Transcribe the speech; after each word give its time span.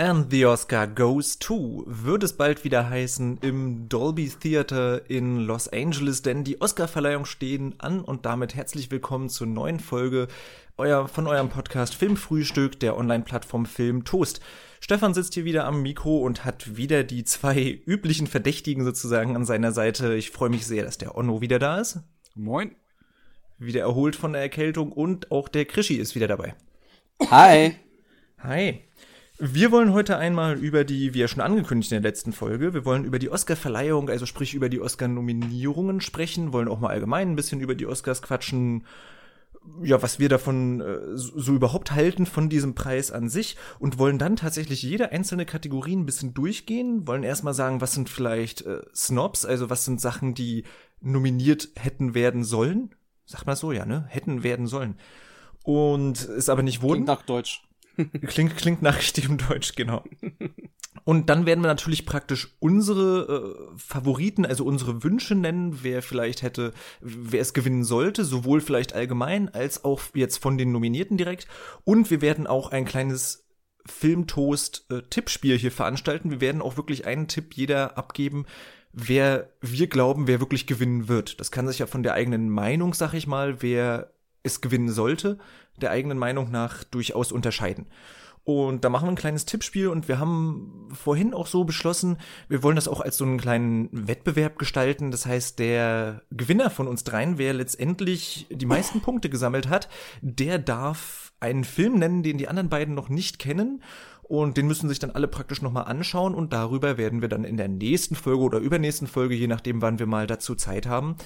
And 0.00 0.30
the 0.30 0.46
Oscar 0.46 0.86
goes 0.86 1.38
to 1.40 1.84
wird 1.86 2.22
es 2.22 2.32
bald 2.32 2.64
wieder 2.64 2.88
heißen 2.88 3.36
im 3.42 3.86
Dolby 3.90 4.30
Theater 4.30 5.02
in 5.10 5.40
Los 5.40 5.68
Angeles, 5.68 6.22
denn 6.22 6.42
die 6.42 6.58
Oscarverleihung 6.58 7.26
stehen 7.26 7.74
an 7.76 8.00
und 8.00 8.24
damit 8.24 8.54
herzlich 8.54 8.90
willkommen 8.90 9.28
zur 9.28 9.46
neuen 9.46 9.78
Folge 9.78 10.28
euer, 10.78 11.06
von 11.06 11.26
eurem 11.26 11.50
Podcast 11.50 11.94
Filmfrühstück 11.94 12.80
der 12.80 12.96
Online-Plattform 12.96 13.66
Film 13.66 14.04
Toast. 14.04 14.40
Stefan 14.80 15.12
sitzt 15.12 15.34
hier 15.34 15.44
wieder 15.44 15.66
am 15.66 15.82
Mikro 15.82 16.20
und 16.20 16.46
hat 16.46 16.78
wieder 16.78 17.04
die 17.04 17.24
zwei 17.24 17.82
üblichen 17.84 18.26
Verdächtigen 18.26 18.86
sozusagen 18.86 19.36
an 19.36 19.44
seiner 19.44 19.72
Seite. 19.72 20.14
Ich 20.14 20.30
freue 20.30 20.48
mich 20.48 20.66
sehr, 20.66 20.84
dass 20.84 20.96
der 20.96 21.14
Onno 21.14 21.42
wieder 21.42 21.58
da 21.58 21.78
ist. 21.78 21.98
Moin. 22.34 22.74
Wieder 23.58 23.82
erholt 23.82 24.16
von 24.16 24.32
der 24.32 24.40
Erkältung 24.40 24.92
und 24.92 25.30
auch 25.30 25.50
der 25.50 25.66
Krischi 25.66 25.96
ist 25.96 26.14
wieder 26.14 26.26
dabei. 26.26 26.54
Hi. 27.30 27.74
Hi. 28.38 28.80
Wir 29.42 29.72
wollen 29.72 29.94
heute 29.94 30.18
einmal 30.18 30.58
über 30.58 30.84
die, 30.84 31.14
wie 31.14 31.20
ja 31.20 31.26
schon 31.26 31.40
angekündigt 31.40 31.90
in 31.92 32.02
der 32.02 32.10
letzten 32.10 32.34
Folge, 32.34 32.74
wir 32.74 32.84
wollen 32.84 33.04
über 33.04 33.18
die 33.18 33.30
Oscar-Verleihung, 33.30 34.10
also 34.10 34.26
sprich 34.26 34.52
über 34.52 34.68
die 34.68 34.82
Oscar-Nominierungen 34.82 36.02
sprechen, 36.02 36.52
wollen 36.52 36.68
auch 36.68 36.78
mal 36.78 36.90
allgemein 36.90 37.30
ein 37.30 37.36
bisschen 37.36 37.60
über 37.60 37.74
die 37.74 37.86
Oscars 37.86 38.20
quatschen, 38.20 38.84
ja, 39.82 40.02
was 40.02 40.18
wir 40.18 40.28
davon 40.28 40.82
äh, 40.82 40.98
so 41.14 41.54
überhaupt 41.54 41.92
halten 41.92 42.26
von 42.26 42.50
diesem 42.50 42.74
Preis 42.74 43.10
an 43.10 43.30
sich 43.30 43.56
und 43.78 43.98
wollen 43.98 44.18
dann 44.18 44.36
tatsächlich 44.36 44.82
jede 44.82 45.10
einzelne 45.10 45.46
Kategorie 45.46 45.96
ein 45.96 46.06
bisschen 46.06 46.34
durchgehen, 46.34 47.06
wollen 47.06 47.22
erstmal 47.22 47.54
sagen, 47.54 47.80
was 47.80 47.92
sind 47.92 48.10
vielleicht 48.10 48.66
äh, 48.66 48.82
Snobs, 48.94 49.46
also 49.46 49.70
was 49.70 49.86
sind 49.86 50.02
Sachen, 50.02 50.34
die 50.34 50.64
nominiert 51.00 51.70
hätten 51.76 52.12
werden 52.12 52.44
sollen, 52.44 52.94
sagt 53.24 53.46
man 53.46 53.56
so, 53.56 53.72
ja, 53.72 53.86
ne, 53.86 54.04
hätten 54.10 54.42
werden 54.42 54.66
sollen 54.66 54.98
und 55.64 56.28
es 56.28 56.50
aber 56.50 56.62
nicht 56.62 56.82
wurden. 56.82 57.04
Klingt 57.04 57.08
nach 57.08 57.22
Deutsch. 57.22 57.62
Klingt, 58.26 58.56
klingt 58.56 58.82
nach 58.82 58.98
richtigem 58.98 59.36
Deutsch, 59.36 59.74
genau. 59.74 60.04
Und 61.04 61.30
dann 61.30 61.46
werden 61.46 61.62
wir 61.62 61.68
natürlich 61.68 62.06
praktisch 62.06 62.54
unsere 62.60 63.68
äh, 63.74 63.78
Favoriten, 63.78 64.44
also 64.44 64.64
unsere 64.64 65.02
Wünsche 65.02 65.34
nennen, 65.34 65.78
wer 65.82 66.02
vielleicht 66.02 66.42
hätte, 66.42 66.72
wer 67.00 67.40
es 67.40 67.54
gewinnen 67.54 67.84
sollte, 67.84 68.24
sowohl 68.24 68.60
vielleicht 68.60 68.92
allgemein 68.92 69.48
als 69.48 69.84
auch 69.84 70.00
jetzt 70.14 70.38
von 70.38 70.58
den 70.58 70.72
Nominierten 70.72 71.16
direkt. 71.16 71.46
Und 71.84 72.10
wir 72.10 72.20
werden 72.20 72.46
auch 72.46 72.70
ein 72.70 72.84
kleines 72.84 73.46
Filmtoast-Tippspiel 73.86 75.58
hier 75.58 75.72
veranstalten. 75.72 76.30
Wir 76.30 76.40
werden 76.40 76.62
auch 76.62 76.76
wirklich 76.76 77.06
einen 77.06 77.28
Tipp 77.28 77.54
jeder 77.54 77.96
abgeben, 77.96 78.46
wer 78.92 79.52
wir 79.60 79.86
glauben, 79.86 80.26
wer 80.26 80.40
wirklich 80.40 80.66
gewinnen 80.66 81.08
wird. 81.08 81.40
Das 81.40 81.50
kann 81.50 81.66
sich 81.68 81.78
ja 81.78 81.86
von 81.86 82.02
der 82.02 82.14
eigenen 82.14 82.50
Meinung, 82.50 82.94
sag 82.94 83.14
ich 83.14 83.26
mal, 83.26 83.62
wer 83.62 84.12
es 84.42 84.60
gewinnen 84.60 84.90
sollte, 84.90 85.38
der 85.76 85.90
eigenen 85.90 86.18
Meinung 86.18 86.50
nach 86.50 86.84
durchaus 86.84 87.32
unterscheiden. 87.32 87.86
Und 88.44 88.84
da 88.84 88.88
machen 88.88 89.06
wir 89.06 89.12
ein 89.12 89.16
kleines 89.16 89.44
Tippspiel 89.44 89.88
und 89.88 90.08
wir 90.08 90.18
haben 90.18 90.88
vorhin 90.92 91.34
auch 91.34 91.46
so 91.46 91.64
beschlossen, 91.64 92.16
wir 92.48 92.62
wollen 92.62 92.76
das 92.76 92.88
auch 92.88 93.00
als 93.00 93.18
so 93.18 93.24
einen 93.24 93.38
kleinen 93.38 93.88
Wettbewerb 93.92 94.58
gestalten. 94.58 95.10
Das 95.10 95.26
heißt, 95.26 95.58
der 95.58 96.22
Gewinner 96.30 96.70
von 96.70 96.88
uns 96.88 97.04
dreien, 97.04 97.36
wer 97.36 97.52
letztendlich 97.52 98.46
die 98.50 98.66
meisten 98.66 99.02
Punkte 99.02 99.28
gesammelt 99.28 99.68
hat, 99.68 99.88
der 100.22 100.58
darf 100.58 101.32
einen 101.38 101.64
Film 101.64 101.98
nennen, 101.98 102.22
den 102.22 102.38
die 102.38 102.48
anderen 102.48 102.70
beiden 102.70 102.94
noch 102.94 103.08
nicht 103.08 103.38
kennen. 103.38 103.82
Und 104.22 104.56
den 104.56 104.68
müssen 104.68 104.88
sich 104.88 105.00
dann 105.00 105.10
alle 105.10 105.28
praktisch 105.28 105.60
nochmal 105.60 105.84
anschauen 105.84 106.34
und 106.34 106.52
darüber 106.52 106.96
werden 106.96 107.20
wir 107.20 107.28
dann 107.28 107.44
in 107.44 107.56
der 107.56 107.68
nächsten 107.68 108.14
Folge 108.14 108.42
oder 108.42 108.58
übernächsten 108.58 109.08
Folge, 109.08 109.34
je 109.34 109.48
nachdem 109.48 109.82
wann 109.82 109.98
wir 109.98 110.06
mal 110.06 110.28
dazu 110.28 110.54
Zeit 110.54 110.86
haben, 110.86 111.16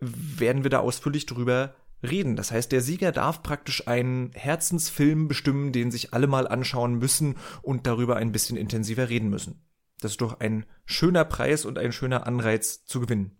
werden 0.00 0.62
wir 0.62 0.70
da 0.70 0.78
ausführlich 0.78 1.26
drüber 1.26 1.74
reden. 2.04 2.36
Das 2.36 2.50
heißt, 2.50 2.72
der 2.72 2.80
Sieger 2.80 3.12
darf 3.12 3.42
praktisch 3.42 3.88
einen 3.88 4.32
Herzensfilm 4.32 5.28
bestimmen, 5.28 5.72
den 5.72 5.90
sich 5.90 6.14
alle 6.14 6.26
mal 6.26 6.46
anschauen 6.46 6.94
müssen 6.98 7.36
und 7.62 7.86
darüber 7.86 8.16
ein 8.16 8.32
bisschen 8.32 8.56
intensiver 8.56 9.08
reden 9.08 9.30
müssen. 9.30 9.62
Das 10.00 10.12
ist 10.12 10.20
doch 10.20 10.40
ein 10.40 10.66
schöner 10.84 11.24
Preis 11.24 11.64
und 11.64 11.78
ein 11.78 11.92
schöner 11.92 12.26
Anreiz 12.26 12.84
zu 12.84 13.00
gewinnen. 13.00 13.36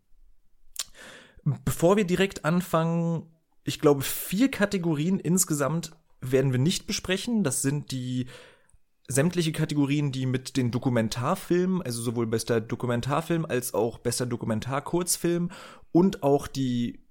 Bevor 1.64 1.96
wir 1.96 2.04
direkt 2.04 2.44
anfangen, 2.44 3.26
ich 3.64 3.80
glaube, 3.80 4.02
vier 4.02 4.50
Kategorien 4.50 5.18
insgesamt 5.18 5.92
werden 6.20 6.52
wir 6.52 6.58
nicht 6.58 6.86
besprechen. 6.86 7.44
Das 7.44 7.62
sind 7.62 7.90
die 7.90 8.26
sämtliche 9.08 9.52
Kategorien, 9.52 10.12
die 10.12 10.26
mit 10.26 10.56
den 10.56 10.70
Dokumentarfilmen, 10.70 11.82
also 11.82 12.00
sowohl 12.00 12.26
bester 12.26 12.60
Dokumentarfilm 12.60 13.44
als 13.44 13.74
auch 13.74 13.98
bester 13.98 14.24
Dokumentarkurzfilm 14.24 15.50
und 15.92 16.22
auch 16.22 16.46
die 16.46 17.03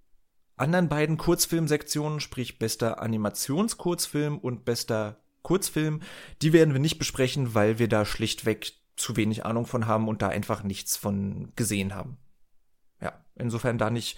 anderen 0.56 0.90
beiden 0.90 1.18
Kurzfilmsektionen, 1.18 2.20
sprich 2.20 2.60
bester 2.60 3.02
Animationskurzfilm 3.02 4.38
und 4.38 4.66
bester 4.66 5.24
Kurzfilm, 5.42 6.02
die 6.42 6.54
werden 6.54 6.74
wir 6.74 6.80
nicht 6.80 7.00
besprechen, 7.00 7.54
weil 7.54 7.80
wir 7.80 7.88
da 7.88 8.06
schlichtweg 8.06 8.74
zu 8.96 9.16
wenig 9.16 9.46
Ahnung 9.46 9.66
von 9.66 9.88
haben 9.88 10.08
und 10.08 10.22
da 10.22 10.30
einfach 10.30 10.64
nichts 10.64 10.96
von 10.96 11.52
gesehen 11.56 11.96
haben. 11.96 12.18
Ja, 13.02 13.26
insofern 13.36 13.78
da 13.78 13.90
nicht, 13.90 14.18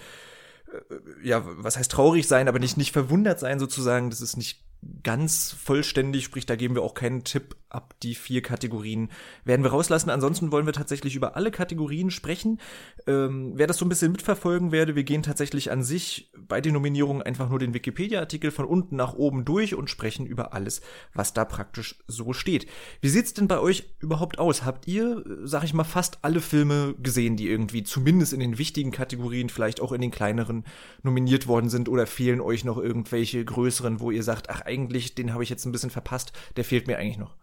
äh, 0.71 1.27
ja, 1.27 1.41
was 1.45 1.77
heißt 1.77 1.91
traurig 1.91 2.27
sein, 2.27 2.47
aber 2.47 2.59
nicht, 2.59 2.77
nicht 2.77 2.91
verwundert 2.91 3.39
sein 3.39 3.59
sozusagen, 3.59 4.09
das 4.09 4.21
ist 4.21 4.37
nicht 4.37 4.63
ganz 5.03 5.51
vollständig, 5.51 6.25
sprich, 6.25 6.45
da 6.45 6.55
geben 6.55 6.75
wir 6.75 6.83
auch 6.83 6.93
keinen 6.93 7.23
Tipp 7.23 7.55
ab. 7.75 7.93
Die 8.01 8.15
vier 8.15 8.41
Kategorien 8.41 9.09
werden 9.43 9.63
wir 9.63 9.71
rauslassen. 9.71 10.09
Ansonsten 10.09 10.51
wollen 10.51 10.65
wir 10.65 10.73
tatsächlich 10.73 11.15
über 11.15 11.35
alle 11.35 11.51
Kategorien 11.51 12.09
sprechen. 12.09 12.59
Ähm, 13.05 13.53
wer 13.55 13.67
das 13.67 13.77
so 13.77 13.85
ein 13.85 13.89
bisschen 13.89 14.11
mitverfolgen 14.11 14.71
werde, 14.71 14.95
wir 14.95 15.03
gehen 15.03 15.21
tatsächlich 15.21 15.71
an 15.71 15.83
sich 15.83 16.31
bei 16.37 16.61
den 16.61 16.73
Nominierungen 16.73 17.21
einfach 17.21 17.49
nur 17.49 17.59
den 17.59 17.73
Wikipedia-Artikel 17.73 18.51
von 18.51 18.65
unten 18.65 18.95
nach 18.95 19.13
oben 19.13 19.45
durch 19.45 19.75
und 19.75 19.89
sprechen 19.89 20.25
über 20.25 20.53
alles, 20.53 20.81
was 21.13 21.33
da 21.33 21.45
praktisch 21.45 22.03
so 22.07 22.33
steht. 22.33 22.67
Wie 23.01 23.09
sieht's 23.09 23.33
denn 23.33 23.47
bei 23.47 23.59
euch 23.59 23.95
überhaupt 23.99 24.39
aus? 24.39 24.63
Habt 24.63 24.87
ihr, 24.87 25.23
sag 25.43 25.63
ich 25.63 25.73
mal, 25.73 25.83
fast 25.83 26.19
alle 26.21 26.41
Filme 26.41 26.95
gesehen, 26.99 27.35
die 27.35 27.49
irgendwie 27.49 27.83
zumindest 27.83 28.33
in 28.33 28.39
den 28.39 28.57
wichtigen 28.57 28.91
Kategorien, 28.91 29.49
vielleicht 29.49 29.81
auch 29.81 29.91
in 29.91 30.01
den 30.01 30.11
kleineren 30.11 30.63
nominiert 31.03 31.47
worden 31.47 31.69
sind 31.69 31.89
oder 31.89 32.07
fehlen 32.07 32.41
euch 32.41 32.63
noch 32.63 32.77
irgendwelche 32.77 33.43
größeren, 33.43 33.99
wo 33.99 34.11
ihr 34.11 34.23
sagt, 34.23 34.49
ach, 34.49 34.61
eigentlich, 34.61 35.15
den 35.15 35.33
habe 35.33 35.43
ich 35.43 35.49
jetzt 35.49 35.65
ein 35.65 35.71
bisschen 35.71 35.89
verpasst, 35.89 36.31
der 36.55 36.63
fehlt 36.63 36.87
mir 36.87 36.97
eigentlich 36.97 37.17
noch. 37.17 37.35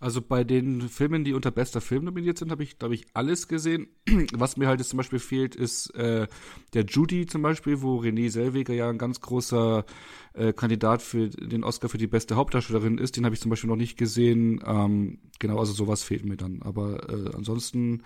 Also 0.00 0.22
bei 0.22 0.44
den 0.44 0.88
Filmen, 0.88 1.24
die 1.24 1.34
unter 1.34 1.50
bester 1.50 1.82
Film 1.82 2.04
nominiert 2.04 2.38
sind, 2.38 2.50
habe 2.50 2.62
ich, 2.62 2.78
glaube 2.78 2.94
ich, 2.94 3.06
alles 3.12 3.48
gesehen. 3.48 3.88
Was 4.32 4.56
mir 4.56 4.66
halt 4.66 4.80
jetzt 4.80 4.88
zum 4.88 4.96
Beispiel 4.96 5.18
fehlt, 5.18 5.54
ist 5.54 5.94
äh, 5.94 6.26
der 6.72 6.84
Judy 6.86 7.26
zum 7.26 7.42
Beispiel, 7.42 7.82
wo 7.82 8.00
Renée 8.00 8.30
Selweger 8.30 8.72
ja 8.72 8.88
ein 8.88 8.96
ganz 8.96 9.20
großer 9.20 9.84
äh, 10.32 10.54
Kandidat 10.54 11.02
für 11.02 11.28
den 11.28 11.64
Oscar 11.64 11.90
für 11.90 11.98
die 11.98 12.06
beste 12.06 12.36
Hauptdarstellerin 12.36 12.96
ist. 12.96 13.18
Den 13.18 13.26
habe 13.26 13.34
ich 13.34 13.42
zum 13.42 13.50
Beispiel 13.50 13.68
noch 13.68 13.76
nicht 13.76 13.98
gesehen. 13.98 14.64
Ähm, 14.66 15.18
genau, 15.38 15.58
also 15.58 15.74
sowas 15.74 16.02
fehlt 16.02 16.24
mir 16.24 16.38
dann. 16.38 16.62
Aber 16.62 17.10
äh, 17.10 17.36
ansonsten 17.36 18.02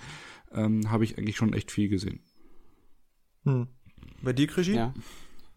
ähm, 0.52 0.90
habe 0.90 1.04
ich 1.04 1.16
eigentlich 1.16 1.36
schon 1.36 1.52
echt 1.52 1.70
viel 1.70 1.88
gesehen. 1.88 2.18
Hm. 3.44 3.68
Bei 4.20 4.32
dir, 4.32 4.48
Krischi? 4.48 4.74
Ja. 4.74 4.92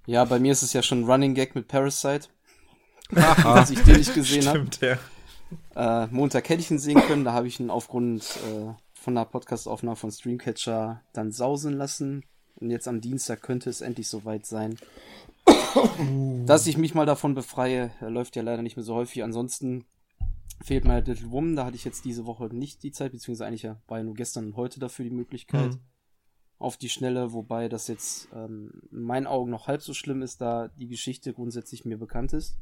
ja, 0.05 0.23
bei 0.23 0.39
mir 0.39 0.51
ist 0.51 0.61
es 0.61 0.73
ja 0.73 0.83
schon 0.83 1.05
Running 1.05 1.33
Gag 1.33 1.55
mit 1.55 1.67
Parasite. 1.67 2.27
dass 3.09 3.71
ich 3.71 3.79
den 3.79 3.97
nicht 3.97 4.13
gesehen 4.13 4.45
habe. 4.45 4.59
Stimmt, 4.59 4.81
ja. 4.81 4.99
Äh, 5.75 6.07
Montag 6.07 6.49
hätte 6.49 6.61
ich 6.61 6.71
ihn 6.71 6.79
sehen 6.79 7.01
können, 7.01 7.23
da 7.23 7.33
habe 7.33 7.47
ich 7.47 7.59
ihn 7.59 7.69
aufgrund 7.69 8.23
äh, 8.23 8.73
von 8.93 9.15
der 9.15 9.25
Podcast-Aufnahme 9.25 9.95
von 9.95 10.11
Streamcatcher 10.11 11.01
dann 11.13 11.31
sausen 11.31 11.73
lassen. 11.73 12.23
Und 12.55 12.71
jetzt 12.71 12.87
am 12.87 13.01
Dienstag 13.01 13.41
könnte 13.41 13.69
es 13.69 13.81
endlich 13.81 14.07
soweit 14.07 14.45
sein, 14.45 14.77
dass 16.45 16.65
ich 16.67 16.77
mich 16.77 16.95
mal 16.95 17.05
davon 17.05 17.35
befreie. 17.35 17.91
Er 18.01 18.09
läuft 18.09 18.35
ja 18.35 18.41
leider 18.41 18.63
nicht 18.63 18.75
mehr 18.75 18.83
so 18.83 18.95
häufig. 18.95 19.23
Ansonsten 19.23 19.85
fehlt 20.63 20.85
mir 20.85 20.93
halt 20.93 21.07
Little 21.07 21.31
Woman. 21.31 21.55
Da 21.55 21.65
hatte 21.65 21.75
ich 21.75 21.85
jetzt 21.85 22.03
diese 22.03 22.25
Woche 22.25 22.45
nicht 22.53 22.81
die 22.81 22.91
Zeit, 22.91 23.11
beziehungsweise 23.11 23.45
eigentlich 23.45 23.63
ja, 23.63 23.77
war 23.87 23.99
ja 23.99 24.03
nur 24.03 24.15
gestern 24.15 24.47
und 24.47 24.55
heute 24.55 24.79
dafür 24.79 25.05
die 25.05 25.11
Möglichkeit. 25.11 25.75
Mhm. 25.75 25.79
Auf 26.59 26.77
die 26.77 26.89
Schnelle, 26.89 27.33
wobei 27.33 27.69
das 27.69 27.87
jetzt 27.87 28.29
ähm, 28.33 28.81
in 28.91 29.03
meinen 29.03 29.27
Augen 29.27 29.51
noch 29.51 29.67
halb 29.67 29.83
so 29.83 29.93
schlimm 29.93 30.23
ist, 30.23 30.41
da 30.41 30.69
die 30.69 30.87
Geschichte 30.87 31.31
grundsätzlich 31.31 31.85
mir 31.85 31.99
bekannt 31.99 32.33
ist 32.33 32.57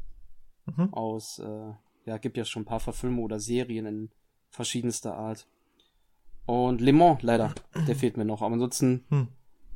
mhm. 0.65 0.93
aus, 0.93 1.39
äh, 1.39 1.73
ja, 2.05 2.17
gibt 2.17 2.37
ja 2.37 2.45
schon 2.45 2.63
ein 2.63 2.67
paar 2.67 2.79
Verfilme 2.79 3.21
oder 3.21 3.39
Serien 3.39 3.85
in 3.85 4.09
verschiedenster 4.49 5.15
Art. 5.15 5.47
Und 6.45 6.81
Le 6.81 6.93
Mans, 6.93 7.23
leider, 7.23 7.53
der 7.87 7.95
fehlt 7.95 8.17
mir 8.17 8.25
noch. 8.25 8.41
Aber 8.41 8.53
ansonsten, 8.53 9.03
hm. 9.09 9.27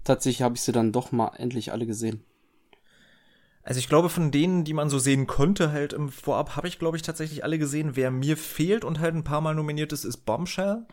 tatsächlich 0.04 0.44
habe 0.44 0.56
ich 0.56 0.62
sie 0.62 0.72
dann 0.72 0.92
doch 0.92 1.12
mal 1.12 1.32
endlich 1.36 1.72
alle 1.72 1.86
gesehen. 1.86 2.24
Also 3.64 3.80
ich 3.80 3.90
glaube, 3.90 4.10
von 4.10 4.32
denen, 4.32 4.64
die 4.64 4.74
man 4.74 4.90
so 4.90 5.00
sehen 5.00 5.28
konnte, 5.28 5.72
halt 5.72 5.94
im 5.94 6.10
Vorab, 6.10 6.56
habe 6.56 6.68
ich, 6.68 6.80
glaube 6.80 6.98
ich, 6.98 7.04
tatsächlich 7.04 7.44
alle 7.44 7.60
gesehen. 7.60 7.96
Wer 7.96 8.10
mir 8.10 8.38
fehlt 8.38 8.86
und 8.86 9.00
halt 9.00 9.16
ein 9.16 9.24
paar 9.24 9.42
Mal 9.42 9.56
nominiert 9.56 9.92
ist, 9.92 10.06
ist 10.06 10.26
Bombshell. 10.26 10.86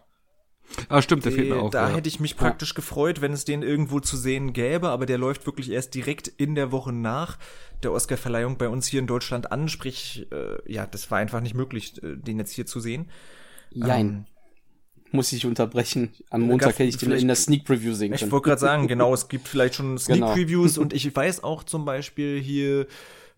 Ah, 0.89 1.01
stimmt, 1.03 1.25
der 1.25 1.33
fehlt 1.33 1.49
mir 1.49 1.57
auch. 1.57 1.71
Da 1.71 1.89
ja. 1.89 1.95
hätte 1.95 2.09
ich 2.09 2.21
mich 2.21 2.37
praktisch 2.37 2.75
gefreut, 2.75 3.21
wenn 3.21 3.33
es 3.33 3.45
den 3.45 3.63
irgendwo 3.63 4.01
zu 4.01 4.17
sehen 4.17 4.53
gäbe, 4.53 4.89
aber 4.89 5.07
der 5.07 5.19
läuft 5.19 5.47
wirklich 5.47 5.71
erst 5.71 5.95
direkt 5.95 6.29
in 6.29 6.55
der 6.55 6.73
Woche 6.73 6.93
nach 6.93 7.39
der 7.83 7.93
Oscarverleihung 7.93 8.57
bei 8.59 8.69
uns 8.69 8.87
hier 8.87 9.01
in 9.01 9.07
Deutschland 9.07 9.53
an. 9.53 9.69
Sprich, 9.69 10.27
äh, 10.33 10.73
ja, 10.73 10.87
das 10.87 11.11
war 11.11 11.19
einfach 11.19 11.41
nicht 11.41 11.55
möglich, 11.55 12.03
äh, 12.03 12.17
den 12.17 12.39
jetzt 12.39 12.53
hier 12.53 12.67
zu 12.67 12.81
sehen. 12.81 13.07
Jein. 13.71 14.09
Ähm, 14.09 14.25
muss 15.13 15.33
ich 15.33 15.47
unterbrechen. 15.47 16.13
Am 16.31 16.43
Montag 16.43 16.79
hätte 16.79 16.85
ich 16.85 16.97
den 16.97 17.13
in 17.13 17.29
der 17.29 17.37
Sneak 17.37 17.65
Preview 17.65 17.95
sehen 17.95 18.11
können. 18.11 18.25
Ich 18.27 18.31
wollte 18.31 18.49
gerade 18.49 18.61
sagen, 18.61 18.89
genau, 18.89 19.15
es 19.15 19.29
gibt 19.29 19.49
vielleicht 19.49 19.77
schon 19.77 19.99
Sneak 19.99 20.21
genau. 20.21 20.33
Previews 20.33 20.79
und 20.79 20.93
ich 20.93 21.15
weiß 21.15 21.45
auch 21.45 21.65
zum 21.65 21.85
Beispiel 21.85 22.41
hier 22.41 22.87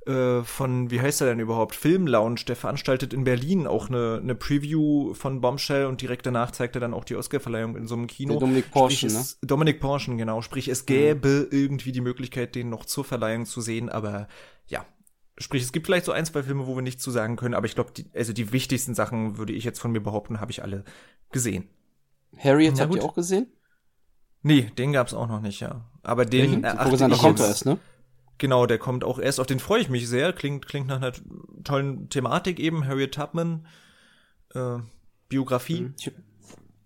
äh, 0.06 0.42
von, 0.42 0.90
wie 0.90 1.00
heißt 1.00 1.20
er 1.20 1.28
denn 1.28 1.40
überhaupt, 1.40 1.74
Film 1.74 2.06
Lounge, 2.06 2.40
der 2.46 2.56
veranstaltet 2.56 3.12
in 3.12 3.24
Berlin 3.24 3.66
auch 3.66 3.88
eine, 3.88 4.20
eine 4.22 4.34
Preview 4.34 5.14
von 5.14 5.40
Bombshell 5.40 5.86
und 5.86 6.00
direkt 6.00 6.26
danach 6.26 6.50
zeigt 6.50 6.76
er 6.76 6.80
dann 6.80 6.94
auch 6.94 7.04
die 7.04 7.16
Oscarverleihung 7.16 7.76
in 7.76 7.86
so 7.86 7.94
einem 7.94 8.06
Kino. 8.06 8.34
Der 8.34 8.40
Dominik 8.40 8.70
Porschen, 8.70 9.12
ne? 9.12 9.24
Dominik 9.42 9.80
Porschen, 9.80 10.18
genau. 10.18 10.42
Sprich, 10.42 10.68
es 10.68 10.86
gäbe 10.86 11.48
mhm. 11.50 11.58
irgendwie 11.58 11.92
die 11.92 12.00
Möglichkeit, 12.00 12.54
den 12.54 12.70
noch 12.70 12.84
zur 12.84 13.04
Verleihung 13.04 13.46
zu 13.46 13.60
sehen, 13.60 13.88
aber 13.88 14.28
ja, 14.66 14.84
Sprich, 15.40 15.62
es 15.62 15.70
gibt 15.70 15.86
vielleicht 15.86 16.04
so 16.04 16.10
ein, 16.10 16.26
zwei 16.26 16.42
Filme, 16.42 16.66
wo 16.66 16.74
wir 16.74 16.82
nichts 16.82 17.02
zu 17.02 17.12
sagen 17.12 17.36
können, 17.36 17.54
aber 17.54 17.66
ich 17.66 17.76
glaube, 17.76 17.92
also 18.12 18.32
die 18.32 18.50
wichtigsten 18.50 18.94
Sachen, 18.94 19.38
würde 19.38 19.52
ich 19.52 19.62
jetzt 19.62 19.78
von 19.78 19.92
mir 19.92 20.00
behaupten, 20.00 20.40
habe 20.40 20.50
ich 20.50 20.64
alle 20.64 20.84
gesehen. 21.30 21.68
Harriet 22.36 22.80
habt 22.80 22.94
ihr 22.94 23.04
auch 23.04 23.14
gesehen? 23.14 23.46
Nee, 24.42 24.70
den 24.76 24.92
gab's 24.92 25.14
auch 25.14 25.28
noch 25.28 25.40
nicht, 25.40 25.60
ja. 25.60 25.88
Aber 26.02 26.24
den 26.24 26.64
erachte 26.64 26.92
ich 26.92 26.98
der 26.98 27.18
kommt 27.18 27.40
erst, 27.40 27.66
ne? 27.66 27.78
Genau, 28.38 28.66
der 28.66 28.78
kommt 28.78 29.04
auch 29.04 29.18
erst. 29.18 29.40
Auf 29.40 29.46
den 29.46 29.58
freue 29.58 29.80
ich 29.80 29.88
mich 29.88 30.08
sehr. 30.08 30.32
Klingt, 30.32 30.66
klingt 30.66 30.86
nach 30.86 30.96
einer 30.96 31.12
tollen 31.64 32.08
Thematik 32.08 32.60
eben. 32.60 32.86
Harriet 32.86 33.14
Tubman, 33.14 33.66
äh, 34.54 34.78
Biografie. 35.28 35.82
Mhm. 35.82 35.94
Ich, 35.98 36.12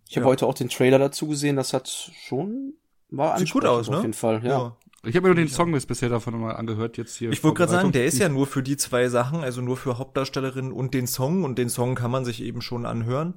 ich 0.09 0.17
habe 0.17 0.25
ja. 0.25 0.31
heute 0.31 0.47
auch 0.47 0.55
den 0.55 0.69
Trailer 0.69 0.99
dazu 0.99 1.29
gesehen. 1.29 1.57
Das 1.57 1.73
hat 1.73 1.89
schon 1.89 2.75
war 3.13 3.39
Sieht 3.39 3.53
gut 3.53 3.67
aus, 3.67 3.91
ne? 3.91 3.99
Auf 3.99 4.03
jeden 4.03 4.15
Fall, 4.15 4.43
ja. 4.43 4.51
ja. 4.51 4.77
Ich 5.05 5.17
habe 5.17 5.29
mir 5.29 5.35
nur 5.35 5.45
den 5.45 5.49
Song 5.49 5.73
bisher 5.73 6.09
davon 6.09 6.41
mal 6.41 6.55
angehört 6.55 6.97
jetzt 6.97 7.17
hier. 7.17 7.31
Ich 7.31 7.43
wollte 7.43 7.59
gerade 7.59 7.73
sagen, 7.73 7.93
der 7.93 8.07
ist 8.07 8.19
ja 8.19 8.29
nur 8.29 8.47
für 8.47 8.63
die 8.63 8.77
zwei 8.77 9.09
Sachen, 9.09 9.43
also 9.43 9.61
nur 9.61 9.77
für 9.77 9.99
Hauptdarstellerin 9.99 10.73
und 10.73 10.95
den 10.95 11.07
Song 11.07 11.45
und 11.45 11.59
den 11.59 11.69
Song 11.69 11.95
kann 11.95 12.11
man 12.11 12.25
sich 12.25 12.43
eben 12.43 12.63
schon 12.63 12.87
anhören. 12.87 13.35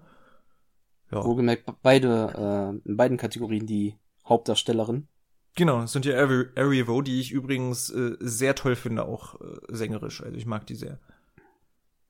Ja. 1.12 1.24
Wohlgemerkt 1.24 1.66
beide 1.82 2.82
äh, 2.86 2.88
in 2.88 2.98
beiden 2.98 3.18
Kategorien 3.18 3.66
die 3.66 3.96
Hauptdarstellerin. 4.26 5.08
Genau, 5.56 5.86
sind 5.86 6.06
ja 6.06 6.18
Ari 6.18 6.88
Vo, 6.88 7.02
die 7.02 7.20
ich 7.22 7.32
übrigens 7.32 7.90
äh, 7.90 8.18
sehr 8.20 8.56
toll 8.56 8.76
finde, 8.76 9.06
auch 9.06 9.40
äh, 9.40 9.56
sängerisch. 9.70 10.22
Also 10.22 10.36
ich 10.38 10.46
mag 10.46 10.68
die 10.68 10.76
sehr. 10.76 11.00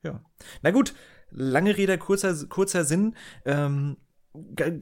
Ja. 0.02 0.20
Na 0.62 0.72
gut, 0.72 0.94
lange 1.30 1.76
Rede, 1.76 1.96
kurzer, 1.96 2.34
kurzer 2.46 2.84
Sinn. 2.84 3.14
Ähm, 3.44 3.96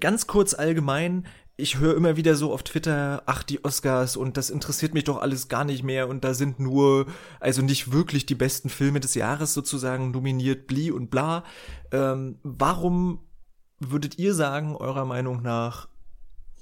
ganz 0.00 0.26
kurz 0.26 0.54
allgemein, 0.54 1.26
ich 1.56 1.78
höre 1.78 1.96
immer 1.96 2.16
wieder 2.16 2.34
so 2.34 2.52
auf 2.52 2.64
Twitter, 2.64 3.22
ach, 3.26 3.42
die 3.44 3.64
Oscars 3.64 4.16
und 4.16 4.36
das 4.36 4.50
interessiert 4.50 4.92
mich 4.92 5.04
doch 5.04 5.20
alles 5.20 5.48
gar 5.48 5.64
nicht 5.64 5.84
mehr 5.84 6.08
und 6.08 6.24
da 6.24 6.34
sind 6.34 6.58
nur, 6.58 7.06
also 7.38 7.62
nicht 7.62 7.92
wirklich 7.92 8.26
die 8.26 8.34
besten 8.34 8.68
Filme 8.68 8.98
des 8.98 9.14
Jahres 9.14 9.54
sozusagen 9.54 10.10
nominiert, 10.10 10.66
bli 10.66 10.90
und 10.90 11.10
bla. 11.10 11.44
Ähm, 11.92 12.38
warum 12.42 13.20
würdet 13.78 14.18
ihr 14.18 14.34
sagen, 14.34 14.74
eurer 14.74 15.04
Meinung 15.04 15.42
nach, 15.42 15.88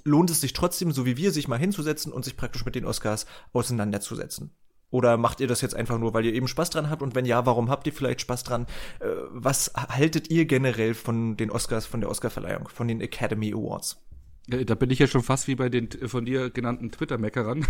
lohnt 0.03 0.29
es 0.29 0.41
sich 0.41 0.53
trotzdem, 0.53 0.91
so 0.91 1.05
wie 1.05 1.17
wir, 1.17 1.31
sich 1.31 1.47
mal 1.47 1.59
hinzusetzen 1.59 2.11
und 2.11 2.25
sich 2.25 2.37
praktisch 2.37 2.65
mit 2.65 2.75
den 2.75 2.85
Oscars 2.85 3.25
auseinanderzusetzen? 3.53 4.51
Oder 4.93 5.17
macht 5.17 5.39
ihr 5.39 5.47
das 5.47 5.61
jetzt 5.61 5.75
einfach 5.75 5.97
nur, 5.97 6.13
weil 6.13 6.23
ihr 6.23 6.33
eben 6.33 6.47
Spaß 6.47 6.69
dran 6.69 6.89
habt? 6.89 7.01
Und 7.01 7.15
wenn 7.15 7.25
ja, 7.25 7.47
warum 7.47 7.71
habt 7.71 7.87
ihr 7.87 7.93
vielleicht 7.93 8.21
Spaß 8.21 8.43
dran? 8.43 8.67
Äh, 8.99 9.07
was 9.31 9.73
haltet 9.75 10.29
ihr 10.29 10.45
generell 10.45 10.93
von 10.93 11.35
den 11.35 11.49
Oscars, 11.49 11.87
von 11.87 11.99
der 11.99 12.11
Oscarverleihung, 12.11 12.67
von 12.67 12.87
den 12.87 13.01
Academy 13.01 13.53
Awards? 13.53 13.97
Da 14.45 14.75
bin 14.75 14.89
ich 14.89 14.99
ja 14.99 15.07
schon 15.07 15.23
fast 15.23 15.47
wie 15.47 15.55
bei 15.55 15.69
den 15.69 15.89
von 15.89 16.25
dir 16.25 16.49
genannten 16.49 16.91
Twitter-Meckerern, 16.91 17.65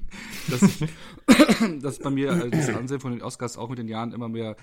dass, 0.50 0.60
dass 1.80 1.98
bei 2.00 2.10
mir 2.10 2.48
das 2.50 2.68
Ansehen 2.68 3.00
von 3.00 3.12
den 3.12 3.22
Oscars 3.22 3.56
auch 3.56 3.70
mit 3.70 3.78
den 3.78 3.88
Jahren 3.88 4.12
immer 4.12 4.28
mehr 4.28 4.54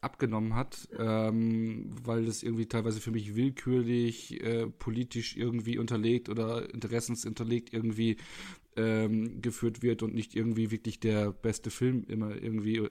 abgenommen 0.00 0.54
hat, 0.54 0.88
ähm, 0.98 1.90
weil 2.02 2.24
das 2.24 2.42
irgendwie 2.42 2.66
teilweise 2.66 3.00
für 3.00 3.10
mich 3.10 3.36
willkürlich 3.36 4.42
äh, 4.42 4.66
politisch 4.66 5.36
irgendwie 5.36 5.78
unterlegt 5.78 6.28
oder 6.28 6.72
interessensinterlegt 6.72 7.72
irgendwie 7.72 8.16
ähm, 8.76 9.42
geführt 9.42 9.82
wird 9.82 10.02
und 10.02 10.14
nicht 10.14 10.34
irgendwie 10.34 10.70
wirklich 10.70 11.00
der 11.00 11.32
beste 11.32 11.70
Film 11.70 12.04
immer 12.08 12.34
irgendwie 12.34 12.76
äh, 12.78 12.90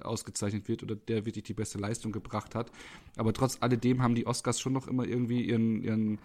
ausgezeichnet 0.00 0.68
wird 0.68 0.82
oder 0.82 0.96
der 0.96 1.26
wirklich 1.26 1.44
die 1.44 1.54
beste 1.54 1.78
Leistung 1.78 2.12
gebracht 2.12 2.54
hat. 2.54 2.72
Aber 3.16 3.32
trotz 3.32 3.58
alledem 3.60 4.02
haben 4.02 4.14
die 4.14 4.26
Oscars 4.26 4.60
schon 4.60 4.72
noch 4.72 4.88
immer 4.88 5.06
irgendwie 5.06 5.42
ihren, 5.42 5.82
ihren, 5.82 6.18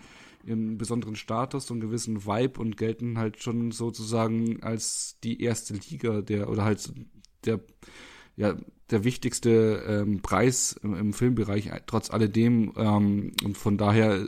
ihren 0.45 0.77
besonderen 0.77 1.15
Status 1.15 1.69
und 1.71 1.81
gewissen 1.81 2.25
Vibe 2.25 2.59
und 2.59 2.77
gelten 2.77 3.17
halt 3.17 3.41
schon 3.43 3.71
sozusagen 3.71 4.63
als 4.63 5.17
die 5.23 5.41
erste 5.41 5.73
Liga 5.89 6.21
der 6.21 6.49
oder 6.49 6.63
halt 6.63 6.93
der 7.45 7.59
ja 8.35 8.55
der 8.89 9.03
wichtigste 9.03 9.83
ähm, 9.87 10.21
Preis 10.21 10.79
im, 10.83 10.93
im, 10.95 11.13
Filmbereich, 11.13 11.69
trotz 11.85 12.11
alledem. 12.11 12.73
Ähm, 12.75 13.31
und 13.43 13.57
von 13.57 13.77
daher 13.77 14.27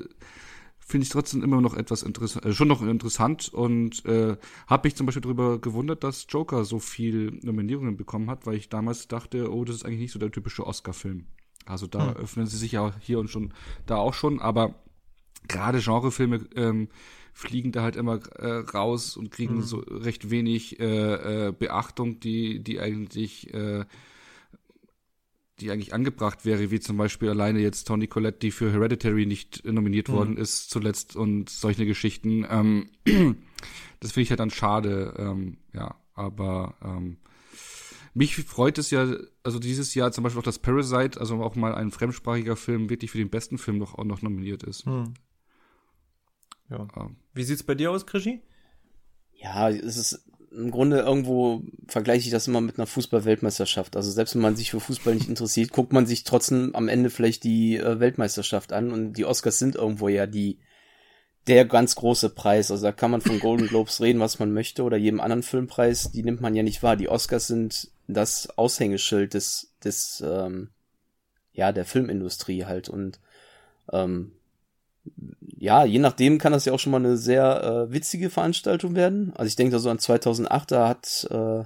finde 0.79 1.05
ich 1.05 1.09
trotzdem 1.09 1.43
immer 1.43 1.61
noch 1.61 1.75
etwas 1.75 2.03
interessant, 2.03 2.45
äh, 2.45 2.53
schon 2.53 2.67
noch 2.67 2.81
interessant 2.81 3.49
und 3.49 4.05
äh, 4.05 4.37
habe 4.67 4.87
mich 4.87 4.95
zum 4.95 5.05
Beispiel 5.05 5.21
darüber 5.21 5.59
gewundert, 5.59 6.03
dass 6.03 6.27
Joker 6.29 6.65
so 6.65 6.79
viel 6.79 7.39
Nominierungen 7.41 7.97
bekommen 7.97 8.29
hat, 8.29 8.45
weil 8.45 8.55
ich 8.55 8.69
damals 8.69 9.07
dachte, 9.07 9.51
oh, 9.51 9.65
das 9.65 9.77
ist 9.77 9.85
eigentlich 9.85 9.99
nicht 9.99 10.11
so 10.11 10.19
der 10.19 10.31
typische 10.31 10.65
Oscar-Film. 10.65 11.25
Also 11.65 11.87
da 11.87 12.09
hm. 12.09 12.17
öffnen 12.17 12.47
sie 12.47 12.57
sich 12.57 12.73
ja 12.73 12.93
hier 12.99 13.19
und 13.19 13.29
schon 13.29 13.53
da 13.85 13.97
auch 13.97 14.13
schon, 14.13 14.39
aber 14.39 14.75
gerade 15.47 15.79
Genrefilme 15.79 16.47
ähm, 16.55 16.89
fliegen 17.33 17.71
da 17.71 17.81
halt 17.81 17.95
immer 17.95 18.19
äh, 18.37 18.59
raus 18.73 19.17
und 19.17 19.31
kriegen 19.31 19.55
mhm. 19.55 19.61
so 19.63 19.79
recht 19.79 20.29
wenig 20.29 20.79
äh, 20.79 21.47
äh, 21.47 21.51
Beachtung, 21.51 22.19
die 22.19 22.63
die 22.63 22.79
eigentlich 22.79 23.53
äh, 23.53 23.85
die 25.59 25.71
eigentlich 25.71 25.93
angebracht 25.93 26.45
wäre, 26.45 26.71
wie 26.71 26.79
zum 26.79 26.97
Beispiel 26.97 27.29
alleine 27.29 27.59
jetzt 27.59 27.85
Tony 27.85 28.07
Collette, 28.07 28.39
die 28.39 28.51
für 28.51 28.71
Hereditary 28.71 29.25
nicht 29.25 29.65
nominiert 29.65 30.09
mhm. 30.09 30.13
worden 30.13 30.37
ist 30.37 30.69
zuletzt 30.69 31.15
und 31.15 31.49
solche 31.49 31.85
Geschichten. 31.85 32.45
Ähm, 32.49 32.89
das 33.99 34.11
finde 34.11 34.21
ich 34.21 34.29
halt 34.29 34.39
dann 34.39 34.49
schade, 34.49 35.13
ähm, 35.17 35.57
ja, 35.73 35.95
aber 36.13 36.75
ähm, 36.83 37.17
mich 38.13 38.35
freut 38.35 38.77
es 38.77 38.91
ja, 38.91 39.15
also 39.43 39.59
dieses 39.59 39.95
Jahr 39.95 40.11
zum 40.11 40.23
Beispiel 40.23 40.39
auch, 40.39 40.45
dass 40.45 40.59
Parasite, 40.59 41.19
also 41.19 41.41
auch 41.41 41.55
mal 41.55 41.73
ein 41.73 41.91
fremdsprachiger 41.91 42.55
Film, 42.55 42.89
wirklich 42.89 43.11
für 43.11 43.17
den 43.17 43.29
besten 43.29 43.57
Film 43.57 43.77
noch, 43.77 43.95
auch 43.95 44.05
noch 44.05 44.21
nominiert 44.21 44.63
ist. 44.63 44.85
Mhm. 44.85 45.13
Ja. 46.73 46.87
Ähm. 46.97 47.15
Wie 47.33 47.43
sieht's 47.43 47.63
bei 47.63 47.75
dir 47.75 47.91
aus, 47.91 48.05
Krischi? 48.05 48.41
Ja, 49.35 49.69
es 49.69 49.97
ist 49.97 50.25
im 50.51 50.71
Grunde 50.71 50.99
irgendwo 50.99 51.63
vergleiche 51.87 52.25
ich 52.25 52.31
das 52.31 52.47
immer 52.47 52.61
mit 52.61 52.77
einer 52.77 52.85
Fußball-Weltmeisterschaft. 52.85 53.95
Also 53.95 54.11
selbst 54.11 54.35
wenn 54.35 54.41
man 54.41 54.55
sich 54.55 54.71
für 54.71 54.79
Fußball 54.79 55.15
nicht 55.15 55.27
interessiert, 55.27 55.71
guckt 55.71 55.93
man 55.93 56.05
sich 56.05 56.23
trotzdem 56.23 56.75
am 56.75 56.87
Ende 56.87 57.09
vielleicht 57.09 57.43
die 57.43 57.77
äh, 57.77 57.99
Weltmeisterschaft 57.99 58.71
an 58.71 58.91
und 58.91 59.13
die 59.13 59.25
Oscars 59.25 59.57
sind 59.57 59.75
irgendwo 59.75 60.09
ja 60.09 60.27
die 60.27 60.59
der 61.47 61.65
ganz 61.65 61.95
große 61.95 62.29
Preis. 62.29 62.71
Also 62.71 62.83
da 62.83 62.91
kann 62.91 63.11
man 63.11 63.21
von 63.21 63.39
Golden 63.39 63.67
Globes 63.67 63.99
reden, 63.99 64.19
was 64.19 64.39
man 64.39 64.53
möchte 64.53 64.83
oder 64.83 64.95
jedem 64.95 65.19
anderen 65.19 65.43
Filmpreis, 65.43 66.11
die 66.11 66.23
nimmt 66.23 66.39
man 66.39 66.55
ja 66.55 66.63
nicht 66.63 66.83
wahr. 66.83 66.95
Die 66.95 67.09
Oscars 67.09 67.47
sind 67.47 67.89
das 68.07 68.57
Aushängeschild 68.57 69.33
des 69.33 69.73
des 69.83 70.23
ähm, 70.25 70.69
ja 71.51 71.71
der 71.71 71.85
Filmindustrie 71.85 72.65
halt 72.65 72.89
und 72.89 73.19
ähm, 73.91 74.33
ja, 75.57 75.85
je 75.85 75.99
nachdem 75.99 76.39
kann 76.39 76.51
das 76.51 76.65
ja 76.65 76.73
auch 76.73 76.79
schon 76.79 76.91
mal 76.91 76.97
eine 76.97 77.17
sehr 77.17 77.63
äh, 77.63 77.93
witzige 77.93 78.29
Veranstaltung 78.29 78.95
werden. 78.95 79.33
Also 79.35 79.47
ich 79.47 79.55
denke 79.55 79.71
da 79.71 79.79
so 79.79 79.89
an 79.89 79.99
2008, 79.99 80.71
da 80.71 80.87
hat 80.89 81.27
äh, 81.31 81.63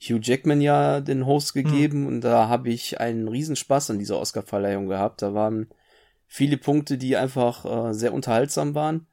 Hugh 0.00 0.20
Jackman 0.20 0.60
ja 0.60 1.00
den 1.00 1.26
Host 1.26 1.54
gegeben 1.54 2.02
mhm. 2.02 2.06
und 2.06 2.20
da 2.22 2.48
habe 2.48 2.70
ich 2.70 3.00
einen 3.00 3.28
Riesenspaß 3.28 3.90
an 3.90 3.98
dieser 3.98 4.18
Oscarverleihung 4.18 4.86
gehabt. 4.86 5.22
Da 5.22 5.34
waren 5.34 5.68
viele 6.26 6.56
Punkte, 6.56 6.98
die 6.98 7.16
einfach 7.16 7.64
äh, 7.64 7.94
sehr 7.94 8.12
unterhaltsam 8.12 8.74
waren. 8.74 9.06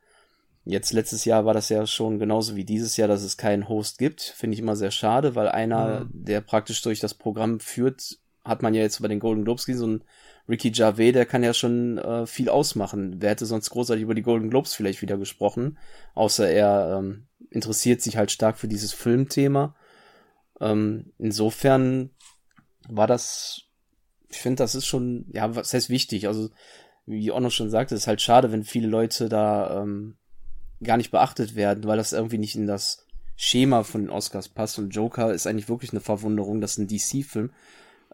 Jetzt 0.64 0.94
letztes 0.94 1.26
Jahr 1.26 1.46
war 1.46 1.54
das 1.54 1.70
ja 1.70 1.86
schon 1.86 2.18
genauso 2.18 2.56
wie 2.56 2.66
dieses 2.66 2.98
Jahr, 2.98 3.08
dass 3.08 3.22
es 3.22 3.38
keinen 3.38 3.70
Host 3.70 4.00
gibt. 4.00 4.22
Finde 4.22 4.56
ich 4.56 4.60
immer 4.60 4.76
sehr 4.76 4.92
schade, 4.92 5.36
weil 5.36 5.48
einer, 5.48 6.06
mhm. 6.06 6.10
der 6.12 6.42
praktisch 6.42 6.82
durch 6.82 7.00
das 7.00 7.14
Programm 7.14 7.60
führt, 7.60 8.18
hat 8.44 8.64
man 8.64 8.74
ja 8.74 8.82
jetzt 8.82 9.02
bei 9.02 9.08
den 9.08 9.20
Golden 9.20 9.44
Globes 9.44 9.66
gesehen, 9.66 9.80
so 9.80 9.88
ein 9.88 10.04
Ricky 10.48 10.72
Gervais, 10.72 11.12
der 11.12 11.26
kann 11.26 11.44
ja 11.44 11.54
schon 11.54 11.98
äh, 11.98 12.28
viel 12.28 12.50
ausmachen. 12.50 13.16
Wer 13.20 13.32
hätte 13.32 13.46
sonst 13.46 13.70
großartig 13.72 14.04
über 14.04 14.14
die 14.14 14.22
Golden 14.22 14.50
Globes 14.50 14.76
vielleicht 14.76 15.02
wieder 15.02 15.18
gesprochen? 15.18 15.78
Außer 16.14 16.48
er 16.48 16.98
ähm, 17.00 17.28
interessiert 17.50 18.02
sich 18.02 18.18
halt 18.18 18.32
stark 18.32 18.58
für 18.58 18.68
dieses 18.68 18.94
Filmthema. 18.94 19.76
Ähm, 20.62 21.14
insofern 21.18 22.12
war 22.88 23.08
das, 23.08 23.64
ich 24.30 24.38
finde, 24.38 24.64
das 24.64 24.76
ist 24.76 24.86
schon, 24.86 25.26
ja, 25.34 25.56
was 25.56 25.74
heißt 25.74 25.90
wichtig? 25.90 26.28
Also, 26.28 26.50
wie 27.08 27.32
Onno 27.32 27.50
schon 27.50 27.70
sagte, 27.70 27.96
ist 27.96 28.08
halt 28.08 28.22
schade, 28.22 28.52
wenn 28.52 28.64
viele 28.64 28.88
Leute 28.88 29.30
da 29.30 29.82
ähm, 29.82 30.18
gar 30.84 30.98
nicht 30.98 31.12
beachtet 31.12 31.56
werden, 31.56 31.86
weil 31.86 31.98
das 31.98 32.14
irgendwie 32.14 32.38
nicht 32.38 32.56
in 32.56 32.68
das 32.68 33.06
Schema 33.36 33.84
von 33.84 34.02
den 34.02 34.10
Oscars 34.10 34.50
passt. 34.50 34.80
Und 34.80 34.92
Joker 34.92 35.34
ist 35.34 35.48
eigentlich 35.48 35.70
wirklich 35.70 35.92
eine 35.92 36.02
Verwunderung, 36.02 36.62
dass 36.62 36.78
ein 36.78 36.88
DC-Film 36.88 37.52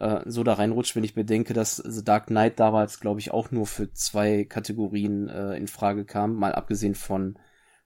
äh, 0.02 0.24
so 0.26 0.44
da 0.44 0.54
reinrutscht, 0.54 0.96
wenn 0.96 1.04
ich 1.04 1.14
bedenke, 1.14 1.54
dass 1.54 1.76
The 1.76 2.04
Dark 2.04 2.28
Knight 2.28 2.60
damals, 2.60 3.00
glaube 3.00 3.20
ich, 3.20 3.32
auch 3.32 3.52
nur 3.52 3.68
für 3.68 3.94
zwei 3.94 4.46
Kategorien 4.46 5.30
äh, 5.30 5.56
in 5.56 5.68
Frage 5.68 6.06
kam, 6.06 6.34
mal 6.34 6.54
abgesehen 6.54 6.96
von 6.96 7.38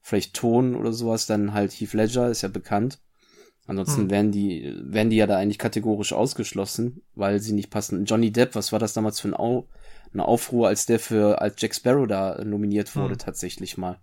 vielleicht 0.01 0.33
Ton 0.33 0.75
oder 0.75 0.93
sowas, 0.93 1.25
dann 1.25 1.53
halt 1.53 1.73
Heath 1.73 1.93
Ledger 1.93 2.29
ist 2.29 2.41
ja 2.41 2.47
bekannt. 2.47 2.99
Ansonsten 3.67 4.03
hm. 4.03 4.09
werden 4.11 4.31
die, 4.31 4.73
werden 4.81 5.09
die 5.09 5.17
ja 5.17 5.27
da 5.27 5.37
eigentlich 5.37 5.57
kategorisch 5.59 6.13
ausgeschlossen, 6.13 7.01
weil 7.15 7.39
sie 7.39 7.51
nicht 7.51 7.69
passen. 7.69 8.05
Johnny 8.05 8.31
Depp, 8.31 8.55
was 8.55 8.71
war 8.71 8.79
das 8.79 8.93
damals 8.93 9.19
für 9.19 9.29
ein 9.29 9.33
Au 9.33 9.67
eine 10.13 10.25
Aufruhr, 10.25 10.69
als 10.69 10.85
der 10.85 10.99
für, 10.99 11.41
als 11.41 11.55
Jack 11.57 11.75
Sparrow 11.75 12.07
da 12.07 12.41
nominiert 12.45 12.95
wurde, 12.95 13.15
hm. 13.15 13.19
tatsächlich 13.19 13.77
mal. 13.77 13.99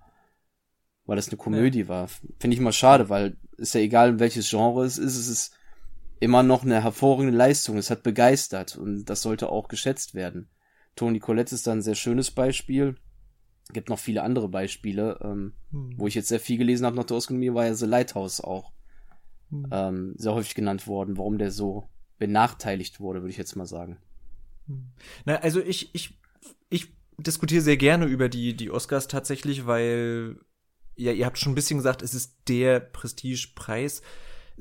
Weil 1.07 1.17
das 1.17 1.29
eine 1.29 1.39
Komödie 1.39 1.83
ja. 1.83 1.89
war. 1.89 2.09
Finde 2.39 2.55
ich 2.55 2.61
immer 2.61 2.73
schade, 2.73 3.09
weil 3.09 3.39
ist 3.57 3.75
ja 3.75 3.81
egal, 3.81 4.19
welches 4.19 4.51
Genre 4.51 4.85
es 4.85 4.99
ist, 4.99 5.17
es 5.17 5.29
ist 5.29 5.55
immer 6.23 6.45
noch 6.45 6.63
eine 6.63 6.81
hervorragende 6.85 7.37
Leistung. 7.37 7.77
Es 7.77 7.91
hat 7.91 8.05
begeistert 8.05 8.77
und 8.77 9.07
das 9.07 9.23
sollte 9.23 9.49
auch 9.49 9.67
geschätzt 9.67 10.15
werden. 10.15 10.49
Toni 10.95 11.19
Collette 11.19 11.53
ist 11.53 11.67
da 11.67 11.73
ein 11.73 11.83
sehr 11.83 11.97
schönes 11.97 12.31
Beispiel. 12.31 12.95
Gibt 13.73 13.89
noch 13.89 13.99
viele 13.99 14.23
andere 14.23 14.49
Beispiele, 14.49 15.19
ähm, 15.21 15.55
hm. 15.73 15.95
wo 15.97 16.07
ich 16.07 16.15
jetzt 16.15 16.29
sehr 16.29 16.39
viel 16.39 16.59
gelesen 16.59 16.87
habe 16.87 16.95
nach 16.95 17.05
der 17.05 17.17
Oscar 17.17 17.35
war 17.35 17.67
ja 17.67 17.75
The 17.75 17.87
Lighthouse 17.87 18.41
auch 18.41 18.73
hm. 19.51 19.67
ähm, 19.73 20.15
sehr 20.17 20.33
häufig 20.35 20.55
genannt 20.55 20.87
worden, 20.87 21.19
warum 21.19 21.39
der 21.39 21.51
so 21.51 21.89
benachteiligt 22.19 23.01
wurde, 23.01 23.23
würde 23.23 23.31
ich 23.31 23.39
jetzt 23.39 23.57
mal 23.57 23.67
sagen. 23.67 23.99
Hm. 24.69 24.93
Na, 25.25 25.37
also 25.37 25.61
ich, 25.61 25.93
ich, 25.93 26.21
ich 26.71 26.95
diskutiere 27.19 27.63
sehr 27.63 27.77
gerne 27.77 28.05
über 28.05 28.29
die, 28.29 28.55
die 28.55 28.71
Oscars 28.71 29.09
tatsächlich, 29.09 29.67
weil, 29.67 30.37
ja, 30.95 31.11
ihr 31.11 31.27
habt 31.27 31.39
schon 31.39 31.51
ein 31.51 31.57
bisschen 31.57 31.79
gesagt, 31.79 32.01
es 32.01 32.15
ist 32.15 32.37
der 32.47 32.79
Prestigepreis. 32.79 34.03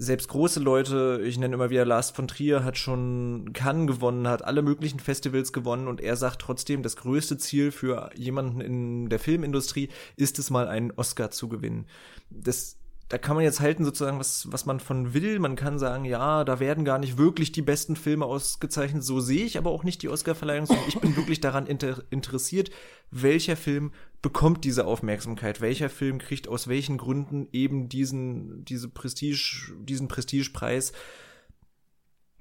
Selbst 0.04 0.30
große 0.30 0.60
Leute, 0.60 1.22
ich 1.24 1.38
nenne 1.38 1.54
immer 1.54 1.70
wieder 1.70 1.86
Lars 1.86 2.10
von 2.10 2.28
Trier, 2.28 2.64
hat 2.64 2.76
schon 2.76 3.54
Cannes 3.54 3.86
gewonnen, 3.86 4.28
hat 4.28 4.44
alle 4.44 4.64
möglichen 4.64 5.00
Festivals 5.00 5.54
gewonnen 5.54 5.88
und 5.88 6.02
er 6.02 6.16
sagt 6.16 6.42
trotzdem, 6.42 6.82
das 6.82 6.96
größte 6.96 7.38
Ziel 7.38 7.72
für 7.72 8.10
jemanden 8.16 8.62
in 8.62 9.10
der 9.10 9.20
Filmindustrie 9.20 9.90
ist 10.16 10.40
es 10.40 10.50
mal 10.50 10.68
einen 10.68 10.90
Oscar 10.90 11.30
zu 11.30 11.50
gewinnen. 11.50 11.86
Das 12.32 12.78
da 13.12 13.18
kann 13.18 13.36
man 13.36 13.44
jetzt 13.44 13.60
halten 13.60 13.84
sozusagen, 13.84 14.20
was, 14.20 14.50
was 14.54 14.66
man 14.66 14.80
von 14.80 15.14
will. 15.14 15.38
Man 15.40 15.58
kann 15.58 15.78
sagen, 15.78 16.06
ja, 16.06 16.46
da 16.46 16.62
werden 16.62 16.86
gar 16.86 16.98
nicht 16.98 17.18
wirklich 17.18 17.52
die 17.52 17.62
besten 17.62 17.98
Filme 17.98 18.24
ausgezeichnet. 18.24 19.04
So 19.04 19.20
sehe 19.20 19.44
ich 19.44 19.58
aber 19.58 19.72
auch 19.72 19.84
nicht 19.84 20.02
die 20.02 20.08
Oscarverleihung, 20.08 20.66
sondern 20.66 20.88
ich 20.88 20.98
bin 20.98 21.18
wirklich 21.18 21.42
daran 21.42 21.68
inter 21.68 22.06
interessiert, 22.10 22.72
welcher 23.10 23.58
Film 23.58 23.92
bekommt 24.22 24.64
diese 24.64 24.86
Aufmerksamkeit, 24.86 25.60
welcher 25.60 25.90
Film 25.90 26.20
kriegt 26.20 26.48
aus 26.48 26.70
welchen 26.70 26.98
Gründen 26.98 27.50
eben 27.52 27.90
diesen, 27.90 28.64
diese 28.64 28.88
Prestige, 28.88 29.74
diesen 29.78 30.08
Prestigepreis 30.08 30.94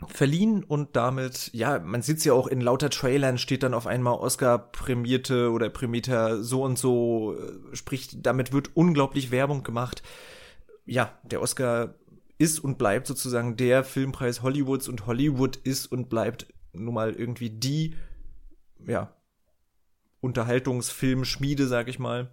verliehen 0.06 0.62
und 0.62 0.94
damit, 0.94 1.50
ja, 1.52 1.80
man 1.80 2.02
sieht's 2.02 2.24
ja 2.24 2.32
auch 2.32 2.46
in 2.46 2.60
lauter 2.60 2.90
Trailern 2.90 3.38
steht 3.38 3.64
dann 3.64 3.74
auf 3.74 3.88
einmal 3.88 4.14
Oscar 4.14 4.58
prämierte 4.70 5.50
oder 5.50 5.68
prämierter 5.68 6.44
so 6.44 6.62
und 6.62 6.78
so, 6.78 7.34
äh, 7.34 7.74
sprich, 7.74 8.22
damit 8.22 8.52
wird 8.52 8.70
unglaublich 8.74 9.32
Werbung 9.32 9.64
gemacht 9.64 10.04
ja, 10.84 11.18
der 11.24 11.40
Oscar 11.40 11.94
ist 12.38 12.58
und 12.58 12.78
bleibt 12.78 13.06
sozusagen 13.06 13.56
der 13.56 13.84
Filmpreis 13.84 14.42
Hollywoods 14.42 14.88
und 14.88 15.06
Hollywood 15.06 15.56
ist 15.56 15.86
und 15.86 16.08
bleibt 16.08 16.46
nun 16.72 16.94
mal 16.94 17.12
irgendwie 17.12 17.50
die, 17.50 17.96
ja, 18.86 19.14
Unterhaltungsfilmschmiede, 20.20 21.66
sag 21.66 21.88
ich 21.88 21.98
mal. 21.98 22.30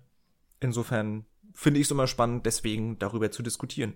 Insofern 0.59 1.25
finde 1.53 1.79
ich 1.79 1.87
es 1.87 1.91
immer 1.91 2.07
spannend, 2.07 2.45
deswegen 2.45 2.99
darüber 2.99 3.31
zu 3.31 3.43
diskutieren. 3.43 3.95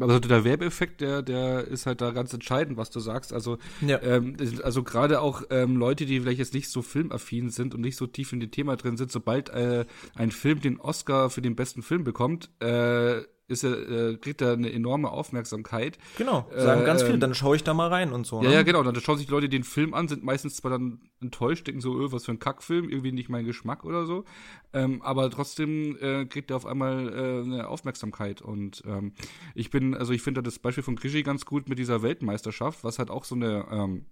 Also 0.00 0.20
der 0.20 0.44
Werbeeffekt, 0.44 1.00
der, 1.00 1.22
der 1.22 1.66
ist 1.66 1.86
halt 1.86 2.00
da 2.00 2.12
ganz 2.12 2.32
entscheidend, 2.32 2.76
was 2.76 2.90
du 2.90 3.00
sagst. 3.00 3.32
Also, 3.32 3.58
ja. 3.80 4.00
ähm, 4.00 4.36
also 4.62 4.84
gerade 4.84 5.20
auch 5.20 5.42
ähm, 5.50 5.76
Leute, 5.76 6.06
die 6.06 6.20
vielleicht 6.20 6.38
jetzt 6.38 6.54
nicht 6.54 6.70
so 6.70 6.82
filmaffin 6.82 7.50
sind 7.50 7.74
und 7.74 7.80
nicht 7.80 7.96
so 7.96 8.06
tief 8.06 8.32
in 8.32 8.38
dem 8.38 8.52
Thema 8.52 8.76
drin 8.76 8.96
sind, 8.96 9.10
sobald 9.10 9.48
äh, 9.48 9.84
ein 10.14 10.30
Film 10.30 10.60
den 10.60 10.78
Oscar 10.78 11.30
für 11.30 11.42
den 11.42 11.56
besten 11.56 11.82
Film 11.82 12.04
bekommt, 12.04 12.50
äh, 12.60 13.22
ist 13.48 13.64
er, 13.64 13.88
äh, 13.88 14.16
kriegt 14.16 14.40
er 14.40 14.52
eine 14.52 14.72
enorme 14.72 15.10
Aufmerksamkeit. 15.10 15.98
Genau, 16.16 16.48
sagen 16.56 16.82
äh, 16.82 16.84
ganz 16.84 17.02
viel, 17.02 17.14
ähm, 17.14 17.20
dann 17.20 17.34
schaue 17.34 17.56
ich 17.56 17.64
da 17.64 17.74
mal 17.74 17.88
rein 17.88 18.12
und 18.12 18.26
so. 18.26 18.42
Ja, 18.42 18.48
ne? 18.48 18.54
ja, 18.54 18.62
genau, 18.62 18.82
dann 18.82 18.94
schauen 18.96 19.18
sich 19.18 19.26
die 19.26 19.32
Leute 19.32 19.48
den 19.48 19.64
Film 19.64 19.94
an, 19.94 20.08
sind 20.08 20.24
meistens 20.24 20.56
zwar 20.56 20.70
dann 20.70 21.00
enttäuscht, 21.20 21.66
denken 21.66 21.80
so, 21.80 21.98
öh, 21.98 22.12
was 22.12 22.24
für 22.24 22.32
ein 22.32 22.38
Kackfilm, 22.38 22.88
irgendwie 22.88 23.12
nicht 23.12 23.28
mein 23.28 23.44
Geschmack 23.44 23.84
oder 23.84 24.06
so, 24.06 24.24
ähm, 24.72 25.02
aber 25.02 25.30
trotzdem 25.30 25.96
äh, 26.00 26.24
kriegt 26.26 26.50
er 26.50 26.56
auf 26.56 26.66
einmal 26.66 27.08
äh, 27.08 27.42
eine 27.42 27.68
Aufmerksamkeit 27.68 28.42
und 28.42 28.82
ähm, 28.86 29.12
ich 29.54 29.70
bin, 29.70 29.94
also 29.94 30.12
ich 30.12 30.22
finde 30.22 30.42
das 30.42 30.58
Beispiel 30.58 30.84
von 30.84 30.96
Krischi 30.96 31.22
ganz 31.22 31.44
gut 31.44 31.68
mit 31.68 31.78
dieser 31.78 32.02
Weltmeisterschaft, 32.02 32.84
was 32.84 32.98
halt 32.98 33.10
auch 33.10 33.24
so 33.24 33.34
eine 33.34 33.66
ähm, 33.70 34.06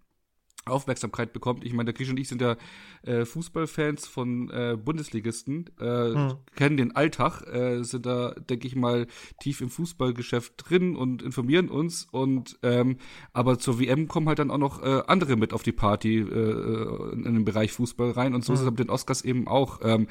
Aufmerksamkeit 0.67 1.33
bekommt. 1.33 1.64
Ich 1.64 1.73
meine, 1.73 1.87
der 1.87 1.95
Krisch 1.95 2.11
und 2.11 2.19
ich 2.19 2.29
sind 2.29 2.43
ja 2.43 2.57
äh, 3.02 3.25
Fußballfans 3.25 4.07
von 4.07 4.50
äh, 4.50 4.76
Bundesligisten, 4.76 5.71
äh, 5.81 6.14
hm. 6.14 6.35
kennen 6.55 6.76
den 6.76 6.95
Alltag, 6.95 7.43
äh, 7.47 7.83
sind 7.83 8.07
da, 8.07 8.33
denke 8.33 8.67
ich 8.67 8.76
mal, 8.76 9.07
tief 9.40 9.61
im 9.61 9.71
Fußballgeschäft 9.71 10.55
drin 10.57 10.97
und 10.97 11.23
informieren 11.23 11.69
uns. 11.69 12.07
Und 12.11 12.59
ähm, 12.62 12.99
aber 13.33 13.59
zur 13.59 13.81
WM 13.81 14.07
kommen 14.09 14.29
halt 14.29 14.38
dann 14.38 14.50
auch 14.50 14.59
noch 14.59 14.83
äh, 14.83 15.02
andere 15.07 15.37
mit 15.37 15.52
auf 15.52 15.62
die 15.62 15.73
Party 15.73 16.19
äh, 16.19 16.23
äh 16.23 17.12
in, 17.12 17.25
in 17.25 17.35
den 17.35 17.45
Bereich 17.45 17.73
Fußball 17.73 18.11
rein. 18.11 18.35
Und 18.35 18.45
so 18.45 18.52
hm. 18.52 18.55
ist 18.55 18.61
es 18.61 18.71
mit 18.71 18.79
den 18.79 18.90
Oscars 18.90 19.23
eben 19.23 19.49
auch. 19.49 19.81
Ähm, 19.83 20.07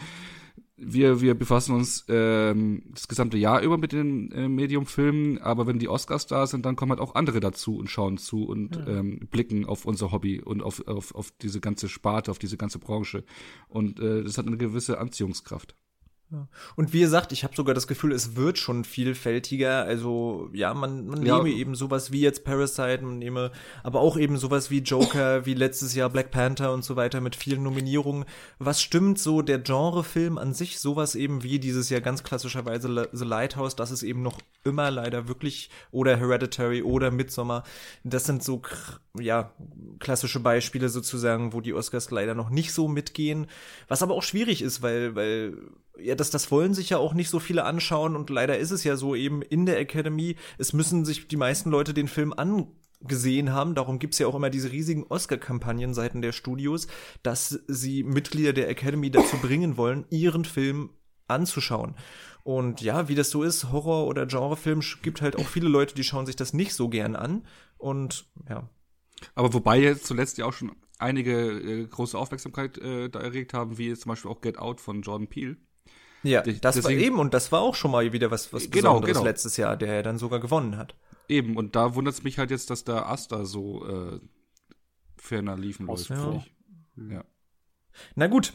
wir, 0.81 1.21
wir 1.21 1.35
befassen 1.35 1.75
uns 1.75 2.05
ähm, 2.07 2.83
das 2.93 3.07
gesamte 3.07 3.37
Jahr 3.37 3.61
über 3.61 3.77
mit 3.77 3.91
den 3.91 4.31
äh, 4.31 4.47
Mediumfilmen, 4.47 5.39
aber 5.39 5.67
wenn 5.67 5.79
die 5.79 5.89
Oscars 5.89 6.27
da 6.27 6.47
sind, 6.47 6.65
dann 6.65 6.75
kommen 6.75 6.91
halt 6.91 7.01
auch 7.01 7.15
andere 7.15 7.39
dazu 7.39 7.77
und 7.77 7.89
schauen 7.89 8.17
zu 8.17 8.45
und 8.45 8.75
ja. 8.75 8.87
ähm, 8.87 9.27
blicken 9.31 9.65
auf 9.65 9.85
unser 9.85 10.11
Hobby 10.11 10.41
und 10.41 10.61
auf, 10.61 10.87
auf, 10.87 11.13
auf 11.15 11.31
diese 11.41 11.59
ganze 11.59 11.89
Sparte, 11.89 12.31
auf 12.31 12.39
diese 12.39 12.57
ganze 12.57 12.79
Branche. 12.79 13.23
Und 13.67 13.99
äh, 13.99 14.23
das 14.23 14.37
hat 14.37 14.47
eine 14.47 14.57
gewisse 14.57 14.99
Anziehungskraft. 14.99 15.75
Und 16.75 16.93
wie 16.93 16.99
gesagt, 16.99 17.31
ich 17.31 17.43
habe 17.43 17.55
sogar 17.55 17.73
das 17.73 17.87
Gefühl, 17.87 18.11
es 18.11 18.35
wird 18.35 18.59
schon 18.59 18.83
vielfältiger. 18.83 19.83
Also 19.83 20.49
ja, 20.53 20.73
man, 20.73 21.07
man 21.07 21.25
ja. 21.25 21.37
nehme 21.37 21.49
eben 21.49 21.73
sowas 21.73 22.11
wie 22.11 22.21
jetzt 22.21 22.43
Parasite, 22.43 22.99
man 23.01 23.17
nehme 23.17 23.51
aber 23.83 23.99
auch 23.99 24.15
eben 24.15 24.37
sowas 24.37 24.69
wie 24.69 24.79
Joker, 24.79 25.45
wie 25.45 25.55
letztes 25.55 25.95
Jahr 25.95 26.09
Black 26.09 26.29
Panther 26.29 26.71
und 26.73 26.83
so 26.83 26.95
weiter 26.95 27.19
mit 27.19 27.35
vielen 27.35 27.63
Nominierungen. 27.63 28.25
Was 28.59 28.81
stimmt 28.81 29.17
so 29.17 29.41
der 29.41 29.59
Genrefilm 29.59 30.37
an 30.37 30.53
sich, 30.53 30.79
sowas 30.79 31.15
eben 31.15 31.41
wie 31.41 31.59
dieses 31.59 31.89
Jahr 31.89 32.01
ganz 32.01 32.23
klassischerweise 32.23 33.09
The 33.11 33.25
Lighthouse, 33.25 33.75
das 33.75 33.89
ist 33.89 34.03
eben 34.03 34.21
noch 34.21 34.39
immer 34.63 34.91
leider 34.91 35.27
wirklich 35.27 35.69
oder 35.91 36.17
Hereditary 36.17 36.83
oder 36.83 37.09
Midsommar. 37.11 37.63
Das 38.03 38.25
sind 38.25 38.43
so 38.43 38.61
ja 39.17 39.53
klassische 39.99 40.39
Beispiele 40.39 40.89
sozusagen, 40.89 41.53
wo 41.53 41.61
die 41.61 41.73
Oscars 41.73 42.11
leider 42.11 42.35
noch 42.35 42.49
nicht 42.49 42.73
so 42.73 42.87
mitgehen, 42.87 43.47
was 43.87 44.03
aber 44.03 44.13
auch 44.13 44.23
schwierig 44.23 44.61
ist, 44.61 44.81
weil 44.81 45.15
weil 45.15 45.57
ja, 46.01 46.15
das, 46.15 46.29
das 46.29 46.51
wollen 46.51 46.73
sich 46.73 46.89
ja 46.89 46.97
auch 46.97 47.13
nicht 47.13 47.29
so 47.29 47.39
viele 47.39 47.65
anschauen 47.65 48.15
und 48.15 48.29
leider 48.29 48.57
ist 48.57 48.71
es 48.71 48.83
ja 48.83 48.95
so 48.95 49.15
eben 49.15 49.41
in 49.41 49.65
der 49.65 49.79
Academy, 49.79 50.35
es 50.57 50.73
müssen 50.73 51.05
sich 51.05 51.27
die 51.27 51.37
meisten 51.37 51.69
Leute 51.69 51.93
den 51.93 52.07
Film 52.07 52.33
angesehen 52.33 53.51
haben. 53.51 53.75
Darum 53.75 53.99
gibt's 53.99 54.19
ja 54.19 54.27
auch 54.27 54.35
immer 54.35 54.49
diese 54.49 54.71
riesigen 54.71 55.05
Oscar-Kampagnen 55.07 55.93
seiten 55.93 56.21
der 56.21 56.31
Studios, 56.31 56.87
dass 57.21 57.59
sie 57.67 58.03
Mitglieder 58.03 58.53
der 58.53 58.69
Academy 58.69 59.11
dazu 59.11 59.37
bringen 59.41 59.75
wollen, 59.75 60.05
ihren 60.09 60.45
Film 60.45 60.91
anzuschauen. 61.27 61.95
Und 62.43 62.81
ja, 62.81 63.09
wie 63.09 63.15
das 63.15 63.29
so 63.29 63.43
ist, 63.43 63.71
Horror- 63.71 64.07
oder 64.07 64.25
Genrefilm 64.25 64.81
gibt 65.03 65.21
halt 65.21 65.35
auch 65.35 65.45
viele 65.45 65.67
Leute, 65.67 65.93
die 65.95 66.03
schauen 66.03 66.25
sich 66.25 66.35
das 66.35 66.53
nicht 66.53 66.73
so 66.73 66.89
gern 66.89 67.15
an. 67.15 67.45
Und 67.77 68.25
ja. 68.49 68.69
Aber 69.35 69.53
wobei 69.53 69.79
jetzt 69.79 70.05
zuletzt 70.05 70.37
ja 70.37 70.45
auch 70.45 70.53
schon 70.53 70.71
einige 70.97 71.33
äh, 71.33 71.85
große 71.85 72.17
Aufmerksamkeit 72.17 72.77
äh, 72.77 73.09
da 73.09 73.19
erregt 73.19 73.53
haben, 73.53 73.77
wie 73.77 73.93
zum 73.95 74.09
Beispiel 74.09 74.31
auch 74.31 74.41
Get 74.41 74.57
Out 74.59 74.81
von 74.81 75.01
Jordan 75.01 75.27
Peele. 75.27 75.57
Ja, 76.23 76.41
das 76.41 76.75
Deswegen, 76.75 76.99
war 76.99 77.05
eben 77.05 77.19
und 77.19 77.33
das 77.33 77.51
war 77.51 77.61
auch 77.61 77.75
schon 77.75 77.91
mal 77.91 78.11
wieder 78.11 78.29
was, 78.29 78.51
was 78.51 78.69
genau, 78.69 78.95
Besonderes 78.95 79.13
genau. 79.13 79.25
letztes 79.25 79.57
Jahr, 79.57 79.77
der 79.77 79.93
ja 79.93 80.01
dann 80.01 80.17
sogar 80.17 80.39
gewonnen 80.39 80.77
hat. 80.77 80.95
Eben, 81.29 81.55
und 81.55 81.75
da 81.75 81.95
wundert 81.95 82.15
es 82.15 82.23
mich 82.23 82.39
halt 82.39 82.51
jetzt, 82.51 82.69
dass 82.69 82.83
der 82.83 83.07
Asta 83.07 83.45
so 83.45 83.87
äh, 83.87 84.19
ferner 85.15 85.55
liefen 85.55 85.85
läuft. 85.85 86.09
Ja. 86.09 86.43
ja. 86.97 87.23
Na 88.15 88.27
gut, 88.27 88.53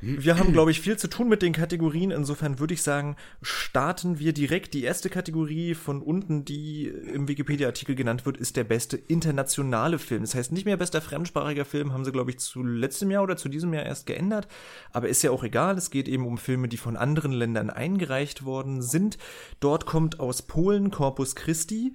wir 0.00 0.38
haben, 0.38 0.52
glaube 0.52 0.70
ich, 0.70 0.80
viel 0.80 0.96
zu 0.96 1.08
tun 1.08 1.28
mit 1.28 1.42
den 1.42 1.52
Kategorien. 1.52 2.10
Insofern 2.10 2.58
würde 2.58 2.74
ich 2.74 2.82
sagen, 2.82 3.16
starten 3.42 4.18
wir 4.18 4.32
direkt. 4.32 4.74
Die 4.74 4.84
erste 4.84 5.10
Kategorie 5.10 5.74
von 5.74 6.02
unten, 6.02 6.44
die 6.44 6.86
im 6.86 7.28
Wikipedia-Artikel 7.28 7.94
genannt 7.94 8.26
wird, 8.26 8.36
ist 8.36 8.56
der 8.56 8.64
beste 8.64 8.96
internationale 8.96 9.98
Film. 9.98 10.22
Das 10.22 10.34
heißt 10.34 10.52
nicht 10.52 10.64
mehr 10.64 10.76
bester 10.76 11.00
fremdsprachiger 11.00 11.64
Film, 11.64 11.92
haben 11.92 12.04
sie, 12.04 12.12
glaube 12.12 12.30
ich, 12.30 12.38
zu 12.38 12.62
letztem 12.62 13.10
Jahr 13.10 13.22
oder 13.22 13.36
zu 13.36 13.48
diesem 13.48 13.72
Jahr 13.72 13.84
erst 13.84 14.06
geändert. 14.06 14.48
Aber 14.92 15.08
ist 15.08 15.22
ja 15.22 15.30
auch 15.30 15.44
egal. 15.44 15.76
Es 15.76 15.90
geht 15.90 16.08
eben 16.08 16.26
um 16.26 16.38
Filme, 16.38 16.68
die 16.68 16.76
von 16.76 16.96
anderen 16.96 17.32
Ländern 17.32 17.70
eingereicht 17.70 18.44
worden 18.44 18.82
sind. 18.82 19.18
Dort 19.60 19.86
kommt 19.86 20.20
aus 20.20 20.42
Polen 20.42 20.90
Corpus 20.90 21.34
Christi. 21.34 21.94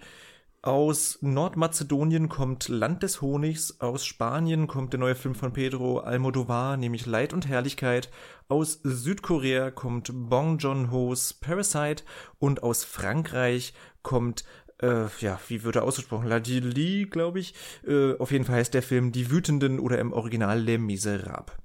Aus 0.62 1.20
Nordmazedonien 1.22 2.28
kommt 2.28 2.68
Land 2.68 3.04
des 3.04 3.22
Honigs, 3.22 3.80
aus 3.80 4.06
Spanien 4.06 4.68
kommt 4.68 4.92
der 4.92 5.00
neue 5.00 5.16
Film 5.16 5.34
von 5.34 5.54
Pedro 5.54 6.00
Almodovar, 6.00 6.76
nämlich 6.76 7.06
Leid 7.06 7.32
und 7.32 7.48
Herrlichkeit, 7.48 8.12
aus 8.50 8.82
Südkorea 8.84 9.72
kommt 9.72 10.12
Bong 10.14 10.58
Joon-ho's 10.58 11.34
Parasite 11.34 12.04
und 12.40 12.62
aus 12.62 12.84
Frankreich 12.84 13.74
kommt 14.02 14.44
äh, 14.82 15.08
ja, 15.20 15.40
wie 15.48 15.64
wird 15.64 15.78
er 15.78 15.84
ausgesprochen? 15.84 16.28
La 16.28 16.38
Li, 16.38 17.06
glaube 17.06 17.40
ich. 17.40 17.54
Äh, 17.86 18.18
auf 18.18 18.32
jeden 18.32 18.46
Fall 18.46 18.56
heißt 18.56 18.74
der 18.74 18.84
Film 18.84 19.12
Die 19.12 19.30
Wütenden 19.30 19.80
oder 19.80 20.00
im 20.00 20.14
Original 20.14 20.60
Les 20.60 20.78
Miserables. 20.78 21.56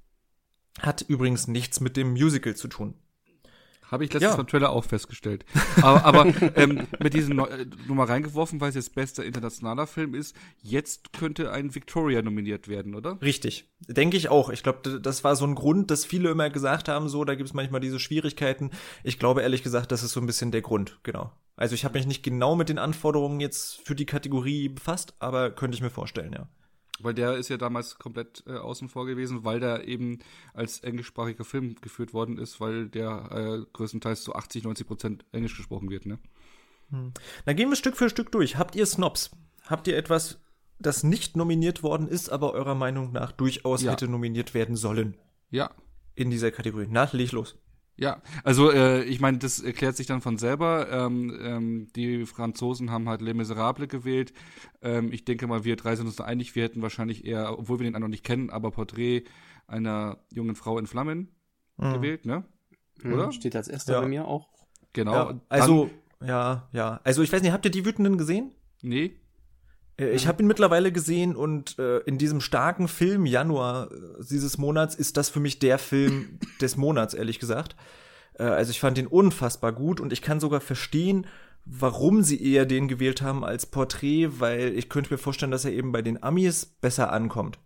Hat 0.80 1.02
übrigens 1.02 1.46
nichts 1.48 1.80
mit 1.80 1.96
dem 1.96 2.12
Musical 2.12 2.54
zu 2.56 2.68
tun. 2.68 2.94
Habe 3.90 4.04
ich 4.04 4.12
letztens 4.12 4.32
ja. 4.32 4.36
beim 4.36 4.46
Trailer 4.46 4.70
auch 4.70 4.84
festgestellt. 4.84 5.44
Aber, 5.82 6.04
aber 6.04 6.26
ähm, 6.56 6.86
mit 7.00 7.14
diesem 7.14 7.38
äh, 7.38 7.66
nur 7.86 7.96
mal 7.96 8.06
reingeworfen, 8.06 8.60
weil 8.60 8.70
es 8.70 8.74
jetzt 8.74 8.94
bester 8.94 9.24
internationaler 9.24 9.86
Film 9.86 10.14
ist, 10.14 10.34
jetzt 10.62 11.12
könnte 11.12 11.52
ein 11.52 11.74
Victoria 11.74 12.22
nominiert 12.22 12.68
werden, 12.68 12.94
oder? 12.94 13.20
Richtig. 13.20 13.70
Denke 13.86 14.16
ich 14.16 14.28
auch. 14.28 14.50
Ich 14.50 14.62
glaube, 14.62 15.00
das 15.00 15.24
war 15.24 15.36
so 15.36 15.46
ein 15.46 15.54
Grund, 15.54 15.90
dass 15.90 16.04
viele 16.04 16.30
immer 16.30 16.50
gesagt 16.50 16.88
haben, 16.88 17.08
so, 17.08 17.24
da 17.24 17.34
gibt 17.34 17.48
es 17.48 17.54
manchmal 17.54 17.80
diese 17.80 18.00
Schwierigkeiten. 18.00 18.70
Ich 19.02 19.18
glaube 19.18 19.42
ehrlich 19.42 19.62
gesagt, 19.62 19.92
das 19.92 20.02
ist 20.02 20.12
so 20.12 20.20
ein 20.20 20.26
bisschen 20.26 20.50
der 20.50 20.62
Grund, 20.62 20.98
genau. 21.02 21.32
Also 21.56 21.74
ich 21.74 21.84
habe 21.84 21.98
mich 21.98 22.06
nicht 22.06 22.22
genau 22.22 22.56
mit 22.56 22.68
den 22.68 22.78
Anforderungen 22.78 23.40
jetzt 23.40 23.80
für 23.86 23.94
die 23.94 24.06
Kategorie 24.06 24.68
befasst, 24.68 25.14
aber 25.18 25.50
könnte 25.50 25.76
ich 25.76 25.82
mir 25.82 25.90
vorstellen, 25.90 26.32
ja. 26.32 26.48
Weil 27.04 27.14
der 27.14 27.36
ist 27.36 27.48
ja 27.48 27.56
damals 27.56 27.98
komplett 27.98 28.42
äh, 28.46 28.56
außen 28.56 28.88
vor 28.88 29.06
gewesen, 29.06 29.44
weil 29.44 29.60
der 29.60 29.86
eben 29.86 30.18
als 30.52 30.80
englischsprachiger 30.80 31.44
Film 31.44 31.76
geführt 31.80 32.12
worden 32.14 32.38
ist, 32.38 32.60
weil 32.60 32.88
der 32.88 33.30
äh, 33.30 33.66
größtenteils 33.72 34.22
zu 34.22 34.34
80, 34.34 34.64
90 34.64 34.86
Prozent 34.86 35.24
Englisch 35.32 35.56
gesprochen 35.56 35.90
wird, 35.90 36.06
ne? 36.06 36.18
Hm. 36.90 37.12
Dann 37.44 37.56
gehen 37.56 37.68
wir 37.68 37.76
Stück 37.76 37.96
für 37.96 38.10
Stück 38.10 38.32
durch. 38.32 38.56
Habt 38.56 38.76
ihr 38.76 38.86
Snobs? 38.86 39.30
Habt 39.66 39.86
ihr 39.86 39.96
etwas, 39.96 40.40
das 40.78 41.02
nicht 41.02 41.36
nominiert 41.36 41.82
worden 41.82 42.08
ist, 42.08 42.28
aber 42.28 42.52
eurer 42.52 42.74
Meinung 42.74 43.12
nach 43.12 43.32
durchaus 43.32 43.82
ja. 43.82 43.92
hätte 43.92 44.08
nominiert 44.08 44.54
werden 44.54 44.76
sollen? 44.76 45.16
Ja. 45.50 45.70
In 46.14 46.30
dieser 46.30 46.50
Kategorie. 46.50 46.86
Na, 46.88 47.08
leg 47.12 47.32
los. 47.32 47.56
Ja, 47.96 48.22
also 48.42 48.72
äh, 48.72 49.04
ich 49.04 49.20
meine, 49.20 49.38
das 49.38 49.60
erklärt 49.60 49.96
sich 49.96 50.06
dann 50.06 50.20
von 50.20 50.36
selber. 50.36 50.88
Ähm, 50.90 51.38
ähm, 51.40 51.88
die 51.94 52.26
Franzosen 52.26 52.90
haben 52.90 53.08
halt 53.08 53.22
Les 53.22 53.34
Miserables 53.34 53.88
gewählt. 53.88 54.32
Ähm, 54.82 55.12
ich 55.12 55.24
denke 55.24 55.46
mal, 55.46 55.64
wir 55.64 55.76
drei 55.76 55.94
sind 55.94 56.06
uns 56.06 56.16
da 56.16 56.24
einig. 56.24 56.56
Wir 56.56 56.64
hätten 56.64 56.82
wahrscheinlich 56.82 57.24
eher, 57.24 57.56
obwohl 57.56 57.78
wir 57.78 57.90
den 57.90 58.00
noch 58.00 58.08
nicht 58.08 58.24
kennen, 58.24 58.50
aber 58.50 58.72
Porträt 58.72 59.24
einer 59.66 60.18
jungen 60.30 60.56
Frau 60.56 60.78
in 60.78 60.86
Flammen 60.86 61.30
mhm. 61.76 61.94
gewählt, 61.94 62.26
ne? 62.26 62.44
Mhm. 63.02 63.12
Oder? 63.12 63.32
Steht 63.32 63.54
als 63.54 63.68
erster 63.68 63.94
ja. 63.94 64.00
bei 64.00 64.08
mir 64.08 64.26
auch. 64.26 64.48
Genau. 64.92 65.12
Ja, 65.12 65.40
also, 65.48 65.90
dann, 66.18 66.28
ja, 66.28 66.68
ja. 66.72 67.00
Also 67.04 67.22
ich 67.22 67.32
weiß 67.32 67.42
nicht, 67.42 67.52
habt 67.52 67.64
ihr 67.64 67.70
die 67.70 67.84
Wütenden 67.84 68.18
gesehen? 68.18 68.52
Nee. 68.82 69.20
Äh, 69.98 70.10
ich 70.10 70.26
habe 70.26 70.42
ihn 70.42 70.46
mittlerweile 70.46 70.92
gesehen 70.92 71.36
und 71.36 71.78
äh, 71.78 71.98
in 72.00 72.18
diesem 72.18 72.40
starken 72.40 72.88
Film 72.88 73.26
Januar 73.26 73.90
äh, 73.90 74.24
dieses 74.28 74.58
Monats 74.58 74.94
ist 74.94 75.16
das 75.16 75.30
für 75.30 75.40
mich 75.40 75.58
der 75.58 75.78
Film 75.78 76.38
des 76.60 76.76
Monats, 76.76 77.14
ehrlich 77.14 77.38
gesagt. 77.38 77.76
Äh, 78.34 78.44
also 78.44 78.70
ich 78.70 78.80
fand 78.80 78.98
ihn 78.98 79.06
unfassbar 79.06 79.72
gut 79.72 80.00
und 80.00 80.12
ich 80.12 80.22
kann 80.22 80.40
sogar 80.40 80.60
verstehen, 80.60 81.26
warum 81.64 82.22
sie 82.22 82.42
eher 82.42 82.66
den 82.66 82.88
gewählt 82.88 83.22
haben 83.22 83.44
als 83.44 83.66
Porträt, 83.66 84.28
weil 84.38 84.76
ich 84.76 84.88
könnte 84.88 85.12
mir 85.12 85.18
vorstellen, 85.18 85.52
dass 85.52 85.64
er 85.64 85.72
eben 85.72 85.92
bei 85.92 86.02
den 86.02 86.22
Amis 86.22 86.66
besser 86.66 87.10
ankommt 87.10 87.58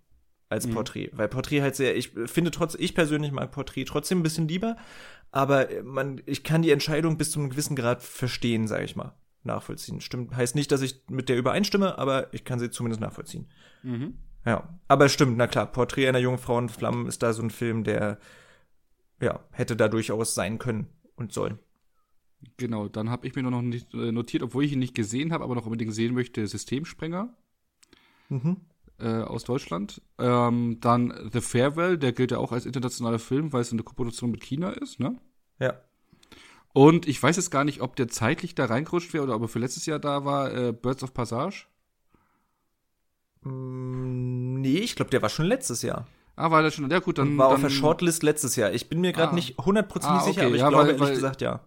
als 0.48 0.66
mhm. 0.66 0.74
Porträt, 0.74 1.10
weil 1.12 1.28
Porträt 1.28 1.62
halt 1.62 1.76
sehr, 1.76 1.96
ich 1.96 2.12
finde 2.26 2.50
trotz, 2.50 2.74
ich 2.74 2.94
persönlich 2.94 3.32
mag 3.32 3.50
Porträt 3.50 3.84
trotzdem 3.84 4.20
ein 4.20 4.22
bisschen 4.22 4.48
lieber, 4.48 4.76
aber 5.30 5.66
man, 5.82 6.22
ich 6.26 6.42
kann 6.42 6.62
die 6.62 6.70
Entscheidung 6.70 7.18
bis 7.18 7.32
zu 7.32 7.40
einem 7.40 7.50
gewissen 7.50 7.76
Grad 7.76 8.02
verstehen, 8.02 8.66
sage 8.68 8.84
ich 8.84 8.96
mal 8.96 9.14
nachvollziehen. 9.48 10.00
Stimmt, 10.00 10.34
heißt 10.34 10.54
nicht, 10.54 10.70
dass 10.70 10.82
ich 10.82 11.02
mit 11.10 11.28
der 11.28 11.36
übereinstimme, 11.36 11.98
aber 11.98 12.32
ich 12.32 12.44
kann 12.44 12.58
sie 12.58 12.70
zumindest 12.70 13.00
nachvollziehen. 13.00 13.48
Mhm. 13.82 14.18
Ja, 14.46 14.78
aber 14.86 15.08
stimmt, 15.08 15.36
na 15.36 15.46
klar, 15.46 15.66
Porträt 15.66 16.08
einer 16.08 16.20
jungen 16.20 16.38
Frau 16.38 16.58
in 16.58 16.68
Flammen 16.68 17.06
ist 17.06 17.22
da 17.22 17.32
so 17.32 17.42
ein 17.42 17.50
Film, 17.50 17.84
der 17.84 18.18
ja, 19.20 19.40
hätte 19.50 19.76
da 19.76 19.88
durchaus 19.88 20.34
sein 20.34 20.58
können 20.58 20.86
und 21.16 21.32
sollen. 21.32 21.58
Genau, 22.56 22.88
dann 22.88 23.10
habe 23.10 23.26
ich 23.26 23.34
mir 23.34 23.42
nur 23.42 23.50
noch 23.50 23.62
nicht 23.62 23.92
äh, 23.94 24.12
notiert, 24.12 24.44
obwohl 24.44 24.64
ich 24.64 24.72
ihn 24.72 24.78
nicht 24.78 24.94
gesehen 24.94 25.32
habe, 25.32 25.42
aber 25.44 25.56
noch 25.56 25.66
unbedingt 25.66 25.92
sehen 25.92 26.14
möchte, 26.14 26.46
Systemsprenger. 26.46 27.34
Mhm. 28.28 28.58
Äh, 29.00 29.22
aus 29.22 29.44
Deutschland. 29.44 30.02
Ähm, 30.18 30.78
dann 30.80 31.30
The 31.32 31.40
Farewell, 31.40 31.98
der 31.98 32.12
gilt 32.12 32.30
ja 32.30 32.38
auch 32.38 32.52
als 32.52 32.66
internationaler 32.66 33.18
Film, 33.18 33.52
weil 33.52 33.62
es 33.62 33.72
eine 33.72 33.82
Koproduktion 33.82 34.30
mit 34.30 34.42
China 34.42 34.70
ist, 34.70 34.98
ne? 35.00 35.20
Ja. 35.60 35.80
Und 36.78 37.08
ich 37.08 37.20
weiß 37.20 37.34
jetzt 37.34 37.50
gar 37.50 37.64
nicht, 37.64 37.80
ob 37.80 37.96
der 37.96 38.06
zeitlich 38.06 38.54
da 38.54 38.66
reingerutscht 38.66 39.12
wäre 39.12 39.24
oder 39.24 39.34
ob 39.34 39.42
er 39.42 39.48
für 39.48 39.58
letztes 39.58 39.84
Jahr 39.86 39.98
da 39.98 40.24
war, 40.24 40.54
äh, 40.54 40.72
Birds 40.72 41.02
of 41.02 41.12
Passage. 41.12 41.64
Mm, 43.42 44.60
nee, 44.60 44.78
ich 44.78 44.94
glaube, 44.94 45.10
der 45.10 45.20
war 45.20 45.28
schon 45.28 45.46
letztes 45.46 45.82
Jahr. 45.82 46.06
Ah, 46.36 46.52
war 46.52 46.62
der 46.62 46.70
schon? 46.70 46.88
Ja, 46.88 47.00
gut, 47.00 47.18
dann. 47.18 47.36
War 47.36 47.48
dann, 47.48 47.56
auf 47.56 47.62
der 47.62 47.70
Shortlist 47.70 48.22
letztes 48.22 48.54
Jahr. 48.54 48.72
Ich 48.72 48.88
bin 48.88 49.00
mir 49.00 49.12
gerade 49.12 49.32
ah. 49.32 49.34
nicht 49.34 49.58
hundertprozentig 49.58 50.20
ah, 50.20 50.22
okay. 50.22 50.32
sicher, 50.32 50.46
aber 50.46 50.54
ich 50.54 50.60
ja, 50.60 50.68
glaube 50.68 50.82
weil, 50.84 50.90
ehrlich 50.90 51.02
weil, 51.02 51.14
gesagt 51.16 51.40
ja. 51.40 51.64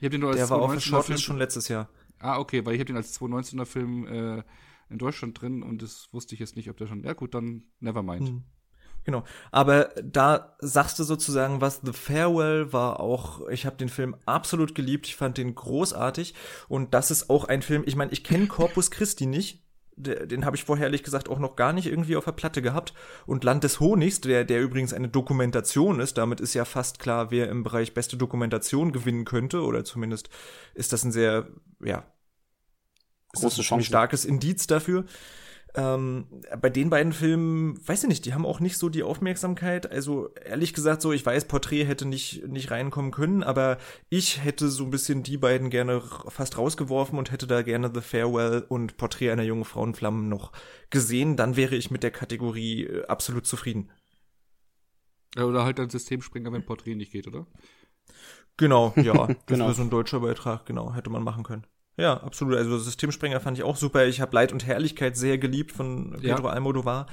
Ich 0.00 0.06
hab 0.06 0.12
den 0.12 0.22
nur 0.22 0.30
als 0.30 0.38
der 0.38 0.48
war 0.48 0.62
auf 0.62 0.72
der 0.72 0.80
Shortlist 0.80 1.24
Film. 1.24 1.26
schon 1.26 1.36
letztes 1.36 1.68
Jahr. 1.68 1.90
Ah, 2.20 2.38
okay, 2.38 2.64
weil 2.64 2.72
ich 2.72 2.80
habe 2.80 2.86
den 2.86 2.96
als 2.96 3.20
2019er 3.20 3.66
Film 3.66 4.06
äh, 4.06 4.42
in 4.88 4.96
Deutschland 4.96 5.38
drin 5.38 5.62
und 5.62 5.82
das 5.82 6.08
wusste 6.12 6.32
ich 6.32 6.40
jetzt 6.40 6.56
nicht, 6.56 6.70
ob 6.70 6.78
der 6.78 6.86
schon. 6.86 7.04
Ja, 7.04 7.12
gut, 7.12 7.34
dann 7.34 7.64
never 7.80 8.02
mind. 8.02 8.28
Hm. 8.28 8.44
Genau. 9.04 9.22
Aber 9.50 9.90
da 10.02 10.56
sagst 10.60 10.98
du 10.98 11.04
sozusagen 11.04 11.60
was, 11.60 11.80
The 11.84 11.92
Farewell 11.92 12.72
war 12.72 13.00
auch, 13.00 13.46
ich 13.48 13.66
habe 13.66 13.76
den 13.76 13.88
Film 13.90 14.16
absolut 14.24 14.74
geliebt, 14.74 15.06
ich 15.06 15.16
fand 15.16 15.36
den 15.36 15.54
großartig 15.54 16.34
und 16.68 16.94
das 16.94 17.10
ist 17.10 17.28
auch 17.28 17.44
ein 17.44 17.62
Film, 17.62 17.84
ich 17.86 17.96
meine, 17.96 18.12
ich 18.12 18.24
kenne 18.24 18.46
Corpus 18.46 18.90
Christi 18.90 19.26
nicht, 19.26 19.64
den 19.96 20.44
habe 20.44 20.56
ich 20.56 20.64
vorher 20.64 20.86
ehrlich 20.86 21.02
gesagt 21.02 21.28
auch 21.28 21.38
noch 21.38 21.56
gar 21.56 21.72
nicht 21.72 21.86
irgendwie 21.86 22.16
auf 22.16 22.24
der 22.24 22.32
Platte 22.32 22.62
gehabt. 22.62 22.94
Und 23.26 23.44
Land 23.44 23.62
des 23.62 23.78
Honigs, 23.78 24.20
der, 24.20 24.44
der 24.44 24.60
übrigens 24.60 24.92
eine 24.92 25.08
Dokumentation 25.08 26.00
ist, 26.00 26.18
damit 26.18 26.40
ist 26.40 26.54
ja 26.54 26.64
fast 26.64 26.98
klar, 26.98 27.30
wer 27.30 27.48
im 27.48 27.62
Bereich 27.62 27.94
beste 27.94 28.16
Dokumentation 28.16 28.92
gewinnen 28.92 29.24
könnte, 29.24 29.62
oder 29.62 29.84
zumindest 29.84 30.30
ist 30.74 30.92
das 30.92 31.04
ein 31.04 31.12
sehr, 31.12 31.46
ja, 31.80 32.04
große 33.34 33.62
Chance. 33.62 33.86
starkes 33.86 34.24
Indiz 34.24 34.66
dafür. 34.66 35.04
Ähm, 35.76 36.26
bei 36.60 36.70
den 36.70 36.88
beiden 36.88 37.12
Filmen, 37.12 37.76
weiß 37.86 38.04
ich 38.04 38.08
nicht, 38.08 38.24
die 38.26 38.32
haben 38.32 38.46
auch 38.46 38.60
nicht 38.60 38.78
so 38.78 38.88
die 38.88 39.02
Aufmerksamkeit. 39.02 39.90
Also 39.90 40.32
ehrlich 40.34 40.72
gesagt, 40.72 41.02
so, 41.02 41.12
ich 41.12 41.26
weiß, 41.26 41.46
Porträt 41.46 41.84
hätte 41.84 42.06
nicht, 42.06 42.46
nicht 42.46 42.70
reinkommen 42.70 43.10
können, 43.10 43.42
aber 43.42 43.78
ich 44.08 44.44
hätte 44.44 44.68
so 44.68 44.84
ein 44.84 44.90
bisschen 44.90 45.24
die 45.24 45.36
beiden 45.36 45.70
gerne 45.70 46.00
fast 46.28 46.58
rausgeworfen 46.58 47.18
und 47.18 47.32
hätte 47.32 47.48
da 47.48 47.62
gerne 47.62 47.90
The 47.92 48.02
Farewell 48.02 48.64
und 48.68 48.96
Porträt 48.96 49.32
einer 49.32 49.42
jungen 49.42 49.64
Frau 49.64 49.84
in 49.84 49.94
Flammen 49.94 50.28
noch 50.28 50.52
gesehen. 50.90 51.36
Dann 51.36 51.56
wäre 51.56 51.74
ich 51.74 51.90
mit 51.90 52.04
der 52.04 52.12
Kategorie 52.12 52.84
äh, 52.84 53.06
absolut 53.06 53.44
zufrieden. 53.44 53.90
Ja, 55.36 55.44
oder 55.44 55.64
halt 55.64 55.80
ein 55.80 55.90
Systemspringer, 55.90 56.52
wenn 56.52 56.64
Porträt 56.64 56.94
nicht 56.94 57.10
geht, 57.10 57.26
oder? 57.26 57.48
Genau, 58.56 58.92
ja. 58.96 59.12
Das 59.26 59.36
genau. 59.46 59.64
wäre 59.64 59.74
so 59.74 59.82
ein 59.82 59.90
deutscher 59.90 60.20
Beitrag, 60.20 60.66
genau, 60.66 60.94
hätte 60.94 61.10
man 61.10 61.24
machen 61.24 61.42
können. 61.42 61.66
Ja, 61.96 62.22
absolut. 62.22 62.56
Also 62.56 62.78
Systemsprenger 62.78 63.40
fand 63.40 63.56
ich 63.58 63.64
auch 63.64 63.76
super. 63.76 64.06
Ich 64.06 64.20
habe 64.20 64.34
Leid 64.34 64.52
und 64.52 64.66
Herrlichkeit 64.66 65.16
sehr 65.16 65.38
geliebt 65.38 65.72
von 65.72 66.16
Pedro 66.20 66.48
ja. 66.48 66.52
Almodovar. 66.52 67.06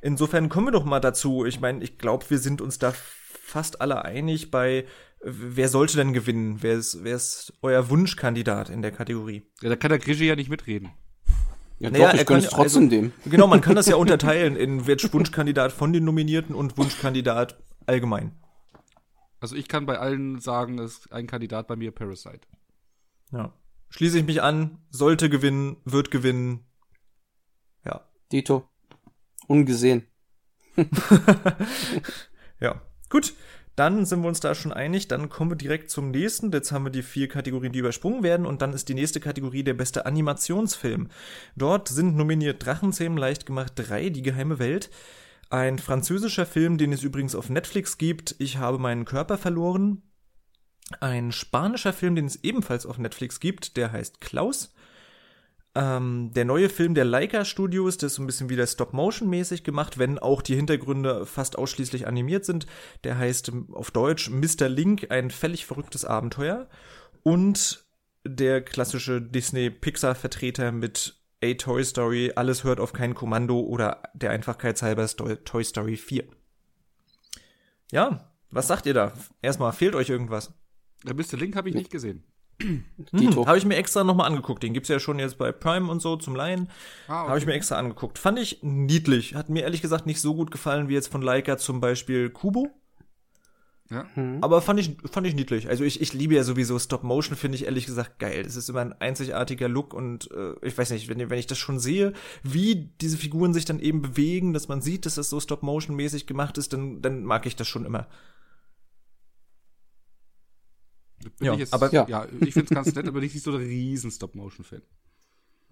Insofern 0.00 0.48
kommen 0.48 0.68
wir 0.68 0.72
doch 0.72 0.84
mal 0.84 1.00
dazu. 1.00 1.44
Ich 1.44 1.60
meine, 1.60 1.84
ich 1.84 1.98
glaube, 1.98 2.24
wir 2.28 2.38
sind 2.38 2.60
uns 2.60 2.78
da 2.78 2.92
fast 2.92 3.80
alle 3.80 4.04
einig 4.04 4.50
bei, 4.50 4.86
wer 5.22 5.68
sollte 5.68 5.96
denn 5.96 6.14
gewinnen? 6.14 6.58
Wer 6.62 6.74
ist, 6.74 7.04
wer 7.04 7.16
ist 7.16 7.52
euer 7.60 7.90
Wunschkandidat 7.90 8.70
in 8.70 8.80
der 8.80 8.90
Kategorie? 8.90 9.42
Ja, 9.60 9.68
da 9.68 9.76
kann 9.76 9.90
der 9.90 9.98
Grigi 9.98 10.26
ja 10.26 10.34
nicht 10.34 10.48
mitreden. 10.48 10.90
Ja, 11.78 11.90
naja, 11.90 12.12
doch, 12.12 12.20
ich 12.20 12.26
kann 12.26 12.40
trotzdem 12.40 12.84
also, 12.84 12.96
dem. 12.96 13.12
Genau, 13.26 13.46
man 13.46 13.60
kann 13.60 13.74
das 13.74 13.86
ja 13.86 13.96
unterteilen 13.96 14.56
in 14.56 14.86
Wunschkandidat 14.86 15.72
von 15.72 15.92
den 15.92 16.04
Nominierten 16.04 16.54
und 16.54 16.78
Wunschkandidat 16.78 17.62
allgemein. 17.86 18.32
Also 19.40 19.56
ich 19.56 19.68
kann 19.68 19.84
bei 19.84 19.98
allen 19.98 20.40
sagen, 20.40 20.78
es 20.78 20.98
ist 20.98 21.12
ein 21.12 21.26
Kandidat 21.26 21.66
bei 21.66 21.76
mir 21.76 21.90
Parasite. 21.90 22.46
Ja 23.32 23.52
schließe 23.92 24.18
ich 24.18 24.24
mich 24.24 24.42
an, 24.42 24.78
sollte 24.90 25.30
gewinnen, 25.30 25.76
wird 25.84 26.10
gewinnen. 26.10 26.64
Ja. 27.84 28.08
Dito. 28.32 28.68
Ungesehen. 29.46 30.06
ja. 32.60 32.80
Gut. 33.08 33.34
Dann 33.74 34.04
sind 34.04 34.20
wir 34.20 34.28
uns 34.28 34.40
da 34.40 34.54
schon 34.54 34.72
einig. 34.72 35.08
Dann 35.08 35.30
kommen 35.30 35.50
wir 35.50 35.56
direkt 35.56 35.90
zum 35.90 36.10
nächsten. 36.10 36.52
Jetzt 36.52 36.72
haben 36.72 36.84
wir 36.84 36.90
die 36.90 37.02
vier 37.02 37.28
Kategorien, 37.28 37.72
die 37.72 37.78
übersprungen 37.78 38.22
werden. 38.22 38.44
Und 38.44 38.60
dann 38.60 38.74
ist 38.74 38.88
die 38.88 38.94
nächste 38.94 39.18
Kategorie 39.18 39.62
der 39.62 39.74
beste 39.74 40.04
Animationsfilm. 40.04 41.08
Dort 41.56 41.88
sind 41.88 42.16
nominiert 42.16 42.64
Drachenzähmen 42.64 43.16
leicht 43.16 43.46
gemacht 43.46 43.72
3, 43.76 44.10
Die 44.10 44.22
geheime 44.22 44.58
Welt. 44.58 44.90
Ein 45.48 45.78
französischer 45.78 46.46
Film, 46.46 46.76
den 46.76 46.92
es 46.92 47.02
übrigens 47.02 47.34
auf 47.34 47.48
Netflix 47.48 47.96
gibt. 47.96 48.34
Ich 48.38 48.58
habe 48.58 48.78
meinen 48.78 49.06
Körper 49.06 49.38
verloren. 49.38 50.02
Ein 51.00 51.32
spanischer 51.32 51.92
Film, 51.92 52.16
den 52.16 52.26
es 52.26 52.42
ebenfalls 52.42 52.86
auf 52.86 52.98
Netflix 52.98 53.40
gibt, 53.40 53.76
der 53.76 53.92
heißt 53.92 54.20
Klaus. 54.20 54.74
Ähm, 55.74 56.32
der 56.34 56.44
neue 56.44 56.68
Film 56.68 56.94
der 56.94 57.06
Leica 57.06 57.44
Studios, 57.46 57.96
der 57.96 58.08
ist 58.08 58.16
so 58.16 58.22
ein 58.22 58.26
bisschen 58.26 58.50
wieder 58.50 58.66
Stop-Motion-mäßig 58.66 59.64
gemacht, 59.64 59.98
wenn 59.98 60.18
auch 60.18 60.42
die 60.42 60.54
Hintergründe 60.54 61.24
fast 61.24 61.56
ausschließlich 61.56 62.06
animiert 62.06 62.44
sind. 62.44 62.66
Der 63.04 63.16
heißt 63.16 63.52
auf 63.72 63.90
Deutsch 63.90 64.28
Mr. 64.28 64.68
Link, 64.68 65.10
ein 65.10 65.30
völlig 65.30 65.64
verrücktes 65.64 66.04
Abenteuer. 66.04 66.68
Und 67.22 67.86
der 68.24 68.62
klassische 68.62 69.22
Disney-Pixar-Vertreter 69.22 70.72
mit 70.72 71.16
A 71.42 71.54
Toy 71.54 71.84
Story, 71.84 72.32
alles 72.36 72.64
hört 72.64 72.78
auf 72.78 72.92
kein 72.92 73.14
Kommando 73.14 73.60
oder 73.60 74.02
der 74.14 74.30
Einfachkeitshalber 74.30 75.08
Toy 75.08 75.64
Story 75.64 75.96
4. 75.96 76.24
Ja, 77.90 78.30
was 78.50 78.68
sagt 78.68 78.86
ihr 78.86 78.94
da? 78.94 79.12
Erstmal, 79.40 79.72
fehlt 79.72 79.94
euch 79.94 80.10
irgendwas? 80.10 80.52
Der 81.04 81.14
Mr. 81.14 81.36
Link 81.36 81.56
habe 81.56 81.68
ich 81.68 81.74
nicht 81.74 81.90
gesehen. 81.90 82.24
Hm, 82.60 82.84
habe 83.46 83.58
ich 83.58 83.64
mir 83.64 83.76
extra 83.76 84.04
nochmal 84.04 84.26
angeguckt. 84.26 84.62
Den 84.62 84.72
gibt's 84.72 84.88
ja 84.88 85.00
schon 85.00 85.18
jetzt 85.18 85.38
bei 85.38 85.52
Prime 85.52 85.90
und 85.90 86.00
so 86.00 86.16
zum 86.16 86.36
Leihen. 86.36 86.68
Ah, 87.08 87.22
okay. 87.22 87.28
Habe 87.28 87.38
ich 87.38 87.46
mir 87.46 87.54
extra 87.54 87.76
angeguckt. 87.76 88.18
Fand 88.18 88.38
ich 88.38 88.62
niedlich. 88.62 89.34
Hat 89.34 89.48
mir 89.48 89.62
ehrlich 89.62 89.82
gesagt 89.82 90.06
nicht 90.06 90.20
so 90.20 90.34
gut 90.34 90.50
gefallen 90.50 90.88
wie 90.88 90.94
jetzt 90.94 91.08
von 91.08 91.22
Leica 91.22 91.58
zum 91.58 91.80
Beispiel 91.80 92.30
Kubo. 92.30 92.70
Ja. 93.90 94.06
Mhm. 94.14 94.38
Aber 94.40 94.62
fand 94.62 94.80
ich, 94.80 94.96
fand 95.10 95.26
ich 95.26 95.34
niedlich. 95.34 95.68
Also 95.68 95.84
ich, 95.84 96.00
ich 96.00 96.12
liebe 96.14 96.34
ja 96.34 96.44
sowieso 96.44 96.78
Stop 96.78 97.02
Motion, 97.02 97.36
finde 97.36 97.56
ich 97.56 97.66
ehrlich 97.66 97.86
gesagt 97.86 98.18
geil. 98.18 98.42
Es 98.46 98.56
ist 98.56 98.70
immer 98.70 98.80
ein 98.80 98.94
einzigartiger 98.94 99.68
Look 99.68 99.92
und 99.92 100.30
äh, 100.30 100.54
ich 100.62 100.76
weiß 100.76 100.90
nicht, 100.92 101.08
wenn, 101.08 101.30
wenn 101.30 101.38
ich 101.38 101.46
das 101.46 101.58
schon 101.58 101.78
sehe, 101.78 102.14
wie 102.42 102.90
diese 103.00 103.18
Figuren 103.18 103.52
sich 103.52 103.64
dann 103.64 103.80
eben 103.80 104.00
bewegen, 104.00 104.54
dass 104.54 104.68
man 104.68 104.80
sieht, 104.80 105.04
dass 105.04 105.16
das 105.16 105.28
so 105.28 105.40
Stop 105.40 105.62
Motion 105.62 105.96
mäßig 105.96 106.26
gemacht 106.26 106.56
ist, 106.58 106.72
dann, 106.72 107.02
dann 107.02 107.24
mag 107.24 107.44
ich 107.44 107.56
das 107.56 107.68
schon 107.68 107.84
immer. 107.84 108.06
Ja, 111.40 111.54
jetzt, 111.54 111.72
aber 111.72 111.92
ja, 111.92 112.06
ja 112.08 112.26
ich 112.40 112.54
finde 112.54 112.66
es 112.66 112.70
ganz 112.70 112.94
nett, 112.94 113.06
aber 113.06 113.20
nicht 113.20 113.40
so 113.40 113.50
ein 113.52 113.56
riesen 113.56 114.10
Stop 114.10 114.34
Motion 114.34 114.64
Fan. 114.64 114.82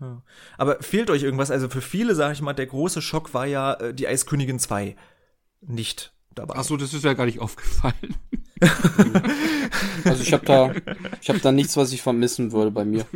Ja. 0.01 0.23
Aber 0.57 0.83
fehlt 0.83 1.11
euch 1.11 1.23
irgendwas? 1.23 1.51
Also 1.51 1.69
für 1.69 1.83
viele, 1.83 2.15
sage 2.15 2.33
ich 2.33 2.41
mal, 2.41 2.55
der 2.55 2.67
große 2.67 3.03
Schock 3.03 3.35
war 3.35 3.47
ja 3.47 3.75
äh, 3.75 3.95
die 3.95 4.09
Eiskönigin 4.09 4.59
2 4.59 4.97
nicht 5.61 6.15
dabei. 6.35 6.55
Ach 6.57 6.65
so, 6.65 6.77
das 6.77 6.95
ist 6.95 7.05
ja 7.05 7.13
gar 7.13 7.27
nicht 7.27 7.39
aufgefallen. 7.41 8.17
also 10.05 10.23
ich 10.23 10.33
habe 10.33 10.45
da, 10.45 10.73
ich 11.21 11.29
habe 11.29 11.41
da 11.41 11.53
nichts, 11.53 11.77
was 11.77 11.93
ich 11.93 12.03
vermissen 12.03 12.53
würde 12.53 12.71
bei 12.71 12.85
mir. 12.85 13.07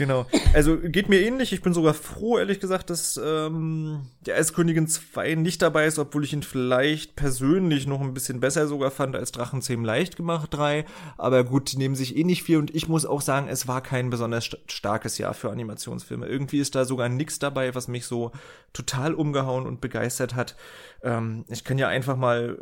Genau. 0.00 0.24
Also 0.54 0.78
geht 0.78 1.10
mir 1.10 1.20
ähnlich. 1.20 1.52
Ich 1.52 1.60
bin 1.60 1.74
sogar 1.74 1.92
froh, 1.92 2.38
ehrlich 2.38 2.58
gesagt, 2.58 2.88
dass 2.88 3.20
ähm, 3.22 4.06
der 4.24 4.36
Eiskönigin 4.36 4.88
2 4.88 5.34
nicht 5.34 5.60
dabei 5.60 5.84
ist, 5.84 5.98
obwohl 5.98 6.24
ich 6.24 6.32
ihn 6.32 6.42
vielleicht 6.42 7.16
persönlich 7.16 7.86
noch 7.86 8.00
ein 8.00 8.14
bisschen 8.14 8.40
besser 8.40 8.66
sogar 8.66 8.90
fand 8.90 9.14
als 9.14 9.30
Drachenzähm 9.30 9.84
leicht 9.84 10.16
gemacht 10.16 10.54
3. 10.54 10.86
Aber 11.18 11.44
gut, 11.44 11.70
die 11.70 11.76
nehmen 11.76 11.96
sich 11.96 12.16
eh 12.16 12.24
nicht 12.24 12.44
viel 12.44 12.56
und 12.56 12.74
ich 12.74 12.88
muss 12.88 13.04
auch 13.04 13.20
sagen, 13.20 13.48
es 13.48 13.68
war 13.68 13.82
kein 13.82 14.08
besonders 14.08 14.46
st 14.46 14.56
starkes 14.68 15.18
Jahr 15.18 15.34
für 15.34 15.50
Animationsfilme. 15.50 16.26
Irgendwie 16.26 16.60
ist 16.60 16.74
da 16.74 16.86
sogar 16.86 17.10
nichts 17.10 17.38
dabei, 17.38 17.74
was 17.74 17.86
mich 17.86 18.06
so 18.06 18.32
total 18.72 19.12
umgehauen 19.12 19.66
und 19.66 19.82
begeistert 19.82 20.34
hat. 20.34 20.56
Ähm, 21.02 21.44
ich 21.48 21.62
kann 21.62 21.76
ja 21.76 21.88
einfach 21.88 22.16
mal 22.16 22.56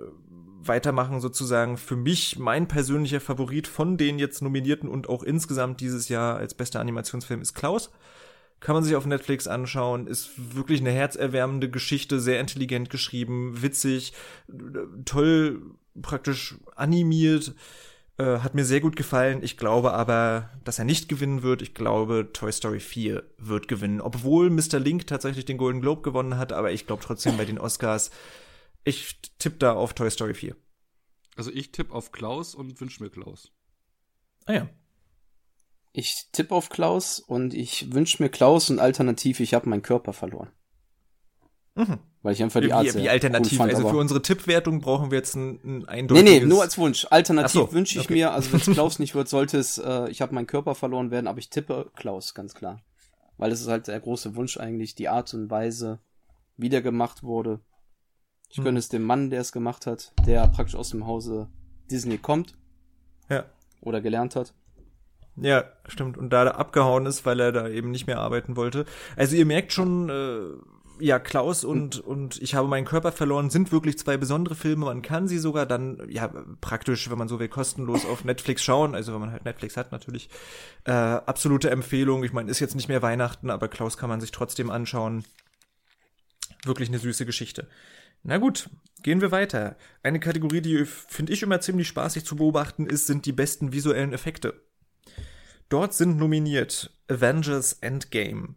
weitermachen, 0.63 1.21
sozusagen 1.21 1.77
für 1.77 1.97
mich 1.97 2.39
mein 2.39 2.69
persönlicher 2.69 3.21
Favorit 3.21 3.67
von 3.67 3.97
den 3.97 4.19
jetzt 4.19 4.43
Nominierten 4.43 4.89
und 4.89 5.09
auch 5.09 5.23
insgesamt 5.23 5.81
dieses 5.81 6.09
Jahr 6.09 6.37
als 6.37 6.55
bester 6.55 6.81
Animationsfilm 6.81 7.41
ist 7.41 7.55
Klaus. 7.55 7.91
Kann 8.61 8.75
man 8.75 8.83
sich 8.83 8.97
auf 8.97 9.07
Netflix 9.07 9.47
anschauen, 9.47 10.09
ist 10.09 10.31
wirklich 10.57 10.81
eine 10.81 10.91
herzerwärmende 10.91 11.71
Geschichte, 11.71 12.19
sehr 12.19 12.41
intelligent 12.41 12.91
geschrieben, 12.91 13.63
witzig, 13.63 14.13
toll 15.05 15.63
praktisch 16.03 16.57
animiert, 16.75 17.55
äh, 18.19 18.39
hat 18.39 18.55
mir 18.55 18.65
sehr 18.65 18.81
gut 18.81 18.97
gefallen. 18.97 19.43
Ich 19.43 19.57
glaube 19.57 19.93
aber, 19.93 20.51
dass 20.65 20.81
er 20.81 20.85
nicht 20.85 21.09
gewinnen 21.09 21.45
wird. 21.45 21.63
Ich 21.63 21.75
glaube, 21.75 22.31
Toy 22.33 22.51
Story 22.51 22.81
4 22.81 23.23
wird 23.39 23.69
gewinnen, 23.69 24.01
obwohl 24.01 24.51
Mr. 24.51 24.81
Link 24.81 25.07
tatsächlich 25.07 25.45
den 25.45 25.59
Golden 25.59 25.81
Globe 25.81 26.03
gewonnen 26.03 26.37
hat, 26.37 26.53
aber 26.53 26.73
ich 26.73 26.87
glaube 26.87 27.03
trotzdem 27.05 27.37
bei 27.37 27.45
den 27.45 27.59
Oscars 27.59 28.11
ich 28.89 29.21
tippe 29.39 29.59
da 29.59 29.75
auf 29.75 29.95
Toy 29.95 30.11
Story 30.11 30.35
4. 30.35 30.57
Also 31.37 31.53
ich 31.53 31.71
tippe 31.71 31.95
auf 31.95 32.13
Klaus 32.13 32.55
und 32.55 32.81
wünsche 32.81 33.03
mir 33.03 33.11
Klaus. 33.11 33.53
Ah 34.47 34.55
ja. 34.55 34.69
Ich 35.93 36.29
tippe 36.33 36.55
auf 36.55 36.69
Klaus 36.69 37.21
und 37.21 37.55
ich 37.55 37.93
wünsche 37.93 38.23
mir 38.23 38.29
Klaus 38.29 38.71
und 38.71 38.79
alternativ, 38.79 39.41
ich 39.41 39.55
habe 39.55 39.69
meinen 39.69 39.83
Körper 39.83 40.13
verloren. 40.13 40.51
Mhm. 41.75 41.99
Weil 42.23 42.33
ich 42.33 42.43
einfach 42.43 42.61
die 42.61 42.73
Art 42.73 42.95
Wie, 42.95 43.03
wie 43.03 43.09
alternativ? 43.09 43.53
Cool 43.53 43.59
fand, 43.59 43.75
also 43.75 43.89
für 43.89 43.97
unsere 43.97 44.21
Tippwertung 44.21 44.81
brauchen 44.81 45.13
wir 45.13 45.19
jetzt 45.19 45.37
ein, 45.37 45.61
ein 45.63 45.89
eindeutiges... 45.89 46.31
Nee, 46.31 46.41
nee, 46.41 46.47
nur 46.47 46.63
als 46.63 46.77
Wunsch. 46.77 47.07
Alternativ 47.11 47.53
so, 47.53 47.73
wünsche 47.73 47.99
ich 47.99 48.07
okay. 48.07 48.15
mir, 48.15 48.33
also 48.33 48.53
wenn 48.53 48.61
es 48.61 48.67
Klaus 48.73 48.99
nicht 48.99 49.15
wird, 49.15 49.29
sollte 49.29 49.59
es, 49.59 49.79
äh, 49.79 50.11
ich 50.11 50.21
habe 50.21 50.35
meinen 50.35 50.49
Körper 50.49 50.75
verloren 50.75 51.13
werden, 51.13 51.29
aber 51.29 51.39
ich 51.39 51.51
tippe 51.51 51.91
Klaus, 51.95 52.35
ganz 52.35 52.55
klar. 52.55 52.83
Weil 53.37 53.53
es 53.53 53.61
ist 53.61 53.69
halt 53.69 53.87
der 53.87 54.01
große 54.01 54.35
Wunsch 54.35 54.57
eigentlich, 54.57 54.97
die 54.97 55.09
Art 55.09 55.33
und 55.33 55.49
Weise, 55.49 56.01
wie 56.57 56.69
der 56.69 56.83
gemacht 56.83 57.23
wurde. 57.23 57.61
Ich 58.49 58.59
hm. 58.59 58.65
gönne 58.65 58.79
es 58.79 58.89
dem 58.89 59.03
Mann, 59.03 59.31
der 59.31 59.41
es 59.41 59.53
gemacht 59.53 59.87
hat, 59.87 60.13
der 60.27 60.47
praktisch 60.49 60.77
aus 60.77 60.91
dem 60.91 61.07
Hause 61.07 61.49
Disney 61.91 62.19
kommt. 62.19 62.55
Ja. 63.29 63.45
Oder 63.81 64.01
gelernt 64.01 64.37
hat. 64.37 64.55
Ja, 65.37 65.65
stimmt. 65.87 66.19
Und 66.19 66.31
da 66.31 66.47
abgehauen 66.49 67.07
ist, 67.07 67.25
weil 67.25 67.39
er 67.41 67.53
da 67.53 67.69
eben 67.69 67.91
nicht 67.91 68.07
mehr 68.07 68.19
arbeiten 68.19 68.57
wollte. 68.57 68.87
Also 69.17 69.37
ihr 69.37 69.47
merkt 69.47 69.73
schon, 69.73 70.09
äh, 70.09 71.05
ja, 71.05 71.19
Klaus 71.19 71.65
und, 71.65 71.97
hm. 71.97 72.05
und 72.05 72.43
Ich 72.43 72.55
habe 72.55 72.69
meinen 72.69 72.85
Körper 72.85 73.13
verloren 73.13 73.51
sind 73.51 73.71
wirklich 73.71 73.99
zwei 73.99 74.17
besondere 74.17 74.55
Filme. 74.55 74.87
Man 74.87 75.03
kann 75.03 75.29
sie 75.29 75.39
sogar 75.39 75.67
dann, 75.67 76.01
ja, 76.09 76.29
praktisch, 76.61 77.09
wenn 77.11 77.19
man 77.19 77.29
so 77.29 77.39
will, 77.39 77.49
kostenlos 77.49 78.05
auf 78.05 78.25
Netflix 78.25 78.63
schauen. 78.65 78.95
Also 78.95 79.13
wenn 79.13 79.21
man 79.21 79.33
halt 79.33 79.45
Netflix 79.45 79.77
hat, 79.77 79.93
natürlich. 79.93 80.29
Äh, 80.85 80.93
absolute 80.93 81.71
Empfehlung. 81.71 82.25
Ich 82.25 82.33
meine, 82.33 82.51
ist 82.51 82.61
jetzt 82.61 82.75
nicht 82.75 82.89
mehr 82.89 83.03
Weihnachten, 83.03 83.51
aber 83.51 83.69
Klaus 83.69 83.97
kann 83.97 84.09
man 84.09 84.21
sich 84.21 84.33
trotzdem 84.33 84.71
anschauen. 84.71 85.25
Wirklich 86.65 86.89
eine 86.89 86.99
süße 86.99 87.25
Geschichte. 87.27 87.69
Na 88.23 88.39
gut, 88.39 88.69
gehen 89.03 89.21
wir 89.21 89.31
weiter. 89.31 89.77
Eine 90.03 90.21
Kategorie, 90.21 90.61
die 90.61 90.85
finde 90.85 91.33
ich 91.33 91.43
immer 91.43 91.61
ziemlich 91.61 91.89
spaßig 91.89 92.25
zu 92.25 92.37
beobachten 92.37 92.87
ist, 92.87 93.07
sind 93.07 93.27
die 93.27 93.33
besten 93.33 93.73
visuellen 93.73 94.13
Effekte. 94.13 94.61
Dort 95.69 95.95
sind 95.95 96.17
nominiert 96.17 96.91
Avengers 97.09 97.75
Endgame, 97.75 98.55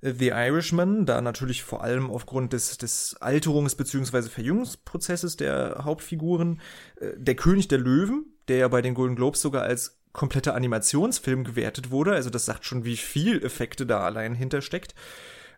The 0.00 0.28
Irishman, 0.28 1.06
da 1.06 1.20
natürlich 1.20 1.64
vor 1.64 1.82
allem 1.82 2.10
aufgrund 2.10 2.52
des, 2.52 2.78
des 2.78 3.16
Alterungs- 3.20 3.76
bzw. 3.76 4.22
Verjüngungsprozesses 4.28 5.36
der 5.36 5.80
Hauptfiguren, 5.82 6.60
äh, 7.00 7.14
Der 7.16 7.34
König 7.34 7.66
der 7.66 7.78
Löwen, 7.78 8.26
der 8.46 8.58
ja 8.58 8.68
bei 8.68 8.80
den 8.80 8.94
Golden 8.94 9.16
Globes 9.16 9.40
sogar 9.40 9.62
als 9.64 10.00
kompletter 10.12 10.54
Animationsfilm 10.54 11.44
gewertet 11.44 11.90
wurde, 11.90 12.12
also 12.12 12.30
das 12.30 12.44
sagt 12.44 12.64
schon, 12.64 12.84
wie 12.84 12.96
viel 12.96 13.42
Effekte 13.44 13.86
da 13.86 14.00
allein 14.00 14.34
hintersteckt. 14.34 14.94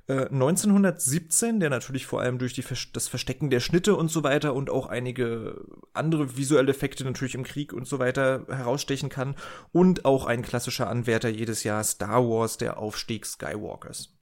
1917, 0.09 1.57
äh, 1.57 1.59
der 1.61 1.71
natürlich 1.71 2.07
vor 2.07 2.21
allem 2.21 2.39
durch 2.39 2.53
die, 2.53 2.65
das 2.93 3.09
Verstecken 3.09 3.51
der 3.51 3.61
Schnitte 3.61 3.95
und 3.95 4.11
so 4.11 4.23
weiter 4.23 4.55
und 4.55 4.71
auch 4.71 4.87
einige 4.87 5.65
andere 5.93 6.37
visuelle 6.37 6.71
Effekte 6.71 7.05
natürlich 7.05 7.35
im 7.35 7.45
Krieg 7.45 7.73
und 7.73 7.87
so 7.87 7.99
weiter 7.99 8.47
herausstechen 8.49 9.09
kann. 9.09 9.37
Und 9.73 10.05
auch 10.05 10.27
ein 10.27 10.43
klassischer 10.43 10.89
Anwärter 10.89 11.29
jedes 11.29 11.65
Jahr 11.65 11.85
Star 11.85 12.25
Wars, 12.29 12.57
der 12.57 12.79
Aufstieg 12.79 13.27
Skywalkers. 13.27 14.17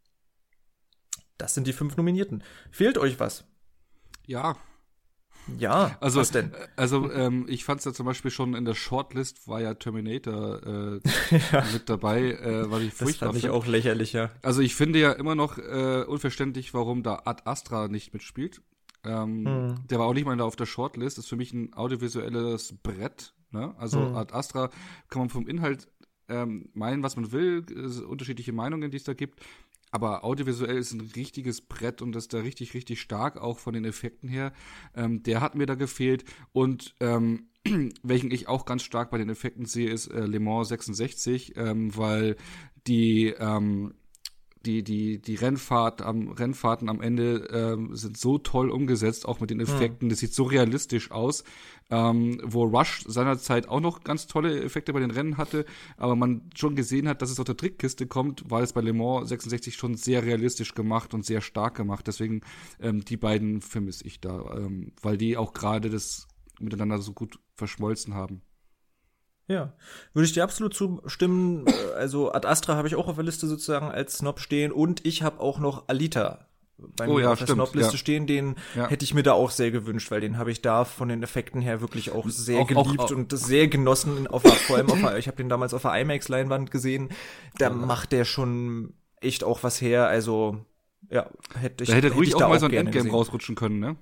Das 1.38 1.54
sind 1.54 1.66
die 1.66 1.72
fünf 1.72 1.96
Nominierten. 1.96 2.42
Fehlt 2.70 2.98
euch 2.98 3.20
was? 3.20 3.44
Ja, 4.26 4.56
ja, 5.58 5.96
also, 6.00 6.20
was 6.20 6.30
denn? 6.30 6.52
Also 6.76 7.10
ähm, 7.12 7.46
ich 7.48 7.64
fand 7.64 7.80
es 7.80 7.84
ja 7.84 7.92
zum 7.92 8.06
Beispiel 8.06 8.30
schon 8.30 8.54
in 8.54 8.64
der 8.64 8.74
Shortlist 8.74 9.48
war 9.48 9.60
ja 9.60 9.74
Terminator 9.74 10.60
äh, 10.66 11.00
ja. 11.52 11.64
mit 11.72 11.88
dabei, 11.88 12.32
äh, 12.32 12.70
weil 12.70 12.82
ich 12.82 12.94
furchtbar 12.94 13.28
Das 13.28 13.36
fand 13.36 13.44
ich 13.44 13.50
auch 13.50 13.66
lächerlich, 13.66 14.12
ja. 14.12 14.30
Also 14.42 14.60
ich 14.60 14.74
finde 14.74 14.98
ja 14.98 15.12
immer 15.12 15.34
noch 15.34 15.58
äh, 15.58 16.04
unverständlich, 16.06 16.74
warum 16.74 17.02
da 17.02 17.22
Ad 17.24 17.42
Astra 17.44 17.88
nicht 17.88 18.12
mitspielt. 18.12 18.60
Ähm, 19.04 19.46
hm. 19.46 19.74
Der 19.88 19.98
war 19.98 20.06
auch 20.06 20.14
nicht 20.14 20.26
mal 20.26 20.40
auf 20.40 20.56
der 20.56 20.66
Shortlist. 20.66 21.18
Das 21.18 21.24
ist 21.24 21.28
für 21.28 21.36
mich 21.36 21.52
ein 21.52 21.72
audiovisuelles 21.74 22.74
Brett. 22.82 23.34
Ne? 23.50 23.74
Also 23.78 24.00
hm. 24.00 24.16
Ad 24.16 24.34
Astra 24.34 24.70
kann 25.08 25.20
man 25.20 25.28
vom 25.30 25.46
Inhalt 25.46 25.88
ähm, 26.28 26.68
meinen, 26.74 27.02
was 27.02 27.16
man 27.16 27.32
will, 27.32 27.64
unterschiedliche 28.06 28.52
Meinungen, 28.52 28.90
die 28.90 28.96
es 28.96 29.04
da 29.04 29.14
gibt. 29.14 29.40
Aber 29.90 30.24
audiovisuell 30.24 30.76
ist 30.76 30.92
ein 30.92 31.00
richtiges 31.00 31.60
Brett 31.60 32.02
und 32.02 32.14
ist 32.16 32.32
da 32.32 32.38
richtig, 32.38 32.74
richtig 32.74 33.00
stark, 33.00 33.38
auch 33.38 33.58
von 33.58 33.74
den 33.74 33.84
Effekten 33.84 34.28
her. 34.28 34.52
Ähm, 34.94 35.22
der 35.22 35.40
hat 35.40 35.54
mir 35.54 35.66
da 35.66 35.74
gefehlt. 35.74 36.24
Und 36.52 36.94
ähm, 37.00 37.48
welchen 38.02 38.30
ich 38.30 38.48
auch 38.48 38.64
ganz 38.64 38.82
stark 38.82 39.10
bei 39.10 39.18
den 39.18 39.30
Effekten 39.30 39.64
sehe, 39.64 39.90
ist 39.90 40.08
äh, 40.08 40.26
Le 40.26 40.40
Mans 40.40 40.68
66, 40.68 41.56
ähm, 41.56 41.96
weil 41.96 42.36
die 42.86 43.34
ähm, 43.38 43.94
die, 44.66 44.82
die, 44.82 45.20
die 45.20 45.34
Rennfahrt 45.34 46.02
am, 46.02 46.28
Rennfahrten 46.28 46.88
am 46.88 47.00
Ende 47.00 47.48
ähm, 47.52 47.94
sind 47.94 48.16
so 48.16 48.38
toll 48.38 48.70
umgesetzt, 48.70 49.26
auch 49.26 49.40
mit 49.40 49.50
den 49.50 49.60
Effekten. 49.60 50.06
Mhm. 50.06 50.10
Das 50.10 50.18
sieht 50.18 50.34
so 50.34 50.44
realistisch 50.44 51.10
aus. 51.10 51.44
Ähm, 51.90 52.40
wo 52.44 52.64
Rush 52.64 53.04
seinerzeit 53.06 53.68
auch 53.68 53.80
noch 53.80 54.04
ganz 54.04 54.26
tolle 54.26 54.62
Effekte 54.62 54.92
bei 54.92 55.00
den 55.00 55.10
Rennen 55.10 55.38
hatte, 55.38 55.64
aber 55.96 56.16
man 56.16 56.50
schon 56.54 56.76
gesehen 56.76 57.08
hat, 57.08 57.22
dass 57.22 57.30
es 57.30 57.40
aus 57.40 57.46
der 57.46 57.56
Trickkiste 57.56 58.06
kommt, 58.06 58.50
war 58.50 58.60
es 58.60 58.74
bei 58.74 58.82
Le 58.82 58.92
Mans 58.92 59.30
66 59.30 59.74
schon 59.74 59.94
sehr 59.94 60.22
realistisch 60.22 60.74
gemacht 60.74 61.14
und 61.14 61.24
sehr 61.24 61.40
stark 61.40 61.76
gemacht. 61.76 62.06
Deswegen 62.06 62.42
ähm, 62.78 63.04
die 63.04 63.16
beiden 63.16 63.62
vermisse 63.62 64.06
ich 64.06 64.20
da, 64.20 64.54
ähm, 64.54 64.92
weil 65.00 65.16
die 65.16 65.38
auch 65.38 65.54
gerade 65.54 65.88
das 65.88 66.28
miteinander 66.60 66.98
so 66.98 67.12
gut 67.12 67.38
verschmolzen 67.54 68.14
haben. 68.14 68.42
Ja, 69.48 69.72
würde 70.12 70.26
ich 70.26 70.32
dir 70.34 70.44
absolut 70.44 70.74
zustimmen. 70.74 71.66
Äh, 71.66 71.94
also 71.96 72.32
Ad 72.32 72.46
Astra 72.46 72.76
habe 72.76 72.86
ich 72.86 72.94
auch 72.94 73.08
auf 73.08 73.16
der 73.16 73.24
Liste 73.24 73.46
sozusagen 73.46 73.90
als 73.90 74.18
Snob 74.18 74.40
stehen 74.40 74.72
und 74.72 75.04
ich 75.06 75.22
habe 75.22 75.40
auch 75.40 75.58
noch 75.58 75.88
Alita 75.88 76.46
bei 76.96 77.08
oh, 77.08 77.14
mir 77.14 77.22
ja, 77.22 77.32
auf 77.32 77.38
der 77.38 77.48
Snob-Liste 77.48 77.92
ja. 77.92 77.98
stehen. 77.98 78.26
Den 78.26 78.56
ja. 78.76 78.88
hätte 78.88 79.04
ich 79.04 79.14
mir 79.14 79.22
da 79.22 79.32
auch 79.32 79.50
sehr 79.50 79.70
gewünscht, 79.70 80.10
weil 80.10 80.20
den 80.20 80.38
habe 80.38 80.50
ich 80.50 80.62
da 80.62 80.84
von 80.84 81.08
den 81.08 81.22
Effekten 81.22 81.60
her 81.60 81.80
wirklich 81.80 82.12
auch 82.12 82.28
sehr 82.28 82.60
auch, 82.60 82.66
geliebt 82.66 83.00
auch, 83.00 83.10
auch. 83.10 83.16
und 83.16 83.36
sehr 83.36 83.68
genossen. 83.68 84.26
Auf, 84.26 84.42
vor 84.42 84.76
allem 84.76 84.90
auf, 84.90 84.98
ich 85.18 85.26
habe 85.26 85.36
den 85.36 85.48
damals 85.48 85.74
auf 85.74 85.82
der 85.82 85.94
IMAX-Leinwand 86.00 86.70
gesehen. 86.70 87.08
Da 87.58 87.70
macht 87.70 88.12
der 88.12 88.24
schon 88.24 88.94
echt 89.20 89.44
auch 89.44 89.62
was 89.62 89.80
her. 89.80 90.06
Also 90.06 90.64
ja, 91.10 91.28
hätte 91.58 91.84
ich. 91.84 91.90
Da 91.90 91.96
hätte 91.96 92.12
ruhig 92.12 92.28
ich 92.28 92.34
auch 92.36 92.48
mal 92.48 92.60
so 92.60 92.66
ein 92.66 92.72
Endgame 92.72 92.92
gesehen. 92.92 93.10
rausrutschen 93.10 93.56
können, 93.56 93.80
ne? 93.80 93.96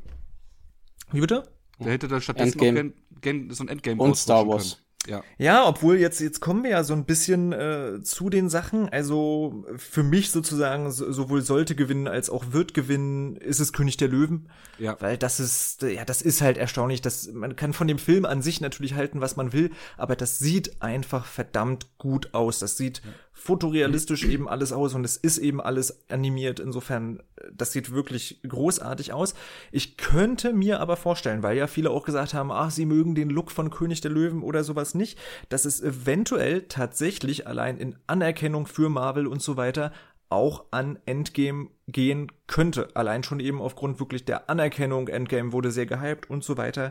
Wie 1.12 1.20
bitte? 1.20 1.44
Der 1.78 1.92
hätte 1.92 2.08
da 2.08 2.20
stattdessen 2.20 2.58
Endgame. 2.58 2.90
auch 2.90 3.20
gern, 3.20 3.44
gern 3.46 3.50
so 3.54 3.64
ein 3.64 3.68
Endgame 3.68 4.02
Und 4.02 4.16
Star 4.16 4.46
Wars. 4.46 4.74
Können. 4.74 4.85
Ja. 5.06 5.22
ja, 5.38 5.66
obwohl 5.66 5.96
jetzt, 5.98 6.20
jetzt 6.20 6.40
kommen 6.40 6.64
wir 6.64 6.70
ja 6.70 6.84
so 6.84 6.94
ein 6.94 7.04
bisschen 7.04 7.52
äh, 7.52 8.02
zu 8.02 8.30
den 8.30 8.48
Sachen. 8.48 8.88
Also 8.88 9.64
für 9.76 10.02
mich 10.02 10.30
sozusagen 10.30 10.90
so, 10.90 11.10
sowohl 11.12 11.42
sollte 11.42 11.74
gewinnen 11.74 12.08
als 12.08 12.30
auch 12.30 12.52
wird 12.52 12.74
gewinnen, 12.74 13.36
ist 13.36 13.60
es 13.60 13.72
König 13.72 13.96
der 13.96 14.08
Löwen. 14.08 14.48
Ja. 14.78 14.96
Weil 15.00 15.16
das 15.16 15.40
ist, 15.40 15.82
ja, 15.82 16.04
das 16.04 16.22
ist 16.22 16.40
halt 16.40 16.58
erstaunlich. 16.58 17.00
dass 17.00 17.32
man 17.32 17.56
kann 17.56 17.72
von 17.72 17.88
dem 17.88 17.98
Film 17.98 18.24
an 18.24 18.42
sich 18.42 18.60
natürlich 18.60 18.94
halten, 18.94 19.20
was 19.20 19.36
man 19.36 19.52
will, 19.52 19.70
aber 19.96 20.16
das 20.16 20.38
sieht 20.38 20.82
einfach 20.82 21.26
verdammt 21.26 21.98
gut 21.98 22.34
aus. 22.34 22.58
Das 22.58 22.76
sieht 22.76 23.02
ja. 23.04 23.10
Fotorealistisch 23.38 24.24
eben 24.24 24.48
alles 24.48 24.72
aus 24.72 24.94
und 24.94 25.04
es 25.04 25.18
ist 25.18 25.36
eben 25.36 25.60
alles 25.60 26.08
animiert. 26.08 26.58
Insofern, 26.58 27.22
das 27.52 27.70
sieht 27.70 27.92
wirklich 27.92 28.40
großartig 28.48 29.12
aus. 29.12 29.34
Ich 29.70 29.98
könnte 29.98 30.54
mir 30.54 30.80
aber 30.80 30.96
vorstellen, 30.96 31.42
weil 31.42 31.56
ja 31.56 31.66
viele 31.66 31.90
auch 31.90 32.04
gesagt 32.04 32.32
haben, 32.32 32.50
ach, 32.50 32.70
sie 32.70 32.86
mögen 32.86 33.14
den 33.14 33.28
Look 33.28 33.50
von 33.50 33.68
König 33.68 34.00
der 34.00 34.10
Löwen 34.10 34.42
oder 34.42 34.64
sowas 34.64 34.94
nicht, 34.94 35.18
dass 35.50 35.66
es 35.66 35.82
eventuell 35.82 36.62
tatsächlich 36.62 37.46
allein 37.46 37.76
in 37.76 37.96
Anerkennung 38.06 38.66
für 38.66 38.88
Marvel 38.88 39.26
und 39.26 39.42
so 39.42 39.58
weiter 39.58 39.92
auch 40.30 40.64
an 40.70 40.98
Endgame 41.04 41.68
gehen 41.86 42.32
könnte. 42.46 42.88
Allein 42.94 43.22
schon 43.22 43.38
eben 43.38 43.60
aufgrund 43.60 44.00
wirklich 44.00 44.24
der 44.24 44.48
Anerkennung. 44.48 45.08
Endgame 45.08 45.52
wurde 45.52 45.70
sehr 45.70 45.86
gehypt 45.86 46.30
und 46.30 46.42
so 46.42 46.56
weiter. 46.56 46.90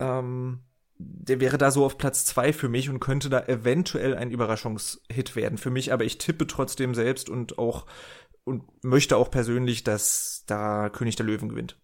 Ähm, 0.00 0.58
der 0.98 1.40
wäre 1.40 1.58
da 1.58 1.70
so 1.70 1.84
auf 1.84 1.98
Platz 1.98 2.24
zwei 2.24 2.52
für 2.52 2.68
mich 2.68 2.88
und 2.88 3.00
könnte 3.00 3.28
da 3.28 3.44
eventuell 3.46 4.14
ein 4.14 4.30
Überraschungshit 4.30 5.36
werden 5.36 5.58
für 5.58 5.70
mich, 5.70 5.92
aber 5.92 6.04
ich 6.04 6.18
tippe 6.18 6.46
trotzdem 6.46 6.94
selbst 6.94 7.28
und 7.28 7.58
auch 7.58 7.86
und 8.44 8.62
möchte 8.84 9.16
auch 9.16 9.30
persönlich, 9.30 9.82
dass 9.82 10.44
da 10.46 10.88
König 10.88 11.16
der 11.16 11.26
Löwen 11.26 11.48
gewinnt. 11.48 11.76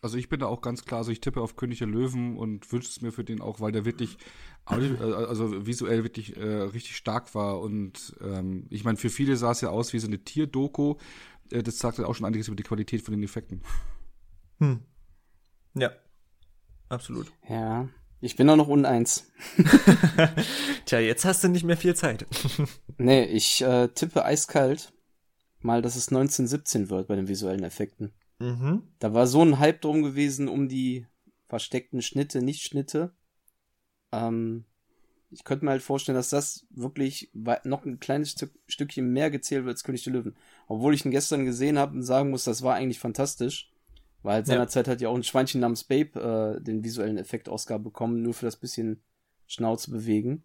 Also 0.00 0.18
ich 0.18 0.28
bin 0.28 0.40
da 0.40 0.46
auch 0.46 0.60
ganz 0.60 0.84
klar, 0.84 0.98
also 0.98 1.10
ich 1.10 1.20
tippe 1.20 1.40
auf 1.40 1.56
König 1.56 1.78
der 1.78 1.88
Löwen 1.88 2.36
und 2.36 2.70
wünsche 2.70 2.88
es 2.88 3.00
mir 3.00 3.10
für 3.10 3.24
den 3.24 3.40
auch, 3.40 3.60
weil 3.60 3.72
der 3.72 3.84
wirklich, 3.84 4.18
äh, 4.70 4.74
also 4.74 5.66
visuell 5.66 6.04
wirklich 6.04 6.36
äh, 6.36 6.42
richtig 6.42 6.96
stark 6.96 7.34
war 7.34 7.60
und 7.60 8.14
ähm, 8.20 8.66
ich 8.70 8.84
meine, 8.84 8.98
für 8.98 9.10
viele 9.10 9.36
sah 9.36 9.50
es 9.50 9.62
ja 9.62 9.70
aus 9.70 9.92
wie 9.92 9.98
so 9.98 10.06
eine 10.06 10.22
Tierdoku. 10.22 10.96
Äh, 11.50 11.62
das 11.62 11.78
sagt 11.78 11.98
ja 11.98 12.06
auch 12.06 12.14
schon 12.14 12.26
einiges 12.26 12.48
über 12.48 12.56
die 12.56 12.62
Qualität 12.62 13.02
von 13.02 13.12
den 13.12 13.22
Effekten. 13.22 13.62
Hm. 14.58 14.80
Ja, 15.74 15.90
absolut. 16.88 17.32
Ja, 17.48 17.88
ich 18.24 18.36
bin 18.36 18.48
auch 18.48 18.56
noch 18.56 18.68
uneins. 18.68 19.30
Tja, 20.86 20.98
jetzt 20.98 21.26
hast 21.26 21.44
du 21.44 21.48
nicht 21.48 21.64
mehr 21.64 21.76
viel 21.76 21.94
Zeit. 21.94 22.26
nee, 22.98 23.24
ich 23.24 23.60
äh, 23.60 23.88
tippe 23.88 24.24
eiskalt 24.24 24.92
mal, 25.60 25.82
dass 25.82 25.94
es 25.94 26.08
1917 26.08 26.88
wird 26.88 27.08
bei 27.08 27.16
den 27.16 27.28
visuellen 27.28 27.64
Effekten. 27.64 28.14
Mhm. 28.38 28.82
Da 28.98 29.12
war 29.12 29.26
so 29.26 29.42
ein 29.42 29.58
Hype 29.58 29.82
drum 29.82 30.02
gewesen 30.02 30.48
um 30.48 30.68
die 30.68 31.06
versteckten 31.46 32.00
Schnitte, 32.00 32.40
Nicht-Schnitte. 32.40 33.14
Ähm, 34.10 34.64
ich 35.30 35.44
könnte 35.44 35.66
mir 35.66 35.72
halt 35.72 35.82
vorstellen, 35.82 36.16
dass 36.16 36.30
das 36.30 36.66
wirklich 36.70 37.30
noch 37.34 37.84
ein 37.84 38.00
kleines 38.00 38.30
Stück, 38.30 38.52
Stückchen 38.66 39.12
mehr 39.12 39.30
gezählt 39.30 39.64
wird 39.64 39.74
als 39.74 39.84
König 39.84 40.02
der 40.04 40.14
Löwen. 40.14 40.36
Obwohl 40.66 40.94
ich 40.94 41.04
ihn 41.04 41.10
gestern 41.10 41.44
gesehen 41.44 41.78
habe 41.78 41.92
und 41.94 42.02
sagen 42.02 42.30
muss, 42.30 42.44
das 42.44 42.62
war 42.62 42.74
eigentlich 42.74 43.00
fantastisch. 43.00 43.70
Weil 44.24 44.36
halt 44.36 44.46
seinerzeit 44.46 44.86
ja. 44.86 44.92
hat 44.92 45.00
ja 45.02 45.10
auch 45.10 45.14
ein 45.14 45.22
Schweinchen 45.22 45.60
namens 45.60 45.84
Babe 45.84 46.58
äh, 46.58 46.64
den 46.64 46.82
visuellen 46.82 47.18
Effekt 47.18 47.46
Oscar 47.46 47.78
bekommen, 47.78 48.22
nur 48.22 48.32
für 48.32 48.46
das 48.46 48.56
bisschen 48.56 49.02
Schnauze 49.46 49.90
bewegen. 49.90 50.42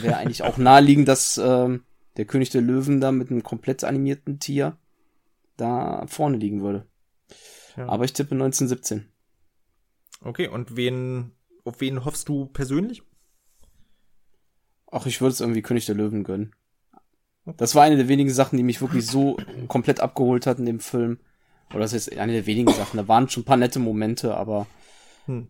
Wäre 0.00 0.16
eigentlich 0.16 0.42
auch 0.42 0.56
naheliegend, 0.56 1.08
dass 1.08 1.36
äh, 1.36 1.78
der 2.16 2.24
König 2.24 2.48
der 2.48 2.62
Löwen 2.62 3.02
da 3.02 3.12
mit 3.12 3.30
einem 3.30 3.42
komplett 3.42 3.84
animierten 3.84 4.38
Tier 4.38 4.78
da 5.58 6.06
vorne 6.06 6.38
liegen 6.38 6.62
würde. 6.62 6.86
Ja. 7.76 7.86
Aber 7.86 8.06
ich 8.06 8.14
tippe 8.14 8.34
1917. 8.34 9.06
Okay, 10.22 10.48
und 10.48 10.74
wen, 10.76 11.32
auf 11.64 11.82
wen 11.82 12.06
hoffst 12.06 12.30
du 12.30 12.46
persönlich? 12.46 13.02
Ach, 14.90 15.04
ich 15.04 15.20
würde 15.20 15.32
es 15.34 15.40
irgendwie 15.40 15.62
König 15.62 15.84
der 15.84 15.96
Löwen 15.96 16.24
gönnen. 16.24 16.54
Das 17.58 17.74
war 17.74 17.82
eine 17.82 17.98
der 17.98 18.08
wenigen 18.08 18.30
Sachen, 18.30 18.56
die 18.56 18.62
mich 18.62 18.80
wirklich 18.80 19.06
so 19.06 19.36
komplett 19.68 20.00
abgeholt 20.00 20.46
hat 20.46 20.58
in 20.58 20.64
dem 20.64 20.80
Film. 20.80 21.20
Oder 21.72 21.80
das 21.80 21.92
ist 21.92 22.16
eine 22.16 22.32
der 22.32 22.46
wenigen 22.46 22.72
Sachen. 22.72 22.96
Da 22.96 23.08
waren 23.08 23.28
schon 23.28 23.42
ein 23.42 23.46
paar 23.46 23.56
nette 23.56 23.78
Momente, 23.78 24.36
aber 24.36 24.66
hm. 25.26 25.48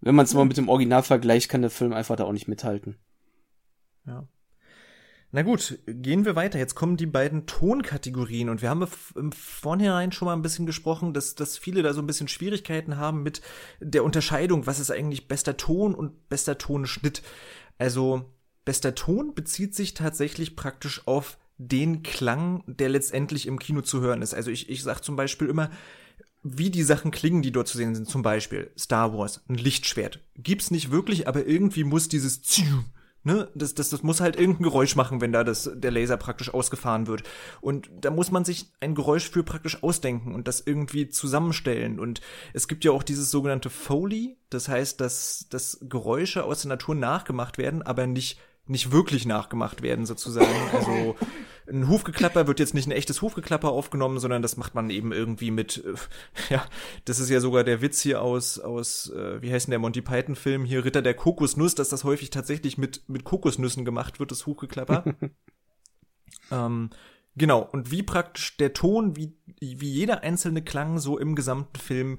wenn 0.00 0.14
man 0.14 0.24
es 0.24 0.34
mal 0.34 0.44
mit 0.44 0.56
dem 0.56 0.68
Original 0.68 1.02
vergleicht, 1.02 1.48
kann 1.48 1.62
der 1.62 1.70
Film 1.70 1.92
einfach 1.92 2.16
da 2.16 2.24
auch 2.24 2.32
nicht 2.32 2.48
mithalten. 2.48 2.96
Ja. 4.06 4.26
Na 5.30 5.42
gut, 5.42 5.78
gehen 5.86 6.24
wir 6.24 6.36
weiter. 6.36 6.58
Jetzt 6.58 6.74
kommen 6.74 6.96
die 6.96 7.04
beiden 7.04 7.44
Tonkategorien 7.44 8.48
und 8.48 8.62
wir 8.62 8.70
haben 8.70 8.86
im 9.14 9.30
Vornherein 9.32 10.10
schon 10.10 10.24
mal 10.24 10.32
ein 10.32 10.40
bisschen 10.40 10.64
gesprochen, 10.64 11.12
dass, 11.12 11.34
dass 11.34 11.58
viele 11.58 11.82
da 11.82 11.92
so 11.92 12.00
ein 12.00 12.06
bisschen 12.06 12.28
Schwierigkeiten 12.28 12.96
haben 12.96 13.22
mit 13.22 13.42
der 13.80 14.04
Unterscheidung, 14.04 14.66
was 14.66 14.80
ist 14.80 14.90
eigentlich 14.90 15.28
bester 15.28 15.58
Ton 15.58 15.94
und 15.94 16.30
bester 16.30 16.56
Tonschnitt. 16.56 17.22
Also 17.76 18.24
bester 18.64 18.94
Ton 18.94 19.34
bezieht 19.34 19.74
sich 19.74 19.92
tatsächlich 19.92 20.56
praktisch 20.56 21.06
auf 21.06 21.36
den 21.58 22.02
Klang, 22.02 22.62
der 22.66 22.88
letztendlich 22.88 23.46
im 23.46 23.58
Kino 23.58 23.82
zu 23.82 24.00
hören 24.00 24.22
ist. 24.22 24.34
Also 24.34 24.50
ich, 24.50 24.68
ich 24.68 24.82
sag 24.82 25.02
zum 25.02 25.16
Beispiel 25.16 25.48
immer, 25.48 25.70
wie 26.42 26.70
die 26.70 26.84
Sachen 26.84 27.10
klingen, 27.10 27.42
die 27.42 27.52
dort 27.52 27.68
zu 27.68 27.76
sehen 27.76 27.94
sind. 27.94 28.08
Zum 28.08 28.22
Beispiel 28.22 28.70
Star 28.78 29.12
Wars, 29.12 29.42
ein 29.48 29.56
Lichtschwert. 29.56 30.20
Gibt's 30.36 30.70
nicht 30.70 30.90
wirklich, 30.90 31.26
aber 31.28 31.46
irgendwie 31.46 31.84
muss 31.84 32.08
dieses 32.08 32.42
Ne? 33.24 33.48
Das, 33.54 33.74
das, 33.74 33.90
das 33.90 34.02
muss 34.02 34.20
halt 34.20 34.36
irgendein 34.36 34.62
Geräusch 34.62 34.94
machen, 34.94 35.20
wenn 35.20 35.32
da 35.32 35.42
das, 35.42 35.70
der 35.74 35.90
Laser 35.90 36.16
praktisch 36.16 36.54
ausgefahren 36.54 37.08
wird. 37.08 37.24
Und 37.60 37.90
da 38.00 38.10
muss 38.10 38.30
man 38.30 38.44
sich 38.44 38.72
ein 38.80 38.94
Geräusch 38.94 39.28
für 39.28 39.42
praktisch 39.42 39.82
ausdenken 39.82 40.34
und 40.34 40.46
das 40.46 40.62
irgendwie 40.64 41.08
zusammenstellen. 41.08 41.98
Und 41.98 42.20
es 42.54 42.68
gibt 42.68 42.84
ja 42.84 42.92
auch 42.92 43.02
dieses 43.02 43.30
sogenannte 43.30 43.70
Foley, 43.70 44.38
das 44.50 44.68
heißt, 44.68 45.00
dass, 45.00 45.46
dass 45.50 45.78
Geräusche 45.82 46.44
aus 46.44 46.62
der 46.62 46.70
Natur 46.70 46.94
nachgemacht 46.94 47.58
werden, 47.58 47.82
aber 47.82 48.06
nicht 48.06 48.38
nicht 48.68 48.92
wirklich 48.92 49.26
nachgemacht 49.26 49.82
werden 49.82 50.06
sozusagen. 50.06 50.46
Also 50.72 51.16
ein 51.68 51.88
Hufgeklapper 51.88 52.46
wird 52.46 52.60
jetzt 52.60 52.74
nicht 52.74 52.86
ein 52.86 52.92
echtes 52.92 53.22
Hufgeklapper 53.22 53.70
aufgenommen, 53.70 54.18
sondern 54.18 54.42
das 54.42 54.56
macht 54.56 54.74
man 54.74 54.90
eben 54.90 55.12
irgendwie 55.12 55.50
mit, 55.50 55.84
äh, 55.84 55.94
ja, 56.54 56.64
das 57.04 57.18
ist 57.18 57.28
ja 57.28 57.40
sogar 57.40 57.64
der 57.64 57.82
Witz 57.82 58.00
hier 58.00 58.22
aus, 58.22 58.58
aus 58.58 59.10
äh, 59.10 59.40
wie 59.42 59.52
heißt 59.52 59.66
denn 59.66 59.72
der 59.72 59.78
Monty 59.78 60.02
Python 60.02 60.36
Film 60.36 60.64
hier, 60.64 60.84
Ritter 60.84 61.02
der 61.02 61.14
Kokosnuss, 61.14 61.74
dass 61.74 61.88
das 61.88 62.04
häufig 62.04 62.30
tatsächlich 62.30 62.78
mit, 62.78 63.08
mit 63.08 63.24
Kokosnüssen 63.24 63.84
gemacht 63.84 64.20
wird, 64.20 64.30
das 64.30 64.46
Hufgeklapper. 64.46 65.04
ähm, 66.50 66.90
genau, 67.36 67.62
und 67.62 67.90
wie 67.90 68.02
praktisch 68.02 68.56
der 68.56 68.72
Ton, 68.72 69.16
wie, 69.16 69.36
wie 69.60 69.90
jeder 69.90 70.22
einzelne 70.22 70.62
Klang 70.62 70.98
so 70.98 71.18
im 71.18 71.34
gesamten 71.34 71.78
Film 71.78 72.18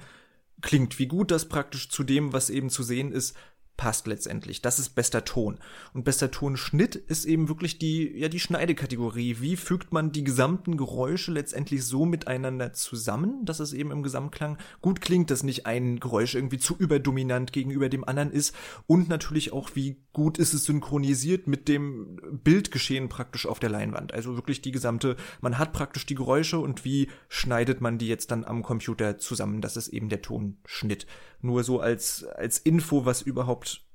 klingt, 0.61 0.99
wie 0.99 1.07
gut 1.07 1.31
das 1.31 1.47
praktisch 1.47 1.89
zu 1.89 2.03
dem, 2.03 2.33
was 2.33 2.49
eben 2.49 2.69
zu 2.69 2.83
sehen 2.83 3.11
ist, 3.11 3.35
passt 3.79 4.07
letztendlich. 4.07 4.61
Das 4.61 4.77
ist 4.77 4.89
bester 4.89 5.23
Ton. 5.23 5.57
Und 5.93 6.03
bester 6.03 6.29
Tonschnitt 6.29 6.97
ist 6.97 7.23
eben 7.23 7.47
wirklich 7.47 7.79
die, 7.79 8.11
ja, 8.17 8.27
die 8.27 8.41
Schneidekategorie. 8.41 9.37
Wie 9.39 9.55
fügt 9.55 9.93
man 9.93 10.11
die 10.11 10.25
gesamten 10.25 10.75
Geräusche 10.75 11.31
letztendlich 11.31 11.85
so 11.85 12.05
miteinander 12.05 12.73
zusammen, 12.73 13.45
dass 13.45 13.61
es 13.61 13.71
eben 13.71 13.91
im 13.91 14.03
Gesamtklang 14.03 14.57
gut 14.81 14.99
klingt, 14.99 15.31
dass 15.31 15.43
nicht 15.43 15.65
ein 15.65 16.01
Geräusch 16.01 16.35
irgendwie 16.35 16.57
zu 16.57 16.75
überdominant 16.77 17.53
gegenüber 17.53 17.87
dem 17.87 18.03
anderen 18.03 18.31
ist. 18.31 18.53
Und 18.85 19.07
natürlich 19.07 19.53
auch, 19.53 19.69
wie 19.75 19.95
gut 20.11 20.39
ist 20.39 20.53
es 20.53 20.65
synchronisiert 20.65 21.47
mit 21.47 21.69
dem 21.69 22.19
Bildgeschehen 22.43 23.07
praktisch 23.07 23.45
auf 23.45 23.61
der 23.61 23.69
Leinwand. 23.69 24.13
Also 24.13 24.35
wirklich 24.35 24.61
die 24.61 24.73
gesamte, 24.73 25.15
man 25.39 25.57
hat 25.57 25.71
praktisch 25.71 26.05
die 26.05 26.15
Geräusche 26.15 26.59
und 26.59 26.83
wie 26.83 27.07
schneidet 27.29 27.79
man 27.79 27.97
die 27.97 28.09
jetzt 28.09 28.31
dann 28.31 28.43
am 28.43 28.61
Computer 28.61 29.17
zusammen. 29.19 29.61
Das 29.61 29.77
ist 29.77 29.87
eben 29.87 30.09
der 30.09 30.21
Tonschnitt. 30.21 31.07
Nur 31.41 31.63
so 31.63 31.79
als, 31.79 32.23
als 32.23 32.57
Info, 32.57 33.05
was 33.05 33.21
überhaupt 33.21 33.85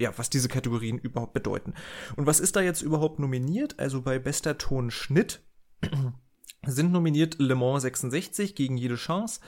ja, 0.00 0.16
was 0.16 0.30
diese 0.30 0.48
Kategorien 0.48 0.98
überhaupt 0.98 1.34
bedeuten. 1.34 1.74
Und 2.16 2.26
was 2.26 2.40
ist 2.40 2.56
da 2.56 2.62
jetzt 2.62 2.80
überhaupt 2.80 3.18
nominiert? 3.18 3.78
Also 3.78 4.00
bei 4.00 4.18
bester 4.18 4.56
Tonschnitt 4.56 5.42
sind 6.66 6.90
nominiert 6.90 7.36
Le 7.38 7.54
Mans 7.54 7.82
66 7.82 8.54
gegen 8.54 8.78
jede 8.78 8.94
Chance, 8.94 9.40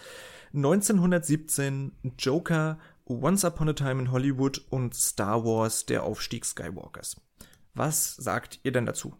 1917 0.54 1.92
Joker, 2.18 2.78
Once 3.06 3.44
Upon 3.44 3.70
a 3.70 3.72
Time 3.72 4.02
in 4.02 4.12
Hollywood 4.12 4.62
und 4.68 4.94
Star 4.94 5.44
Wars, 5.44 5.86
der 5.86 6.04
Aufstieg 6.04 6.44
Skywalkers. 6.44 7.16
Was 7.74 8.14
sagt 8.16 8.60
ihr 8.62 8.72
denn 8.72 8.84
dazu? 8.84 9.14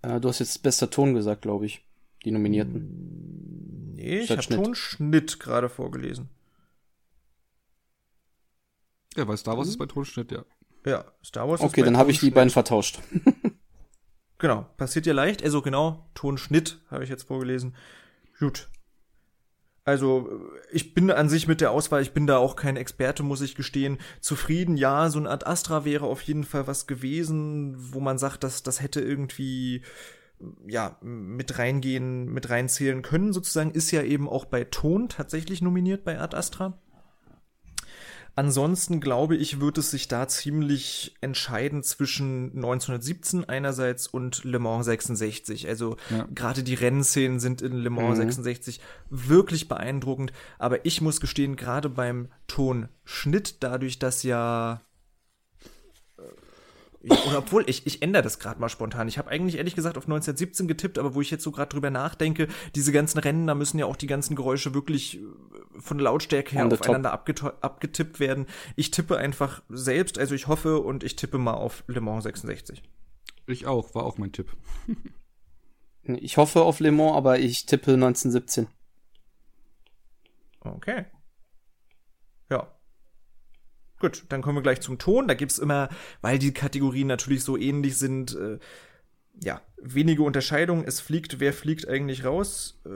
Äh, 0.00 0.18
du 0.18 0.28
hast 0.28 0.38
jetzt 0.38 0.62
bester 0.62 0.88
Ton 0.88 1.14
gesagt, 1.14 1.42
glaube 1.42 1.66
ich. 1.66 1.86
Die 2.24 2.30
Nominierten. 2.30 3.92
Nee, 3.96 4.20
ich 4.20 4.30
habe 4.30 4.40
Tonschnitt 4.42 5.38
gerade 5.38 5.68
vorgelesen. 5.68 6.30
Ja, 9.16 9.28
weil 9.28 9.36
Star 9.36 9.56
Wars 9.56 9.68
ist 9.68 9.78
bei 9.78 9.86
Tonschnitt, 9.86 10.32
ja. 10.32 10.44
Ja, 10.86 11.04
Star 11.24 11.48
Wars 11.48 11.60
Okay, 11.60 11.82
dann 11.82 11.96
habe 11.96 12.10
ich 12.10 12.20
die 12.20 12.30
beiden 12.30 12.50
vertauscht. 12.50 13.00
genau, 14.38 14.66
passiert 14.76 15.06
ja 15.06 15.14
leicht. 15.14 15.42
Also 15.42 15.62
genau, 15.62 16.10
Tonschnitt 16.14 16.80
habe 16.90 17.04
ich 17.04 17.10
jetzt 17.10 17.24
vorgelesen. 17.24 17.74
Gut. 18.38 18.68
Also, 19.86 20.30
ich 20.72 20.94
bin 20.94 21.10
an 21.10 21.28
sich 21.28 21.46
mit 21.46 21.60
der 21.60 21.70
Auswahl, 21.70 22.00
ich 22.00 22.12
bin 22.12 22.26
da 22.26 22.38
auch 22.38 22.56
kein 22.56 22.76
Experte, 22.76 23.22
muss 23.22 23.42
ich 23.42 23.54
gestehen. 23.54 23.98
Zufrieden, 24.20 24.78
ja, 24.78 25.10
so 25.10 25.18
eine 25.18 25.28
Art 25.28 25.46
Astra 25.46 25.84
wäre 25.84 26.06
auf 26.06 26.22
jeden 26.22 26.44
Fall 26.44 26.66
was 26.66 26.86
gewesen, 26.86 27.74
wo 27.92 28.00
man 28.00 28.16
sagt, 28.16 28.44
dass 28.44 28.62
das 28.62 28.80
hätte 28.80 29.02
irgendwie 29.02 29.82
ja, 30.66 30.96
mit 31.02 31.58
reingehen, 31.58 32.26
mit 32.32 32.50
reinzählen 32.50 33.02
können, 33.02 33.32
sozusagen, 33.32 33.70
ist 33.72 33.90
ja 33.90 34.02
eben 34.02 34.28
auch 34.28 34.46
bei 34.46 34.64
Ton 34.64 35.08
tatsächlich 35.08 35.62
nominiert 35.62 36.04
bei 36.04 36.18
Ad 36.18 36.36
Astra. 36.36 36.78
Ansonsten 38.36 39.00
glaube 39.00 39.36
ich, 39.36 39.60
wird 39.60 39.78
es 39.78 39.92
sich 39.92 40.08
da 40.08 40.26
ziemlich 40.26 41.14
entscheiden 41.20 41.84
zwischen 41.84 42.50
1917 42.56 43.48
einerseits 43.48 44.08
und 44.08 44.42
Le 44.42 44.58
Mans 44.58 44.86
66. 44.86 45.68
Also 45.68 45.96
ja. 46.10 46.26
gerade 46.34 46.64
die 46.64 46.74
Rennszenen 46.74 47.38
sind 47.38 47.62
in 47.62 47.72
Le 47.72 47.90
Mans 47.90 48.18
mhm. 48.18 48.22
66 48.22 48.80
wirklich 49.08 49.68
beeindruckend. 49.68 50.32
Aber 50.58 50.84
ich 50.84 51.00
muss 51.00 51.20
gestehen, 51.20 51.54
gerade 51.54 51.88
beim 51.88 52.28
Tonschnitt, 52.48 53.62
dadurch, 53.62 54.00
dass 54.00 54.24
ja 54.24 54.80
ich, 57.04 57.26
oder 57.26 57.38
obwohl, 57.38 57.64
ich, 57.68 57.86
ich 57.86 58.00
ändere 58.00 58.22
das 58.22 58.38
gerade 58.38 58.58
mal 58.60 58.70
spontan. 58.70 59.08
Ich 59.08 59.18
habe 59.18 59.28
eigentlich 59.30 59.56
ehrlich 59.58 59.74
gesagt 59.74 59.98
auf 59.98 60.04
1917 60.04 60.66
getippt, 60.66 60.98
aber 60.98 61.14
wo 61.14 61.20
ich 61.20 61.30
jetzt 61.30 61.42
so 61.42 61.50
gerade 61.50 61.68
drüber 61.68 61.90
nachdenke, 61.90 62.48
diese 62.74 62.92
ganzen 62.92 63.18
Rennen, 63.18 63.46
da 63.46 63.54
müssen 63.54 63.78
ja 63.78 63.84
auch 63.84 63.96
die 63.96 64.06
ganzen 64.06 64.36
Geräusche 64.36 64.72
wirklich 64.72 65.18
äh, 65.18 65.20
von 65.80 65.98
Lautstärke 65.98 66.52
her 66.56 66.66
aufeinander 66.66 67.12
abgetippt 67.12 68.20
werden. 68.20 68.46
Ich 68.74 68.90
tippe 68.90 69.18
einfach 69.18 69.62
selbst, 69.68 70.18
also 70.18 70.34
ich 70.34 70.46
hoffe 70.46 70.80
und 70.80 71.04
ich 71.04 71.16
tippe 71.16 71.36
mal 71.36 71.54
auf 71.54 71.84
Le 71.88 72.00
Mans 72.00 72.24
66. 72.24 72.82
Ich 73.46 73.66
auch, 73.66 73.94
war 73.94 74.04
auch 74.04 74.16
mein 74.16 74.32
Tipp. 74.32 74.50
ich 76.06 76.38
hoffe 76.38 76.62
auf 76.62 76.80
Le 76.80 76.90
Mans, 76.90 77.16
aber 77.16 77.38
ich 77.38 77.66
tippe 77.66 77.92
1917. 77.92 78.66
Okay. 80.60 81.04
Gut, 84.04 84.26
dann 84.28 84.42
kommen 84.42 84.58
wir 84.58 84.62
gleich 84.62 84.82
zum 84.82 84.98
Ton. 84.98 85.28
Da 85.28 85.32
gibt's 85.32 85.58
immer, 85.58 85.88
weil 86.20 86.38
die 86.38 86.52
Kategorien 86.52 87.06
natürlich 87.06 87.42
so 87.42 87.56
ähnlich 87.56 87.96
sind, 87.96 88.36
äh, 88.36 88.58
ja, 89.42 89.62
wenige 89.80 90.24
Unterscheidungen. 90.24 90.84
Es 90.86 91.00
fliegt, 91.00 91.40
wer 91.40 91.54
fliegt 91.54 91.88
eigentlich 91.88 92.26
raus? 92.26 92.82
Äh, 92.84 92.90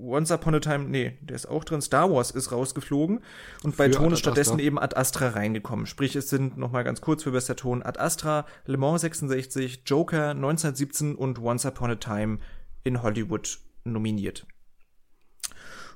Once 0.00 0.30
Upon 0.30 0.54
a 0.54 0.60
Time, 0.60 0.84
nee, 0.84 1.18
der 1.22 1.34
ist 1.34 1.46
auch 1.46 1.64
drin. 1.64 1.82
Star 1.82 2.08
Wars 2.08 2.30
ist 2.30 2.52
rausgeflogen 2.52 3.18
und 3.64 3.76
bei 3.76 3.86
für 3.86 3.96
Ton 3.96 4.12
ist 4.12 4.20
stattdessen 4.20 4.60
eben 4.60 4.78
Ad 4.78 4.94
Astra 4.94 5.30
reingekommen. 5.30 5.86
Sprich, 5.86 6.14
es 6.14 6.30
sind 6.30 6.56
noch 6.56 6.70
mal 6.70 6.84
ganz 6.84 7.00
kurz 7.00 7.24
für 7.24 7.32
bester 7.32 7.56
Ton 7.56 7.82
Ad 7.82 7.98
Astra, 7.98 8.46
Le 8.66 8.76
Mans 8.76 9.00
66, 9.00 9.82
Joker 9.86 10.30
1917 10.30 11.16
und 11.16 11.40
Once 11.40 11.66
Upon 11.66 11.90
a 11.90 11.96
Time 11.96 12.38
in 12.84 13.02
Hollywood 13.02 13.58
nominiert. 13.82 14.46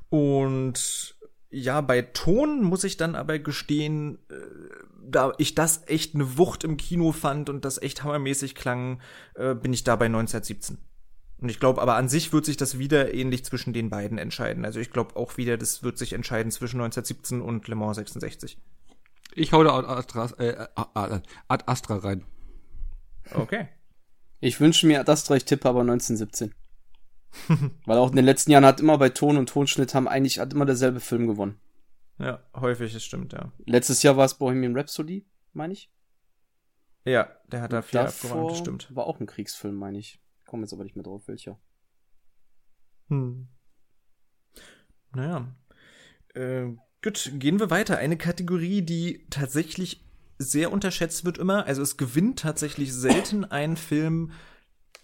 Und 0.09 1.14
ja, 1.55 1.81
bei 1.81 2.03
Ton 2.03 2.65
muss 2.65 2.83
ich 2.83 2.97
dann 2.97 3.15
aber 3.15 3.39
gestehen, 3.39 4.19
äh, 4.29 4.35
da 5.07 5.33
ich 5.39 5.55
das 5.55 5.83
echt 5.87 6.15
eine 6.15 6.37
Wucht 6.37 6.65
im 6.65 6.77
Kino 6.77 7.13
fand 7.13 7.49
und 7.49 7.65
das 7.65 7.81
echt 7.81 8.03
hammermäßig 8.03 8.57
klang, 8.57 9.01
äh, 9.37 9.55
bin 9.55 9.73
ich 9.73 9.85
da 9.85 9.95
bei 9.95 10.07
1917. 10.07 10.79
Und 11.41 11.49
ich 11.49 11.61
glaube, 11.61 11.81
aber 11.81 11.95
an 11.95 12.09
sich 12.09 12.33
wird 12.33 12.45
sich 12.45 12.57
das 12.57 12.79
wieder 12.79 13.15
ähnlich 13.15 13.45
zwischen 13.45 13.73
den 13.73 13.89
beiden 13.89 14.19
entscheiden. 14.19 14.65
Also 14.65 14.81
ich 14.81 14.91
glaube 14.91 15.15
auch 15.15 15.37
wieder, 15.37 15.57
das 15.57 15.85
wird 15.85 15.97
sich 15.97 16.13
entscheiden 16.13 16.51
zwischen 16.51 16.81
1917 16.81 17.41
und 17.41 17.69
Le 17.69 17.77
Mans 17.77 17.97
66. 17.97 18.59
Ich 19.35 19.53
hau 19.53 19.63
da 19.63 19.79
Ad 19.79 19.87
Astra, 19.87 20.31
äh, 20.39 20.67
Ad 20.75 21.65
Astra 21.67 21.97
rein. 21.99 22.25
Okay. 23.33 23.69
Ich 24.41 24.59
wünsche 24.59 24.87
mir 24.89 25.01
Ad 25.01 25.11
Astra, 25.11 25.37
ich 25.37 25.45
tippe 25.45 25.69
aber 25.69 25.83
1917. 25.83 26.53
Weil 27.87 27.99
auch 27.99 28.11
in 28.11 28.17
den 28.17 28.25
letzten 28.25 28.51
Jahren 28.51 28.65
hat 28.65 28.81
immer 28.81 28.99
bei 28.99 29.09
Ton 29.09 29.37
und 29.37 29.49
Tonschnitt 29.49 29.95
haben 29.95 30.09
eigentlich 30.09 30.39
hat 30.39 30.53
immer 30.53 30.67
derselbe 30.67 31.01
Film 31.01 31.27
gewonnen. 31.27 31.59
Ja, 32.19 32.43
häufig, 32.55 32.93
das 32.93 33.05
stimmt, 33.05 33.33
ja. 33.33 33.53
Letztes 33.67 34.03
Jahr 34.03 34.17
war 34.17 34.25
es 34.25 34.35
Bohemian 34.35 34.77
Rhapsody, 34.77 35.27
meine 35.53 35.73
ich. 35.73 35.91
Ja, 37.05 37.29
der 37.49 37.61
hat 37.61 37.73
da 37.73 37.83
viel 37.83 37.99
abgeräumt, 37.99 38.53
das 38.53 38.59
stimmt. 38.59 38.95
War 38.95 39.07
auch 39.07 39.21
ein 39.21 39.27
Kriegsfilm, 39.27 39.75
meine 39.75 39.99
ich. 39.99 40.21
Komme 40.47 40.63
jetzt 40.63 40.73
aber 40.73 40.85
nicht 40.85 40.97
mehr 40.97 41.03
drauf, 41.03 41.27
welcher. 41.27 41.59
Hm. 43.09 43.49
Naja. 45.15 45.55
Äh, 46.35 46.69
gut, 47.03 47.33
gehen 47.35 47.61
wir 47.61 47.71
weiter. 47.71 47.99
Eine 47.99 48.17
Kategorie, 48.17 48.83
die 48.83 49.27
tatsächlich 49.29 50.05
sehr 50.39 50.73
unterschätzt 50.73 51.25
wird 51.25 51.39
immer. 51.39 51.67
Also 51.67 51.83
es 51.83 51.97
gewinnt 51.97 52.39
tatsächlich 52.39 52.93
selten 52.93 53.45
ein 53.45 53.77
Film 53.77 54.33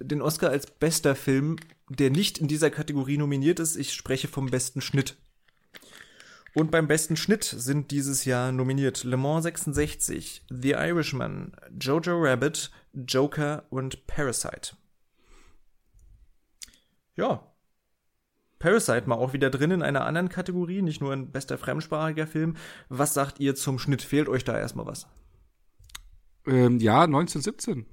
den 0.00 0.22
Oscar 0.22 0.50
als 0.50 0.66
bester 0.66 1.14
Film 1.14 1.56
der 1.90 2.10
nicht 2.10 2.38
in 2.38 2.48
dieser 2.48 2.70
Kategorie 2.70 3.18
nominiert 3.18 3.58
ist. 3.58 3.76
Ich 3.76 3.92
spreche 3.92 4.28
vom 4.28 4.46
besten 4.46 4.80
Schnitt. 4.80 5.16
Und 6.54 6.70
beim 6.70 6.88
besten 6.88 7.16
Schnitt 7.16 7.44
sind 7.44 7.90
dieses 7.90 8.24
Jahr 8.24 8.52
nominiert 8.52 9.04
Le 9.04 9.16
Mans 9.16 9.42
66, 9.44 10.44
The 10.48 10.70
Irishman, 10.70 11.52
Jojo 11.78 12.16
Rabbit, 12.16 12.70
Joker 12.92 13.64
und 13.70 14.06
Parasite. 14.06 14.76
Ja. 17.16 17.46
Parasite 18.58 19.08
mal 19.08 19.16
auch 19.16 19.32
wieder 19.32 19.50
drin 19.50 19.70
in 19.70 19.82
einer 19.82 20.04
anderen 20.04 20.28
Kategorie, 20.28 20.82
nicht 20.82 21.00
nur 21.00 21.12
ein 21.12 21.30
bester 21.30 21.56
fremdsprachiger 21.56 22.26
Film. 22.26 22.56
Was 22.88 23.14
sagt 23.14 23.40
ihr 23.40 23.54
zum 23.54 23.78
Schnitt? 23.78 24.02
Fehlt 24.02 24.28
euch 24.28 24.44
da 24.44 24.58
erstmal 24.58 24.86
was? 24.86 25.08
Ähm, 26.46 26.78
ja, 26.78 27.02
1917. 27.02 27.86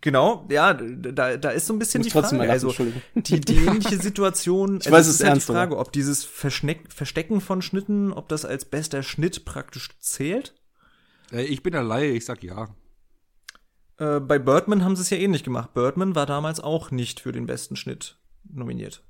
Genau, 0.00 0.46
ja, 0.48 0.74
da, 0.74 1.36
da 1.36 1.50
ist 1.50 1.66
so 1.66 1.72
ein 1.72 1.78
bisschen 1.78 2.02
die 2.02 2.10
Frage. 2.10 2.50
Also 2.50 2.72
die, 3.14 3.40
die 3.40 3.56
ähnliche 3.66 3.98
Situation. 3.98 4.78
ich 4.80 4.86
also 4.86 4.92
weiß 4.92 5.06
es 5.08 5.20
ist 5.20 5.26
halt 5.26 5.36
die 5.36 5.40
Frage, 5.40 5.76
ob 5.76 5.92
dieses 5.92 6.24
Verschneck, 6.24 6.92
Verstecken 6.92 7.40
von 7.40 7.62
Schnitten, 7.62 8.12
ob 8.12 8.28
das 8.28 8.44
als 8.44 8.64
bester 8.64 9.02
Schnitt 9.02 9.44
praktisch 9.44 9.90
zählt. 9.98 10.54
Äh, 11.32 11.44
ich 11.44 11.62
bin 11.62 11.72
der 11.72 11.82
Laie, 11.82 12.12
ich 12.12 12.24
sag 12.24 12.42
ja. 12.42 12.68
Äh, 13.96 14.20
bei 14.20 14.38
Birdman 14.38 14.84
haben 14.84 14.94
sie 14.94 15.02
es 15.02 15.10
ja 15.10 15.18
ähnlich 15.18 15.42
gemacht. 15.42 15.74
Birdman 15.74 16.14
war 16.14 16.26
damals 16.26 16.60
auch 16.60 16.90
nicht 16.90 17.20
für 17.20 17.32
den 17.32 17.46
besten 17.46 17.74
Schnitt 17.74 18.18
nominiert 18.44 19.02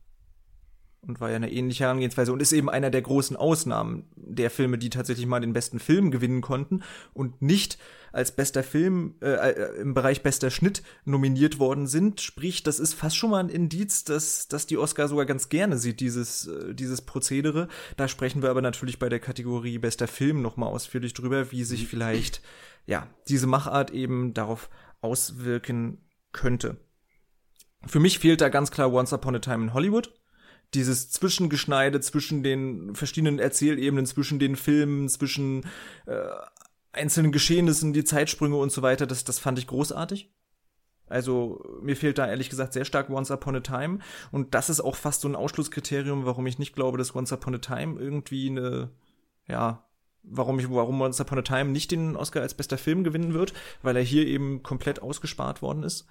und 1.01 1.21
war 1.21 1.31
ja 1.31 1.37
eine 1.37 1.53
ähnliche 1.53 1.85
Herangehensweise 1.85 2.33
und 2.33 2.43
ist 2.43 2.53
eben 2.53 2.69
einer 2.69 2.91
der 2.91 3.03
großen 3.03 3.37
Ausnahmen 3.37 4.05
der 4.17 4.51
Filme, 4.51 4.79
die 4.79 4.91
tatsächlich 4.91 5.27
mal 5.27 5.41
den 5.41 5.53
besten 5.53 5.79
Film 5.79 6.11
gewinnen 6.11 6.41
konnten 6.41 6.83
und 7.15 7.41
nicht 7.41 7.79
als 8.13 8.33
bester 8.33 8.63
Film 8.63 9.15
äh, 9.21 9.51
äh, 9.51 9.81
im 9.81 9.95
Bereich 9.95 10.23
bester 10.23 10.51
Schnitt 10.51 10.83
nominiert 11.05 11.59
worden 11.59 11.87
sind. 11.87 12.21
Sprich, 12.21 12.63
das 12.63 12.81
ist 12.81 12.95
fast 12.95 13.17
schon 13.17 13.31
mal 13.31 13.41
ein 13.41 13.49
Indiz, 13.49 14.05
dass, 14.05 14.49
dass 14.49 14.67
die 14.67 14.79
Oscar 14.79 15.09
sogar 15.09 15.27
ganz 15.27 15.49
gerne 15.49 15.79
sieht, 15.79 16.01
dieses, 16.01 16.47
äh, 16.47 16.75
dieses 16.75 17.03
Prozedere. 17.03 17.69
Da 17.97 18.09
sprechen 18.09 18.43
wir 18.43 18.51
aber 18.51 18.63
natürlich 18.63 18.99
bei 18.99 19.09
der 19.09 19.21
Kategorie 19.21 19.79
bester 19.79 20.09
Film 20.09 20.43
nochmal 20.43 20.71
ausführlich 20.71 21.15
drüber, 21.15 21.53
wie 21.53 21.65
sich 21.65 21.87
vielleicht, 21.87 22.43
ja, 22.87 23.07
diese 23.29 23.47
Machart 23.47 23.91
eben 23.91 24.35
darauf 24.35 24.71
auswirken 25.01 25.99
könnte. 26.33 26.77
Für 27.87 28.01
mich 28.01 28.19
fehlt 28.19 28.41
da 28.41 28.49
ganz 28.49 28.71
klar 28.71 28.93
Once 28.93 29.13
Upon 29.13 29.37
a 29.37 29.39
Time 29.39 29.65
in 29.65 29.75
Hollywood 29.75 30.13
dieses 30.75 31.11
Zwischengeschneide 31.11 32.01
zwischen 32.01 32.43
den 32.43 32.95
verschiedenen 32.95 33.39
Erzählebenen, 33.39 34.07
zwischen 34.07 34.39
den 34.39 34.57
Filmen, 34.57 35.09
zwischen 35.09 35.65
äh, 36.07 36.29
einzelnen 36.93 37.33
Geschehnissen, 37.33 37.93
die 37.93 38.05
Zeitsprünge 38.05 38.57
und 38.57 38.73
so 38.73 38.83
weiter, 38.83 39.07
das, 39.07 39.25
das 39.25 39.39
fand 39.39 39.59
ich 39.59 39.67
großartig. 39.67 40.31
Also 41.07 41.65
mir 41.81 41.97
fehlt 41.97 42.19
da 42.19 42.29
ehrlich 42.29 42.51
gesagt 42.51 42.75
sehr 42.75 42.85
stark 42.85 43.09
Once 43.09 43.31
Upon 43.31 43.57
a 43.57 43.61
Time 43.61 44.01
und 44.31 44.55
das 44.55 44.69
ist 44.69 44.81
auch 44.81 44.97
fast 44.97 45.23
so 45.23 45.29
ein 45.29 45.37
Ausschlusskriterium, 45.37 46.27
warum 46.27 46.47
ich 46.47 46.59
nicht 46.59 46.75
glaube, 46.75 46.99
dass 46.99 47.15
Once 47.15 47.33
Upon 47.33 47.55
a 47.55 47.59
Time 47.59 47.99
irgendwie 47.99 48.51
eine, 48.51 48.91
ja, 49.47 49.87
warum 50.23 50.59
ich, 50.59 50.71
warum 50.71 51.01
Once 51.01 51.21
Upon 51.21 51.39
a 51.39 51.43
Time 51.43 51.71
nicht 51.71 51.91
den 51.91 52.15
Oscar 52.15 52.43
als 52.43 52.53
bester 52.53 52.77
Film 52.77 53.05
gewinnen 53.05 53.33
wird, 53.33 53.55
weil 53.83 53.97
er 53.97 54.03
hier 54.03 54.27
eben 54.27 54.63
komplett 54.63 55.01
ausgespart 55.01 55.63
worden 55.63 55.83
ist. 55.83 56.07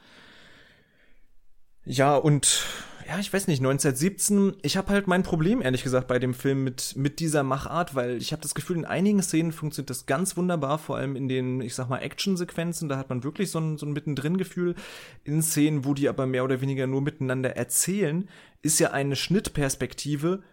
Ja, 1.90 2.18
und 2.18 2.66
ja, 3.08 3.18
ich 3.18 3.32
weiß 3.32 3.48
nicht, 3.48 3.60
1917, 3.60 4.58
ich 4.62 4.76
habe 4.76 4.90
halt 4.90 5.08
mein 5.08 5.24
Problem, 5.24 5.62
ehrlich 5.62 5.84
gesagt, 5.84 6.10
bei 6.10 6.20
dem 6.20 6.34
Film 6.34 6.66
mit, 6.66 6.98
mit 6.98 7.22
dieser 7.22 7.44
Machart, 7.44 7.96
weil 7.96 8.18
ich 8.18 8.34
habe 8.34 8.42
das 8.42 8.54
Gefühl, 8.54 8.76
in 8.76 8.84
einigen 8.84 9.24
Szenen 9.24 9.54
funktioniert 9.54 9.90
das 9.90 10.06
ganz 10.06 10.36
wunderbar, 10.36 10.80
vor 10.80 10.98
allem 10.98 11.16
in 11.16 11.30
den, 11.30 11.62
ich 11.62 11.76
sag 11.76 11.88
mal, 11.88 12.00
Action-Sequenzen, 12.00 12.90
da 12.90 12.98
hat 12.98 13.08
man 13.08 13.24
wirklich 13.24 13.52
so 13.52 13.60
ein, 13.60 13.78
so 13.78 13.86
ein 13.86 13.94
Mittendrin-Gefühl. 13.94 14.76
In 15.24 15.42
Szenen, 15.42 15.86
wo 15.86 15.94
die 15.94 16.10
aber 16.10 16.26
mehr 16.26 16.44
oder 16.44 16.60
weniger 16.60 16.88
nur 16.88 17.02
miteinander 17.02 17.56
erzählen, 17.56 18.28
ist 18.62 18.80
ja 18.80 18.92
eine 18.92 19.16
Schnittperspektive 19.16 20.44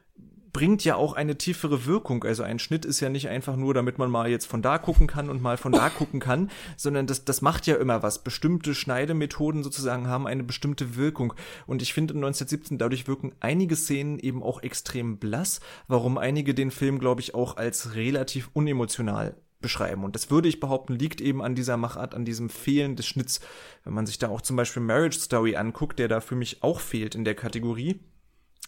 bringt 0.54 0.84
ja 0.84 0.94
auch 0.94 1.12
eine 1.12 1.36
tiefere 1.36 1.84
Wirkung. 1.84 2.24
Also 2.24 2.44
ein 2.44 2.58
Schnitt 2.58 2.86
ist 2.86 3.00
ja 3.00 3.10
nicht 3.10 3.28
einfach 3.28 3.56
nur, 3.56 3.74
damit 3.74 3.98
man 3.98 4.10
mal 4.10 4.30
jetzt 4.30 4.46
von 4.46 4.62
da 4.62 4.78
gucken 4.78 5.06
kann 5.06 5.28
und 5.28 5.42
mal 5.42 5.58
von 5.58 5.72
da 5.72 5.90
gucken 5.90 6.20
kann, 6.20 6.48
sondern 6.76 7.06
das, 7.06 7.26
das 7.26 7.42
macht 7.42 7.66
ja 7.66 7.74
immer 7.74 8.02
was. 8.02 8.22
Bestimmte 8.22 8.74
Schneidemethoden 8.74 9.62
sozusagen 9.62 10.06
haben 10.06 10.26
eine 10.26 10.44
bestimmte 10.44 10.96
Wirkung. 10.96 11.34
Und 11.66 11.82
ich 11.82 11.92
finde 11.92 12.14
in 12.14 12.18
1917 12.18 12.78
dadurch 12.78 13.06
wirken 13.08 13.32
einige 13.40 13.76
Szenen 13.76 14.18
eben 14.18 14.42
auch 14.42 14.62
extrem 14.62 15.18
blass, 15.18 15.60
warum 15.88 16.16
einige 16.16 16.54
den 16.54 16.70
Film, 16.70 17.00
glaube 17.00 17.20
ich, 17.20 17.34
auch 17.34 17.56
als 17.56 17.96
relativ 17.96 18.48
unemotional 18.54 19.36
beschreiben. 19.60 20.04
Und 20.04 20.14
das 20.14 20.30
würde 20.30 20.48
ich 20.48 20.60
behaupten, 20.60 20.94
liegt 20.94 21.20
eben 21.20 21.42
an 21.42 21.56
dieser 21.56 21.76
Machart, 21.76 22.14
an 22.14 22.24
diesem 22.24 22.48
Fehlen 22.48 22.94
des 22.94 23.06
Schnitts. 23.06 23.40
Wenn 23.82 23.94
man 23.94 24.06
sich 24.06 24.18
da 24.18 24.28
auch 24.28 24.40
zum 24.40 24.54
Beispiel 24.54 24.82
Marriage 24.82 25.18
Story 25.18 25.56
anguckt, 25.56 25.98
der 25.98 26.06
da 26.06 26.20
für 26.20 26.36
mich 26.36 26.62
auch 26.62 26.78
fehlt 26.78 27.16
in 27.16 27.24
der 27.24 27.34
Kategorie, 27.34 27.98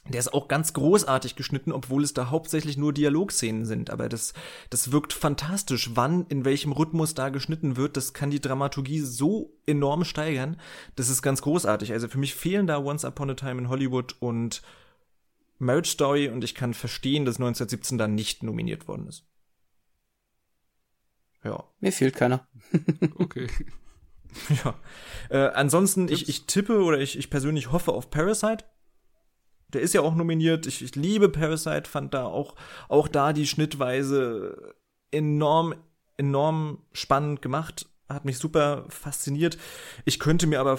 der 0.08 0.20
ist 0.20 0.32
auch 0.32 0.46
ganz 0.46 0.72
großartig 0.72 1.34
geschnitten, 1.34 1.72
obwohl 1.72 2.04
es 2.04 2.14
da 2.14 2.30
hauptsächlich 2.30 2.76
nur 2.76 2.92
Dialogszenen 2.92 3.64
sind. 3.64 3.90
Aber 3.90 4.08
das, 4.08 4.34
das 4.70 4.92
wirkt 4.92 5.12
fantastisch. 5.12 5.90
Wann, 5.94 6.26
in 6.28 6.44
welchem 6.44 6.72
Rhythmus 6.72 7.14
da 7.14 7.28
geschnitten 7.28 7.76
wird, 7.76 7.96
das 7.96 8.12
kann 8.12 8.30
die 8.30 8.40
Dramaturgie 8.40 9.00
so 9.00 9.52
enorm 9.66 10.04
steigern. 10.04 10.60
Das 10.94 11.08
ist 11.08 11.22
ganz 11.22 11.42
großartig. 11.42 11.92
Also 11.92 12.08
für 12.08 12.18
mich 12.18 12.34
fehlen 12.34 12.66
da 12.66 12.78
Once 12.78 13.04
Upon 13.04 13.30
a 13.30 13.34
Time 13.34 13.60
in 13.62 13.68
Hollywood 13.68 14.16
und 14.20 14.62
Marriage 15.58 15.90
Story 15.90 16.28
und 16.28 16.44
ich 16.44 16.54
kann 16.54 16.74
verstehen, 16.74 17.24
dass 17.24 17.36
1917 17.36 17.98
da 17.98 18.06
nicht 18.06 18.42
nominiert 18.42 18.86
worden 18.88 19.08
ist. 19.08 19.26
Ja. 21.42 21.64
Mir 21.80 21.92
fehlt 21.92 22.14
keiner. 22.14 22.46
okay. 23.16 23.48
Ja. 24.64 24.74
Äh, 25.30 25.48
ansonsten, 25.54 26.08
ich, 26.08 26.28
ich 26.28 26.46
tippe 26.46 26.82
oder 26.82 27.00
ich, 27.00 27.18
ich 27.18 27.30
persönlich 27.30 27.72
hoffe 27.72 27.92
auf 27.92 28.10
Parasite. 28.10 28.64
Der 29.76 29.82
ist 29.82 29.92
ja 29.92 30.00
auch 30.00 30.14
nominiert. 30.14 30.66
Ich, 30.66 30.82
ich 30.82 30.96
liebe 30.96 31.28
Parasite, 31.28 31.88
fand 31.88 32.14
da 32.14 32.24
auch, 32.24 32.54
auch 32.88 33.08
da 33.08 33.34
die 33.34 33.46
Schnittweise 33.46 34.74
enorm, 35.10 35.74
enorm 36.16 36.78
spannend 36.92 37.42
gemacht. 37.42 37.90
Hat 38.08 38.24
mich 38.24 38.38
super 38.38 38.86
fasziniert. 38.88 39.58
Ich 40.06 40.18
könnte 40.18 40.46
mir 40.46 40.60
aber 40.60 40.78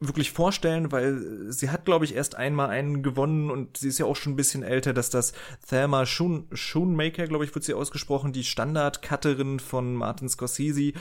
wirklich 0.00 0.32
vorstellen, 0.32 0.90
weil 0.90 1.52
sie 1.52 1.68
hat, 1.68 1.84
glaube 1.84 2.06
ich, 2.06 2.14
erst 2.14 2.34
einmal 2.34 2.70
einen 2.70 3.02
gewonnen 3.02 3.50
und 3.50 3.76
sie 3.76 3.88
ist 3.88 3.98
ja 3.98 4.06
auch 4.06 4.16
schon 4.16 4.32
ein 4.32 4.36
bisschen 4.36 4.62
älter, 4.62 4.94
dass 4.94 5.10
das 5.10 5.34
Thelma 5.68 6.06
Schoon, 6.06 6.48
Schoonmaker, 6.52 7.26
glaube 7.26 7.44
ich, 7.44 7.54
wird 7.54 7.64
sie 7.64 7.74
ausgesprochen, 7.74 8.32
die 8.32 8.44
Standard-Cutterin 8.44 9.60
von 9.60 9.94
Martin 9.94 10.30
Scorsese, 10.30 10.92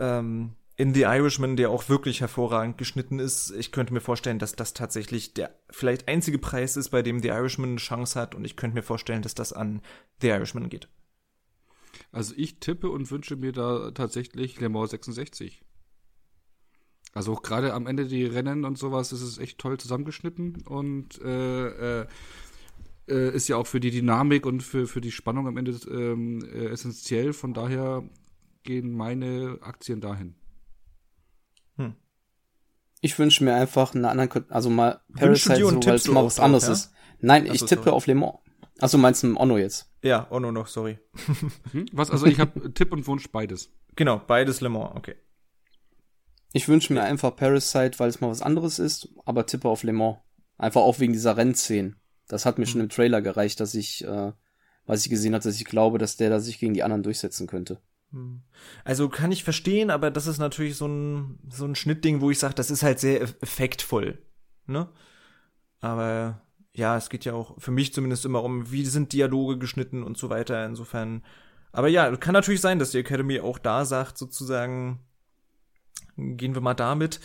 ähm, 0.00 0.56
in 0.76 0.92
The 0.92 1.02
Irishman, 1.02 1.56
der 1.56 1.70
auch 1.70 1.88
wirklich 1.88 2.20
hervorragend 2.20 2.76
geschnitten 2.76 3.18
ist. 3.18 3.50
Ich 3.50 3.72
könnte 3.72 3.94
mir 3.94 4.00
vorstellen, 4.00 4.38
dass 4.38 4.54
das 4.54 4.74
tatsächlich 4.74 5.32
der 5.32 5.58
vielleicht 5.70 6.06
einzige 6.06 6.38
Preis 6.38 6.76
ist, 6.76 6.90
bei 6.90 7.02
dem 7.02 7.20
The 7.20 7.28
Irishman 7.28 7.70
eine 7.70 7.78
Chance 7.78 8.20
hat 8.20 8.34
und 8.34 8.44
ich 8.44 8.56
könnte 8.56 8.74
mir 8.74 8.82
vorstellen, 8.82 9.22
dass 9.22 9.34
das 9.34 9.52
an 9.54 9.80
The 10.20 10.28
Irishman 10.28 10.68
geht. 10.68 10.88
Also 12.12 12.34
ich 12.36 12.60
tippe 12.60 12.90
und 12.90 13.10
wünsche 13.10 13.36
mir 13.36 13.52
da 13.52 13.90
tatsächlich 13.90 14.60
Le 14.60 14.68
Mans 14.68 14.90
66. 14.90 15.62
Also 17.14 17.32
auch 17.32 17.42
gerade 17.42 17.72
am 17.72 17.86
Ende 17.86 18.06
die 18.06 18.26
Rennen 18.26 18.66
und 18.66 18.76
sowas 18.76 19.12
ist 19.12 19.22
es 19.22 19.38
echt 19.38 19.58
toll 19.58 19.78
zusammengeschnitten 19.78 20.66
und 20.66 21.18
äh, 21.22 22.00
äh, 22.02 22.06
äh, 23.08 23.34
ist 23.34 23.48
ja 23.48 23.56
auch 23.56 23.66
für 23.66 23.80
die 23.80 23.90
Dynamik 23.90 24.44
und 24.44 24.62
für, 24.62 24.86
für 24.86 25.00
die 25.00 25.12
Spannung 25.12 25.46
am 25.46 25.56
Ende 25.56 25.72
ähm, 25.90 26.44
äh, 26.44 26.66
essentiell. 26.66 27.32
Von 27.32 27.54
daher 27.54 28.06
gehen 28.64 28.92
meine 28.92 29.58
Aktien 29.62 30.02
dahin. 30.02 30.34
Ich 33.06 33.20
wünsche 33.20 33.44
mir 33.44 33.54
einfach 33.54 33.94
einen 33.94 34.04
anderen, 34.04 34.50
also 34.50 34.68
mal 34.68 35.00
Parasite, 35.14 35.64
so, 35.64 35.86
weil 35.86 35.94
es 35.94 36.08
mal 36.08 36.24
was 36.24 36.40
anderes 36.40 36.64
auch, 36.64 36.68
ja? 36.68 36.72
ist. 36.72 36.92
Nein, 37.20 37.42
also, 37.42 37.54
ich 37.54 37.60
tippe 37.60 37.84
sorry. 37.84 37.96
auf 37.96 38.06
Le 38.08 38.16
Mans. 38.16 38.34
Also 38.80 38.98
meinst 38.98 39.22
du 39.22 39.36
Onno 39.36 39.58
jetzt? 39.58 39.88
Ja, 40.02 40.26
Onno 40.28 40.50
noch, 40.50 40.66
sorry. 40.66 40.98
Hm? 41.70 41.86
Was? 41.92 42.10
Also 42.10 42.26
ich 42.26 42.40
habe 42.40 42.72
Tipp 42.74 42.90
und 42.90 43.06
Wunsch 43.06 43.30
beides. 43.30 43.70
Genau, 43.94 44.18
beides 44.18 44.60
Le 44.60 44.70
Mans, 44.70 44.96
okay. 44.96 45.14
Ich 46.52 46.66
wünsche 46.66 46.92
mir 46.92 47.02
einfach 47.02 47.36
Parasite, 47.36 47.96
weil 47.98 48.08
es 48.08 48.20
mal 48.20 48.30
was 48.30 48.42
anderes 48.42 48.80
ist, 48.80 49.08
aber 49.24 49.46
tippe 49.46 49.68
auf 49.68 49.84
Le 49.84 49.92
Mans. 49.92 50.16
Einfach 50.58 50.80
auch 50.80 50.98
wegen 50.98 51.12
dieser 51.12 51.36
Rennszenen. 51.36 52.00
Das 52.26 52.44
hat 52.44 52.58
mir 52.58 52.64
mhm. 52.64 52.70
schon 52.70 52.80
im 52.80 52.88
Trailer 52.88 53.22
gereicht, 53.22 53.60
dass 53.60 53.74
ich, 53.74 54.02
äh, 54.04 54.32
was 54.84 55.04
ich 55.04 55.10
gesehen 55.10 55.34
habe, 55.34 55.44
dass 55.44 55.54
ich 55.54 55.64
glaube, 55.64 55.98
dass 55.98 56.16
der 56.16 56.30
da 56.30 56.40
sich 56.40 56.58
gegen 56.58 56.74
die 56.74 56.82
anderen 56.82 57.04
durchsetzen 57.04 57.46
könnte. 57.46 57.80
Hm. 58.12 58.42
Also 58.84 59.08
kann 59.08 59.32
ich 59.32 59.44
verstehen, 59.44 59.90
aber 59.90 60.10
das 60.10 60.26
ist 60.26 60.38
natürlich 60.38 60.76
so 60.76 60.86
ein, 60.86 61.38
so 61.50 61.64
ein 61.64 61.74
Schnittding, 61.74 62.20
wo 62.20 62.30
ich 62.30 62.38
sage, 62.38 62.54
das 62.54 62.70
ist 62.70 62.82
halt 62.82 63.00
sehr 63.00 63.20
effektvoll. 63.22 64.18
Ne? 64.66 64.88
Aber 65.80 66.42
ja, 66.72 66.96
es 66.96 67.08
geht 67.08 67.24
ja 67.24 67.32
auch 67.32 67.60
für 67.60 67.70
mich 67.70 67.92
zumindest 67.94 68.24
immer 68.24 68.42
um, 68.42 68.70
wie 68.70 68.84
sind 68.84 69.12
Dialoge 69.12 69.58
geschnitten 69.58 70.02
und 70.02 70.18
so 70.18 70.28
weiter. 70.30 70.66
Insofern. 70.66 71.22
Aber 71.72 71.88
ja, 71.88 72.14
kann 72.16 72.32
natürlich 72.32 72.60
sein, 72.60 72.78
dass 72.78 72.90
die 72.90 72.98
Academy 72.98 73.40
auch 73.40 73.58
da 73.58 73.84
sagt, 73.84 74.18
sozusagen, 74.18 75.00
gehen 76.16 76.54
wir 76.54 76.62
mal 76.62 76.74
damit. 76.74 77.20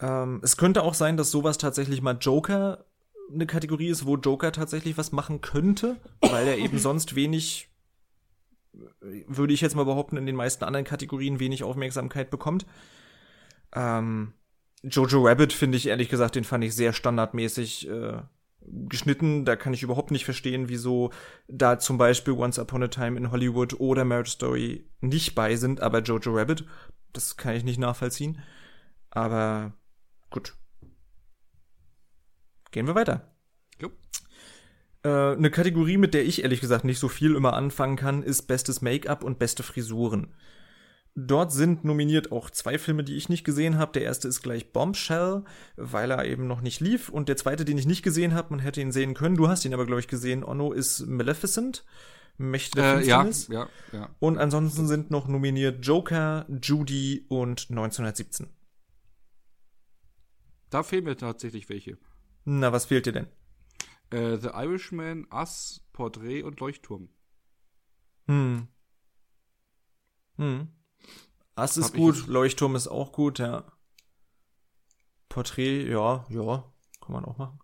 Ähm, 0.00 0.40
es 0.42 0.56
könnte 0.56 0.82
auch 0.82 0.94
sein, 0.94 1.16
dass 1.16 1.30
sowas 1.30 1.58
tatsächlich 1.58 2.02
mal 2.02 2.16
Joker 2.20 2.84
eine 3.32 3.46
Kategorie 3.46 3.88
ist, 3.88 4.06
wo 4.06 4.16
Joker 4.16 4.52
tatsächlich 4.52 4.98
was 4.98 5.12
machen 5.12 5.40
könnte, 5.40 5.96
weil 6.20 6.48
er 6.48 6.58
eben 6.58 6.78
sonst 6.78 7.14
wenig, 7.14 7.69
würde 9.00 9.52
ich 9.52 9.60
jetzt 9.60 9.76
mal 9.76 9.84
behaupten, 9.84 10.16
in 10.16 10.26
den 10.26 10.36
meisten 10.36 10.64
anderen 10.64 10.84
Kategorien 10.86 11.40
wenig 11.40 11.64
Aufmerksamkeit 11.64 12.30
bekommt. 12.30 12.66
Ähm, 13.74 14.32
Jojo 14.82 15.26
Rabbit 15.26 15.52
finde 15.52 15.76
ich 15.76 15.86
ehrlich 15.86 16.08
gesagt, 16.08 16.36
den 16.36 16.44
fand 16.44 16.64
ich 16.64 16.74
sehr 16.74 16.92
standardmäßig 16.92 17.88
äh, 17.88 18.22
geschnitten. 18.60 19.44
Da 19.44 19.56
kann 19.56 19.74
ich 19.74 19.82
überhaupt 19.82 20.10
nicht 20.10 20.24
verstehen, 20.24 20.68
wieso 20.68 21.10
da 21.48 21.78
zum 21.78 21.98
Beispiel 21.98 22.34
Once 22.34 22.58
Upon 22.58 22.82
a 22.84 22.88
Time 22.88 23.18
in 23.18 23.30
Hollywood 23.30 23.78
oder 23.80 24.04
Marriage 24.04 24.30
Story 24.30 24.88
nicht 25.00 25.34
bei 25.34 25.56
sind, 25.56 25.80
aber 25.80 26.00
Jojo 26.00 26.36
Rabbit 26.36 26.64
das 27.12 27.36
kann 27.36 27.54
ich 27.54 27.64
nicht 27.64 27.78
nachvollziehen. 27.78 28.42
Aber 29.10 29.72
gut. 30.30 30.56
Gehen 32.70 32.86
wir 32.86 32.94
weiter. 32.94 33.34
Äh, 35.02 35.08
eine 35.08 35.50
Kategorie, 35.50 35.96
mit 35.96 36.14
der 36.14 36.24
ich 36.24 36.42
ehrlich 36.42 36.60
gesagt 36.60 36.84
nicht 36.84 36.98
so 36.98 37.08
viel 37.08 37.34
immer 37.34 37.54
anfangen 37.54 37.96
kann, 37.96 38.22
ist 38.22 38.42
bestes 38.42 38.82
Make-up 38.82 39.24
und 39.24 39.38
beste 39.38 39.62
Frisuren. 39.62 40.34
Dort 41.16 41.52
sind 41.52 41.84
nominiert 41.84 42.30
auch 42.30 42.50
zwei 42.50 42.78
Filme, 42.78 43.02
die 43.02 43.16
ich 43.16 43.28
nicht 43.28 43.44
gesehen 43.44 43.78
habe. 43.78 43.92
Der 43.92 44.02
erste 44.02 44.28
ist 44.28 44.42
gleich 44.42 44.72
Bombshell, 44.72 45.42
weil 45.76 46.10
er 46.12 46.24
eben 46.24 46.46
noch 46.46 46.60
nicht 46.60 46.80
lief. 46.80 47.08
Und 47.08 47.28
der 47.28 47.36
zweite, 47.36 47.64
den 47.64 47.78
ich 47.78 47.86
nicht 47.86 48.02
gesehen 48.02 48.34
habe, 48.34 48.50
man 48.50 48.60
hätte 48.60 48.80
ihn 48.80 48.92
sehen 48.92 49.14
können. 49.14 49.36
Du 49.36 49.48
hast 49.48 49.64
ihn 49.64 49.74
aber, 49.74 49.86
glaube 49.86 50.00
ich, 50.00 50.08
gesehen, 50.08 50.44
Onno, 50.44 50.72
ist 50.72 51.06
Maleficent. 51.06 51.84
Mächte 52.38 52.80
der 52.80 52.92
äh, 52.92 52.96
Finsternis. 52.98 53.48
Ja, 53.48 53.68
ja, 53.92 53.98
ja. 53.98 54.10
Und 54.18 54.38
ansonsten 54.38 54.86
sind 54.86 55.10
noch 55.10 55.26
nominiert 55.26 55.84
Joker, 55.84 56.46
Judy 56.62 57.26
und 57.28 57.66
1917. 57.68 58.48
Da 60.70 60.82
fehlen 60.84 61.04
mir 61.04 61.16
tatsächlich 61.16 61.68
welche. 61.68 61.98
Na, 62.44 62.72
was 62.72 62.86
fehlt 62.86 63.06
dir 63.06 63.12
denn? 63.12 63.26
Äh, 64.10 64.38
The 64.38 64.48
Irishman, 64.48 65.26
Us, 65.32 65.86
Porträt 65.92 66.42
und 66.42 66.60
Leuchtturm. 66.60 67.08
Hm. 68.26 68.68
Hm. 70.36 70.68
Us 71.56 71.76
ist 71.76 71.86
Hab 71.86 71.94
gut, 71.94 72.26
Leuchtturm 72.26 72.76
ist 72.76 72.88
auch 72.88 73.12
gut, 73.12 73.38
ja. 73.38 73.64
Porträt, 75.28 75.88
ja, 75.88 76.26
ja, 76.28 76.72
kann 77.00 77.12
man 77.12 77.24
auch 77.24 77.38
machen. 77.38 77.60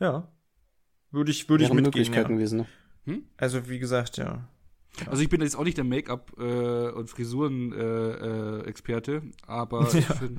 Ja. 0.00 0.32
Würde 1.10 1.30
ich, 1.30 1.48
würde 1.48 1.64
ich 1.64 1.70
mitgehen. 1.70 1.84
Möglichkeiten 1.84 2.30
ja. 2.30 2.36
gewesen, 2.36 2.58
ne? 2.60 2.66
Hm? 3.04 3.26
Also 3.36 3.68
wie 3.68 3.78
gesagt, 3.78 4.16
ja. 4.16 4.48
Ja. 5.00 5.08
Also 5.08 5.22
ich 5.22 5.30
bin 5.30 5.40
jetzt 5.40 5.56
auch 5.56 5.64
nicht 5.64 5.78
der 5.78 5.84
Make-up 5.84 6.32
äh, 6.38 6.90
und 6.90 7.08
Frisuren-Experte, 7.08 9.12
äh, 9.12 9.16
äh, 9.16 9.22
aber 9.46 9.88
ja. 9.94 9.98
ich 9.98 10.04
find, 10.06 10.38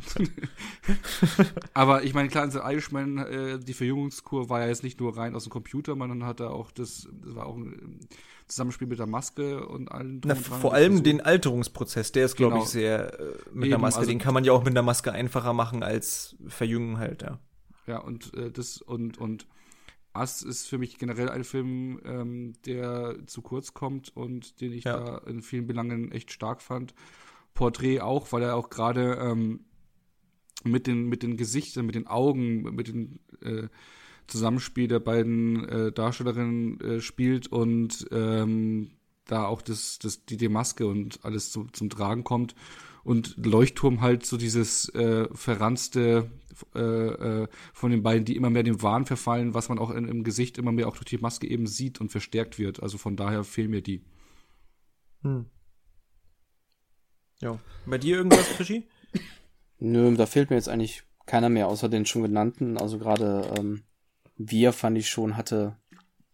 aber 1.74 2.04
ich 2.04 2.14
meine 2.14 2.30
klar, 2.30 2.46
in 2.46 2.52
The 2.52 2.60
Irishman, 2.60 3.18
äh, 3.18 3.58
die 3.58 3.74
Verjüngungskur 3.74 4.50
war 4.50 4.62
ja 4.62 4.68
jetzt 4.68 4.84
nicht 4.84 5.00
nur 5.00 5.18
rein 5.18 5.36
aus 5.36 5.46
dem 5.46 5.50
Computer, 5.50 5.96
man 5.96 6.24
hat 6.24 6.40
da 6.40 6.50
auch 6.50 6.70
das, 6.72 7.10
das 7.24 7.34
war 7.36 7.48
auch 7.48 7.58
ein 7.58 8.02
Zusammenspiel 8.48 8.88
mit 8.88 9.00
der 9.00 9.08
Maske 9.08 9.66
und 9.66 9.92
allen. 9.92 10.22
Na, 10.24 10.36
vor 10.36 10.76
allem 10.76 11.02
den 11.02 11.22
Alterungsprozess, 11.22 12.12
der 12.12 12.26
ist 12.26 12.36
glaube 12.36 12.54
genau. 12.54 12.66
ich 12.66 12.70
sehr 12.70 13.20
äh, 13.20 13.24
mit 13.54 13.64
Eben, 13.64 13.72
der 13.72 13.80
Maske, 13.80 14.02
also, 14.02 14.12
den 14.12 14.20
kann 14.20 14.36
man 14.36 14.44
ja 14.44 14.54
auch 14.54 14.64
mit 14.64 14.76
der 14.76 14.84
Maske 14.84 15.12
einfacher 15.12 15.54
machen 15.54 15.82
als 15.82 16.36
verjüngen 16.48 17.00
halt, 17.00 17.24
ja. 17.24 17.40
Ja 17.88 17.98
und 17.98 18.32
das 18.54 18.82
und 18.82 19.18
und 19.18 19.48
Ass 20.14 20.42
ist 20.42 20.68
für 20.68 20.78
mich 20.78 20.98
generell 20.98 21.30
ein 21.30 21.44
Film, 21.44 22.00
ähm, 22.06 22.54
der 22.66 23.18
zu 23.26 23.42
kurz 23.42 23.74
kommt 23.74 24.16
und 24.16 24.62
den 24.62 24.72
ich 24.72 24.86
ja. 24.86 25.00
da 25.00 25.18
in 25.30 25.42
vielen 25.42 25.68
Belangen 25.68 26.12
echt 26.12 26.32
stark 26.32 26.62
fand. 26.62 26.94
Porträt 27.54 28.02
auch, 28.02 28.32
weil 28.32 28.44
er 28.44 28.56
auch 28.56 28.70
gerade 28.70 29.18
ähm, 29.22 29.62
mit 30.64 30.88
den 30.88 31.08
mit 31.10 31.24
den 31.24 31.38
Gesichtern, 31.38 31.86
mit 31.86 31.96
den 31.96 32.08
Augen, 32.08 32.64
mit 32.76 32.88
dem 32.88 33.20
äh, 33.42 33.68
Zusammenspiel 34.28 34.88
der 34.88 35.00
beiden 35.00 35.68
äh, 35.68 35.92
Darstellerinnen 35.92 36.80
äh, 36.80 37.02
spielt 37.02 37.48
und 37.48 38.08
ähm, 38.12 38.92
da 39.26 39.46
auch 39.46 39.62
das, 39.62 40.00
das, 40.00 40.26
die, 40.26 40.50
Maske 40.50 40.86
und 40.86 41.20
alles 41.24 41.52
zu, 41.52 41.68
zum 41.72 41.90
Tragen 41.90 42.24
kommt 42.24 42.56
und 43.04 43.36
Leuchtturm 43.38 44.02
halt 44.02 44.26
so 44.26 44.38
dieses 44.38 44.90
äh, 44.96 45.28
verranzte 45.34 46.32
äh, 46.76 46.80
äh, 46.80 47.48
von 47.74 47.92
den 47.92 48.04
beiden, 48.04 48.26
die 48.26 48.36
immer 48.36 48.50
mehr 48.50 48.64
dem 48.64 48.82
Wahn 48.82 49.06
verfallen, 49.06 49.54
was 49.54 49.70
man 49.70 49.80
auch 49.80 49.90
in, 49.90 50.08
im 50.08 50.24
Gesicht 50.24 50.58
immer 50.58 50.72
mehr 50.72 50.88
auch 50.88 50.96
durch 50.96 51.06
die 51.06 51.18
Maske 51.18 51.48
eben 51.48 51.68
sieht 51.68 52.00
und 52.00 52.10
verstärkt 52.10 52.60
wird. 52.60 52.82
Also 52.82 52.98
von 52.98 53.16
daher 53.16 53.44
fehlen 53.44 53.72
mir 53.72 53.82
die. 53.82 54.04
Hm. 55.22 55.46
Ja. 57.42 57.60
Bei 57.86 57.98
dir 57.98 58.18
irgendwas, 58.18 58.48
Krischi? 58.56 58.88
Nö, 59.80 60.16
da 60.16 60.26
fehlt 60.26 60.50
mir 60.50 60.56
jetzt 60.56 60.70
eigentlich 60.70 61.04
keiner 61.26 61.50
mehr, 61.50 61.68
außer 61.68 61.90
den 61.90 62.06
schon 62.06 62.22
genannten. 62.22 62.78
Also 62.78 63.00
gerade 63.00 63.52
ähm, 63.58 63.84
wir 64.38 64.72
fand 64.72 64.98
ich 64.98 65.10
schon, 65.10 65.36
hatte 65.36 65.78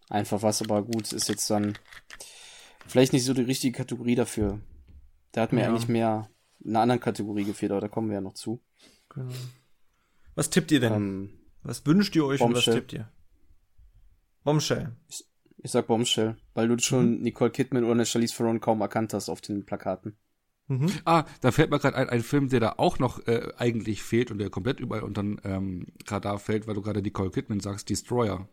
einfach 0.08 0.42
was, 0.42 0.62
aber 0.62 0.82
gut, 0.82 1.12
ist 1.12 1.28
jetzt 1.28 1.50
dann 1.50 1.78
vielleicht 2.86 3.12
nicht 3.12 3.24
so 3.24 3.34
die 3.34 3.42
richtige 3.42 3.76
Kategorie 3.76 4.14
dafür. 4.14 4.60
Da 5.32 5.42
hat 5.42 5.52
mir 5.52 5.62
ja. 5.62 5.68
eigentlich 5.68 5.88
mehr 5.88 6.28
in 6.62 6.70
einer 6.70 6.80
anderen 6.80 7.00
Kategorie 7.00 7.44
gefehlt, 7.44 7.72
aber 7.72 7.80
da 7.80 7.88
kommen 7.88 8.08
wir 8.08 8.14
ja 8.14 8.20
noch 8.20 8.34
zu. 8.34 8.60
Genau. 9.08 9.32
Was 10.34 10.50
tippt 10.50 10.72
ihr 10.72 10.80
denn? 10.80 10.92
Ähm, 10.92 11.30
was 11.62 11.84
wünscht 11.86 12.14
ihr 12.16 12.24
euch 12.24 12.40
Bombshell. 12.40 12.60
und 12.60 12.68
was 12.68 12.74
tippt 12.74 12.92
ihr? 12.92 13.08
Bombshell. 14.44 14.96
Ich, 15.08 15.24
ich 15.58 15.70
sag 15.70 15.86
Bombshell, 15.86 16.36
weil 16.54 16.68
du 16.68 16.78
schon 16.78 17.16
mhm. 17.16 17.22
Nicole 17.22 17.50
Kidman 17.50 17.84
oder 17.84 18.04
Charlize 18.04 18.34
Theron 18.34 18.60
kaum 18.60 18.80
erkannt 18.80 19.12
hast 19.12 19.28
auf 19.28 19.40
den 19.40 19.66
Plakaten. 19.66 20.16
Mhm. 20.68 20.90
Ah, 21.04 21.24
da 21.40 21.50
fällt 21.50 21.70
mir 21.70 21.80
gerade 21.80 21.96
ein, 21.96 22.08
ein 22.08 22.22
Film, 22.22 22.48
der 22.48 22.60
da 22.60 22.74
auch 22.76 22.98
noch 22.98 23.26
äh, 23.26 23.52
eigentlich 23.58 24.02
fehlt 24.02 24.30
und 24.30 24.38
der 24.38 24.50
komplett 24.50 24.78
überall 24.80 25.02
unter 25.02 25.22
den 25.22 25.40
ähm, 25.44 25.86
Radar 26.06 26.38
fällt, 26.38 26.66
weil 26.66 26.74
du 26.74 26.82
gerade 26.82 27.02
Nicole 27.02 27.30
Kidman 27.30 27.60
sagst, 27.60 27.90
Destroyer. 27.90 28.48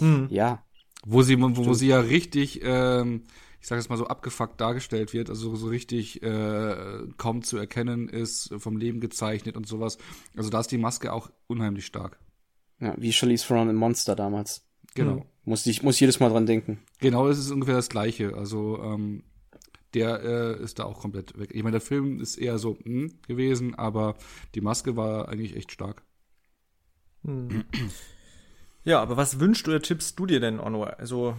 Mhm. 0.00 0.28
Ja. 0.30 0.64
Wo 1.04 1.22
sie, 1.22 1.40
wo, 1.40 1.66
wo 1.66 1.74
sie 1.74 1.88
ja 1.88 2.00
richtig, 2.00 2.60
ähm, 2.62 3.24
ich 3.64 3.68
sage 3.68 3.80
es 3.80 3.88
mal 3.88 3.96
so, 3.96 4.08
abgefuckt 4.08 4.60
dargestellt 4.60 5.14
wird, 5.14 5.30
also 5.30 5.56
so 5.56 5.68
richtig 5.68 6.22
äh, 6.22 6.76
kaum 7.16 7.42
zu 7.42 7.56
erkennen 7.56 8.10
ist, 8.10 8.52
vom 8.58 8.76
Leben 8.76 9.00
gezeichnet 9.00 9.56
und 9.56 9.66
sowas. 9.66 9.96
Also 10.36 10.50
da 10.50 10.60
ist 10.60 10.70
die 10.70 10.76
Maske 10.76 11.14
auch 11.14 11.30
unheimlich 11.46 11.86
stark. 11.86 12.18
Ja, 12.78 12.94
wie 12.98 13.10
Charlize 13.10 13.46
Theron 13.46 13.70
im 13.70 13.76
Monster 13.76 14.16
damals. 14.16 14.66
Genau. 14.94 15.14
Mhm. 15.14 15.22
Muss 15.46 15.64
ich 15.64 15.82
muss 15.82 15.98
jedes 15.98 16.20
Mal 16.20 16.28
dran 16.28 16.44
denken. 16.44 16.82
Genau, 16.98 17.26
es 17.26 17.38
ist 17.38 17.50
ungefähr 17.50 17.76
das 17.76 17.88
Gleiche. 17.88 18.36
Also 18.36 18.82
ähm, 18.82 19.22
der 19.94 20.22
äh, 20.22 20.62
ist 20.62 20.78
da 20.78 20.84
auch 20.84 21.00
komplett 21.00 21.38
weg. 21.38 21.48
Ich 21.54 21.62
meine, 21.62 21.78
der 21.78 21.80
Film 21.80 22.20
ist 22.20 22.36
eher 22.36 22.58
so 22.58 22.76
mh, 22.84 22.84
hm, 22.84 23.18
gewesen, 23.26 23.74
aber 23.74 24.16
die 24.54 24.60
Maske 24.60 24.94
war 24.94 25.30
eigentlich 25.30 25.56
echt 25.56 25.72
stark. 25.72 26.02
Hm. 27.24 27.64
Ja, 28.86 29.00
aber 29.00 29.16
was 29.16 29.40
wünschst 29.40 29.66
oder 29.66 29.80
tippst 29.80 30.18
du 30.18 30.26
dir 30.26 30.40
denn, 30.40 30.60
Onur? 30.60 30.98
Also, 30.98 31.36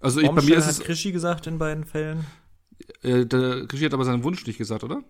also 0.00 0.20
ich, 0.20 0.30
bei 0.30 0.42
mir 0.42 0.56
ist 0.56 0.68
es 0.68 0.80
Krischi 0.80 1.12
gesagt 1.12 1.46
in 1.46 1.58
beiden 1.58 1.84
Fällen. 1.84 2.26
Äh, 3.02 3.26
der 3.26 3.66
Krischi 3.66 3.84
hat 3.84 3.94
aber 3.94 4.04
seinen 4.04 4.24
Wunsch 4.24 4.46
nicht 4.46 4.58
gesagt, 4.58 4.84
oder? 4.84 5.02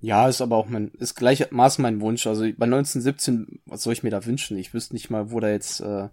Ja, 0.00 0.28
ist 0.28 0.40
aber 0.40 0.56
auch 0.56 0.68
mein, 0.68 0.88
ist 0.98 1.14
gleichermaßen 1.14 1.80
mein 1.82 2.00
Wunsch. 2.00 2.26
Also 2.26 2.42
bei 2.42 2.66
1917, 2.66 3.60
was 3.64 3.82
soll 3.82 3.92
ich 3.92 4.02
mir 4.02 4.10
da 4.10 4.24
wünschen? 4.26 4.58
Ich 4.58 4.74
wüsste 4.74 4.94
nicht 4.94 5.08
mal, 5.10 5.30
wo 5.30 5.40
da 5.40 5.48
jetzt 5.48 5.80
äh, 5.80 6.08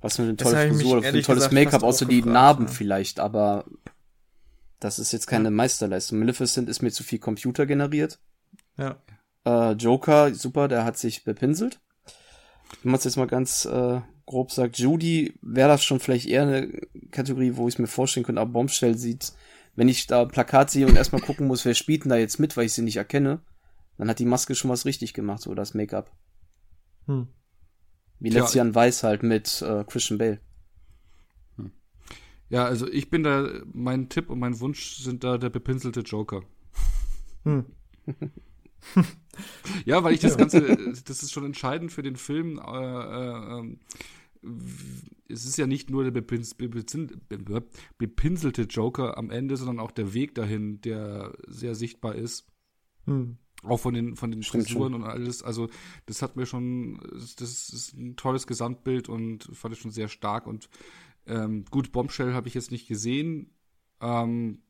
was 0.00 0.16
für 0.16 0.22
eine 0.22 0.36
tolle 0.36 0.68
Frisur 0.68 0.98
oder 0.98 1.02
für 1.02 1.16
ein 1.16 1.22
tolles 1.22 1.50
Make-up, 1.50 1.82
außer 1.82 2.06
die 2.06 2.22
Narben 2.22 2.66
ja. 2.66 2.72
vielleicht, 2.72 3.18
aber 3.18 3.64
das 4.78 4.98
ist 4.98 5.12
jetzt 5.12 5.26
keine 5.26 5.46
ja. 5.46 5.50
Meisterleistung. 5.50 6.18
Maleficent 6.18 6.68
ist 6.68 6.82
mir 6.82 6.90
zu 6.90 7.02
viel 7.02 7.18
Computer 7.18 7.66
generiert. 7.66 8.20
Ja. 8.76 9.02
Äh, 9.44 9.72
Joker, 9.72 10.34
super, 10.34 10.68
der 10.68 10.84
hat 10.84 10.98
sich 10.98 11.24
bepinselt. 11.24 11.80
Wenn 12.82 12.92
man 12.92 12.98
es 12.98 13.04
jetzt 13.04 13.16
mal 13.16 13.26
ganz 13.26 13.64
äh, 13.64 14.00
grob 14.26 14.50
sagt, 14.50 14.78
Judy 14.78 15.34
wäre 15.40 15.68
das 15.68 15.84
schon 15.84 16.00
vielleicht 16.00 16.26
eher 16.26 16.42
eine 16.42 16.68
Kategorie, 17.10 17.56
wo 17.56 17.68
ich 17.68 17.74
es 17.74 17.78
mir 17.78 17.86
vorstellen 17.86 18.26
könnte, 18.26 18.40
aber 18.40 18.52
Bombshell 18.52 18.98
sieht, 18.98 19.32
wenn 19.76 19.88
ich 19.88 20.06
da 20.06 20.24
Plakat 20.24 20.70
sehe 20.70 20.86
und 20.86 20.96
erstmal 20.96 21.22
gucken 21.22 21.46
muss, 21.46 21.64
wer 21.64 21.74
spielt 21.74 22.04
denn 22.04 22.10
da 22.10 22.16
jetzt 22.16 22.38
mit, 22.38 22.56
weil 22.56 22.66
ich 22.66 22.72
sie 22.72 22.82
nicht 22.82 22.96
erkenne, 22.96 23.40
dann 23.98 24.08
hat 24.08 24.18
die 24.18 24.26
Maske 24.26 24.54
schon 24.54 24.70
was 24.70 24.84
richtig 24.84 25.14
gemacht, 25.14 25.42
so 25.42 25.54
das 25.54 25.74
Make-up. 25.74 26.10
Hm. 27.06 27.28
Wie 28.18 28.30
letztes 28.30 28.54
ja. 28.54 28.58
Jahr 28.58 28.66
in 28.68 28.74
Weiß 28.74 29.02
halt 29.02 29.22
mit 29.22 29.62
äh, 29.62 29.84
Christian 29.84 30.18
Bale. 30.18 30.40
Ja, 32.48 32.64
also 32.64 32.88
ich 32.88 33.10
bin 33.10 33.24
da, 33.24 33.48
mein 33.72 34.08
Tipp 34.08 34.30
und 34.30 34.38
mein 34.38 34.60
Wunsch 34.60 34.96
sind 34.96 35.24
da 35.24 35.36
der 35.36 35.50
bepinselte 35.50 36.00
Joker. 36.00 36.42
Hm. 37.44 37.66
ja, 39.84 40.04
weil 40.04 40.14
ich 40.14 40.20
das 40.20 40.36
Ganze, 40.36 40.94
das 41.04 41.22
ist 41.22 41.32
schon 41.32 41.44
entscheidend 41.44 41.92
für 41.92 42.02
den 42.02 42.16
Film. 42.16 42.58
Äh, 42.58 42.62
äh, 42.62 43.58
ähm, 43.58 43.80
es 45.28 45.44
ist 45.44 45.58
ja 45.58 45.66
nicht 45.66 45.90
nur 45.90 46.04
der 46.04 46.12
bepinselte 46.12 48.62
Joker 48.62 49.18
am 49.18 49.30
Ende, 49.30 49.56
sondern 49.56 49.80
auch 49.80 49.90
der 49.90 50.14
Weg 50.14 50.34
dahin, 50.34 50.80
der 50.80 51.36
sehr 51.48 51.74
sichtbar 51.74 52.14
ist. 52.14 52.46
Hm. 53.06 53.38
Auch 53.62 53.80
von 53.80 53.94
den, 53.94 54.16
von 54.16 54.30
den 54.30 54.42
Frisuren 54.42 54.94
und 54.94 55.04
alles. 55.04 55.42
Also, 55.42 55.68
das 56.04 56.20
hat 56.22 56.36
mir 56.36 56.46
schon, 56.46 57.00
das 57.38 57.70
ist 57.70 57.94
ein 57.94 58.16
tolles 58.16 58.46
Gesamtbild 58.46 59.08
und 59.08 59.48
fand 59.52 59.74
ich 59.74 59.80
schon 59.80 59.90
sehr 59.90 60.08
stark 60.08 60.46
und 60.46 60.68
ähm, 61.26 61.64
gut, 61.70 61.92
Bombshell 61.92 62.34
habe 62.34 62.48
ich 62.48 62.54
jetzt 62.54 62.70
nicht 62.70 62.86
gesehen. 62.86 63.50
Ähm, 64.00 64.62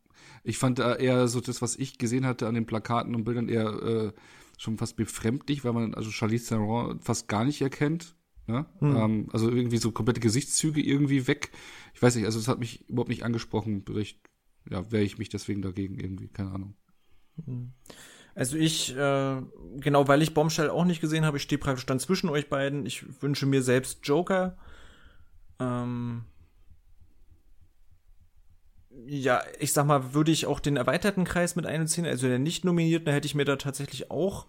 ich 0.44 0.58
fand 0.58 0.78
da 0.78 0.94
eher 0.94 1.28
so 1.28 1.40
das, 1.40 1.62
was 1.62 1.76
ich 1.76 1.98
gesehen 1.98 2.26
hatte 2.26 2.46
an 2.46 2.54
den 2.54 2.66
Plakaten 2.66 3.14
und 3.14 3.24
Bildern, 3.24 3.48
eher 3.48 3.66
äh, 3.82 4.12
schon 4.58 4.78
fast 4.78 4.96
befremdlich, 4.96 5.64
weil 5.64 5.72
man 5.72 5.94
also 5.94 6.10
Charlize 6.10 6.48
Theron 6.48 7.00
fast 7.00 7.28
gar 7.28 7.44
nicht 7.44 7.60
erkennt. 7.60 8.16
Ne? 8.46 8.64
Hm. 8.78 8.96
Ähm, 8.96 9.28
also 9.32 9.50
irgendwie 9.50 9.78
so 9.78 9.90
komplette 9.90 10.20
Gesichtszüge 10.20 10.80
irgendwie 10.80 11.26
weg. 11.26 11.50
Ich 11.94 12.02
weiß 12.02 12.14
nicht, 12.14 12.26
also 12.26 12.38
es 12.38 12.48
hat 12.48 12.60
mich 12.60 12.88
überhaupt 12.88 13.08
nicht 13.08 13.24
angesprochen. 13.24 13.82
Vielleicht 13.84 14.20
ja, 14.70 14.90
wehre 14.90 15.02
ich 15.02 15.18
mich 15.18 15.28
deswegen 15.28 15.62
dagegen 15.62 15.98
irgendwie, 15.98 16.28
keine 16.28 16.50
Ahnung. 16.52 16.74
Hm. 17.44 17.72
Also 18.34 18.56
ich, 18.56 18.94
äh, 18.94 19.42
genau, 19.78 20.08
weil 20.08 20.22
ich 20.22 20.34
Bombshell 20.34 20.68
auch 20.68 20.84
nicht 20.84 21.00
gesehen 21.00 21.24
habe, 21.24 21.38
ich 21.38 21.42
stehe 21.42 21.58
praktisch 21.58 21.86
dann 21.86 21.98
zwischen 21.98 22.28
euch 22.28 22.48
beiden. 22.48 22.84
Ich 22.84 23.22
wünsche 23.22 23.46
mir 23.46 23.62
selbst 23.62 24.00
Joker. 24.06 24.58
Ähm, 25.58 26.24
ja, 29.06 29.42
ich 29.58 29.72
sag 29.72 29.86
mal, 29.86 30.14
würde 30.14 30.32
ich 30.32 30.46
auch 30.46 30.60
den 30.60 30.76
erweiterten 30.76 31.24
Kreis 31.24 31.56
mit 31.56 31.66
einbeziehen, 31.66 32.06
also 32.06 32.28
der 32.28 32.38
nicht 32.38 32.64
nominierten, 32.64 33.12
hätte 33.12 33.26
ich 33.26 33.34
mir 33.34 33.44
da 33.44 33.56
tatsächlich 33.56 34.10
auch 34.10 34.46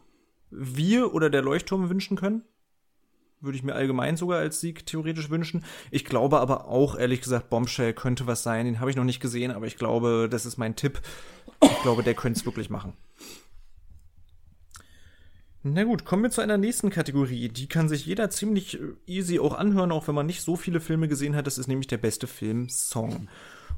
wir 0.49 1.13
oder 1.13 1.29
der 1.29 1.41
Leuchtturm 1.41 1.89
wünschen 1.89 2.17
können. 2.17 2.43
Würde 3.39 3.57
ich 3.57 3.63
mir 3.63 3.75
allgemein 3.75 4.17
sogar 4.17 4.39
als 4.39 4.61
Sieg 4.61 4.85
theoretisch 4.87 5.29
wünschen. 5.29 5.63
Ich 5.91 6.05
glaube 6.05 6.39
aber 6.39 6.67
auch, 6.67 6.97
ehrlich 6.97 7.21
gesagt, 7.21 7.51
Bombshell 7.51 7.93
könnte 7.93 8.25
was 8.25 8.41
sein. 8.41 8.65
Den 8.65 8.79
habe 8.79 8.89
ich 8.89 8.95
noch 8.95 9.03
nicht 9.03 9.19
gesehen, 9.19 9.51
aber 9.51 9.67
ich 9.67 9.77
glaube, 9.77 10.27
das 10.29 10.45
ist 10.47 10.57
mein 10.57 10.75
Tipp. 10.75 11.01
Ich 11.61 11.81
glaube, 11.83 12.01
der 12.01 12.15
könnte 12.15 12.39
es 12.39 12.45
wirklich 12.45 12.71
machen. 12.71 12.93
Na 15.61 15.83
gut, 15.83 16.05
kommen 16.05 16.23
wir 16.23 16.31
zu 16.31 16.41
einer 16.41 16.57
nächsten 16.57 16.89
Kategorie. 16.89 17.49
Die 17.49 17.67
kann 17.67 17.89
sich 17.89 18.05
jeder 18.05 18.29
ziemlich 18.29 18.79
easy 19.05 19.39
auch 19.39 19.53
anhören, 19.53 19.91
auch 19.91 20.07
wenn 20.07 20.15
man 20.15 20.25
nicht 20.25 20.41
so 20.41 20.55
viele 20.55 20.79
Filme 20.79 21.07
gesehen 21.07 21.35
hat. 21.35 21.45
Das 21.45 21.57
ist 21.57 21.67
nämlich 21.67 21.87
der 21.87 21.97
beste 21.97 22.25
Film 22.25 22.69
Song. 22.69 23.27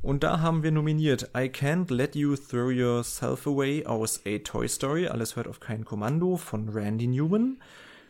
Und 0.02 0.24
da 0.24 0.40
haben 0.40 0.64
wir 0.64 0.72
nominiert 0.72 1.32
I 1.36 1.50
Can't 1.50 1.94
Let 1.94 2.16
You 2.16 2.38
Throw 2.38 2.72
Yourself 2.72 3.46
Away 3.46 3.86
aus 3.86 4.22
A 4.26 4.38
Toy 4.38 4.70
Story, 4.70 5.08
alles 5.08 5.36
hört 5.36 5.48
auf 5.48 5.60
kein 5.60 5.84
Kommando 5.84 6.38
von 6.38 6.70
Randy 6.70 7.08
Newman. 7.08 7.58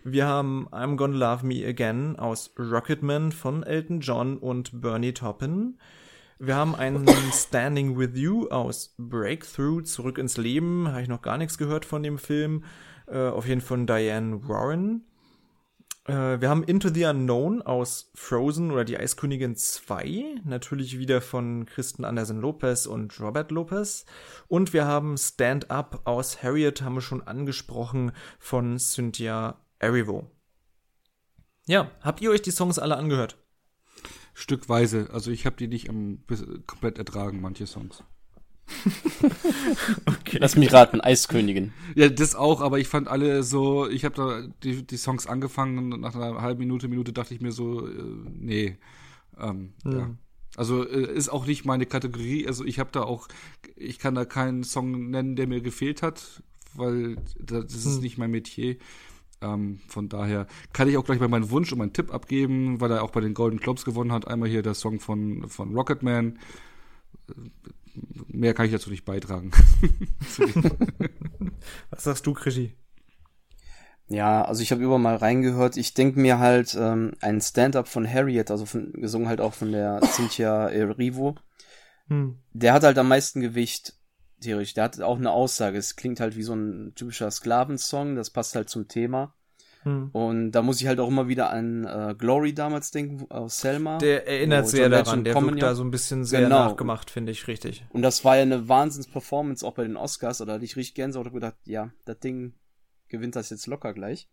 Wir 0.03 0.27
haben 0.27 0.67
I'm 0.71 0.97
Gonna 0.97 1.17
Love 1.17 1.45
Me 1.47 1.65
Again 1.65 2.15
aus 2.17 2.53
Rocketman 2.59 3.31
von 3.31 3.63
Elton 3.63 4.01
John 4.01 4.37
und 4.37 4.81
Bernie 4.81 5.13
Taupin. 5.13 5.79
Wir 6.37 6.55
haben 6.55 6.75
einen 6.75 7.07
Standing 7.33 7.97
With 7.97 8.11
You 8.13 8.47
aus 8.49 8.93
Breakthrough, 8.99 9.81
Zurück 9.81 10.19
ins 10.19 10.37
Leben. 10.37 10.89
Habe 10.89 11.01
ich 11.01 11.09
noch 11.09 11.23
gar 11.23 11.39
nichts 11.39 11.57
gehört 11.57 11.85
von 11.85 12.03
dem 12.03 12.19
Film. 12.19 12.63
Äh, 13.07 13.29
auf 13.29 13.47
jeden 13.47 13.61
Fall 13.61 13.77
von 13.79 13.87
Diane 13.87 14.47
Warren. 14.47 15.05
Äh, 16.09 16.41
wir 16.41 16.49
haben 16.49 16.63
Into 16.63 16.89
the 16.89 17.05
Unknown 17.05 17.61
aus 17.61 18.09
Frozen 18.15 18.71
oder 18.71 18.83
Die 18.83 18.97
Eiskönigin 18.97 19.55
2, 19.55 20.41
natürlich 20.43 20.97
wieder 20.97 21.21
von 21.21 21.65
Kristen 21.67 22.03
Anderson 22.03 22.41
Lopez 22.41 22.87
und 22.87 23.19
Robert 23.19 23.51
Lopez. 23.51 24.05
Und 24.47 24.73
wir 24.73 24.85
haben 24.85 25.17
Stand 25.17 25.69
Up 25.69 26.01
aus 26.05 26.41
Harriet, 26.41 26.81
haben 26.81 26.95
wir 26.95 27.01
schon 27.01 27.21
angesprochen, 27.21 28.11
von 28.39 28.79
Cynthia 28.79 29.61
Erivo. 29.77 30.31
Ja, 31.67 31.91
habt 32.01 32.21
ihr 32.21 32.31
euch 32.31 32.41
die 32.41 32.51
Songs 32.51 32.79
alle 32.79 32.97
angehört? 32.97 33.37
Stückweise, 34.33 35.09
also 35.11 35.29
ich 35.29 35.45
habe 35.45 35.57
die 35.57 35.67
nicht 35.67 35.89
um, 35.89 36.23
komplett 36.65 36.97
ertragen, 36.97 37.39
manche 37.41 37.67
Songs. 37.67 38.03
okay. 40.05 40.37
Lass 40.39 40.55
mich 40.55 40.71
raten, 40.71 41.01
Eiskönigin. 41.01 41.73
Ja, 41.95 42.09
das 42.09 42.35
auch, 42.35 42.61
aber 42.61 42.79
ich 42.79 42.87
fand 42.87 43.07
alle 43.07 43.43
so, 43.43 43.87
ich 43.87 44.05
habe 44.05 44.15
da 44.15 44.47
die, 44.63 44.85
die 44.85 44.97
Songs 44.97 45.27
angefangen 45.27 45.93
und 45.93 46.01
nach 46.01 46.15
einer 46.15 46.41
halben 46.41 46.59
Minute, 46.59 46.87
Minute 46.87 47.13
dachte 47.13 47.33
ich 47.33 47.41
mir 47.41 47.51
so, 47.51 47.87
äh, 47.87 47.91
nee. 48.39 48.77
Ähm, 49.39 49.73
mhm. 49.83 49.91
ja. 49.91 50.09
Also 50.55 50.87
äh, 50.87 51.13
ist 51.13 51.29
auch 51.29 51.45
nicht 51.45 51.65
meine 51.65 51.85
Kategorie. 51.85 52.47
Also 52.47 52.65
ich 52.65 52.79
habe 52.79 52.89
da 52.91 53.03
auch, 53.03 53.27
ich 53.75 53.99
kann 53.99 54.15
da 54.15 54.25
keinen 54.25 54.63
Song 54.63 55.09
nennen, 55.09 55.35
der 55.35 55.47
mir 55.47 55.61
gefehlt 55.61 56.01
hat, 56.01 56.43
weil 56.73 57.17
das 57.39 57.73
ist 57.73 57.97
mhm. 57.97 58.01
nicht 58.01 58.17
mein 58.17 58.31
Metier. 58.31 58.77
Ähm, 59.41 59.79
von 59.87 60.09
daher 60.09 60.47
kann 60.73 60.89
ich 60.89 60.97
auch 60.97 61.05
gleich 61.05 61.19
mal 61.19 61.29
meinen 61.29 61.49
Wunsch 61.49 61.71
und 61.71 61.77
meinen 61.77 61.93
Tipp 61.93 62.13
abgeben, 62.13 62.81
weil 62.81 62.91
er 62.91 63.03
auch 63.03 63.11
bei 63.11 63.21
den 63.21 63.33
Golden 63.33 63.59
Globes 63.59 63.85
gewonnen 63.85 64.11
hat. 64.11 64.27
Einmal 64.27 64.49
hier 64.49 64.61
der 64.61 64.73
Song 64.73 64.99
von, 64.99 65.47
von 65.47 65.73
Rocketman 65.73 66.39
mehr 68.27 68.53
kann 68.53 68.65
ich 68.65 68.71
dazu 68.71 68.89
nicht 68.89 69.05
beitragen. 69.05 69.51
Was 71.89 72.03
sagst 72.03 72.25
du, 72.25 72.33
Krischi? 72.33 72.75
Ja, 74.07 74.43
also 74.43 74.63
ich 74.63 74.71
habe 74.71 74.81
über 74.81 74.97
mal 74.97 75.15
reingehört. 75.15 75.77
Ich 75.77 75.93
denke 75.93 76.19
mir 76.19 76.39
halt 76.39 76.75
ähm, 76.79 77.13
ein 77.21 77.41
Stand-up 77.41 77.87
von 77.87 78.11
Harriet, 78.11 78.49
also 78.49 78.65
von, 78.65 78.91
gesungen 78.93 79.27
halt 79.27 79.39
auch 79.39 79.53
von 79.53 79.71
der 79.71 80.01
Cynthia 80.01 80.67
Erivo. 80.67 81.35
Hm. 82.07 82.39
Der 82.53 82.73
hat 82.73 82.83
halt 82.83 82.97
am 82.97 83.07
meisten 83.07 83.39
Gewicht, 83.39 83.93
theoretisch. 84.41 84.73
Der 84.73 84.85
hat 84.85 84.99
auch 84.99 85.17
eine 85.17 85.31
Aussage. 85.31 85.77
Es 85.77 85.95
klingt 85.95 86.19
halt 86.19 86.35
wie 86.35 86.43
so 86.43 86.55
ein 86.55 86.93
typischer 86.95 87.29
Sklavensong. 87.29 88.15
Das 88.15 88.31
passt 88.31 88.55
halt 88.55 88.69
zum 88.69 88.87
Thema. 88.87 89.35
Hm. 89.83 90.09
Und 90.11 90.51
da 90.51 90.61
muss 90.61 90.81
ich 90.81 90.87
halt 90.87 90.99
auch 90.99 91.07
immer 91.07 91.27
wieder 91.27 91.51
an 91.51 91.85
äh, 91.85 92.15
Glory 92.17 92.53
damals 92.53 92.91
denken, 92.91 93.31
aus 93.31 93.61
Selma. 93.61 93.97
Der 93.97 94.27
erinnert 94.27 94.67
sehr 94.67 94.89
daran, 94.89 95.23
der 95.23 95.35
wirkt 95.35 95.61
da 95.61 95.73
so 95.73 95.83
ein 95.83 95.91
bisschen 95.91 96.25
sehr 96.25 96.41
genau. 96.41 96.67
nachgemacht, 96.67 97.09
finde 97.09 97.31
ich, 97.31 97.47
richtig. 97.47 97.85
Und 97.89 98.01
das 98.01 98.25
war 98.25 98.35
ja 98.35 98.41
eine 98.41 98.67
Wahnsinns-Performance 98.67 99.65
auch 99.65 99.73
bei 99.73 99.83
den 99.83 99.95
Oscars, 99.95 100.41
oder 100.41 100.53
hatte 100.53 100.65
ich 100.65 100.75
richtig 100.75 100.95
Gänsehaut 100.95 101.27
und 101.27 101.33
gedacht, 101.33 101.55
ja, 101.63 101.91
das 102.05 102.19
Ding 102.19 102.53
gewinnt 103.07 103.35
das 103.35 103.49
jetzt 103.49 103.67
locker 103.67 103.93
gleich. 103.93 104.29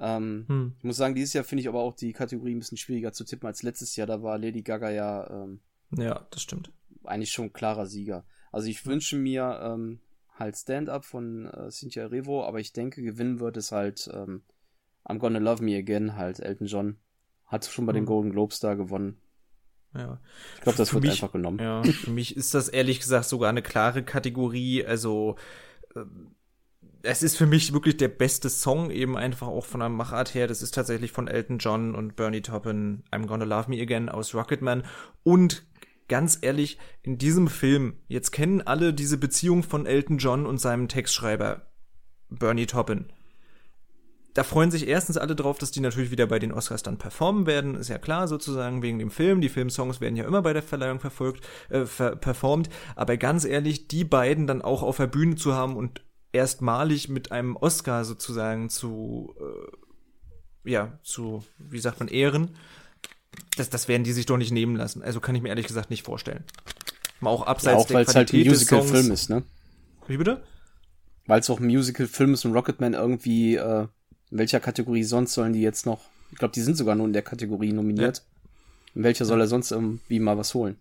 Ähm, 0.00 0.44
hm. 0.48 0.74
Ich 0.78 0.84
muss 0.84 0.96
sagen, 0.96 1.14
dieses 1.14 1.34
Jahr 1.34 1.44
finde 1.44 1.62
ich 1.62 1.68
aber 1.68 1.80
auch 1.80 1.94
die 1.94 2.12
Kategorie 2.12 2.54
ein 2.54 2.58
bisschen 2.58 2.78
schwieriger 2.78 3.12
zu 3.12 3.24
tippen 3.24 3.46
als 3.46 3.62
letztes 3.62 3.94
Jahr. 3.94 4.08
Da 4.08 4.22
war 4.22 4.38
Lady 4.38 4.62
Gaga 4.62 4.90
ja. 4.90 5.30
Ähm, 5.30 5.60
ja, 5.96 6.26
das 6.30 6.42
stimmt. 6.42 6.72
Eigentlich 7.04 7.30
schon 7.30 7.52
klarer 7.52 7.86
Sieger. 7.86 8.24
Also 8.50 8.68
ich 8.68 8.86
wünsche 8.86 9.16
mir 9.16 9.60
ähm, 9.62 10.00
halt 10.36 10.56
Stand-Up 10.56 11.04
von 11.04 11.46
äh, 11.46 11.70
Cynthia 11.70 12.06
Revo, 12.06 12.44
aber 12.44 12.58
ich 12.58 12.72
denke, 12.72 13.02
gewinnen 13.02 13.38
wird 13.38 13.56
es 13.56 13.70
halt 13.70 14.10
ähm, 14.12 14.42
I'm 15.06 15.18
Gonna 15.18 15.38
Love 15.38 15.62
Me 15.62 15.76
Again, 15.76 16.16
halt 16.16 16.40
Elton 16.40 16.66
John. 16.66 16.96
Hat 17.46 17.64
schon 17.66 17.86
bei 17.86 17.92
mhm. 17.92 17.96
den 17.96 18.06
Golden 18.06 18.30
Globes 18.30 18.60
da 18.60 18.74
gewonnen. 18.74 19.18
Ja. 19.94 20.18
Ich 20.56 20.62
glaube, 20.62 20.78
das 20.78 20.88
für 20.88 20.96
wird 20.96 21.04
mich, 21.04 21.12
einfach 21.12 21.32
genommen. 21.32 21.58
Ja, 21.60 21.82
für 21.82 22.10
mich 22.10 22.36
ist 22.36 22.54
das 22.54 22.68
ehrlich 22.68 23.00
gesagt 23.00 23.26
sogar 23.26 23.48
eine 23.48 23.62
klare 23.62 24.02
Kategorie. 24.02 24.84
Also 24.84 25.36
äh, 25.94 26.00
es 27.02 27.22
ist 27.22 27.36
für 27.36 27.46
mich 27.46 27.72
wirklich 27.72 27.96
der 27.96 28.08
beste 28.08 28.48
Song, 28.48 28.90
eben 28.90 29.16
einfach 29.16 29.46
auch 29.46 29.66
von 29.66 29.80
der 29.80 29.90
Machart 29.90 30.34
her. 30.34 30.48
Das 30.48 30.62
ist 30.62 30.74
tatsächlich 30.74 31.12
von 31.12 31.28
Elton 31.28 31.58
John 31.58 31.94
und 31.94 32.16
Bernie 32.16 32.40
Taupin, 32.40 33.04
I'm 33.12 33.26
Gonna 33.26 33.44
Love 33.44 33.70
Me 33.70 33.80
Again 33.80 34.08
aus 34.08 34.34
Rocketman. 34.34 34.84
Und 35.22 35.64
ganz 36.08 36.38
ehrlich, 36.40 36.78
in 37.02 37.18
diesem 37.18 37.48
Film, 37.48 37.98
jetzt 38.08 38.32
kennen 38.32 38.62
alle 38.62 38.94
diese 38.94 39.18
Beziehung 39.18 39.62
von 39.62 39.86
Elton 39.86 40.18
John 40.18 40.46
und 40.46 40.58
seinem 40.58 40.88
Textschreiber 40.88 41.70
Bernie 42.30 42.66
Taupin 42.66 43.12
da 44.34 44.42
freuen 44.42 44.72
sich 44.72 44.88
erstens 44.88 45.16
alle 45.16 45.36
drauf, 45.36 45.58
dass 45.58 45.70
die 45.70 45.80
natürlich 45.80 46.10
wieder 46.10 46.26
bei 46.26 46.40
den 46.40 46.52
Oscars 46.52 46.82
dann 46.82 46.98
performen 46.98 47.46
werden, 47.46 47.76
ist 47.76 47.88
ja 47.88 47.98
klar 47.98 48.26
sozusagen 48.26 48.82
wegen 48.82 48.98
dem 48.98 49.12
Film. 49.12 49.40
Die 49.40 49.48
Filmsongs 49.48 50.00
werden 50.00 50.16
ja 50.16 50.24
immer 50.24 50.42
bei 50.42 50.52
der 50.52 50.62
Verleihung 50.62 50.98
verfolgt, 50.98 51.46
äh, 51.70 51.84
performt. 51.84 52.68
Aber 52.96 53.16
ganz 53.16 53.44
ehrlich, 53.44 53.86
die 53.86 54.04
beiden 54.04 54.48
dann 54.48 54.60
auch 54.60 54.82
auf 54.82 54.96
der 54.96 55.06
Bühne 55.06 55.36
zu 55.36 55.54
haben 55.54 55.76
und 55.76 56.02
erstmalig 56.32 57.08
mit 57.08 57.30
einem 57.30 57.54
Oscar 57.54 58.04
sozusagen 58.04 58.70
zu, 58.70 59.36
äh, 60.64 60.70
ja, 60.70 60.98
zu, 61.04 61.44
wie 61.58 61.78
sagt 61.78 62.00
man, 62.00 62.08
Ehren, 62.08 62.56
das, 63.56 63.70
das 63.70 63.86
werden 63.86 64.02
die 64.02 64.12
sich 64.12 64.26
doch 64.26 64.36
nicht 64.36 64.50
nehmen 64.50 64.74
lassen. 64.74 65.00
Also 65.02 65.20
kann 65.20 65.36
ich 65.36 65.42
mir 65.42 65.50
ehrlich 65.50 65.68
gesagt 65.68 65.90
nicht 65.90 66.04
vorstellen. 66.04 66.42
Mal 67.20 67.30
auch 67.30 67.46
abseits 67.46 67.74
ja, 67.74 67.78
auch, 67.78 67.86
der 67.86 68.04
Qualität 68.04 68.16
halt 68.16 68.46
ein 68.46 68.48
Musical-Film 68.48 69.12
ist, 69.12 69.30
ne? 69.30 69.44
Wie 70.08 70.16
bitte? 70.16 70.42
Weil 71.26 71.38
es 71.38 71.48
auch 71.48 71.60
ein 71.60 71.66
Musical-Film 71.66 72.34
ist 72.34 72.44
und 72.44 72.52
Rocketman 72.52 72.94
irgendwie 72.94 73.54
äh, 73.54 73.86
in 74.30 74.38
welcher 74.38 74.60
Kategorie 74.60 75.04
sonst 75.04 75.34
sollen 75.34 75.52
die 75.52 75.62
jetzt 75.62 75.86
noch? 75.86 76.00
Ich 76.32 76.38
glaube, 76.38 76.52
die 76.52 76.62
sind 76.62 76.76
sogar 76.76 76.94
nur 76.94 77.06
in 77.06 77.12
der 77.12 77.22
Kategorie 77.22 77.72
nominiert. 77.72 78.18
Ja. 78.18 78.24
In 78.96 79.02
welcher 79.04 79.24
soll 79.24 79.40
er 79.40 79.46
sonst 79.46 79.70
irgendwie 79.70 80.20
mal 80.20 80.38
was 80.38 80.54
holen? 80.54 80.76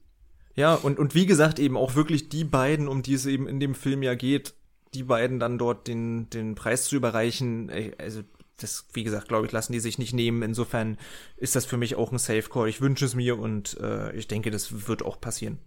Ja, 0.56 0.76
und, 0.76 1.00
und 1.00 1.16
wie 1.16 1.26
gesagt, 1.26 1.60
eben 1.60 1.78
auch 1.78 1.96
wirklich 1.96 2.30
die 2.30 2.44
beiden, 2.44 2.88
um 2.88 3.02
die 3.02 3.14
es 3.14 3.26
eben 3.26 3.48
in 3.48 3.60
dem 3.60 3.76
Film 3.76 4.04
ja 4.04 4.14
geht, 4.14 4.54
die 4.94 5.04
beiden 5.04 5.40
dann 5.40 5.58
dort 5.58 5.88
den, 5.88 6.30
den 6.30 6.54
Preis 6.54 6.86
zu 6.86 6.96
überreichen, 6.96 7.72
also 7.98 8.22
das, 8.58 8.86
wie 8.94 9.04
gesagt, 9.04 9.28
glaube 9.28 9.48
ich, 9.48 9.52
lassen 9.52 9.74
die 9.74 9.80
sich 9.80 9.98
nicht 9.98 10.14
nehmen. 10.14 10.44
Insofern 10.44 10.98
ist 11.38 11.56
das 11.56 11.66
für 11.66 11.78
mich 11.78 11.96
auch 11.96 12.12
ein 12.12 12.20
Safe 12.20 12.44
Call. 12.44 12.70
Ich 12.70 12.82
wünsche 12.82 13.06
es 13.06 13.16
mir 13.16 13.40
und 13.40 13.78
äh, 13.80 14.16
ich 14.16 14.28
denke, 14.28 14.52
das 14.52 14.88
wird 14.88 15.04
auch 15.04 15.20
passieren. 15.20 15.58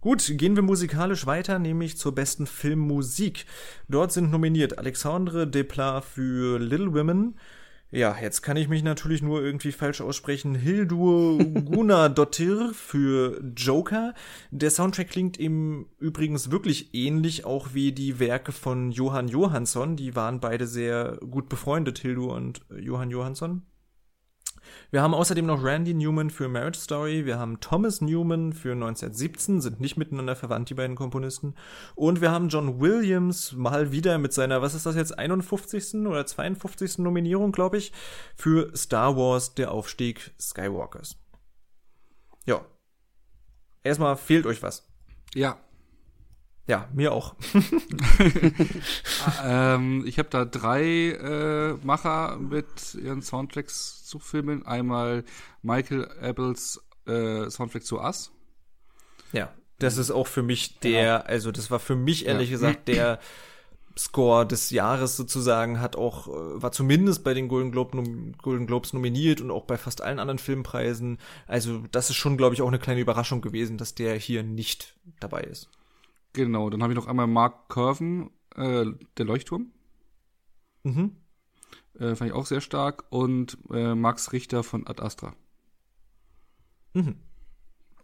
Gut, 0.00 0.32
gehen 0.38 0.56
wir 0.56 0.62
musikalisch 0.62 1.26
weiter, 1.26 1.58
nämlich 1.58 1.98
zur 1.98 2.14
besten 2.14 2.46
Filmmusik. 2.46 3.44
Dort 3.86 4.12
sind 4.12 4.30
nominiert 4.30 4.78
Alexandre 4.78 5.46
Desplat 5.46 6.06
für 6.06 6.58
Little 6.58 6.94
Women. 6.94 7.34
Ja, 7.90 8.16
jetzt 8.18 8.40
kann 8.40 8.56
ich 8.56 8.68
mich 8.68 8.82
natürlich 8.82 9.20
nur 9.20 9.42
irgendwie 9.42 9.72
falsch 9.72 10.00
aussprechen. 10.00 10.54
Hildur 10.54 11.38
Gunadottir 11.64 12.72
für 12.72 13.42
Joker. 13.54 14.14
Der 14.50 14.70
Soundtrack 14.70 15.10
klingt 15.10 15.38
ihm 15.38 15.86
übrigens 15.98 16.50
wirklich 16.50 16.94
ähnlich, 16.94 17.44
auch 17.44 17.74
wie 17.74 17.92
die 17.92 18.18
Werke 18.18 18.52
von 18.52 18.92
Johann 18.92 19.28
Johansson. 19.28 19.96
Die 19.96 20.16
waren 20.16 20.40
beide 20.40 20.66
sehr 20.66 21.18
gut 21.30 21.50
befreundet, 21.50 21.98
Hildur 21.98 22.34
und 22.34 22.62
Johann 22.74 23.10
Johansson. 23.10 23.62
Wir 24.90 25.02
haben 25.02 25.14
außerdem 25.14 25.46
noch 25.46 25.62
Randy 25.62 25.94
Newman 25.94 26.30
für 26.30 26.48
Marriage 26.48 26.78
Story, 26.78 27.26
wir 27.26 27.38
haben 27.38 27.60
Thomas 27.60 28.00
Newman 28.00 28.52
für 28.52 28.72
1917, 28.72 29.60
sind 29.60 29.80
nicht 29.80 29.96
miteinander 29.96 30.36
verwandt, 30.36 30.70
die 30.70 30.74
beiden 30.74 30.96
Komponisten. 30.96 31.54
Und 31.94 32.20
wir 32.20 32.30
haben 32.30 32.48
John 32.48 32.80
Williams 32.80 33.52
mal 33.52 33.92
wieder 33.92 34.18
mit 34.18 34.32
seiner, 34.32 34.62
was 34.62 34.74
ist 34.74 34.86
das 34.86 34.96
jetzt, 34.96 35.18
51. 35.18 36.06
oder 36.06 36.26
52. 36.26 36.98
Nominierung, 36.98 37.52
glaube 37.52 37.78
ich, 37.78 37.92
für 38.36 38.76
Star 38.76 39.16
Wars, 39.16 39.54
der 39.54 39.70
Aufstieg 39.70 40.32
Skywalkers. 40.40 41.16
Ja. 42.46 42.64
Erstmal 43.82 44.16
fehlt 44.16 44.46
euch 44.46 44.62
was. 44.62 44.86
Ja, 45.34 45.58
ja, 46.66 46.88
mir 46.92 47.12
auch. 47.12 47.34
ähm, 49.44 50.04
ich 50.06 50.18
habe 50.18 50.28
da 50.28 50.44
drei 50.44 50.82
äh, 51.10 51.74
Macher 51.84 52.36
mit 52.38 52.94
ihren 52.94 53.22
Soundtracks 53.22 54.04
zu 54.04 54.18
filmen. 54.18 54.64
Einmal 54.66 55.24
Michael 55.62 56.08
Apples 56.20 56.80
äh, 57.06 57.50
Soundtrack 57.50 57.84
zu 57.84 57.98
Us. 57.98 58.30
Ja, 59.32 59.52
das 59.80 59.96
ist 59.96 60.10
auch 60.10 60.26
für 60.26 60.42
mich 60.42 60.78
der, 60.80 61.18
genau. 61.18 61.30
also 61.30 61.52
das 61.52 61.70
war 61.70 61.80
für 61.80 61.96
mich 61.96 62.26
ehrlich 62.26 62.50
ja. 62.50 62.54
gesagt 62.54 62.88
der 62.88 63.18
Score 63.98 64.46
des 64.46 64.70
Jahres 64.70 65.16
sozusagen, 65.16 65.80
hat 65.80 65.96
auch, 65.96 66.28
äh, 66.28 66.62
war 66.62 66.70
zumindest 66.70 67.24
bei 67.24 67.34
den 67.34 67.48
Golden, 67.48 67.72
Globe, 67.72 68.02
Golden 68.40 68.66
Globes 68.66 68.92
nominiert 68.92 69.40
und 69.40 69.50
auch 69.50 69.64
bei 69.64 69.76
fast 69.76 70.00
allen 70.02 70.18
anderen 70.18 70.38
Filmpreisen. 70.38 71.18
Also 71.46 71.82
das 71.90 72.10
ist 72.10 72.16
schon, 72.16 72.36
glaube 72.36 72.54
ich, 72.54 72.62
auch 72.62 72.68
eine 72.68 72.78
kleine 72.78 73.00
Überraschung 73.00 73.40
gewesen, 73.40 73.78
dass 73.78 73.94
der 73.94 74.14
hier 74.16 74.42
nicht 74.42 74.94
dabei 75.18 75.42
ist. 75.42 75.68
Genau, 76.32 76.70
dann 76.70 76.82
habe 76.82 76.92
ich 76.92 76.96
noch 76.98 77.06
einmal 77.06 77.26
Mark 77.26 77.68
Curven, 77.68 78.30
äh, 78.54 78.86
der 79.16 79.24
Leuchtturm. 79.24 79.72
Mhm. 80.84 81.16
Äh, 81.98 82.14
fand 82.14 82.30
ich 82.30 82.36
auch 82.36 82.46
sehr 82.46 82.60
stark. 82.60 83.04
Und 83.10 83.58
äh, 83.70 83.94
Max 83.94 84.32
Richter 84.32 84.62
von 84.62 84.86
Ad 84.86 85.02
Astra. 85.02 85.34
Mhm. 86.94 87.16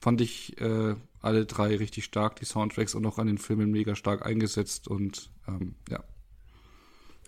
Fand 0.00 0.20
ich 0.20 0.60
äh, 0.60 0.96
alle 1.20 1.46
drei 1.46 1.76
richtig 1.76 2.04
stark, 2.04 2.36
die 2.36 2.44
Soundtracks 2.44 2.94
und 2.94 3.06
auch 3.06 3.18
an 3.18 3.26
den 3.26 3.38
Filmen 3.38 3.70
mega 3.70 3.96
stark 3.96 4.24
eingesetzt 4.24 4.88
und 4.88 5.32
ähm, 5.48 5.74
ja. 5.88 6.04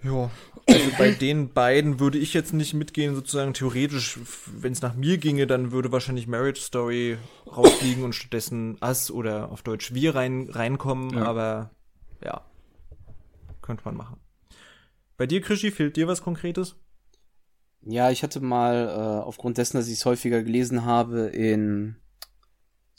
Ja, 0.03 0.31
also 0.67 0.91
bei 0.97 1.11
den 1.11 1.53
beiden 1.53 1.99
würde 1.99 2.19
ich 2.19 2.33
jetzt 2.33 2.53
nicht 2.53 2.75
mitgehen, 2.75 3.15
sozusagen 3.15 3.53
theoretisch, 3.53 4.19
wenn 4.47 4.73
es 4.73 4.83
nach 4.83 4.95
mir 4.95 5.19
ginge, 5.19 5.47
dann 5.47 5.73
würde 5.73 5.91
wahrscheinlich 5.91 6.29
Marriage 6.29 6.61
Story 6.61 7.19
rausfliegen 7.47 8.05
und 8.05 8.15
stattdessen 8.15 8.79
Us 8.81 9.11
oder 9.11 9.51
auf 9.51 9.63
Deutsch 9.63 9.93
Wir 9.95 10.15
rein, 10.15 10.49
reinkommen, 10.51 11.11
ja. 11.11 11.25
aber 11.25 11.71
ja, 12.25 12.43
könnte 13.61 13.85
man 13.85 13.97
machen. 13.97 14.21
Bei 15.17 15.27
dir, 15.27 15.41
Krischi, 15.41 15.73
fehlt 15.73 15.97
dir 15.97 16.07
was 16.07 16.23
Konkretes? 16.23 16.77
Ja, 17.83 18.11
ich 18.11 18.23
hatte 18.23 18.41
mal, 18.41 18.89
äh, 18.89 19.25
aufgrund 19.25 19.59
dessen, 19.59 19.79
dass 19.79 19.89
ich 19.89 19.95
es 19.95 20.05
häufiger 20.05 20.43
gelesen 20.43 20.85
habe, 20.85 21.27
in 21.27 21.97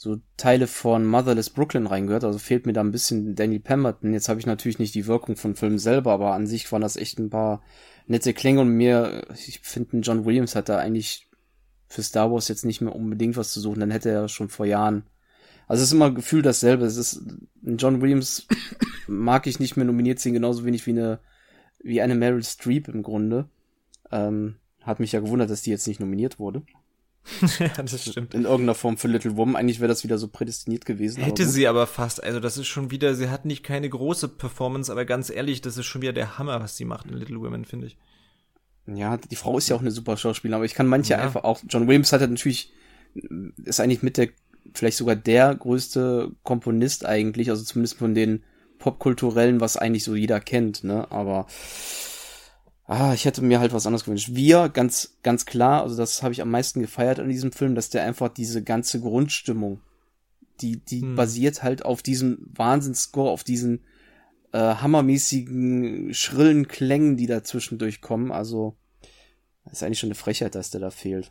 so 0.00 0.16
Teile 0.38 0.66
von 0.66 1.04
Motherless 1.04 1.50
Brooklyn 1.50 1.86
reingehört, 1.86 2.24
also 2.24 2.38
fehlt 2.38 2.64
mir 2.64 2.72
da 2.72 2.80
ein 2.80 2.90
bisschen 2.90 3.34
Danny 3.34 3.58
Pemberton. 3.58 4.14
Jetzt 4.14 4.30
habe 4.30 4.40
ich 4.40 4.46
natürlich 4.46 4.78
nicht 4.78 4.94
die 4.94 5.06
Wirkung 5.06 5.36
von 5.36 5.56
Film 5.56 5.78
selber, 5.78 6.12
aber 6.12 6.32
an 6.32 6.46
sich 6.46 6.72
waren 6.72 6.80
das 6.80 6.96
echt 6.96 7.18
ein 7.18 7.28
paar 7.28 7.62
nette 8.06 8.32
Klänge 8.32 8.62
und 8.62 8.70
mir, 8.70 9.26
ich 9.34 9.60
finde, 9.60 9.98
John 9.98 10.24
Williams 10.24 10.56
hat 10.56 10.70
da 10.70 10.78
eigentlich 10.78 11.28
für 11.86 12.02
Star 12.02 12.32
Wars 12.32 12.48
jetzt 12.48 12.64
nicht 12.64 12.80
mehr 12.80 12.96
unbedingt 12.96 13.36
was 13.36 13.52
zu 13.52 13.60
suchen, 13.60 13.80
dann 13.80 13.90
hätte 13.90 14.08
er 14.08 14.28
schon 14.28 14.48
vor 14.48 14.64
Jahren. 14.64 15.02
Also 15.68 15.82
es 15.82 15.90
ist 15.90 15.92
immer 15.92 16.10
Gefühl 16.10 16.40
dasselbe. 16.40 16.86
Es 16.86 16.96
ist 16.96 17.22
John 17.62 18.00
Williams 18.00 18.48
mag 19.06 19.46
ich 19.46 19.60
nicht 19.60 19.76
mehr 19.76 19.84
nominiert 19.84 20.18
sehen, 20.18 20.32
genauso 20.32 20.64
wenig 20.64 20.86
wie 20.86 20.92
eine 20.92 21.20
wie 21.78 22.00
eine 22.00 22.14
Meryl 22.14 22.42
Streep 22.42 22.88
im 22.88 23.02
Grunde. 23.02 23.50
Ähm, 24.10 24.56
hat 24.80 24.98
mich 24.98 25.12
ja 25.12 25.20
gewundert, 25.20 25.50
dass 25.50 25.60
die 25.60 25.70
jetzt 25.70 25.86
nicht 25.86 26.00
nominiert 26.00 26.38
wurde. 26.38 26.62
ja, 27.58 27.82
das 27.82 28.04
stimmt. 28.04 28.34
In 28.34 28.44
irgendeiner 28.44 28.74
Form 28.74 28.96
für 28.96 29.08
Little 29.08 29.36
Woman. 29.36 29.56
Eigentlich 29.56 29.80
wäre 29.80 29.88
das 29.88 30.04
wieder 30.04 30.18
so 30.18 30.28
prädestiniert 30.28 30.84
gewesen. 30.84 31.22
Hätte 31.22 31.42
aber 31.42 31.52
sie 31.52 31.68
aber 31.68 31.86
fast. 31.86 32.22
Also 32.22 32.40
das 32.40 32.58
ist 32.58 32.66
schon 32.66 32.90
wieder, 32.90 33.14
sie 33.14 33.28
hat 33.28 33.44
nicht 33.44 33.62
keine 33.62 33.88
große 33.88 34.28
Performance, 34.28 34.90
aber 34.90 35.04
ganz 35.04 35.30
ehrlich, 35.30 35.60
das 35.60 35.76
ist 35.76 35.86
schon 35.86 36.02
wieder 36.02 36.12
der 36.12 36.38
Hammer, 36.38 36.60
was 36.60 36.76
sie 36.76 36.84
macht 36.84 37.06
in 37.06 37.16
Little 37.16 37.40
Women, 37.40 37.64
finde 37.64 37.88
ich. 37.88 37.96
Ja, 38.86 39.16
die 39.16 39.36
Frau 39.36 39.58
ist 39.58 39.68
ja 39.68 39.76
auch 39.76 39.80
eine 39.80 39.90
super 39.90 40.16
Schauspielerin, 40.16 40.56
aber 40.56 40.64
ich 40.64 40.74
kann 40.74 40.86
manche 40.86 41.12
ja. 41.12 41.18
einfach 41.18 41.44
auch, 41.44 41.60
John 41.68 41.86
Williams 41.86 42.12
hat 42.12 42.22
natürlich, 42.22 42.72
ist 43.64 43.80
eigentlich 43.80 44.02
mit 44.02 44.16
der, 44.16 44.30
vielleicht 44.74 44.96
sogar 44.96 45.16
der 45.16 45.54
größte 45.54 46.32
Komponist 46.42 47.06
eigentlich, 47.06 47.50
also 47.50 47.62
zumindest 47.62 47.98
von 47.98 48.14
den 48.14 48.42
popkulturellen, 48.78 49.60
was 49.60 49.76
eigentlich 49.76 50.04
so 50.04 50.14
jeder 50.14 50.40
kennt, 50.40 50.82
ne, 50.84 51.10
aber 51.10 51.46
ah, 52.90 53.14
ich 53.14 53.24
hätte 53.24 53.42
mir 53.42 53.60
halt 53.60 53.72
was 53.72 53.86
anderes 53.86 54.04
gewünscht. 54.04 54.30
Wir, 54.32 54.68
ganz, 54.68 55.16
ganz 55.22 55.46
klar, 55.46 55.82
also 55.82 55.96
das 55.96 56.24
habe 56.24 56.32
ich 56.32 56.42
am 56.42 56.50
meisten 56.50 56.80
gefeiert 56.80 57.20
an 57.20 57.28
diesem 57.28 57.52
Film, 57.52 57.76
dass 57.76 57.88
der 57.88 58.02
einfach 58.02 58.28
diese 58.28 58.64
ganze 58.64 59.00
Grundstimmung, 59.00 59.80
die, 60.60 60.78
die 60.78 61.02
hm. 61.02 61.14
basiert 61.14 61.62
halt 61.62 61.84
auf 61.84 62.02
diesem 62.02 62.38
Wahnsinnsscore, 62.52 63.30
auf 63.30 63.44
diesen 63.44 63.84
äh, 64.52 64.58
hammermäßigen, 64.58 66.12
schrillen 66.12 66.66
Klängen, 66.66 67.16
die 67.16 67.28
da 67.28 67.44
zwischendurch 67.44 68.00
kommen. 68.00 68.32
Also, 68.32 68.76
das 69.64 69.74
ist 69.74 69.82
eigentlich 69.84 70.00
schon 70.00 70.08
eine 70.08 70.16
Frechheit, 70.16 70.56
dass 70.56 70.70
der 70.70 70.80
da 70.80 70.90
fehlt. 70.90 71.30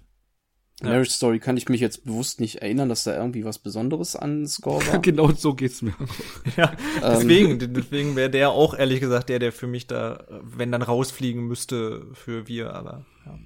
Ja. 0.82 0.89
Marriage 0.89 1.11
Story 1.11 1.39
kann 1.39 1.57
ich 1.57 1.67
mich 1.67 1.82
jetzt 1.82 2.05
bewusst 2.05 2.39
nicht 2.39 2.61
erinnern, 2.61 2.89
dass 2.89 3.03
da 3.03 3.15
irgendwie 3.15 3.43
was 3.43 3.59
Besonderes 3.59 4.15
an 4.15 4.47
Score 4.47 4.86
war. 4.91 4.99
genau 4.99 5.32
so 5.32 5.53
geht's 5.53 5.82
mir. 5.82 5.93
ja, 6.57 6.71
deswegen, 7.01 7.61
ähm, 7.61 7.73
deswegen 7.73 8.15
wäre 8.15 8.30
der 8.30 8.51
auch 8.51 8.73
ehrlich 8.73 9.01
gesagt 9.01 9.30
der, 9.30 9.39
der 9.39 9.51
für 9.51 9.67
mich 9.67 9.88
da, 9.88 10.25
wenn 10.41 10.71
dann 10.71 10.82
rausfliegen 10.82 11.47
müsste 11.47 12.07
für 12.13 12.47
wir, 12.47 12.73
aber 12.73 13.05
ja. 13.25 13.39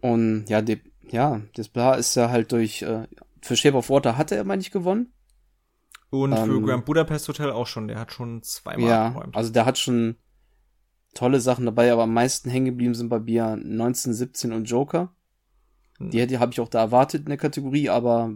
Und 0.00 0.46
ja, 0.48 0.62
de, 0.62 0.80
ja, 1.10 1.42
das 1.54 1.68
Bla 1.68 1.94
ist 1.94 2.14
ja 2.14 2.30
halt 2.30 2.52
durch, 2.52 2.82
äh, 2.82 3.06
für 3.40 3.56
Shape 3.56 3.76
of 3.76 3.90
Water 3.90 4.16
hatte 4.16 4.34
er, 4.34 4.44
meine 4.44 4.62
ich, 4.62 4.70
gewonnen. 4.70 5.12
Und 6.10 6.36
für 6.36 6.56
ähm, 6.56 6.66
Grand 6.66 6.84
Budapest 6.84 7.28
Hotel 7.28 7.50
auch 7.50 7.66
schon. 7.66 7.88
Der 7.88 7.98
hat 7.98 8.12
schon 8.12 8.42
zweimal 8.42 8.88
ja, 8.88 9.06
abgeräumt. 9.06 9.34
Also 9.34 9.50
der 9.50 9.64
hat 9.64 9.78
schon 9.78 10.16
tolle 11.14 11.40
Sachen 11.40 11.64
dabei, 11.64 11.92
aber 11.92 12.02
am 12.02 12.12
meisten 12.12 12.50
hängen 12.50 12.66
geblieben 12.66 12.94
sind 12.94 13.08
bei 13.08 13.18
mir 13.18 13.46
1917 13.46 14.52
und 14.52 14.64
Joker. 14.64 15.14
Hm. 16.04 16.10
Die, 16.10 16.26
die 16.26 16.38
habe 16.38 16.52
ich 16.52 16.60
auch 16.60 16.68
da 16.68 16.80
erwartet 16.80 17.22
in 17.22 17.28
der 17.28 17.36
Kategorie, 17.36 17.88
aber 17.88 18.34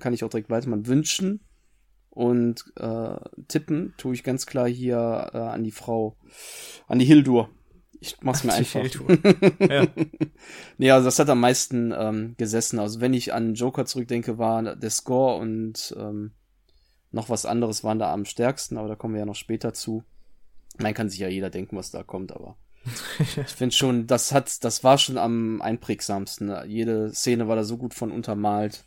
kann 0.00 0.12
ich 0.12 0.24
auch 0.24 0.30
direkt 0.30 0.50
weitermachen. 0.50 0.86
Wünschen 0.86 1.40
und 2.10 2.64
äh, 2.76 3.16
tippen 3.46 3.94
tue 3.96 4.14
ich 4.14 4.24
ganz 4.24 4.46
klar 4.46 4.68
hier 4.68 5.30
äh, 5.32 5.38
an 5.38 5.64
die 5.64 5.70
Frau, 5.70 6.16
an 6.86 6.98
die 6.98 7.04
Hildur. 7.04 7.50
Ich 8.00 8.16
mach's 8.22 8.44
mir 8.44 8.52
einfach. 8.52 8.84
ja. 9.58 9.86
nee, 10.78 10.90
also 10.90 11.04
das 11.04 11.18
hat 11.18 11.28
am 11.30 11.40
meisten 11.40 11.92
ähm, 11.96 12.34
gesessen. 12.36 12.78
Also 12.78 13.00
wenn 13.00 13.12
ich 13.12 13.34
an 13.34 13.54
Joker 13.54 13.86
zurückdenke, 13.86 14.38
war 14.38 14.76
der 14.76 14.90
Score 14.90 15.38
und 15.38 15.94
ähm, 15.98 16.32
noch 17.10 17.28
was 17.28 17.46
anderes 17.46 17.84
waren 17.84 17.98
da 17.98 18.12
am 18.12 18.24
stärksten, 18.24 18.76
aber 18.76 18.88
da 18.88 18.94
kommen 18.94 19.14
wir 19.14 19.20
ja 19.20 19.26
noch 19.26 19.34
später 19.34 19.72
zu. 19.72 20.04
Man 20.78 20.94
kann 20.94 21.08
sich 21.08 21.18
ja 21.18 21.28
jeder 21.28 21.50
denken, 21.50 21.76
was 21.76 21.90
da 21.90 22.02
kommt, 22.02 22.32
aber 22.32 22.56
ich 23.18 23.54
finde 23.54 23.74
schon, 23.74 24.06
das 24.06 24.32
hat, 24.32 24.64
das 24.64 24.84
war 24.84 24.98
schon 24.98 25.18
am 25.18 25.62
einprägsamsten. 25.62 26.52
Jede 26.68 27.12
Szene 27.12 27.48
war 27.48 27.56
da 27.56 27.64
so 27.64 27.76
gut 27.76 27.94
von 27.94 28.10
untermalt. 28.10 28.84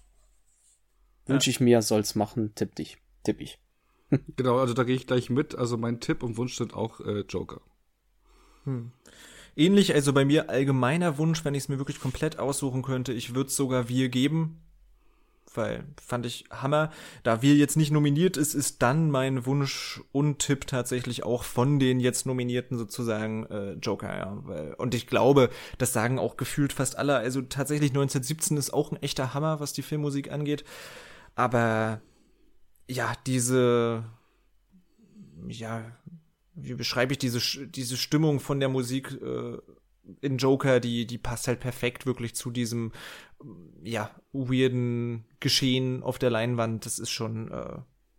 Wünsche 1.25 1.49
ich 1.49 1.59
mir, 1.59 1.81
soll's 1.81 2.15
machen, 2.15 2.53
tipp 2.55 2.75
dich, 2.75 2.97
tipp 3.23 3.41
ich. 3.41 3.59
genau, 4.35 4.57
also 4.57 4.73
da 4.73 4.83
gehe 4.83 4.95
ich 4.95 5.07
gleich 5.07 5.29
mit. 5.29 5.55
Also 5.55 5.77
mein 5.77 5.99
Tipp 5.99 6.23
und 6.23 6.37
Wunsch 6.37 6.55
sind 6.55 6.73
auch 6.73 6.99
äh, 7.01 7.21
Joker. 7.21 7.61
Hm. 8.65 8.91
Ähnlich, 9.55 9.93
also 9.93 10.13
bei 10.13 10.25
mir 10.25 10.49
allgemeiner 10.49 11.17
Wunsch, 11.17 11.43
wenn 11.43 11.55
ich 11.55 11.63
es 11.63 11.69
mir 11.69 11.77
wirklich 11.77 11.99
komplett 11.99 12.39
aussuchen 12.39 12.81
könnte, 12.81 13.13
ich 13.13 13.35
würde 13.35 13.49
es 13.49 13.55
sogar 13.55 13.89
wir 13.89 14.09
geben 14.09 14.61
weil 15.53 15.83
fand 16.01 16.25
ich 16.25 16.45
Hammer. 16.51 16.91
Da 17.23 17.41
wir 17.41 17.55
jetzt 17.55 17.77
nicht 17.77 17.91
nominiert 17.91 18.37
ist, 18.37 18.53
ist 18.53 18.81
dann 18.81 19.11
mein 19.11 19.45
Wunsch 19.45 20.01
und 20.11 20.39
Tipp 20.39 20.67
tatsächlich 20.67 21.23
auch 21.23 21.43
von 21.43 21.79
den 21.79 21.99
jetzt 21.99 22.25
Nominierten 22.25 22.77
sozusagen 22.77 23.45
äh, 23.47 23.73
Joker, 23.73 24.17
ja. 24.17 24.73
Und 24.77 24.95
ich 24.95 25.07
glaube, 25.07 25.49
das 25.77 25.93
sagen 25.93 26.19
auch 26.19 26.37
gefühlt 26.37 26.73
fast 26.73 26.97
alle. 26.97 27.17
Also 27.17 27.41
tatsächlich 27.41 27.91
1917 27.91 28.57
ist 28.57 28.73
auch 28.73 28.91
ein 28.91 29.01
echter 29.01 29.33
Hammer, 29.33 29.59
was 29.59 29.73
die 29.73 29.83
Filmmusik 29.83 30.31
angeht. 30.31 30.63
Aber 31.35 32.01
ja, 32.87 33.13
diese, 33.25 34.03
ja, 35.47 35.83
wie 36.55 36.73
beschreibe 36.73 37.13
ich 37.13 37.19
diese, 37.19 37.39
diese 37.67 37.97
Stimmung 37.97 38.39
von 38.39 38.59
der 38.59 38.69
Musik 38.69 39.17
äh, 39.21 39.57
in 40.21 40.37
Joker, 40.37 40.79
die, 40.79 41.05
die 41.05 41.17
passt 41.17 41.47
halt 41.47 41.59
perfekt 41.59 42.05
wirklich 42.05 42.35
zu 42.35 42.51
diesem, 42.51 42.91
ja, 43.83 44.11
weirden 44.33 45.25
Geschehen 45.39 46.03
auf 46.03 46.19
der 46.19 46.29
Leinwand. 46.29 46.85
Das 46.85 46.99
ist 46.99 47.09
schon, 47.09 47.51
äh, 47.51 47.77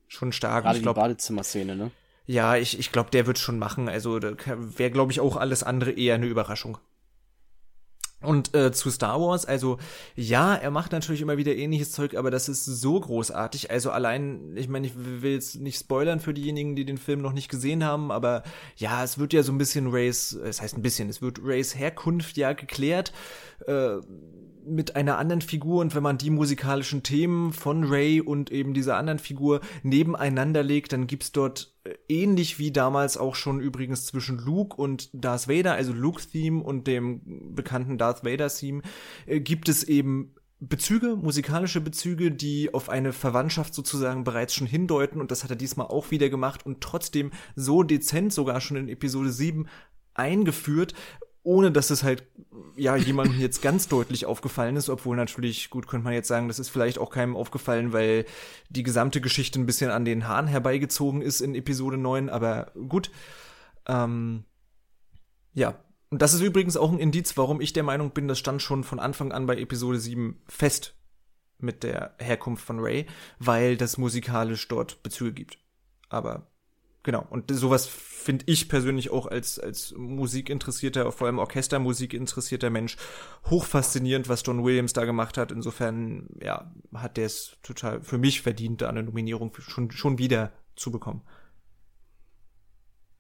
schon 0.09 0.33
stark. 0.33 0.65
Gerade 0.65 0.77
ich 0.77 0.83
glaub, 0.83 0.97
die 0.97 1.01
Badezimmerszene, 1.01 1.77
ne? 1.77 1.91
Ja, 2.27 2.57
ich, 2.57 2.79
ich 2.79 2.93
glaube, 2.93 3.11
der 3.11 3.27
wird 3.27 3.39
schon 3.39 3.59
machen. 3.59 3.89
Also 3.89 4.21
wäre, 4.21 4.91
glaube 4.91 5.13
ich, 5.13 5.21
auch 5.21 5.37
alles 5.37 5.63
andere 5.63 5.93
eher 5.93 6.15
eine 6.15 6.27
Überraschung. 6.27 6.79
Und 8.23 8.55
äh, 8.55 8.73
zu 8.73 8.91
Star 8.91 9.21
Wars, 9.21 9.45
also 9.45 9.79
ja, 10.15 10.55
er 10.55 10.71
macht 10.71 10.93
natürlich 10.93 11.21
immer 11.21 11.37
wieder 11.37 11.55
ähnliches 11.55 11.93
Zeug, 11.93 12.17
aber 12.17 12.31
das 12.31 12.49
ist 12.49 12.65
so 12.65 13.01
großartig. 13.01 13.71
Also 13.71 13.91
allein, 13.91 14.57
ich 14.57 14.69
meine, 14.69 14.87
ich 14.87 14.95
will 14.97 15.33
jetzt 15.33 15.61
nicht 15.61 15.79
spoilern 15.79 16.21
für 16.21 16.35
diejenigen, 16.35 16.77
die 16.77 16.85
den 16.85 16.99
Film 16.99 17.21
noch 17.21 17.33
nicht 17.33 17.49
gesehen 17.49 17.85
haben, 17.85 18.11
aber 18.11 18.43
ja, 18.77 19.03
es 19.03 19.19
wird 19.19 19.33
ja 19.33 19.43
so 19.43 19.53
ein 19.53 19.59
bisschen 19.59 19.89
Rays, 19.89 20.33
es 20.33 20.63
heißt 20.63 20.77
ein 20.77 20.83
bisschen, 20.83 21.09
es 21.09 21.23
wird 21.23 21.41
Rays 21.43 21.77
Herkunft 21.77 22.37
ja 22.37 22.53
geklärt. 22.53 23.13
Äh, 23.67 23.99
mit 24.65 24.97
einer 24.97 25.19
anderen 25.19 25.43
Figur 25.43 25.81
und 25.81 25.95
wenn 25.95 26.03
man 26.03 26.19
die 26.19 26.31
musikalischen 26.31 27.03
Themen 27.03 27.53
von 27.53 27.85
Ray 27.85 28.21
und 28.21 28.51
eben 28.53 28.75
dieser 28.75 28.97
anderen 28.97 29.19
Figur 29.19 29.61
nebeneinander 29.83 30.63
legt, 30.63 30.93
dann 30.93 31.07
gibt's 31.07 31.33
dort 31.33 31.75
ähnlich 32.09 32.59
wie 32.59 32.71
damals 32.71 33.17
auch 33.17 33.35
schon 33.35 33.61
übrigens 33.61 34.07
zwischen 34.07 34.39
Luke 34.39 34.77
und 34.77 35.11
Darth 35.13 35.49
Vader, 35.49 35.73
also 35.75 35.93
Luke 35.93 36.23
Theme 36.23 36.63
und 36.63 36.87
dem 36.87 37.55
bekannten 37.55 37.99
Darth 37.99 38.25
Vader 38.25 38.49
Theme, 38.49 38.83
äh, 39.27 39.41
gibt 39.41 39.69
es 39.69 39.83
eben 39.85 40.35
Bezüge, 40.61 41.17
musikalische 41.17 41.81
Bezüge, 41.81 42.31
die 42.31 42.73
auf 42.73 42.89
eine 42.89 43.13
Verwandtschaft 43.13 43.75
sozusagen 43.75 44.23
bereits 44.23 44.55
schon 44.55 44.69
hindeuten 44.69 45.21
und 45.21 45.33
das 45.33 45.43
hat 45.43 45.51
er 45.51 45.57
diesmal 45.57 45.89
auch 45.89 46.13
wieder 46.13 46.29
gemacht 46.29 46.65
und 46.65 46.81
trotzdem 46.81 47.33
so 47.57 47.83
dezent 47.83 48.33
sogar 48.33 48.61
schon 48.61 48.77
in 48.77 48.89
Episode 48.89 49.33
7 49.33 49.67
eingeführt, 50.15 50.95
ohne 51.45 51.73
dass 51.73 51.91
es 51.91 52.03
halt 52.03 52.25
ja 52.77 52.97
jemandem 52.97 53.41
jetzt 53.41 53.63
ganz 53.63 53.89
deutlich 53.89 54.27
aufgefallen 54.27 54.77
ist, 54.77 54.89
obwohl 54.89 55.17
natürlich, 55.17 55.71
gut, 55.71 55.89
könnte 55.89 56.05
man 56.05 56.15
jetzt 56.15 56.29
sagen, 56.29 56.49
das 56.49 56.59
ist 56.59 56.69
vielleicht 56.69 56.99
auch 56.99 57.11
keinem 57.11 57.37
aufgefallen, 57.37 57.93
weil 57.93 58.25
die 58.69 58.83
gesamte 58.83 59.21
Geschichte 59.21 59.61
ein 59.61 59.67
bisschen 59.67 59.91
an 59.91 60.05
den 60.05 60.29
Haaren 60.29 60.47
herbeigezogen 60.47 61.21
ist 61.21 61.41
in 61.41 61.55
Episode 61.55 61.99
9, 61.99 62.29
aber 62.29 62.73
gut. 62.89 63.11
Ähm, 63.87 64.45
ja. 65.53 65.83
Und 66.11 66.21
das 66.21 66.35
ist 66.35 66.43
übrigens 66.43 66.77
auch 66.77 66.93
ein 66.93 66.99
Indiz, 66.99 67.37
warum 67.37 67.61
ich 67.61 67.73
der 67.73 67.83
Meinung 67.83 68.11
bin, 68.11 68.29
das 68.29 68.39
stand 68.39 68.61
schon 68.61 68.85
von 68.85 69.01
Anfang 69.01 69.33
an 69.33 69.47
bei 69.47 69.59
Episode 69.59 69.99
7 69.99 70.43
fest 70.47 70.95
mit 71.59 71.83
der 71.83 72.15
Herkunft 72.19 72.65
von 72.65 72.81
Ray, 72.81 73.07
weil 73.39 73.77
das 73.77 73.97
musikalisch 73.97 74.69
dort 74.69 75.03
Bezüge 75.03 75.33
gibt. 75.33 75.59
Aber 76.11 76.52
genau, 77.03 77.27
und 77.31 77.51
sowas 77.51 77.87
finde 78.23 78.45
ich 78.47 78.69
persönlich 78.69 79.11
auch 79.11 79.27
als, 79.27 79.59
als 79.59 79.95
musikinteressierter, 79.97 81.11
vor 81.13 81.27
allem 81.27 81.39
Orchestermusik 81.39 82.15
interessierter 82.15 82.71
Mensch 82.71 82.97
hochfaszinierend, 83.51 84.29
was 84.29 84.43
John 84.47 84.65
Williams 84.65 84.93
da 84.93 85.05
gemacht 85.05 85.37
hat. 85.37 85.53
Insofern, 85.53 86.29
ja, 86.41 86.73
hat 86.95 87.17
der 87.17 87.27
es 87.27 87.57
total 87.63 88.01
für 88.03 88.19
mich 88.19 88.41
verdient, 88.41 88.81
da 88.81 88.89
eine 88.89 89.03
Nominierung 89.03 89.53
schon, 89.59 89.91
schon 89.91 90.19
wieder 90.19 90.53
zu 90.77 90.91
bekommen. 90.91 91.23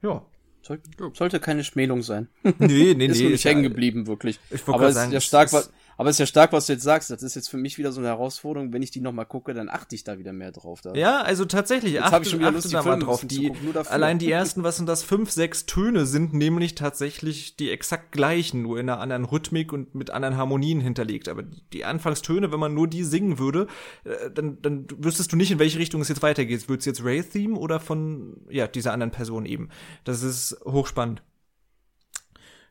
Ja. 0.02 0.24
Sollte 0.62 1.40
keine 1.40 1.64
Schmähung 1.64 2.02
sein. 2.02 2.28
Nee, 2.44 2.52
nee, 2.60 2.94
nee. 2.94 3.06
ist 3.06 3.18
nee. 3.18 3.24
Ist 3.24 3.30
nicht 3.32 3.44
hängen 3.44 3.64
geblieben, 3.64 4.06
wirklich. 4.06 4.38
Ich 4.50 4.66
Aber 4.68 4.92
sagen, 4.92 5.10
ja 5.10 5.20
stark, 5.20 5.52
was, 5.52 5.72
aber 5.96 6.10
es 6.10 6.16
ist 6.16 6.20
ja 6.20 6.26
stark, 6.26 6.52
was 6.52 6.66
du 6.66 6.74
jetzt 6.74 6.82
sagst. 6.82 7.10
Das 7.10 7.22
ist 7.22 7.34
jetzt 7.34 7.48
für 7.48 7.56
mich 7.56 7.78
wieder 7.78 7.92
so 7.92 8.00
eine 8.00 8.08
Herausforderung. 8.08 8.72
Wenn 8.72 8.82
ich 8.82 8.90
die 8.90 9.00
nochmal 9.00 9.26
gucke, 9.26 9.54
dann 9.54 9.68
achte 9.68 9.94
ich 9.94 10.04
da 10.04 10.18
wieder 10.18 10.32
mehr 10.32 10.52
drauf. 10.52 10.80
Da. 10.80 10.94
Ja, 10.94 11.22
also 11.22 11.44
tatsächlich, 11.44 11.94
jetzt 11.94 12.04
achte, 12.04 12.22
ich 12.22 12.30
schon 12.30 12.40
wieder 12.40 12.52
Lust, 12.52 12.72
da 12.72 12.82
mal 12.82 12.98
drauf. 12.98 13.24
Die, 13.24 13.52
allein 13.88 14.18
die 14.18 14.30
ersten, 14.32 14.62
was 14.62 14.76
sind 14.76 14.88
das, 14.88 15.02
fünf, 15.02 15.30
sechs 15.30 15.66
Töne 15.66 16.06
sind 16.06 16.32
nämlich 16.34 16.74
tatsächlich 16.74 17.56
die 17.56 17.70
exakt 17.70 18.12
gleichen, 18.12 18.62
nur 18.62 18.78
in 18.78 18.88
einer 18.88 19.00
anderen 19.00 19.24
Rhythmik 19.24 19.72
und 19.72 19.94
mit 19.94 20.10
anderen 20.10 20.36
Harmonien 20.36 20.80
hinterlegt. 20.80 21.28
Aber 21.28 21.42
die 21.72 21.84
Anfangstöne, 21.84 22.52
wenn 22.52 22.60
man 22.60 22.74
nur 22.74 22.88
die 22.88 23.04
singen 23.04 23.38
würde, 23.38 23.66
äh, 24.04 24.30
dann, 24.30 24.60
dann 24.62 24.86
wüsstest 24.96 25.32
du 25.32 25.36
nicht, 25.36 25.50
in 25.50 25.58
welche 25.58 25.78
Richtung 25.78 26.00
es 26.00 26.08
jetzt 26.08 26.22
weitergeht. 26.22 26.68
Wird 26.68 26.80
es 26.80 26.86
jetzt 26.86 27.04
Ray-Theme 27.04 27.56
oder 27.56 27.80
von, 27.80 28.36
ja, 28.48 28.66
dieser 28.66 28.92
anderen 28.92 29.12
Person 29.12 29.46
eben. 29.46 29.68
Das 30.04 30.22
ist 30.22 30.56
hochspannend. 30.64 31.22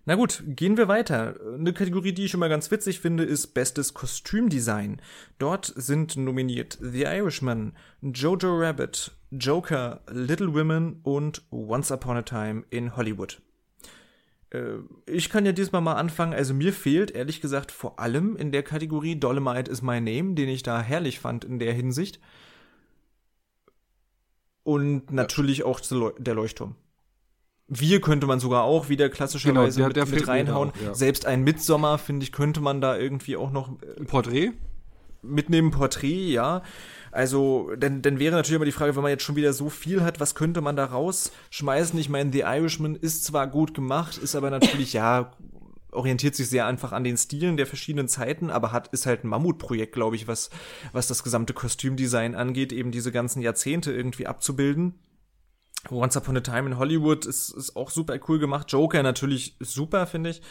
Na 0.05 0.15
gut, 0.15 0.43
gehen 0.47 0.77
wir 0.77 0.87
weiter. 0.87 1.35
Eine 1.53 1.73
Kategorie, 1.73 2.11
die 2.11 2.25
ich 2.25 2.33
immer 2.33 2.49
ganz 2.49 2.71
witzig 2.71 2.99
finde, 2.99 3.23
ist 3.23 3.53
Bestes 3.53 3.93
Kostümdesign. 3.93 4.99
Dort 5.37 5.71
sind 5.75 6.17
nominiert 6.17 6.79
The 6.81 7.03
Irishman, 7.03 7.73
Jojo 8.01 8.57
Rabbit, 8.57 9.11
Joker, 9.29 10.01
Little 10.09 10.53
Women 10.55 11.01
und 11.03 11.43
Once 11.51 11.91
Upon 11.91 12.17
a 12.17 12.23
Time 12.23 12.63
in 12.71 12.95
Hollywood. 12.95 13.41
Äh, 14.49 14.77
ich 15.05 15.29
kann 15.29 15.45
ja 15.45 15.51
diesmal 15.51 15.81
mal 15.81 15.95
anfangen. 15.95 16.33
Also 16.33 16.55
mir 16.55 16.73
fehlt 16.73 17.11
ehrlich 17.11 17.39
gesagt 17.39 17.71
vor 17.71 17.99
allem 17.99 18.35
in 18.35 18.51
der 18.51 18.63
Kategorie 18.63 19.19
Dolomite 19.19 19.69
is 19.69 19.83
my 19.83 20.01
name, 20.01 20.33
den 20.33 20.49
ich 20.49 20.63
da 20.63 20.81
herrlich 20.81 21.19
fand 21.19 21.45
in 21.45 21.59
der 21.59 21.73
Hinsicht. 21.73 22.19
Und 24.63 25.11
natürlich 25.11 25.63
auch 25.63 25.79
der 26.17 26.33
Leuchtturm. 26.35 26.75
Wir 27.73 28.01
könnte 28.01 28.27
man 28.27 28.41
sogar 28.41 28.63
auch 28.63 28.89
wieder 28.89 29.07
klassischerweise 29.07 29.77
genau, 29.77 29.93
der, 29.93 30.03
der 30.03 30.11
mit, 30.11 30.19
mit 30.19 30.27
reinhauen. 30.27 30.71
Auch, 30.71 30.85
ja. 30.87 30.93
Selbst 30.93 31.25
ein 31.25 31.41
Midsommer, 31.43 31.97
finde 31.97 32.25
ich, 32.25 32.33
könnte 32.33 32.59
man 32.59 32.81
da 32.81 32.97
irgendwie 32.97 33.37
auch 33.37 33.49
noch. 33.49 33.69
Ein 33.97 34.07
Porträt? 34.07 34.51
Mitnehmen 35.21 35.71
Porträt, 35.71 36.31
ja. 36.31 36.63
Also, 37.13 37.71
denn, 37.77 38.01
dann 38.01 38.19
wäre 38.19 38.35
natürlich 38.35 38.57
immer 38.57 38.65
die 38.65 38.73
Frage, 38.73 38.97
wenn 38.97 39.03
man 39.03 39.11
jetzt 39.11 39.23
schon 39.23 39.37
wieder 39.37 39.53
so 39.53 39.69
viel 39.69 40.03
hat, 40.03 40.19
was 40.19 40.35
könnte 40.35 40.59
man 40.59 40.75
da 40.75 40.83
rausschmeißen? 40.83 41.97
Ich 41.97 42.09
meine, 42.09 42.29
The 42.33 42.41
Irishman 42.41 42.95
ist 42.95 43.23
zwar 43.23 43.47
gut 43.47 43.73
gemacht, 43.73 44.17
ist 44.17 44.35
aber 44.35 44.49
natürlich, 44.49 44.91
ja, 44.91 45.31
orientiert 45.91 46.35
sich 46.35 46.49
sehr 46.49 46.65
einfach 46.65 46.91
an 46.91 47.05
den 47.05 47.15
Stilen 47.15 47.55
der 47.55 47.67
verschiedenen 47.67 48.09
Zeiten, 48.09 48.49
aber 48.49 48.73
hat, 48.73 48.89
ist 48.89 49.05
halt 49.05 49.23
ein 49.23 49.29
Mammutprojekt, 49.29 49.93
glaube 49.93 50.17
ich, 50.17 50.27
was, 50.27 50.49
was 50.91 51.07
das 51.07 51.23
gesamte 51.23 51.53
Kostümdesign 51.53 52.35
angeht, 52.35 52.73
eben 52.73 52.91
diese 52.91 53.13
ganzen 53.13 53.41
Jahrzehnte 53.41 53.93
irgendwie 53.93 54.27
abzubilden. 54.27 54.95
Once 55.89 56.15
Upon 56.15 56.37
a 56.37 56.41
Time 56.41 56.69
in 56.69 56.77
Hollywood 56.77 57.25
ist, 57.25 57.49
ist 57.49 57.75
auch 57.75 57.89
super 57.89 58.19
cool 58.27 58.39
gemacht. 58.39 58.71
Joker 58.71 59.01
natürlich 59.01 59.55
super, 59.59 60.05
finde 60.05 60.29
ich. 60.29 60.41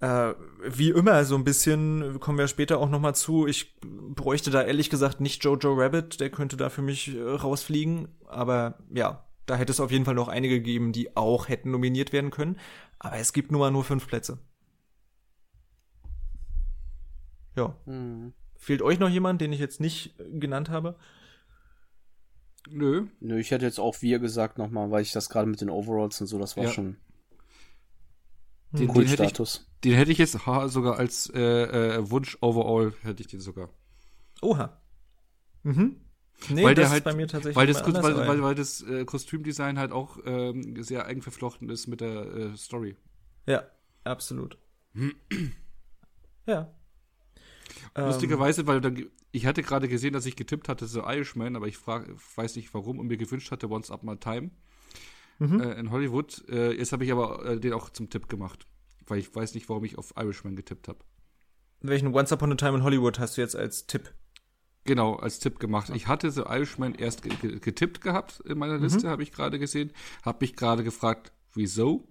Äh, 0.00 0.34
wie 0.68 0.90
immer, 0.90 1.24
so 1.24 1.36
ein 1.36 1.44
bisschen, 1.44 2.18
kommen 2.18 2.38
wir 2.38 2.48
später 2.48 2.78
auch 2.78 2.90
nochmal 2.90 3.14
zu. 3.14 3.46
Ich 3.46 3.80
bräuchte 3.80 4.50
da 4.50 4.62
ehrlich 4.62 4.90
gesagt 4.90 5.20
nicht 5.20 5.44
Jojo 5.44 5.74
Rabbit, 5.74 6.20
der 6.20 6.30
könnte 6.30 6.56
da 6.56 6.70
für 6.70 6.82
mich 6.82 7.14
äh, 7.14 7.22
rausfliegen. 7.22 8.08
Aber 8.26 8.78
ja, 8.92 9.24
da 9.46 9.56
hätte 9.56 9.72
es 9.72 9.80
auf 9.80 9.92
jeden 9.92 10.04
Fall 10.04 10.14
noch 10.14 10.28
einige 10.28 10.56
gegeben, 10.56 10.92
die 10.92 11.16
auch 11.16 11.48
hätten 11.48 11.70
nominiert 11.70 12.12
werden 12.12 12.30
können. 12.30 12.58
Aber 12.98 13.16
es 13.16 13.32
gibt 13.32 13.52
nun 13.52 13.60
mal 13.60 13.70
nur 13.70 13.84
fünf 13.84 14.08
Plätze. 14.08 14.38
Ja. 17.56 17.76
Mhm. 17.86 18.32
Fehlt 18.56 18.82
euch 18.82 18.98
noch 18.98 19.10
jemand, 19.10 19.40
den 19.40 19.52
ich 19.52 19.60
jetzt 19.60 19.80
nicht 19.80 20.14
genannt 20.32 20.70
habe? 20.70 20.96
Nö. 22.68 23.06
Nö, 23.20 23.38
ich 23.38 23.50
hätte 23.50 23.64
jetzt 23.64 23.78
auch 23.78 24.00
wir 24.02 24.18
gesagt 24.18 24.58
nochmal, 24.58 24.90
weil 24.90 25.02
ich 25.02 25.12
das 25.12 25.28
gerade 25.28 25.48
mit 25.48 25.60
den 25.60 25.70
Overalls 25.70 26.20
und 26.20 26.26
so, 26.26 26.38
das 26.38 26.56
war 26.56 26.64
ja. 26.64 26.70
schon 26.70 26.96
den, 28.72 28.92
den, 28.92 29.06
hätte 29.06 29.24
ich, 29.24 29.60
den 29.84 29.92
hätte 29.94 30.10
ich 30.10 30.18
jetzt 30.18 30.32
sogar 30.32 30.98
als 30.98 31.30
äh, 31.32 31.40
äh, 31.40 32.10
Wunsch 32.10 32.38
Overall 32.40 32.92
hätte 33.02 33.22
ich 33.22 33.28
den 33.28 33.40
sogar. 33.40 33.68
Oha. 34.42 34.80
Mhm. 35.62 36.00
Nee, 36.48 36.64
weil 36.64 36.74
der 36.74 36.90
halt, 36.90 37.04
bei 37.04 37.14
mir 37.14 37.28
tatsächlich 37.28 37.56
weil 37.56 37.68
das, 37.68 37.82
anders, 37.82 38.02
weil, 38.02 38.16
weil, 38.16 38.42
weil, 38.42 38.54
das 38.54 38.82
äh, 38.82 39.04
Kostümdesign 39.04 39.78
halt 39.78 39.92
auch 39.92 40.18
ähm, 40.24 40.82
sehr 40.82 41.06
eng 41.06 41.22
verflochten 41.22 41.70
ist 41.70 41.86
mit 41.86 42.00
der 42.00 42.26
äh, 42.26 42.56
Story. 42.56 42.96
Ja, 43.46 43.62
absolut. 44.02 44.58
ja. 46.46 46.74
Lustigerweise, 47.96 48.66
weil 48.66 48.80
dann, 48.80 49.06
ich 49.30 49.46
hatte 49.46 49.62
gerade 49.62 49.88
gesehen, 49.88 50.12
dass 50.12 50.26
ich 50.26 50.34
getippt 50.34 50.68
hatte, 50.68 50.86
so 50.86 51.02
Irishman, 51.02 51.54
aber 51.54 51.68
ich 51.68 51.76
frag, 51.76 52.08
weiß 52.36 52.56
nicht 52.56 52.74
warum 52.74 52.98
und 52.98 53.06
mir 53.06 53.16
gewünscht 53.16 53.52
hatte, 53.52 53.70
Once 53.70 53.90
Up 53.90 54.02
My 54.02 54.16
Time 54.16 54.50
mhm. 55.38 55.60
äh, 55.60 55.74
in 55.74 55.90
Hollywood. 55.90 56.44
Äh, 56.48 56.72
jetzt 56.72 56.92
habe 56.92 57.04
ich 57.04 57.12
aber 57.12 57.44
äh, 57.44 57.60
den 57.60 57.72
auch 57.72 57.90
zum 57.90 58.10
Tipp 58.10 58.28
gemacht, 58.28 58.66
weil 59.06 59.18
ich 59.18 59.32
weiß 59.34 59.54
nicht, 59.54 59.68
warum 59.68 59.84
ich 59.84 59.96
auf 59.96 60.14
Irishman 60.16 60.56
getippt 60.56 60.88
habe. 60.88 60.98
Welchen 61.82 62.14
Once 62.14 62.32
Upon 62.32 62.52
a 62.52 62.56
Time 62.56 62.78
in 62.78 62.82
Hollywood 62.82 63.18
hast 63.18 63.36
du 63.36 63.42
jetzt 63.42 63.54
als 63.54 63.86
Tipp? 63.86 64.12
Genau, 64.84 65.14
als 65.14 65.38
Tipp 65.38 65.60
gemacht. 65.60 65.90
Ich 65.94 66.08
hatte 66.08 66.30
The 66.30 66.42
Irishman 66.42 66.94
erst 66.94 67.22
getippt 67.22 68.00
gehabt 68.00 68.40
in 68.40 68.58
meiner 68.58 68.76
mhm. 68.76 68.84
Liste, 68.84 69.06
mhm. 69.06 69.10
habe 69.10 69.22
ich 69.22 69.32
gerade 69.32 69.58
gesehen. 69.58 69.92
Habe 70.22 70.38
mich 70.40 70.56
gerade 70.56 70.84
gefragt, 70.84 71.32
wieso? 71.54 72.08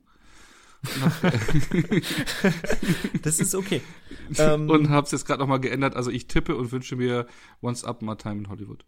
das 3.21 3.39
ist 3.39 3.55
okay. 3.55 3.81
Ähm, 4.37 4.69
und 4.69 4.89
habe 4.89 5.05
es 5.05 5.11
jetzt 5.11 5.25
gerade 5.25 5.39
nochmal 5.39 5.59
geändert. 5.59 5.95
Also 5.95 6.11
ich 6.11 6.27
tippe 6.27 6.55
und 6.55 6.71
wünsche 6.71 6.95
mir 6.95 7.27
Once 7.61 7.83
Up 7.83 8.01
My 8.01 8.15
Time 8.15 8.39
in 8.39 8.49
Hollywood. 8.49 8.85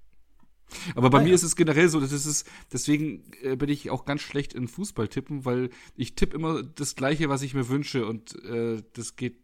Aber 0.95 1.09
bei 1.09 1.19
ah, 1.19 1.21
mir 1.21 1.29
ja. 1.29 1.35
ist 1.35 1.43
es 1.43 1.55
generell 1.55 1.89
so, 1.89 1.99
dass 1.99 2.11
es 2.11 2.25
ist, 2.25 2.47
deswegen 2.73 3.23
äh, 3.43 3.55
bin 3.55 3.69
ich 3.69 3.91
auch 3.91 4.05
ganz 4.05 4.21
schlecht 4.21 4.53
in 4.53 4.67
Fußball 4.67 5.07
tippen, 5.07 5.45
weil 5.45 5.69
ich 5.95 6.15
tippe 6.15 6.35
immer 6.35 6.63
das 6.63 6.95
Gleiche, 6.95 7.29
was 7.29 7.43
ich 7.43 7.53
mir 7.53 7.69
wünsche 7.69 8.05
und 8.05 8.35
äh, 8.45 8.81
das 8.93 9.15
geht 9.15 9.37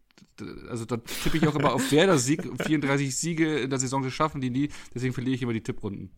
also 0.70 0.86
da 0.86 0.98
tippe 0.98 1.38
ich 1.38 1.48
auch 1.48 1.56
immer 1.56 1.74
auf 1.74 1.92
Werder 1.92 2.18
Sieg, 2.18 2.44
34 2.66 3.16
Siege 3.16 3.60
in 3.60 3.70
der 3.70 3.80
Saison, 3.80 4.04
das 4.04 4.14
schaffen 4.14 4.42
die 4.42 4.50
nie, 4.50 4.70
deswegen 4.94 5.14
verliere 5.14 5.36
ich 5.36 5.42
immer 5.42 5.54
die 5.54 5.62
Tipprunden. 5.62 6.12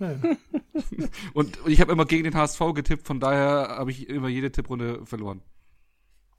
Ja. 0.00 0.12
und, 1.34 1.60
und, 1.60 1.70
ich 1.70 1.80
habe 1.80 1.92
immer 1.92 2.06
gegen 2.06 2.24
den 2.24 2.34
HSV 2.34 2.60
getippt, 2.74 3.06
von 3.06 3.20
daher 3.20 3.76
habe 3.78 3.90
ich 3.90 4.08
immer 4.08 4.28
jede 4.28 4.50
Tipprunde 4.50 5.04
verloren. 5.04 5.42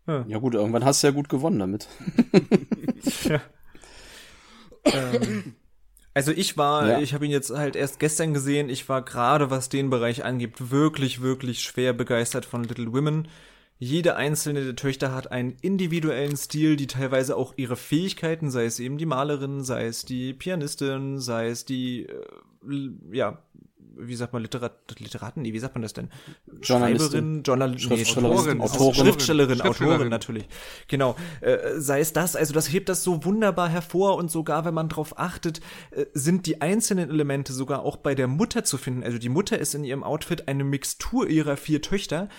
Ja. 0.08 0.26
ja. 0.28 0.38
gut, 0.40 0.56
irgendwann 0.56 0.84
hast 0.84 1.04
du 1.04 1.08
ja 1.08 1.14
gut 1.14 1.30
gewonnen 1.30 1.60
damit. 1.60 1.88
ja. 3.24 3.42
ähm, 4.86 5.56
also 6.14 6.32
ich 6.32 6.58
war, 6.58 6.88
ja. 6.88 7.00
ich 7.00 7.14
habe 7.14 7.26
ihn 7.26 7.32
jetzt 7.32 7.52
halt 7.52 7.76
erst 7.76 8.00
gestern 8.00 8.34
gesehen, 8.34 8.70
ich 8.70 8.90
war 8.90 9.04
gerade, 9.04 9.50
was 9.50 9.70
den 9.70 9.90
Bereich 9.90 10.26
angibt, 10.26 10.72
wirklich, 10.72 11.22
wirklich 11.22 11.62
schwer 11.62 11.94
begeistert 11.94 12.46
von 12.46 12.64
Little 12.64 12.92
Women. 12.92 13.28
Jede 13.78 14.16
einzelne 14.16 14.64
der 14.64 14.76
Töchter 14.76 15.14
hat 15.14 15.32
einen 15.32 15.56
individuellen 15.62 16.38
Stil, 16.38 16.76
die 16.76 16.88
teilweise 16.88 17.36
auch 17.36 17.54
ihre 17.58 17.76
Fähigkeiten, 17.76 18.52
sei 18.52 18.66
es 18.66 18.80
eben 18.80 18.98
die 18.98 19.08
Malerin, 19.08 19.64
sei 19.64 19.86
es 19.86 20.06
die 20.06 20.34
Pianistin, 20.34 21.20
sei 21.20 21.48
es 21.48 21.66
die, 21.66 22.06
äh, 22.06 22.26
ja, 23.12 23.40
wie 23.98 24.16
sagt 24.16 24.34
man, 24.34 24.42
Literat 24.42 25.00
Literaten? 25.00 25.42
Nee, 25.42 25.54
wie 25.54 25.60
sagt 25.60 25.76
man 25.76 25.82
das 25.82 25.94
denn? 25.94 26.10
Schreiberin, 26.62 27.44
Journal 27.44 27.78
Schriftstellerin, 27.78 28.58
nee, 28.58 28.64
Autorin, 28.64 28.94
Schriftstellerin, 28.94 29.60
Schriftstellerin, 29.60 29.62
Autorin 29.62 30.10
natürlich. 30.10 30.48
Genau. 30.88 31.16
Äh, 31.42 31.80
sei 31.80 32.00
es 32.00 32.14
das, 32.14 32.36
also 32.36 32.54
das 32.54 32.72
hebt 32.72 32.90
das 32.90 33.04
so 33.04 33.24
wunderbar 33.26 33.70
hervor 33.70 34.16
und 34.16 34.32
sogar, 34.32 34.66
wenn 34.66 34.74
man 34.74 34.90
drauf 34.90 35.18
achtet, 35.18 35.62
äh, 35.92 36.06
sind 36.14 36.46
die 36.46 36.62
einzelnen 36.62 37.10
Elemente 37.10 37.54
sogar 37.54 37.84
auch 37.84 37.98
bei 37.98 38.16
der 38.16 38.28
Mutter 38.28 38.64
zu 38.64 38.78
finden. 38.78 39.04
Also 39.04 39.18
die 39.18 39.30
Mutter 39.30 39.60
ist 39.60 39.76
in 39.76 39.84
ihrem 39.84 40.04
Outfit 40.04 40.48
eine 40.48 40.64
Mixtur 40.64 41.28
ihrer 41.28 41.58
vier 41.58 41.82
Töchter. 41.82 42.30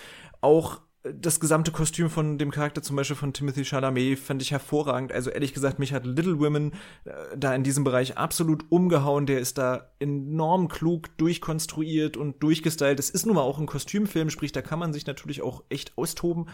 Auch 0.41 0.81
das 1.05 1.41
gesamte 1.41 1.73
Kostüm 1.73 2.11
von 2.11 2.39
dem 2.39 2.53
Charakter 2.53 2.83
zum 2.83 2.95
Beispiel 2.95 3.17
von 3.17 3.33
Timothy 3.33 3.65
Chalamet 3.65 4.19
fand 4.19 4.41
ich 4.41 4.53
hervorragend. 4.53 5.13
Also 5.13 5.31
ehrlich 5.31 5.53
gesagt, 5.53 5.79
mich 5.79 5.93
hat 5.93 6.07
Little 6.07 6.39
Women 6.39 6.73
äh, 7.05 7.13
da 7.37 7.55
in 7.55 7.65
diesem 7.65 7.83
Bereich 7.83 8.17
absolut 8.17 8.65
umgehauen. 8.71 9.27
Der 9.27 9.41
ist 9.41 9.59
da 9.59 9.91
enorm 9.99 10.69
klug 10.69 11.17
durchkonstruiert 11.19 12.17
und 12.17 12.41
durchgestylt. 12.43 13.01
Es 13.01 13.11
ist 13.11 13.27
nun 13.27 13.35
mal 13.35 13.43
auch 13.43 13.59
ein 13.59 13.67
Kostümfilm, 13.67 14.31
sprich, 14.31 14.53
da 14.53 14.63
kann 14.63 14.79
man 14.79 14.93
sich 14.93 15.07
natürlich 15.07 15.43
auch 15.43 15.65
echt 15.71 15.99
austoben. 15.99 16.47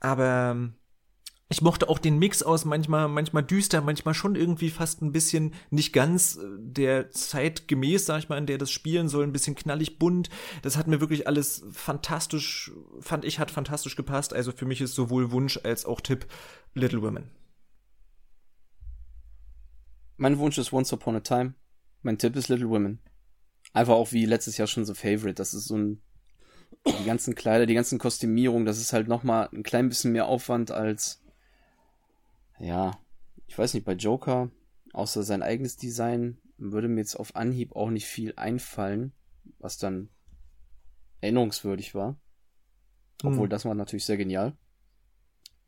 Aber 0.00 0.50
ähm, 0.50 0.74
ich 1.54 1.62
mochte 1.62 1.88
auch 1.88 2.00
den 2.00 2.18
Mix 2.18 2.42
aus 2.42 2.64
manchmal, 2.64 3.06
manchmal 3.06 3.44
düster, 3.44 3.80
manchmal 3.80 4.12
schon 4.12 4.34
irgendwie 4.34 4.70
fast 4.70 5.02
ein 5.02 5.12
bisschen 5.12 5.54
nicht 5.70 5.92
ganz 5.92 6.34
äh, 6.34 6.40
der 6.58 7.12
Zeit 7.12 7.68
gemäß, 7.68 8.06
sag 8.06 8.18
ich 8.18 8.28
mal, 8.28 8.38
in 8.38 8.46
der 8.46 8.58
das 8.58 8.72
spielen 8.72 9.08
soll, 9.08 9.22
ein 9.22 9.32
bisschen 9.32 9.54
knallig 9.54 10.00
bunt. 10.00 10.30
Das 10.62 10.76
hat 10.76 10.88
mir 10.88 11.00
wirklich 11.00 11.28
alles 11.28 11.64
fantastisch, 11.70 12.72
fand 12.98 13.24
ich, 13.24 13.38
hat 13.38 13.52
fantastisch 13.52 13.94
gepasst. 13.94 14.34
Also 14.34 14.50
für 14.50 14.66
mich 14.66 14.80
ist 14.80 14.96
sowohl 14.96 15.30
Wunsch 15.30 15.60
als 15.62 15.86
auch 15.86 16.00
Tipp 16.00 16.26
Little 16.74 17.02
Women. 17.02 17.30
Mein 20.16 20.38
Wunsch 20.38 20.58
ist 20.58 20.72
Once 20.72 20.92
Upon 20.92 21.14
a 21.14 21.20
Time. 21.20 21.54
Mein 22.02 22.18
Tipp 22.18 22.34
ist 22.34 22.48
Little 22.48 22.68
Women. 22.68 22.98
Einfach 23.72 23.94
auch 23.94 24.10
wie 24.10 24.26
letztes 24.26 24.56
Jahr 24.56 24.66
schon 24.66 24.84
so 24.84 24.94
Favorite. 24.94 25.34
Das 25.34 25.54
ist 25.54 25.66
so 25.66 25.76
ein, 25.76 26.02
die 26.84 27.04
ganzen 27.04 27.36
Kleider, 27.36 27.66
die 27.66 27.74
ganzen 27.74 28.00
Kostümierungen, 28.00 28.66
das 28.66 28.80
ist 28.80 28.92
halt 28.92 29.06
nochmal 29.06 29.48
ein 29.52 29.62
klein 29.62 29.88
bisschen 29.88 30.10
mehr 30.10 30.26
Aufwand 30.26 30.72
als 30.72 31.20
ja, 32.58 32.98
ich 33.46 33.58
weiß 33.58 33.74
nicht, 33.74 33.84
bei 33.84 33.92
Joker, 33.92 34.50
außer 34.92 35.22
sein 35.22 35.42
eigenes 35.42 35.76
Design, 35.76 36.38
würde 36.56 36.88
mir 36.88 37.00
jetzt 37.00 37.16
auf 37.16 37.36
Anhieb 37.36 37.74
auch 37.74 37.90
nicht 37.90 38.06
viel 38.06 38.32
einfallen, 38.36 39.12
was 39.58 39.78
dann 39.78 40.08
erinnerungswürdig 41.20 41.94
war. 41.94 42.16
Obwohl, 43.22 43.44
hm. 43.44 43.50
das 43.50 43.64
war 43.64 43.74
natürlich 43.74 44.04
sehr 44.04 44.16
genial. 44.16 44.56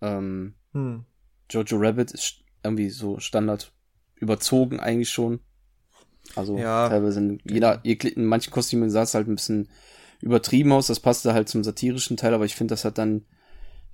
Ähm, 0.01 0.55
hm. 0.73 1.05
Jojo 1.51 1.77
Rabbit 1.79 2.13
ist 2.13 2.45
irgendwie 2.63 2.91
so 2.91 3.19
Standard 3.19 3.73
überzogen 4.17 4.81
eigentlich 4.81 5.11
schon. 5.11 5.41
Also 6.35 6.59
ja. 6.59 6.89
teilweise 6.89 7.21
in 7.21 7.41
jeder, 7.45 7.85
in 7.85 8.25
manchen 8.25 8.53
Kostümen 8.53 8.91
sah 8.91 9.03
es 9.03 9.15
halt 9.15 9.29
ein 9.29 9.37
bisschen 9.37 9.69
übertrieben 10.21 10.73
aus. 10.73 10.89
Das 10.89 11.01
passte 11.01 11.35
halt 11.35 11.49
zum 11.49 11.63
satirischen 11.63 12.17
Teil, 12.17 12.35
aber 12.35 12.45
ich 12.45 12.57
finde, 12.57 12.73
das 12.73 12.85
hat 12.85 12.99
dann 12.99 13.25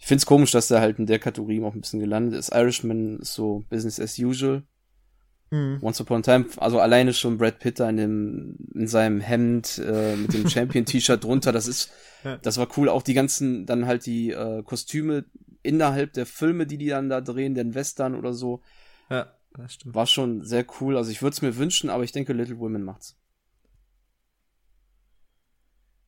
ich 0.02 0.08
find's 0.08 0.26
komisch, 0.26 0.50
dass 0.50 0.66
der 0.66 0.80
halt 0.80 0.98
in 0.98 1.06
der 1.06 1.20
Kategorie 1.20 1.62
auch 1.62 1.74
ein 1.74 1.80
bisschen 1.80 2.00
gelandet 2.00 2.36
ist. 2.36 2.52
Irishman 2.52 3.20
ist 3.20 3.34
so 3.34 3.64
Business 3.70 4.00
as 4.00 4.18
usual. 4.18 4.64
Mhm. 5.52 5.78
Once 5.80 6.00
Upon 6.00 6.18
a 6.18 6.22
Time, 6.22 6.46
also 6.56 6.80
alleine 6.80 7.14
schon 7.14 7.38
Brad 7.38 7.60
Pitt 7.60 7.78
da 7.78 7.88
in 7.88 7.98
dem, 7.98 8.56
in 8.74 8.88
seinem 8.88 9.20
Hemd, 9.20 9.78
äh, 9.78 10.16
mit 10.16 10.34
dem 10.34 10.48
Champion-T-Shirt 10.50 11.22
drunter, 11.22 11.52
das 11.52 11.68
ist, 11.68 11.92
ja. 12.24 12.36
das 12.38 12.58
war 12.58 12.66
cool. 12.76 12.88
Auch 12.88 13.02
die 13.02 13.14
ganzen, 13.14 13.64
dann 13.64 13.86
halt 13.86 14.04
die 14.04 14.32
äh, 14.32 14.64
Kostüme 14.64 15.24
innerhalb 15.62 16.14
der 16.14 16.26
Filme, 16.26 16.66
die 16.66 16.78
die 16.78 16.88
dann 16.88 17.08
da 17.08 17.20
drehen, 17.20 17.54
den 17.54 17.76
Western 17.76 18.16
oder 18.16 18.32
so. 18.32 18.60
Ja, 19.08 19.32
das 19.54 19.74
stimmt. 19.74 19.94
War 19.94 20.08
schon 20.08 20.42
sehr 20.42 20.66
cool. 20.80 20.96
Also 20.96 21.12
ich 21.12 21.22
würde 21.22 21.34
es 21.34 21.42
mir 21.42 21.56
wünschen, 21.56 21.90
aber 21.90 22.02
ich 22.02 22.10
denke, 22.10 22.32
Little 22.32 22.58
Women 22.58 22.82
macht's. 22.82 23.16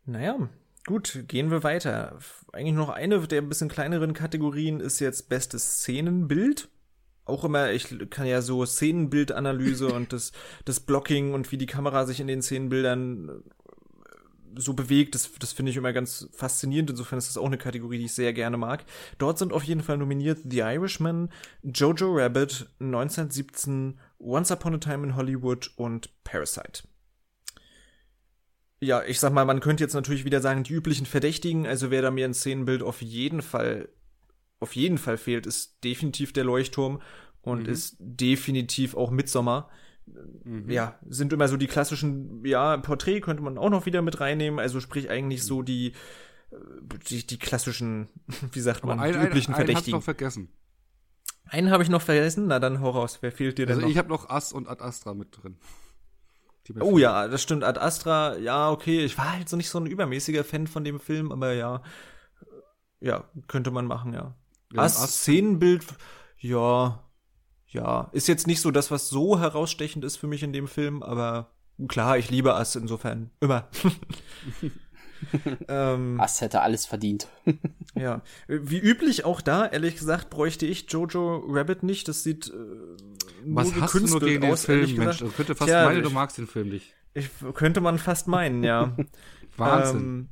Naja, 0.05 0.49
Gut, 0.87 1.25
gehen 1.29 1.51
wir 1.51 1.63
weiter. 1.63 2.19
Eigentlich 2.53 2.75
noch 2.75 2.91
eine 2.91 3.27
der 3.27 3.41
ein 3.41 3.49
bisschen 3.49 3.71
kleineren 3.71 4.13
Kategorien 4.13 4.81
ist 4.81 5.01
jetzt 5.01 5.31
bestes 5.31 5.79
Szenenbild. 5.79 6.69
Auch 7.25 7.45
immer, 7.45 7.73
ich 7.73 7.89
kann 8.11 8.27
ja 8.27 8.43
so 8.43 8.67
Szenenbildanalyse 8.67 9.89
und 9.89 10.13
das, 10.13 10.33
das 10.67 10.81
Blocking 10.81 11.33
und 11.33 11.51
wie 11.53 11.57
die 11.57 11.65
Kamera 11.65 12.05
sich 12.05 12.21
in 12.21 12.27
den 12.27 12.43
Szenenbildern 12.43 13.31
äh, 13.31 14.61
so 14.61 14.75
bewegt, 14.75 15.15
das, 15.15 15.31
das 15.39 15.55
finde 15.55 15.71
ich 15.71 15.79
immer 15.79 15.95
ganz 15.95 16.29
faszinierend. 16.33 16.91
Insofern 16.91 17.19
ist 17.19 17.29
das 17.29 17.39
auch 17.39 17.47
eine 17.47 17.57
Kategorie, 17.57 17.97
die 17.97 18.05
ich 18.05 18.13
sehr 18.13 18.35
gerne 18.35 18.59
mag. 18.59 18.85
Dort 19.17 19.39
sind 19.39 19.55
auf 19.55 19.65
jeden 19.65 19.83
Fall 19.83 19.97
nominiert 19.97 20.41
The 20.45 20.59
Irishman, 20.59 21.31
Jojo 21.63 22.13
Rabbit, 22.15 22.67
1917, 22.79 23.99
Once 24.19 24.51
Upon 24.51 24.75
a 24.75 24.79
Time 24.79 25.07
in 25.07 25.17
Hollywood 25.17 25.73
und 25.77 26.11
Parasite 26.25 26.83
ja, 28.81 29.03
ich 29.05 29.21
sag 29.21 29.33
mal, 29.33 29.45
man 29.45 29.61
könnte 29.61 29.83
jetzt 29.83 29.95
natürlich 29.95 30.25
wieder 30.25 30.41
sagen, 30.41 30.65
die 30.65 30.73
üblichen 30.73 31.07
Verdächtigen, 31.07 31.67
also 31.67 31.91
wer 31.91 32.03
da 32.03 32.11
mir 32.11 32.25
ein 32.25 32.35
Szenenbild 32.35 32.83
auf 32.83 33.03
jeden 33.03 33.43
Fall, 33.43 33.89
auf 34.61 34.75
jeden 34.77 34.99
Fall 34.99 35.17
fehlt, 35.17 35.47
ist 35.47 35.83
definitiv 35.85 36.33
der 36.33 36.45
Leuchtturm 36.45 37.01
und 37.43 37.65
mhm. 37.65 37.73
ist 37.73 37.97
definitiv 37.99 38.95
auch 38.95 39.11
Midsommer. 39.11 39.69
Mhm. 40.45 40.71
Ja, 40.71 40.99
sind 41.09 41.33
immer 41.33 41.49
so 41.49 41.57
die 41.57 41.67
klassischen, 41.67 42.45
ja, 42.45 42.77
Porträt 42.77 43.21
könnte 43.21 43.43
man 43.43 43.57
auch 43.57 43.71
noch 43.71 43.87
wieder 43.87 44.03
mit 44.03 44.21
reinnehmen, 44.21 44.61
also 44.61 44.81
sprich 44.81 45.09
eigentlich 45.09 45.43
so 45.43 45.63
die, 45.63 45.93
äh, 46.51 46.57
die, 47.09 47.27
die 47.27 47.39
klassischen, 47.39 48.09
wie 48.53 48.61
sagt 48.61 48.85
man, 48.85 49.01
ein, 49.01 49.13
die 49.13 49.19
üblichen 49.19 49.55
ein, 49.55 49.61
ein, 49.61 49.67
Verdächtigen. 49.67 49.95
Einen 49.95 50.01
noch 50.01 50.05
vergessen. 50.05 50.49
Einen 51.47 51.71
habe 51.71 51.83
ich 51.83 51.89
noch 51.89 52.03
vergessen, 52.03 52.47
na 52.49 52.59
dann 52.59 52.81
hau 52.81 52.91
raus, 52.91 53.19
wer 53.21 53.33
fehlt 53.33 53.59
dir 53.59 53.67
denn 53.67 53.77
also 53.77 53.87
noch? 53.87 53.91
ich 53.91 53.99
habe 53.99 54.09
noch 54.09 54.29
Ass 54.29 54.53
und 54.53 54.69
Ad 54.69 54.83
Astra 54.83 55.15
mit 55.15 55.29
drin. 55.31 55.57
Oh 56.81 56.99
ja, 56.99 57.29
das 57.29 57.43
stimmt. 57.43 57.65
Ad 57.65 57.79
Astra, 57.79 58.37
ja, 58.39 58.71
okay. 58.71 59.05
Ich 59.05 59.19
war 59.19 59.33
halt 59.33 59.49
so 59.49 59.57
nicht 59.57 59.69
so 59.69 59.79
ein 59.79 59.87
übermäßiger 59.87 60.45
Fan 60.45 60.67
von 60.67 60.85
dem 60.85 60.99
Film, 60.99 61.31
aber 61.31 61.53
ja, 61.53 61.83
ja, 63.01 63.25
könnte 63.49 63.71
man 63.71 63.87
machen, 63.87 64.15
ja. 64.15 64.35
ja 64.73 64.89
Szenenbild, 64.89 65.85
ja, 66.39 67.05
ja. 67.69 68.09
Ist 68.13 68.29
jetzt 68.29 68.47
nicht 68.47 68.63
so 68.63 68.71
das, 68.71 68.91
was 68.91 69.09
so 69.09 69.39
herausstechend 69.39 70.05
ist 70.05 70.17
für 70.17 70.27
mich 70.27 70.43
in 70.43 70.53
dem 70.53 70.69
Film, 70.69 71.03
aber 71.03 71.51
klar, 71.89 72.17
ich 72.17 72.31
liebe 72.31 72.55
Ass 72.55 72.77
insofern. 72.77 73.31
Immer. 73.41 73.69
ähm, 75.69 76.21
Ass 76.21 76.41
hätte 76.41 76.61
alles 76.61 76.87
verdient. 76.87 77.29
ja. 77.95 78.23
Wie 78.49 78.79
üblich 78.79 79.25
auch 79.25 79.41
da, 79.41 79.67
ehrlich 79.67 79.97
gesagt, 79.97 80.31
bräuchte 80.31 80.67
ich 80.67 80.91
Jojo 80.91 81.45
Rabbit 81.49 81.83
nicht. 81.83 82.09
Das 82.09 82.23
sieht 82.23 82.49
äh, 82.49 82.53
nur 83.45 83.57
Was 83.57 83.75
hast 83.75 83.95
du 83.95 84.07
nur 84.07 84.21
gegen 84.21 84.51
aus, 84.51 84.65
den 84.65 84.87
Film, 84.87 84.99
Mensch? 84.99 85.19
Das 85.19 85.35
könnte 85.35 85.55
fast 85.55 85.69
Tja, 85.69 85.85
meinen, 85.85 86.03
du 86.03 86.11
magst 86.11 86.39
den 86.39 86.47
Film 86.47 86.69
nicht. 86.69 86.95
Ich, 87.15 87.31
könnte 87.55 87.81
man 87.81 87.99
fast 87.99 88.29
meinen, 88.29 88.65
ja. 88.65 88.97
Wahnsinn. 89.57 90.01
Ähm, 90.01 90.29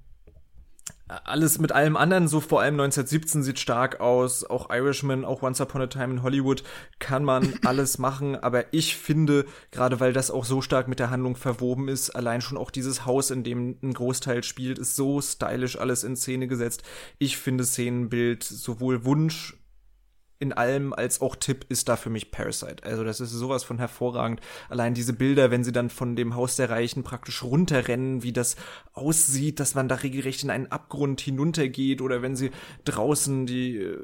alles 1.25 1.59
mit 1.59 1.73
allem 1.73 1.97
anderen, 1.97 2.29
so 2.29 2.41
vor 2.41 2.61
allem 2.61 2.75
1917 2.75 3.43
sieht 3.43 3.59
stark 3.59 4.01
aus, 4.01 4.45
auch 4.45 4.71
Irishman, 4.71 5.25
auch 5.25 5.43
Once 5.43 5.61
Upon 5.61 5.83
a 5.83 5.87
Time 5.87 6.15
in 6.15 6.23
Hollywood 6.23 6.63
kann 6.99 7.25
man 7.25 7.55
alles 7.65 7.99
machen, 7.99 8.37
aber 8.37 8.73
ich 8.73 8.97
finde, 8.97 9.47
gerade 9.71 10.01
weil 10.01 10.13
das 10.13 10.31
auch 10.31 10.45
so 10.45 10.63
stark 10.63 10.89
mit 10.89 10.99
der 10.99 11.11
Handlung 11.11 11.37
verwoben 11.37 11.89
ist, 11.89 12.11
allein 12.11 12.41
schon 12.41 12.59
auch 12.59 12.71
dieses 12.71 13.07
Haus, 13.07 13.31
in 13.31 13.45
dem 13.45 13.77
ein 13.83 13.93
Großteil 13.95 14.45
spielt, 14.45 14.79
ist 14.79 14.97
so 14.97 15.21
stylisch 15.21 15.79
alles 15.79 16.05
in 16.05 16.17
Szene 16.17 16.47
gesetzt. 16.47 16.83
Ich 17.19 17.37
finde 17.37 17.65
Szenenbild 17.65 18.43
sowohl 18.45 19.05
Wunsch 19.05 19.57
in 20.43 20.53
allem 20.53 20.93
als 20.93 21.21
auch 21.21 21.37
Tipp 21.37 21.67
ist 21.69 21.89
da 21.89 21.95
für 21.97 22.11
mich 22.11 22.33
Parasite. 22.33 22.83
Also 22.83 23.05
das 23.05 23.21
ist 23.21 23.31
sowas 23.31 23.63
von 23.63 23.79
hervorragend. 23.79 24.41
Allein 24.69 24.93
diese 24.93 25.13
Bilder, 25.13 25.53
wenn 25.53 25.63
sie 25.63 25.71
dann 25.71 25.89
von 25.89 26.17
dem 26.17 26.35
Haus 26.35 26.57
der 26.57 26.69
Reichen 26.69 27.05
praktisch 27.05 27.45
runterrennen, 27.45 28.25
wie 28.25 28.33
das 28.33 28.57
aussieht, 28.93 29.61
dass 29.61 29.77
man 29.77 29.89
da 29.89 29.95
regelrecht 29.95 30.43
in 30.43 30.51
einen 30.51 30.67
Abgrund 30.67 31.21
hinuntergeht 31.21 32.03
oder 32.03 32.23
wenn 32.23 32.35
sie 32.35 32.51
draußen 32.85 33.47
die, 33.47 33.77
äh, 33.77 33.99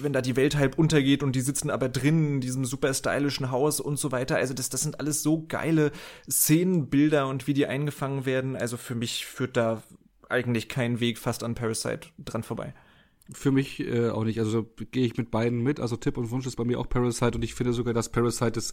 wenn 0.00 0.12
da 0.12 0.22
die 0.22 0.36
Welt 0.36 0.56
halb 0.56 0.78
untergeht 0.78 1.24
und 1.24 1.34
die 1.34 1.40
sitzen 1.40 1.70
aber 1.70 1.88
drinnen 1.88 2.34
in 2.34 2.40
diesem 2.40 2.64
super 2.64 2.94
stylischen 2.94 3.50
Haus 3.50 3.80
und 3.80 3.98
so 3.98 4.12
weiter. 4.12 4.36
Also 4.36 4.54
das, 4.54 4.68
das 4.68 4.82
sind 4.82 5.00
alles 5.00 5.24
so 5.24 5.44
geile 5.48 5.90
Szenenbilder 6.30 7.26
und 7.26 7.48
wie 7.48 7.54
die 7.54 7.66
eingefangen 7.66 8.26
werden. 8.26 8.54
Also 8.54 8.76
für 8.76 8.94
mich 8.94 9.26
führt 9.26 9.56
da 9.56 9.82
eigentlich 10.28 10.68
kein 10.68 11.00
Weg 11.00 11.18
fast 11.18 11.42
an 11.42 11.56
Parasite 11.56 12.10
dran 12.24 12.44
vorbei. 12.44 12.74
Für 13.32 13.50
mich 13.50 13.80
äh, 13.80 14.10
auch 14.10 14.24
nicht. 14.24 14.40
Also 14.40 14.66
gehe 14.90 15.04
ich 15.04 15.16
mit 15.16 15.30
beiden 15.30 15.62
mit. 15.62 15.80
Also 15.80 15.96
Tipp 15.96 16.16
und 16.16 16.30
Wunsch 16.30 16.46
ist 16.46 16.56
bei 16.56 16.64
mir 16.64 16.78
auch 16.78 16.88
Parasite 16.88 17.36
und 17.36 17.42
ich 17.42 17.54
finde 17.54 17.72
sogar, 17.72 17.94
dass 17.94 18.08
Parasite 18.08 18.52
das, 18.52 18.72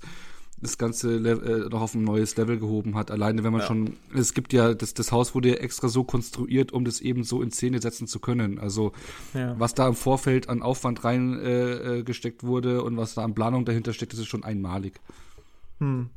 das 0.60 0.78
ganze 0.78 1.18
Le 1.18 1.32
äh, 1.32 1.70
noch 1.70 1.82
auf 1.82 1.94
ein 1.94 2.04
neues 2.04 2.36
Level 2.38 2.58
gehoben 2.60 2.96
hat. 2.96 3.12
Alleine, 3.12 3.44
wenn 3.44 3.52
man 3.52 3.62
ja. 3.62 3.68
schon, 3.68 3.98
es 4.16 4.34
gibt 4.34 4.54
ja, 4.54 4.74
das, 4.74 4.94
das 4.94 5.12
Haus 5.12 5.36
wurde 5.36 5.50
ja 5.50 5.56
extra 5.56 5.88
so 5.90 6.04
konstruiert, 6.04 6.72
um 6.72 6.86
das 6.86 7.02
eben 7.02 7.24
so 7.24 7.42
in 7.42 7.52
Szene 7.52 7.82
setzen 7.82 8.08
zu 8.08 8.20
können. 8.20 8.60
Also 8.60 8.94
ja. 9.34 9.60
was 9.60 9.74
da 9.74 9.88
im 9.88 9.96
Vorfeld 9.96 10.50
an 10.50 10.62
Aufwand 10.62 11.04
reingesteckt 11.04 12.44
äh, 12.44 12.46
äh 12.46 12.48
wurde 12.48 12.84
und 12.84 12.98
was 12.98 13.14
da 13.14 13.24
an 13.24 13.36
Planung 13.36 13.66
dahinter 13.66 13.94
steckt, 13.94 14.14
das 14.14 14.20
ist 14.20 14.28
schon 14.28 14.44
einmalig. 14.44 15.00
Hm. 15.80 16.10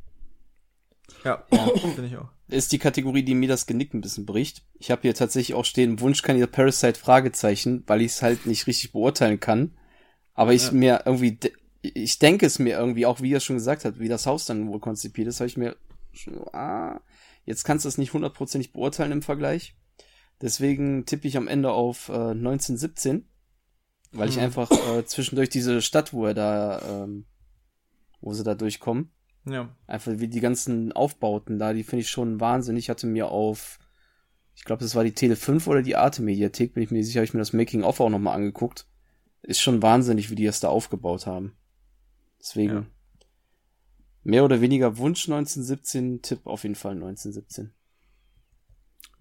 Ja, 1.25 1.45
ja 1.53 1.67
finde 1.77 2.07
ich 2.07 2.17
auch 2.17 2.29
ist 2.53 2.73
die 2.73 2.79
Kategorie, 2.79 3.23
die 3.23 3.35
mir 3.35 3.49
das 3.49 3.67
Genick 3.67 3.95
ein 3.95 4.01
bisschen 4.01 4.27
bricht. 4.27 4.63
Ich 4.79 4.91
habe 4.91 5.03
hier 5.03 5.15
tatsächlich 5.15 5.55
auch 5.55 5.65
stehen 5.65 6.01
Wunschkandidat 6.01 6.53
Parasite 6.53 6.99
Fragezeichen, 6.99 7.85
weil 7.87 8.01
ich 8.01 8.13
es 8.13 8.23
halt 8.23 8.47
nicht 8.47 8.67
richtig 8.67 8.93
beurteilen 8.93 9.41
kann. 9.41 9.77
Aber 10.35 10.53
ich 10.53 10.67
ja. 10.67 10.73
mir 10.73 11.03
irgendwie, 11.05 11.39
ich 11.83 12.19
denke 12.19 12.47
es 12.47 12.59
mir 12.59 12.79
irgendwie, 12.79 13.07
auch 13.07 13.21
wie 13.21 13.33
er 13.33 13.41
schon 13.41 13.57
gesagt 13.57 13.85
hat, 13.85 13.99
wie 13.99 14.09
das 14.09 14.27
Haus 14.27 14.45
dann 14.47 14.69
wohl 14.69 14.81
konzipiert 14.81 15.29
ist, 15.29 15.41
habe 15.41 15.49
ich 15.49 15.57
mir 15.57 15.77
schon, 16.13 16.43
ah, 16.53 17.01
jetzt 17.45 17.65
kannst 17.65 17.85
du 17.85 17.89
es 17.89 17.99
nicht 17.99 18.13
hundertprozentig 18.13 18.73
beurteilen 18.73 19.13
im 19.13 19.23
Vergleich. 19.23 19.75
Deswegen 20.41 21.05
tippe 21.05 21.29
ich 21.29 21.37
am 21.37 21.49
Ende 21.49 21.73
auf 21.73 22.09
äh, 22.09 22.13
1917, 22.13 23.29
weil 24.13 24.29
hm. 24.29 24.35
ich 24.35 24.41
einfach 24.41 24.71
äh, 24.71 25.05
zwischendurch 25.05 25.51
diese 25.51 25.83
Stadt, 25.83 26.13
wo 26.13 26.27
er 26.27 26.35
da, 26.35 27.05
ähm, 27.05 27.27
wo 28.21 28.33
sie 28.33 28.45
da 28.45 28.55
durchkommen, 28.55 29.11
ja. 29.45 29.75
Einfach 29.87 30.13
wie 30.17 30.29
die 30.29 30.41
ganzen 30.41 30.93
Aufbauten 30.93 31.59
da, 31.59 31.73
die 31.73 31.85
finde 31.85 32.03
ich 32.03 32.11
schon 32.11 32.41
wahnsinnig. 32.41 32.85
Ich 32.85 32.91
hatte 32.91 33.07
mir 33.07 33.29
auf, 33.29 33.79
ich 34.55 34.65
glaube, 34.65 34.83
das 34.83 34.95
war 34.95 35.05
die 35.05 35.15
Tele 35.15 35.37
5 35.37 35.67
oder 35.67 35.83
die 35.83 35.97
Arte 35.97 36.23
Mediathek, 36.23 36.75
bin 36.75 36.83
ich 36.83 36.91
mir 36.91 37.05
sicher, 37.05 37.21
habe 37.21 37.25
ich 37.25 37.35
mir 37.35 37.41
das 37.41 37.53
Making 37.53 37.83
of 37.83 38.01
auch 38.01 38.11
nochmal 38.11 38.37
angeguckt. 38.37 38.87
Ist 39.43 39.61
schon 39.61 39.83
wahnsinnig, 39.83 40.31
wie 40.31 40.35
die 40.35 40.45
das 40.45 40.61
da 40.61 40.69
aufgebaut 40.69 41.27
haben. 41.27 41.57
Deswegen 42.39 42.73
ja. 42.73 42.87
mehr 44.23 44.45
oder 44.45 44.61
weniger 44.61 44.99
Wunsch 44.99 45.29
1917, 45.29 46.23
Tipp 46.23 46.47
auf 46.47 46.63
jeden 46.63 46.75
Fall 46.75 46.93
1917. 46.93 47.73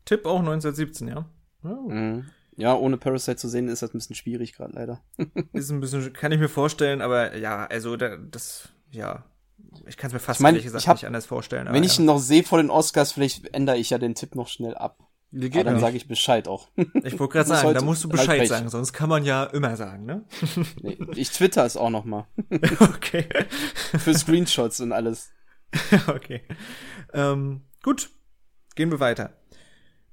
Tipp 0.05 0.25
auch 0.25 0.39
1917, 0.39 1.07
ja. 1.07 1.29
Oh. 1.63 1.89
Mhm. 1.89 2.29
Ja, 2.55 2.75
ohne 2.75 2.97
Parasite 2.97 3.37
zu 3.37 3.47
sehen, 3.47 3.69
ist 3.69 3.81
das 3.81 3.93
ein 3.93 3.99
bisschen 3.99 4.17
schwierig 4.17 4.53
gerade 4.53 4.73
leider. 4.73 5.01
ist 5.53 5.69
ein 5.69 5.79
bisschen, 5.79 6.11
kann 6.11 6.33
ich 6.33 6.39
mir 6.39 6.49
vorstellen, 6.49 7.01
aber 7.01 7.37
ja, 7.37 7.65
also 7.65 7.95
das, 7.95 8.69
ja, 8.91 9.23
ich 9.87 9.97
kann 9.97 10.09
es 10.09 10.13
mir 10.13 10.19
fast 10.19 10.39
ich 10.39 10.43
mein, 10.43 10.55
ehrlich 10.55 10.65
gesagt 10.65 10.87
hab, 10.87 10.95
nicht 10.95 11.05
anders 11.05 11.25
vorstellen. 11.25 11.67
Wenn 11.71 11.83
ich 11.83 11.99
ihn 11.99 12.05
noch 12.05 12.19
sehe 12.19 12.43
vor 12.43 12.59
den 12.59 12.69
Oscars, 12.69 13.11
vielleicht 13.11 13.53
ändere 13.53 13.77
ich 13.77 13.89
ja 13.89 13.97
den 13.97 14.15
Tipp 14.15 14.35
noch 14.35 14.47
schnell 14.47 14.75
ab. 14.75 14.99
Geht 15.31 15.55
aber 15.55 15.65
dann 15.65 15.79
sage 15.79 15.95
ich 15.95 16.07
Bescheid 16.07 16.47
auch. 16.47 16.69
Ich 17.03 17.19
wollte 17.19 17.33
gerade 17.33 17.49
sagen, 17.49 17.73
da 17.73 17.81
musst 17.81 18.03
du 18.03 18.09
Bescheid 18.09 18.47
sagen, 18.47 18.69
sonst 18.69 18.93
kann 18.93 19.09
man 19.09 19.23
ja 19.23 19.43
immer 19.45 19.75
sagen, 19.75 20.05
ne? 20.05 20.25
Nee, 20.81 20.97
ich 21.15 21.29
twitter 21.29 21.65
es 21.65 21.77
auch 21.77 21.91
noch 21.91 22.05
mal. 22.05 22.27
okay. 22.79 23.27
Für 23.99 24.13
Screenshots 24.13 24.79
und 24.79 24.91
alles. 24.91 25.31
okay. 26.07 26.41
Ähm, 27.13 27.61
gut, 27.83 28.09
gehen 28.75 28.89
wir 28.89 28.99
weiter. 28.99 29.33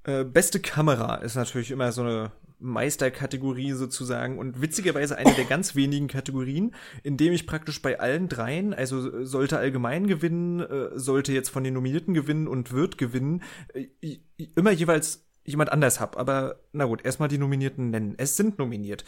Äh, 0.04 0.24
beste 0.24 0.60
Kamera 0.60 1.16
ist 1.16 1.34
natürlich 1.34 1.70
immer 1.70 1.92
so 1.92 2.02
eine 2.02 2.32
Meisterkategorie 2.58 3.72
sozusagen 3.72 4.38
und 4.38 4.60
witzigerweise 4.60 5.18
eine 5.18 5.32
der 5.34 5.44
ganz 5.44 5.74
wenigen 5.74 6.08
Kategorien, 6.08 6.74
in 7.02 7.16
dem 7.16 7.32
ich 7.32 7.46
praktisch 7.46 7.82
bei 7.82 8.00
allen 8.00 8.28
dreien, 8.28 8.72
also 8.72 9.24
sollte 9.24 9.58
allgemein 9.58 10.06
gewinnen, 10.06 10.60
äh, 10.60 10.98
sollte 10.98 11.32
jetzt 11.32 11.50
von 11.50 11.64
den 11.64 11.74
Nominierten 11.74 12.14
gewinnen 12.14 12.48
und 12.48 12.72
wird 12.72 12.98
gewinnen, 12.98 13.42
äh, 13.74 14.18
immer 14.54 14.70
jeweils 14.70 15.26
jemand 15.44 15.70
anders 15.70 16.00
hab. 16.00 16.16
Aber 16.16 16.60
na 16.72 16.84
gut, 16.84 17.04
erstmal 17.04 17.28
die 17.28 17.38
Nominierten 17.38 17.90
nennen. 17.90 18.14
Es 18.16 18.36
sind 18.36 18.58
nominiert. 18.58 19.04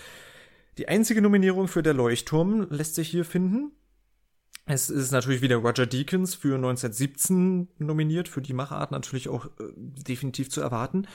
Die 0.78 0.88
einzige 0.88 1.20
Nominierung 1.20 1.68
für 1.68 1.82
der 1.82 1.94
Leuchtturm 1.94 2.68
lässt 2.70 2.94
sich 2.94 3.08
hier 3.08 3.24
finden. 3.24 3.72
Es 4.70 4.90
ist 4.90 5.12
natürlich 5.12 5.40
wieder 5.40 5.56
Roger 5.56 5.86
Deakins 5.86 6.34
für 6.34 6.56
1917 6.56 7.68
nominiert, 7.78 8.28
für 8.28 8.42
die 8.42 8.52
Machart 8.52 8.90
natürlich 8.90 9.28
auch 9.28 9.46
äh, 9.46 9.50
definitiv 9.76 10.50
zu 10.50 10.60
erwarten. 10.60 11.06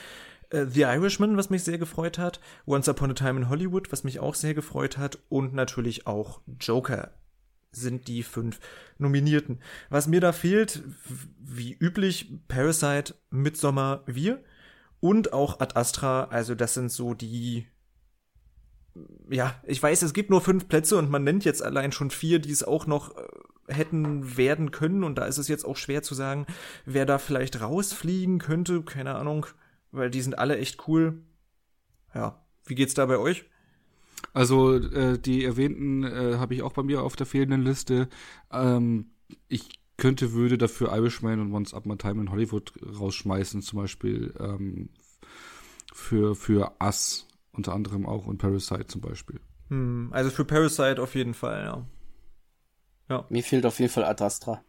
Äh, 0.53 0.67
The 0.67 0.83
Irishman, 0.83 1.35
was 1.35 1.49
mich 1.49 1.63
sehr 1.63 1.77
gefreut 1.77 2.17
hat, 2.17 2.39
Once 2.65 2.87
Upon 2.87 3.11
a 3.11 3.13
Time 3.13 3.41
in 3.41 3.49
Hollywood, 3.49 3.91
was 3.91 4.03
mich 4.03 4.19
auch 4.19 4.35
sehr 4.35 4.53
gefreut 4.53 4.97
hat, 4.97 5.19
und 5.29 5.53
natürlich 5.53 6.07
auch 6.07 6.41
Joker 6.59 7.11
sind 7.71 8.07
die 8.07 8.21
fünf 8.21 8.59
Nominierten. 8.99 9.59
Was 9.89 10.07
mir 10.07 10.21
da 10.21 10.31
fehlt, 10.31 10.83
wie 11.39 11.73
üblich, 11.73 12.31
Parasite, 12.47 13.15
Midsommar, 13.31 14.03
wir. 14.05 14.43
Und 14.99 15.33
auch 15.33 15.59
Ad 15.59 15.75
Astra, 15.75 16.25
also 16.25 16.53
das 16.53 16.75
sind 16.75 16.91
so 16.91 17.15
die 17.15 17.67
ja, 19.27 19.59
ich 19.63 19.81
weiß, 19.81 20.03
es 20.03 20.13
gibt 20.13 20.29
nur 20.29 20.39
fünf 20.39 20.67
Plätze 20.67 20.97
und 20.97 21.09
man 21.09 21.23
nennt 21.23 21.45
jetzt 21.45 21.63
allein 21.63 21.91
schon 21.91 22.11
vier, 22.11 22.37
die 22.37 22.51
es 22.51 22.63
auch 22.63 22.85
noch 22.85 23.17
äh, 23.17 23.73
hätten 23.73 24.37
werden 24.37 24.69
können. 24.69 25.03
Und 25.03 25.15
da 25.17 25.25
ist 25.25 25.39
es 25.39 25.47
jetzt 25.47 25.65
auch 25.65 25.77
schwer 25.77 26.03
zu 26.03 26.13
sagen, 26.13 26.45
wer 26.85 27.07
da 27.07 27.17
vielleicht 27.17 27.59
rausfliegen 27.59 28.37
könnte, 28.37 28.83
keine 28.83 29.15
Ahnung 29.15 29.47
weil 29.93 30.09
die 30.09 30.21
sind 30.21 30.37
alle 30.37 30.57
echt 30.57 30.87
cool. 30.87 31.23
Ja, 32.13 32.43
wie 32.65 32.75
geht's 32.75 32.93
da 32.93 33.05
bei 33.05 33.17
euch? 33.17 33.45
Also 34.33 34.75
äh, 34.75 35.17
die 35.19 35.45
erwähnten 35.45 36.03
äh, 36.03 36.37
habe 36.37 36.55
ich 36.55 36.63
auch 36.63 36.73
bei 36.73 36.83
mir 36.83 37.03
auf 37.03 37.15
der 37.15 37.25
fehlenden 37.25 37.63
Liste. 37.63 38.09
Ähm, 38.51 39.11
ich 39.47 39.79
könnte, 39.97 40.33
würde 40.33 40.57
dafür 40.57 40.95
Irishman 40.95 41.39
und 41.39 41.53
Once 41.53 41.73
Up 41.73 41.85
My 41.85 41.95
Time 41.97 42.21
in 42.21 42.31
Hollywood 42.31 42.73
rausschmeißen, 42.99 43.61
zum 43.61 43.79
Beispiel 43.79 44.33
ähm, 44.39 44.89
für, 45.93 46.35
für 46.35 46.73
Us 46.81 47.27
unter 47.51 47.73
anderem 47.73 48.05
auch 48.05 48.25
und 48.25 48.39
Parasite 48.39 48.87
zum 48.87 49.01
Beispiel. 49.01 49.39
Hm, 49.69 50.09
also 50.11 50.31
für 50.31 50.45
Parasite 50.45 51.01
auf 51.01 51.13
jeden 51.15 51.35
Fall, 51.35 51.63
ja. 51.63 51.85
ja. 53.09 53.25
Mir 53.29 53.43
fehlt 53.43 53.65
auf 53.65 53.79
jeden 53.79 53.91
Fall 53.91 54.05
Ad 54.05 54.23
Astra. 54.23 54.63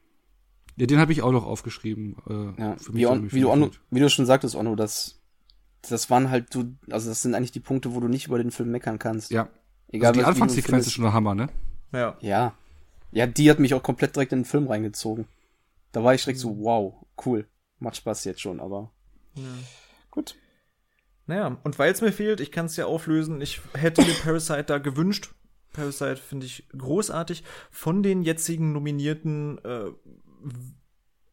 Ja, 0.76 0.86
den 0.86 0.98
habe 0.98 1.12
ich 1.12 1.22
auch 1.22 1.32
noch 1.32 1.46
aufgeschrieben. 1.46 2.16
Äh, 2.28 2.60
ja, 2.60 2.76
wie, 2.90 3.06
on, 3.06 3.32
wie, 3.32 3.40
du 3.40 3.50
Onno, 3.50 3.70
wie 3.90 4.00
du 4.00 4.08
schon 4.10 4.26
sagtest, 4.26 4.56
Onno, 4.56 4.74
das, 4.74 5.20
das 5.82 6.10
waren 6.10 6.30
halt, 6.30 6.54
du, 6.54 6.74
also 6.90 7.08
das 7.08 7.22
sind 7.22 7.34
eigentlich 7.34 7.52
die 7.52 7.60
Punkte, 7.60 7.94
wo 7.94 8.00
du 8.00 8.08
nicht 8.08 8.26
über 8.26 8.38
den 8.38 8.50
Film 8.50 8.70
meckern 8.70 8.98
kannst. 8.98 9.30
Ja. 9.30 9.48
Egal, 9.92 10.08
also 10.08 10.20
die 10.20 10.26
Anfangssequenz 10.26 10.86
ist 10.86 10.92
schon 10.94 11.04
der 11.04 11.12
Hammer, 11.12 11.34
ne? 11.34 11.48
Ja. 11.92 12.16
Ja. 12.20 12.54
Ja, 13.12 13.26
die 13.26 13.48
hat 13.48 13.60
mich 13.60 13.74
auch 13.74 13.82
komplett 13.82 14.16
direkt 14.16 14.32
in 14.32 14.40
den 14.40 14.44
Film 14.44 14.66
reingezogen. 14.66 15.26
Da 15.92 16.02
war 16.02 16.14
ich 16.14 16.24
direkt 16.24 16.40
so, 16.40 16.58
wow, 16.58 16.94
cool. 17.24 17.46
Macht 17.78 17.96
Spaß 17.96 18.24
jetzt 18.24 18.40
schon, 18.40 18.58
aber. 18.58 18.90
Ja. 19.36 19.42
Gut. 20.10 20.36
Naja, 21.26 21.56
und 21.62 21.78
weil 21.78 21.92
es 21.92 22.00
mir 22.00 22.12
fehlt, 22.12 22.40
ich 22.40 22.50
kann 22.50 22.66
es 22.66 22.76
ja 22.76 22.86
auflösen, 22.86 23.40
ich 23.40 23.60
hätte 23.74 24.02
mir 24.02 24.12
Parasite 24.14 24.64
da 24.64 24.78
gewünscht. 24.78 25.32
Parasite 25.72 26.16
finde 26.16 26.46
ich 26.46 26.68
großartig. 26.76 27.44
Von 27.70 28.02
den 28.02 28.22
jetzigen 28.22 28.72
Nominierten 28.72 29.58
äh, 29.64 29.90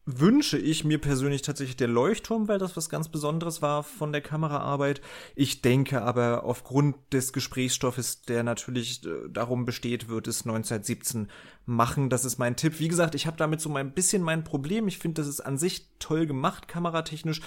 wünsche 0.06 0.58
ich 0.58 0.84
mir 0.84 1.00
persönlich 1.00 1.44
tatsächlich 1.44 1.78
der 1.78 1.88
Leuchtturm, 1.88 2.48
weil 2.48 2.58
das 2.58 2.76
was 2.76 2.90
ganz 2.90 3.10
Besonderes 3.10 3.62
war 3.62 3.84
von 3.84 4.12
der 4.12 4.22
Kameraarbeit. 4.22 5.00
Ich 5.36 5.62
denke 5.62 6.02
aber 6.02 6.44
aufgrund 6.44 6.96
des 7.14 7.34
Gesprächsstoffes, 7.34 8.24
der 8.24 8.44
natürlich 8.44 9.06
äh, 9.06 9.30
darum 9.30 9.66
besteht, 9.66 10.10
wird 10.10 10.28
es 10.28 10.42
1917 10.42 11.30
machen. 11.66 12.10
Das 12.10 12.26
ist 12.26 12.40
mein 12.40 12.56
Tipp. 12.56 12.80
Wie 12.80 12.88
gesagt, 12.88 13.14
ich 13.14 13.28
habe 13.28 13.38
damit 13.38 13.62
so 13.62 13.74
ein 13.76 13.94
bisschen 13.94 14.24
mein 14.24 14.44
Problem. 14.44 14.88
Ich 14.88 14.98
finde, 14.98 15.22
das 15.22 15.28
ist 15.28 15.42
an 15.42 15.60
sich 15.60 15.88
toll 16.00 16.26
gemacht, 16.26 16.68
kameratechnisch, 16.68 17.42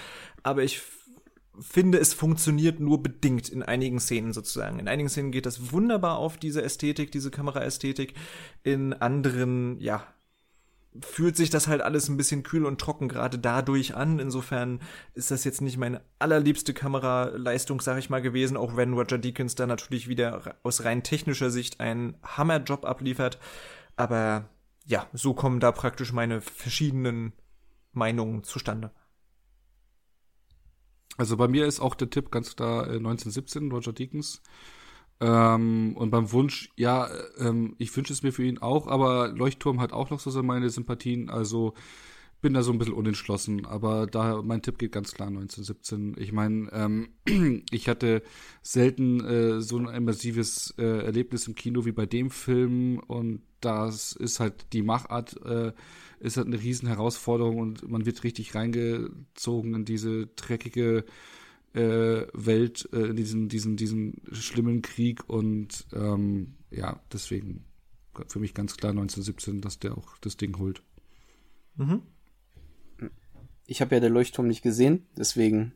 aber 0.45 0.63
ich 0.63 0.81
finde, 1.61 1.99
es 1.99 2.15
funktioniert 2.15 2.81
nur 2.81 3.03
bedingt 3.03 3.49
in 3.49 3.63
einigen 3.63 4.01
Szenen 4.01 4.33
sozusagen. 4.33 4.79
In 4.79 4.89
einigen 4.89 5.09
Szenen 5.09 5.33
geht 5.33 5.47
das 5.47 5.73
wunderbar 5.73 6.19
auf 6.19 6.37
diese 6.37 6.63
Ästhetik, 6.63 7.13
diese 7.13 7.31
Kameraästhetik. 7.31 8.15
In 8.63 8.93
anderen, 8.93 9.79
ja, 9.81 10.07
fühlt 11.01 11.37
sich 11.37 11.51
das 11.51 11.67
halt 11.67 11.83
alles 11.83 12.09
ein 12.09 12.17
bisschen 12.17 12.43
kühl 12.43 12.65
und 12.65 12.81
trocken 12.81 13.09
gerade 13.09 13.39
dadurch 13.39 13.97
an. 13.97 14.19
Insofern 14.19 14.81
ist 15.15 15.31
das 15.31 15.45
jetzt 15.45 15.61
nicht 15.61 15.77
meine 15.77 16.03
allerliebste 16.19 16.73
Kameraleistung, 16.73 17.81
sag 17.81 17.99
ich 17.99 18.11
mal, 18.11 18.23
gewesen, 18.23 18.57
auch 18.57 18.77
wenn 18.77 18.93
Roger 18.93 19.19
Deakins 19.19 19.55
da 19.55 19.67
natürlich 19.67 20.09
wieder 20.09 20.57
aus 20.63 20.85
rein 20.85 21.03
technischer 21.03 21.51
Sicht 21.51 21.81
einen 21.81 22.17
Hammerjob 22.23 22.85
abliefert. 22.85 23.39
Aber 23.97 24.49
ja, 24.87 25.09
so 25.13 25.35
kommen 25.35 25.61
da 25.61 25.73
praktisch 25.73 26.13
meine 26.13 26.41
verschiedenen 26.41 27.33
Meinungen 27.93 28.45
zustande. 28.45 28.93
Also 31.17 31.37
bei 31.37 31.49
mir 31.49 31.67
ist 31.67 31.81
auch 31.81 31.95
der 31.95 32.11
Tipp 32.11 32.31
ganz 32.31 32.57
klar 32.57 32.87
äh, 32.89 32.97
1917, 32.97 33.71
Roger 33.71 33.93
Deakins. 33.93 34.43
Ähm, 35.21 35.97
und 35.97 36.11
beim 36.11 36.33
Wunsch, 36.33 36.71
ja, 36.77 37.09
ähm, 37.39 37.75
ich 37.79 37.97
wünsche 37.97 38.13
es 38.13 38.23
mir 38.23 38.33
für 38.33 38.45
ihn 38.45 38.59
auch, 38.59 38.87
aber 38.87 39.29
Leuchtturm 39.29 39.81
hat 39.81 39.93
auch 39.93 40.11
noch 40.11 40.21
so 40.21 40.43
meine 40.43 40.71
Sympathien, 40.71 41.31
also 41.31 41.75
bin 42.45 42.53
da 42.53 42.63
so 42.63 42.73
ein 42.73 42.79
bisschen 42.79 42.93
unentschlossen, 42.93 43.65
aber 43.65 44.07
da 44.07 44.43
mein 44.43 44.61
Tipp 44.61 44.77
geht 44.79 44.93
ganz 44.93 45.15
klar 45.15 45.29
1917. 45.29 46.17
Ich 46.19 46.31
meine, 46.31 46.69
ähm, 46.73 47.09
ich 47.71 47.89
hatte 47.89 48.23
selten 48.61 49.25
äh, 49.25 49.63
so 49.63 49.79
ein 49.79 49.87
immersives 49.87 50.75
äh, 50.77 51.07
Erlebnis 51.07 51.49
im 51.49 51.55
Kino 51.55 51.87
wie 51.87 51.93
bei 51.93 52.05
dem 52.05 52.29
Film 52.31 52.99
und 52.99 53.41
das 53.63 54.13
ist 54.13 54.41
halt 54.41 54.75
die 54.75 54.83
Machart 54.83 55.41
äh, 55.47 55.73
ist 56.21 56.37
halt 56.37 56.47
eine 56.47 56.61
riesen 56.61 56.87
Herausforderung 56.87 57.57
und 57.57 57.89
man 57.89 58.05
wird 58.05 58.25
richtig 58.25 58.55
reingezogen 58.55 59.75
in 59.75 59.87
diese 59.87 60.27
dreckige 60.27 61.07
äh, 61.75 62.27
Welt, 62.33 62.89
äh, 62.93 63.07
in 63.07 63.17
diesen, 63.17 63.49
diesen, 63.49 63.77
diesen 63.77 64.23
schlimmen 64.33 64.83
Krieg 64.83 65.29
und 65.29 65.87
ähm, 65.93 66.55
ja, 66.71 67.01
deswegen 67.13 67.65
für 68.29 68.39
mich 68.39 68.55
ganz 68.55 68.77
klar 68.77 68.91
1917, 68.91 69.61
dass 69.61 69.81
der 69.81 69.99
auch 69.99 70.17
das 70.19 70.37
Ding 70.37 70.59
holt. 70.59 70.83
Mhm. 71.77 72.03
Ich 73.67 73.81
habe 73.81 73.95
ja 73.95 74.01
der 74.01 74.11
Leuchtturm 74.11 74.47
nicht 74.47 74.63
gesehen, 74.63 75.07
deswegen 75.17 75.73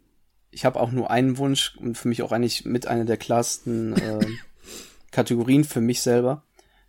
ich 0.51 0.65
habe 0.65 0.81
auch 0.81 0.93
nur 0.93 1.11
einen 1.11 1.37
Wunsch 1.39 1.77
und 1.77 1.99
für 1.99 2.09
mich 2.09 2.23
auch 2.23 2.33
eigentlich 2.33 2.65
mit 2.65 2.87
einer 2.87 3.05
der 3.05 3.17
klarsten 3.17 3.95
äh, 3.95 4.27
Kategorien 5.11 5.65
für 5.65 5.81
mich 5.81 6.01
selber 6.01 6.45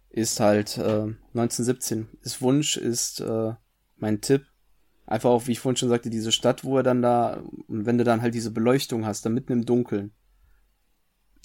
ist 0.09 0.39
halt 0.39 0.77
äh, 0.77 1.13
1917. 1.33 2.07
Ist 2.21 2.41
Wunsch, 2.41 2.77
ist 2.77 3.21
äh, 3.21 3.53
mein 3.97 4.21
Tipp 4.21 4.45
einfach 5.09 5.31
auch, 5.31 5.47
wie 5.47 5.53
ich 5.53 5.59
vorhin 5.59 5.75
schon 5.75 5.89
sagte, 5.89 6.09
diese 6.09 6.31
Stadt, 6.31 6.63
wo 6.63 6.77
er 6.77 6.83
dann 6.83 7.01
da, 7.01 7.41
und 7.67 7.85
wenn 7.85 7.97
du 7.97 8.03
dann 8.03 8.21
halt 8.21 8.35
diese 8.35 8.51
Beleuchtung 8.51 9.05
hast, 9.05 9.25
da 9.25 9.29
mitten 9.29 9.51
im 9.51 9.65
Dunkeln, 9.65 10.11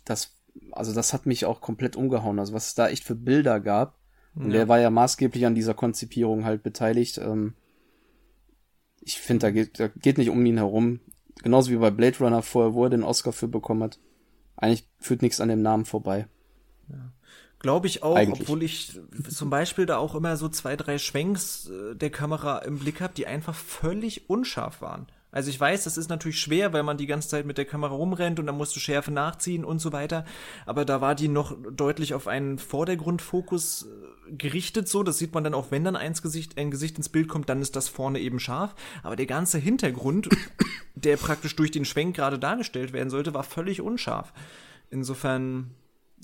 das, 0.05 0.37
also 0.73 0.93
das 0.93 1.15
hat 1.15 1.25
mich 1.25 1.47
auch 1.47 1.63
komplett 1.63 1.97
umgehauen. 1.97 2.39
Also 2.39 2.53
was 2.53 2.69
es 2.69 2.75
da 2.75 2.89
echt 2.89 3.05
für 3.05 3.15
Bilder 3.15 3.61
gab. 3.61 3.99
Und 4.35 4.47
ja. 4.47 4.59
der 4.59 4.69
war 4.69 4.81
ja 4.81 4.91
maßgeblich 4.91 5.47
an 5.47 5.55
dieser 5.55 5.75
Konzipierung 5.75 6.45
halt 6.45 6.63
beteiligt. 6.63 7.19
Ähm, 7.19 7.55
ich 9.01 9.19
finde, 9.21 9.47
da 9.47 9.51
geht, 9.51 9.81
da 9.81 9.89
geht 9.89 10.19
nicht 10.19 10.31
um 10.31 10.45
ihn 10.45 10.59
herum. 10.59 11.01
Genauso 11.43 11.71
wie 11.71 11.77
bei 11.77 11.91
Blade 11.91 12.19
Runner 12.19 12.43
vorher, 12.43 12.75
wo 12.75 12.85
er 12.85 12.91
den 12.91 13.03
Oscar 13.03 13.33
für 13.33 13.49
bekommen 13.49 13.83
hat. 13.83 13.99
Eigentlich 14.57 14.89
führt 14.99 15.23
nichts 15.23 15.41
an 15.41 15.49
dem 15.49 15.63
Namen 15.63 15.85
vorbei. 15.85 16.27
Ja. 16.89 17.13
Glaube 17.65 17.87
ich 17.87 18.03
auch, 18.03 18.17
Eigentlich. 18.17 18.43
obwohl 18.43 18.63
ich 18.63 19.01
zum 19.27 19.49
Beispiel 19.49 19.87
da 19.87 19.97
auch 19.97 20.15
immer 20.15 20.37
so 20.37 20.51
zwei, 20.51 20.77
drei 20.77 20.99
Schwenks 20.99 21.71
äh, 21.71 21.97
der 21.97 22.11
Kamera 22.11 22.59
im 22.59 22.79
Blick 22.79 23.01
habe, 23.01 23.15
die 23.15 23.27
einfach 23.27 23.55
völlig 23.55 24.29
unscharf 24.29 24.83
waren. 24.83 25.07
Also 25.33 25.49
ich 25.49 25.59
weiß, 25.59 25.85
das 25.85 25.97
ist 25.97 26.11
natürlich 26.11 26.39
schwer, 26.39 26.75
weil 26.75 26.83
man 26.83 26.99
die 26.99 27.07
ganze 27.07 27.31
Zeit 27.31 27.47
mit 27.47 27.57
der 27.57 27.65
Kamera 27.65 27.95
rumrennt 27.95 28.39
und 28.39 28.45
dann 28.45 28.59
musst 28.59 28.77
du 28.77 28.81
Schärfe 28.81 29.13
nachziehen 29.13 29.65
und 29.65 29.79
so 29.79 29.95
weiter. 29.95 30.27
Aber 30.67 30.85
da 30.85 31.01
war 31.01 31.15
die 31.15 31.29
noch 31.29 31.57
deutlich 31.73 32.13
auf 32.13 32.29
einen 32.29 32.59
Vordergrundfokus 32.59 33.87
äh, 33.87 34.33
gerichtet 34.35 34.87
so. 34.87 35.03
Das 35.03 35.17
sieht 35.17 35.33
man 35.33 35.43
dann 35.43 35.55
auch, 35.55 35.71
wenn 35.71 35.85
dann 35.85 35.97
eins 35.97 36.21
Gesicht, 36.21 36.59
ein 36.59 36.71
Gesicht 36.71 36.99
ins 36.99 37.09
Bild 37.09 37.29
kommt, 37.29 37.49
dann 37.49 37.63
ist 37.63 37.77
das 37.77 37.89
vorne 37.89 38.21
eben 38.21 38.41
scharf. 38.41 38.75
Aber 39.03 39.17
der 39.17 39.25
ganze 39.25 39.57
Hintergrund, 39.57 40.29
der 40.95 41.17
praktisch 41.17 41.57
durch 41.57 41.71
den 41.71 41.87
Schwenk 41.87 42.15
gerade 42.15 42.39
dargestellt 42.39 42.93
werden 42.93 43.09
sollte, 43.09 43.33
war 43.33 43.43
völlig 43.43 43.81
unscharf. 43.81 44.35
Insofern 44.91 45.71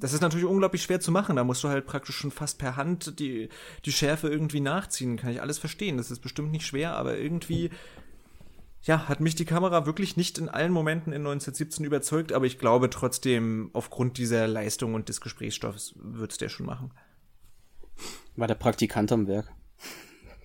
das 0.00 0.12
ist 0.12 0.22
natürlich 0.22 0.46
unglaublich 0.46 0.82
schwer 0.82 1.00
zu 1.00 1.12
machen. 1.12 1.36
Da 1.36 1.44
musst 1.44 1.62
du 1.62 1.68
halt 1.68 1.86
praktisch 1.86 2.16
schon 2.16 2.30
fast 2.30 2.58
per 2.58 2.76
Hand 2.76 3.20
die, 3.20 3.48
die 3.84 3.92
Schärfe 3.92 4.28
irgendwie 4.28 4.60
nachziehen. 4.60 5.16
Kann 5.16 5.30
ich 5.30 5.42
alles 5.42 5.58
verstehen. 5.58 5.98
Das 5.98 6.10
ist 6.10 6.20
bestimmt 6.20 6.50
nicht 6.50 6.66
schwer, 6.66 6.96
aber 6.96 7.18
irgendwie, 7.18 7.70
ja, 8.82 9.08
hat 9.08 9.20
mich 9.20 9.34
die 9.34 9.44
Kamera 9.44 9.86
wirklich 9.86 10.16
nicht 10.16 10.38
in 10.38 10.48
allen 10.48 10.72
Momenten 10.72 11.12
in 11.12 11.20
1917 11.20 11.84
überzeugt. 11.84 12.32
Aber 12.32 12.46
ich 12.46 12.58
glaube 12.58 12.88
trotzdem, 12.88 13.70
aufgrund 13.74 14.16
dieser 14.16 14.48
Leistung 14.48 14.94
und 14.94 15.08
des 15.08 15.20
Gesprächsstoffs 15.20 15.94
wird 15.96 16.32
es 16.32 16.38
der 16.38 16.48
schon 16.48 16.66
machen. 16.66 16.92
War 18.36 18.48
der 18.48 18.54
Praktikant 18.54 19.12
am 19.12 19.26
Werk? 19.26 19.52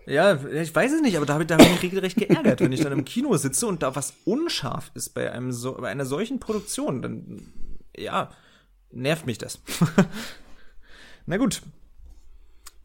Ja, 0.05 0.35
ich 0.45 0.75
weiß 0.75 0.93
es 0.93 1.01
nicht, 1.01 1.17
aber 1.17 1.25
da 1.25 1.33
habe 1.33 1.45
ich, 1.45 1.51
hab 1.51 1.61
ich 1.61 1.69
mich 1.69 1.81
regelrecht 1.81 2.17
geärgert, 2.17 2.59
wenn 2.59 2.71
ich 2.71 2.81
dann 2.81 2.91
im 2.91 3.05
Kino 3.05 3.35
sitze 3.37 3.65
und 3.65 3.81
da 3.81 3.95
was 3.95 4.13
unscharf 4.25 4.91
ist 4.93 5.15
bei 5.15 5.31
einem 5.31 5.51
so, 5.51 5.73
bei 5.73 5.89
einer 5.89 6.05
solchen 6.05 6.39
Produktion, 6.39 7.01
dann 7.01 7.53
ja, 7.97 8.29
nervt 8.91 9.25
mich 9.25 9.37
das. 9.37 9.59
Na 11.25 11.37
gut. 11.37 11.61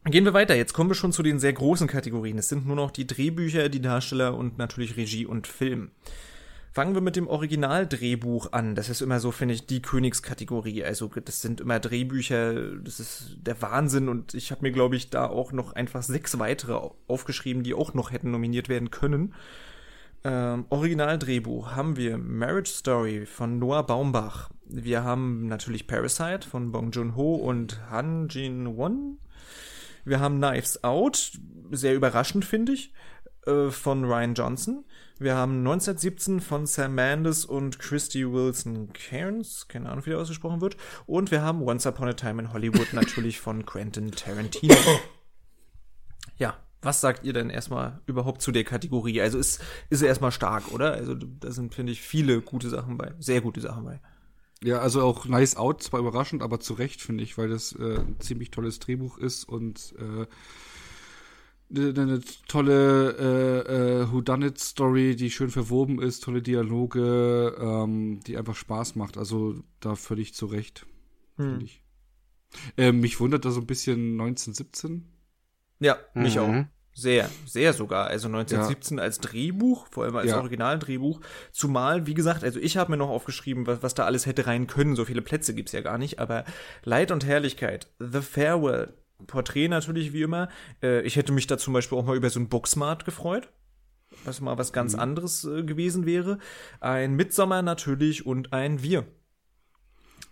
Gehen 0.05 0.25
wir 0.25 0.33
weiter. 0.33 0.55
Jetzt 0.55 0.73
kommen 0.73 0.89
wir 0.89 0.95
schon 0.95 1.11
zu 1.11 1.21
den 1.21 1.39
sehr 1.39 1.53
großen 1.53 1.87
Kategorien. 1.87 2.39
Es 2.39 2.49
sind 2.49 2.65
nur 2.65 2.75
noch 2.75 2.89
die 2.89 3.05
Drehbücher, 3.05 3.69
die 3.69 3.81
Darsteller 3.81 4.35
und 4.35 4.57
natürlich 4.57 4.97
Regie 4.97 5.27
und 5.27 5.45
Film. 5.45 5.91
Fangen 6.73 6.95
wir 6.95 7.01
mit 7.01 7.17
dem 7.17 7.27
Originaldrehbuch 7.27 8.53
an. 8.53 8.75
Das 8.75 8.89
ist 8.89 9.01
immer 9.01 9.19
so, 9.19 9.31
finde 9.31 9.53
ich, 9.53 9.67
die 9.67 9.81
Königskategorie. 9.81 10.83
Also 10.83 11.07
das 11.07 11.41
sind 11.41 11.61
immer 11.61 11.79
Drehbücher, 11.79 12.77
das 12.77 12.99
ist 12.99 13.37
der 13.41 13.61
Wahnsinn 13.61 14.07
und 14.07 14.33
ich 14.33 14.51
habe 14.51 14.61
mir, 14.61 14.71
glaube 14.71 14.95
ich, 14.95 15.09
da 15.09 15.25
auch 15.27 15.51
noch 15.51 15.73
einfach 15.73 16.01
sechs 16.01 16.39
weitere 16.39 16.79
aufgeschrieben, 17.07 17.63
die 17.63 17.73
auch 17.73 17.93
noch 17.93 18.11
hätten 18.11 18.31
nominiert 18.31 18.69
werden 18.69 18.89
können. 18.89 19.35
Ähm, 20.23 20.65
Originaldrehbuch 20.69 21.71
haben 21.75 21.97
wir 21.97 22.17
Marriage 22.17 22.71
Story 22.71 23.25
von 23.25 23.57
Noah 23.57 23.83
Baumbach, 23.83 24.49
wir 24.73 25.03
haben 25.03 25.47
natürlich 25.47 25.85
Parasite 25.85 26.47
von 26.47 26.71
Bong 26.71 26.91
Joon-ho 26.91 27.35
und 27.35 27.81
Han 27.89 28.29
Jin-won. 28.29 29.17
Wir 30.05 30.21
haben 30.21 30.37
Knives 30.37 30.81
Out, 30.85 31.33
sehr 31.71 31.93
überraschend 31.93 32.45
finde 32.45 32.71
ich, 32.71 32.93
äh, 33.45 33.69
von 33.69 34.05
Ryan 34.05 34.33
Johnson. 34.33 34.85
Wir 35.19 35.35
haben 35.35 35.59
1917 35.59 36.39
von 36.39 36.65
Sam 36.67 36.95
Mendes 36.95 37.43
und 37.43 37.79
Christy 37.79 38.31
Wilson 38.31 38.93
Cairns, 38.93 39.67
keine 39.67 39.89
Ahnung, 39.89 40.05
wie 40.05 40.11
der 40.11 40.19
ausgesprochen 40.19 40.61
wird. 40.61 40.77
Und 41.05 41.31
wir 41.31 41.41
haben 41.41 41.61
Once 41.63 41.85
Upon 41.85 42.07
a 42.07 42.13
Time 42.13 42.41
in 42.41 42.53
Hollywood 42.53 42.87
natürlich 42.93 43.41
von 43.41 43.65
Quentin 43.65 44.11
Tarantino. 44.11 44.73
Was 46.81 47.01
sagt 47.01 47.25
ihr 47.25 47.33
denn 47.33 47.49
erstmal 47.49 48.01
überhaupt 48.07 48.41
zu 48.41 48.51
der 48.51 48.63
Kategorie? 48.63 49.21
Also 49.21 49.37
ist, 49.37 49.61
ist 49.89 50.01
erstmal 50.01 50.31
stark, 50.31 50.71
oder? 50.71 50.93
Also 50.93 51.13
da 51.13 51.51
sind, 51.51 51.75
finde 51.75 51.91
ich, 51.91 52.01
viele 52.01 52.41
gute 52.41 52.69
Sachen 52.69 52.97
bei, 52.97 53.13
sehr 53.19 53.41
gute 53.41 53.61
Sachen 53.61 53.85
bei. 53.85 53.99
Ja, 54.63 54.79
also 54.79 55.01
auch 55.01 55.25
Nice 55.25 55.55
Out, 55.57 55.81
zwar 55.83 55.99
überraschend, 55.99 56.43
aber 56.43 56.59
zu 56.59 56.73
Recht, 56.73 57.01
finde 57.01 57.23
ich, 57.23 57.37
weil 57.37 57.49
das 57.49 57.73
äh, 57.73 57.99
ein 57.99 58.19
ziemlich 58.19 58.51
tolles 58.51 58.79
Drehbuch 58.79 59.17
ist 59.17 59.43
und 59.43 59.95
äh, 59.97 60.27
eine, 61.75 62.01
eine 62.01 62.21
tolle 62.47 63.15
äh, 63.17 64.01
äh, 64.01 64.11
Whodunit-Story, 64.11 65.15
die 65.15 65.31
schön 65.31 65.49
verwoben 65.49 66.01
ist, 66.01 66.23
tolle 66.23 66.41
Dialoge, 66.41 67.55
ähm, 67.59 68.19
die 68.25 68.37
einfach 68.37 68.55
Spaß 68.55 68.95
macht. 68.95 69.17
Also 69.17 69.63
da 69.79 69.95
völlig 69.95 70.33
zu 70.33 70.47
Recht, 70.47 70.85
hm. 71.37 71.49
finde 71.49 71.65
ich. 71.65 71.83
Äh, 72.77 72.91
mich 72.91 73.19
wundert 73.19 73.45
da 73.45 73.51
so 73.51 73.61
ein 73.61 73.67
bisschen 73.67 74.19
1917. 74.19 75.10
Ja, 75.81 75.97
mich 76.13 76.35
mhm. 76.35 76.41
auch. 76.41 76.65
Sehr, 76.93 77.29
sehr 77.45 77.73
sogar. 77.73 78.07
Also 78.07 78.27
1917 78.27 78.97
ja. 78.97 79.03
als 79.03 79.19
Drehbuch, 79.19 79.87
vor 79.89 80.03
allem 80.03 80.15
als 80.15 80.31
ja. 80.31 80.37
Originaldrehbuch. 80.37 81.21
Zumal, 81.51 82.05
wie 82.05 82.13
gesagt, 82.13 82.43
also 82.43 82.59
ich 82.59 82.77
habe 82.77 82.91
mir 82.91 82.97
noch 82.97 83.09
aufgeschrieben, 83.09 83.65
was, 83.65 83.81
was 83.81 83.93
da 83.93 84.05
alles 84.05 84.25
hätte 84.25 84.45
rein 84.45 84.67
können. 84.67 84.95
So 84.95 85.05
viele 85.05 85.21
Plätze 85.21 85.55
gibt's 85.55 85.71
ja 85.71 85.81
gar 85.81 85.97
nicht. 85.97 86.19
Aber 86.19 86.43
Leid 86.83 87.11
und 87.11 87.25
Herrlichkeit, 87.25 87.89
The 87.99 88.21
Farewell, 88.21 88.93
Porträt 89.25 89.69
natürlich 89.69 90.13
wie 90.13 90.21
immer. 90.21 90.49
Äh, 90.83 91.01
ich 91.01 91.15
hätte 91.15 91.31
mich 91.31 91.47
da 91.47 91.57
zum 91.57 91.73
Beispiel 91.73 91.97
auch 91.97 92.05
mal 92.05 92.17
über 92.17 92.29
so 92.29 92.39
ein 92.39 92.49
Booksmart 92.49 93.05
gefreut. 93.05 93.49
Was 94.25 94.41
mal 94.41 94.57
was 94.57 94.73
ganz 94.73 94.93
mhm. 94.93 94.99
anderes 94.99 95.45
äh, 95.45 95.63
gewesen 95.63 96.05
wäre. 96.05 96.39
Ein 96.81 97.15
Midsommer 97.15 97.61
natürlich 97.61 98.25
und 98.25 98.51
ein 98.51 98.83
Wir. 98.83 99.05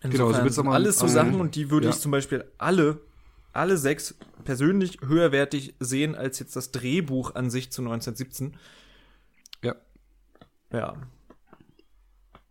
Insofern 0.02 0.12
genau, 0.12 0.28
also 0.28 0.44
Midsommer 0.44 0.74
alles 0.74 1.00
so 1.00 1.08
Sachen 1.08 1.40
und 1.40 1.56
die 1.56 1.72
würde 1.72 1.88
ja. 1.88 1.94
ich 1.94 2.00
zum 2.00 2.12
Beispiel 2.12 2.46
alle 2.58 3.02
alle 3.60 3.78
sechs 3.78 4.16
persönlich 4.46 5.00
höherwertig 5.06 5.76
sehen 5.80 6.16
als 6.16 6.40
jetzt 6.40 6.56
das 6.56 6.72
Drehbuch 6.72 7.36
an 7.36 7.50
sich 7.50 7.72
zu 7.72 7.82
1917. 7.82 8.56
Ja. 9.62 9.76
Ja. 10.72 10.96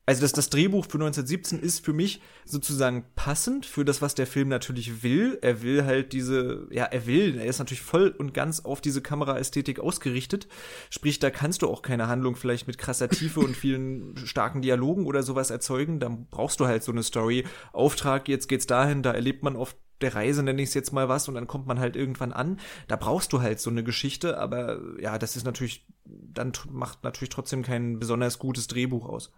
Also 0.05 0.23
das, 0.23 0.33
das 0.33 0.49
Drehbuch 0.49 0.87
für 0.87 0.97
1917 0.97 1.61
ist 1.61 1.85
für 1.85 1.93
mich 1.93 2.23
sozusagen 2.47 3.05
passend 3.15 3.67
für 3.67 3.85
das, 3.85 4.01
was 4.01 4.15
der 4.15 4.27
Film 4.27 4.49
natürlich 4.49 5.03
will. 5.03 5.39
Er 5.43 5.61
will 5.61 5.85
halt 5.85 6.15
diese, 6.15 6.67
ja, 6.71 6.85
er 6.85 7.07
will, 7.07 7.39
er 7.39 7.45
ist 7.45 7.59
natürlich 7.59 7.83
voll 7.83 8.09
und 8.17 8.33
ganz 8.33 8.61
auf 8.61 8.81
diese 8.81 9.03
Kameraästhetik 9.03 9.81
ausgerichtet. 9.81 10.49
Sprich, 10.89 11.19
da 11.19 11.31
kannst 11.31 11.61
du 11.61 11.69
auch 11.69 11.83
keine 11.83 12.07
Handlung 12.09 12.37
vielleicht 12.37 12.67
mit 12.67 12.79
krasser 12.79 13.11
Tiefe 13.11 13.41
und 13.41 13.55
vielen 13.55 14.17
starken 14.25 14.63
Dialogen 14.63 15.05
oder 15.05 15.23
sowas 15.23 15.51
erzeugen. 15.51 16.01
Da 16.01 16.17
brauchst 16.31 16.61
du 16.61 16.67
halt 16.67 16.83
so 16.83 16.93
eine 16.93 17.03
Story. 17.03 17.45
Auftrag, 17.75 18.29
jetzt 18.29 18.49
geht's 18.49 18.67
dahin, 18.67 19.03
da 19.03 19.13
erlebt 19.13 19.43
man 19.43 19.57
auf 19.57 19.77
der 20.01 20.15
Reise, 20.15 20.43
nenne 20.43 20.63
ich 20.63 20.69
es 20.69 20.75
jetzt 20.75 20.93
mal 20.93 21.09
was, 21.09 21.29
und 21.29 21.35
dann 21.35 21.47
kommt 21.47 21.67
man 21.67 21.79
halt 21.79 21.97
irgendwann 21.97 22.33
an. 22.33 22.61
Da 22.87 22.97
brauchst 22.97 23.33
du 23.33 23.41
halt 23.41 23.61
so 23.61 23.71
eine 23.71 23.85
Geschichte, 23.85 24.39
aber 24.39 24.81
ja, 25.01 25.19
das 25.19 25.37
ist 25.37 25.45
natürlich, 25.45 25.87
dann 26.05 26.53
macht 26.71 27.05
natürlich 27.05 27.31
trotzdem 27.31 27.63
kein 27.63 27.99
besonders 27.99 28.39
gutes 28.39 28.67
Drehbuch 28.67 29.09
aus. 29.09 29.33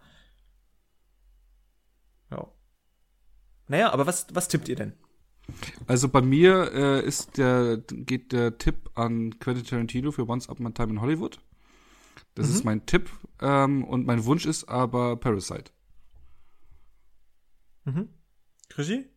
Ja. 2.31 2.49
Naja, 3.69 3.93
aber 3.93 4.07
was, 4.07 4.27
was 4.33 4.49
tippt 4.49 4.69
ihr 4.69 4.77
denn? 4.77 4.93
Also 5.87 6.09
bei 6.09 6.21
mir 6.21 6.73
äh, 6.73 7.05
ist 7.05 7.39
der, 7.39 7.79
geht 7.79 8.33
der 8.33 8.59
Tipp 8.59 8.91
an 8.95 9.39
Quentin 9.39 9.65
Tarantino 9.65 10.13
für 10.13 10.29
Once 10.29 10.49
Upon 10.49 10.67
a 10.67 10.71
Time 10.71 10.91
in 10.91 11.01
Hollywood. 11.01 11.41
Das 12.35 12.49
mhm. 12.49 12.55
ist 12.55 12.65
mein 12.65 12.87
Tipp. 12.87 13.11
Ähm, 13.41 13.85
und 13.85 14.07
mein 14.07 14.25
Wunsch 14.25 14.47
ist 14.47 14.69
aber 14.69 15.17
Parasite. 15.17 15.73
Mhm. 17.85 18.09
Krischi? 18.69 19.09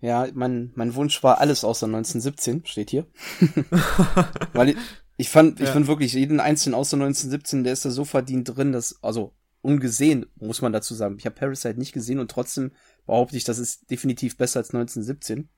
Ja, 0.00 0.26
mein, 0.32 0.72
mein 0.74 0.94
Wunsch 0.94 1.22
war 1.22 1.40
alles 1.40 1.64
außer 1.64 1.86
1917, 1.86 2.64
steht 2.64 2.90
hier. 2.90 3.06
Weil 4.52 4.70
ich, 4.70 4.76
ich 5.18 5.28
fand, 5.28 5.58
ja. 5.58 5.66
ich 5.66 5.70
finde 5.72 5.88
wirklich 5.88 6.14
jeden 6.14 6.40
einzelnen 6.40 6.74
außer 6.74 6.96
1917, 6.96 7.64
der 7.64 7.74
ist 7.74 7.84
da 7.84 7.90
so 7.90 8.04
verdient 8.04 8.56
drin, 8.56 8.72
dass, 8.72 9.02
also 9.02 9.34
ungesehen, 9.62 10.26
muss 10.36 10.62
man 10.62 10.72
dazu 10.72 10.94
sagen. 10.94 11.16
Ich 11.18 11.26
habe 11.26 11.36
Parasite 11.36 11.78
nicht 11.78 11.92
gesehen 11.92 12.18
und 12.18 12.30
trotzdem 12.30 12.72
behaupte 13.06 13.36
ich, 13.36 13.44
das 13.44 13.58
ist 13.58 13.90
definitiv 13.90 14.36
besser 14.36 14.60
als 14.60 14.72
1917. 14.72 15.48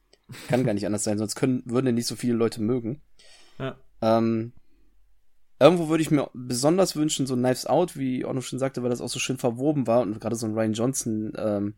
Kann 0.48 0.64
gar 0.64 0.74
nicht 0.74 0.86
anders 0.86 1.04
sein, 1.04 1.18
sonst 1.18 1.36
können, 1.36 1.62
würden 1.64 1.94
nicht 1.94 2.06
so 2.06 2.16
viele 2.16 2.34
Leute 2.34 2.60
mögen. 2.60 3.02
Ja. 3.58 3.76
Ähm, 4.00 4.52
irgendwo 5.60 5.88
würde 5.88 6.02
ich 6.02 6.10
mir 6.10 6.28
besonders 6.34 6.96
wünschen, 6.96 7.26
so 7.26 7.36
Knives 7.36 7.66
Out, 7.66 7.96
wie 7.96 8.24
Orno 8.24 8.40
schon 8.40 8.58
sagte, 8.58 8.82
weil 8.82 8.90
das 8.90 9.00
auch 9.00 9.08
so 9.08 9.18
schön 9.18 9.38
verwoben 9.38 9.86
war 9.86 10.00
und 10.00 10.20
gerade 10.20 10.36
so 10.36 10.46
ein 10.46 10.54
Ryan 10.54 10.72
Johnson, 10.72 11.32
ähm, 11.36 11.74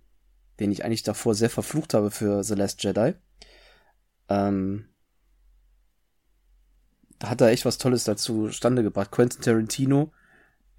den 0.60 0.70
ich 0.70 0.85
eigentlich 0.85 1.02
davor 1.02 1.35
sehr 1.35 1.51
verflucht 1.51 1.94
habe 1.94 2.10
für 2.10 2.44
The 2.44 2.55
Last 2.55 2.82
Jedi. 2.82 3.14
Ähm, 4.28 4.89
da 7.18 7.31
hat 7.31 7.40
er 7.40 7.48
echt 7.48 7.64
was 7.64 7.78
Tolles 7.78 8.05
dazu 8.05 8.51
stande 8.51 8.82
gebracht. 8.82 9.10
Quentin 9.10 9.43
Tarantino 9.43 10.12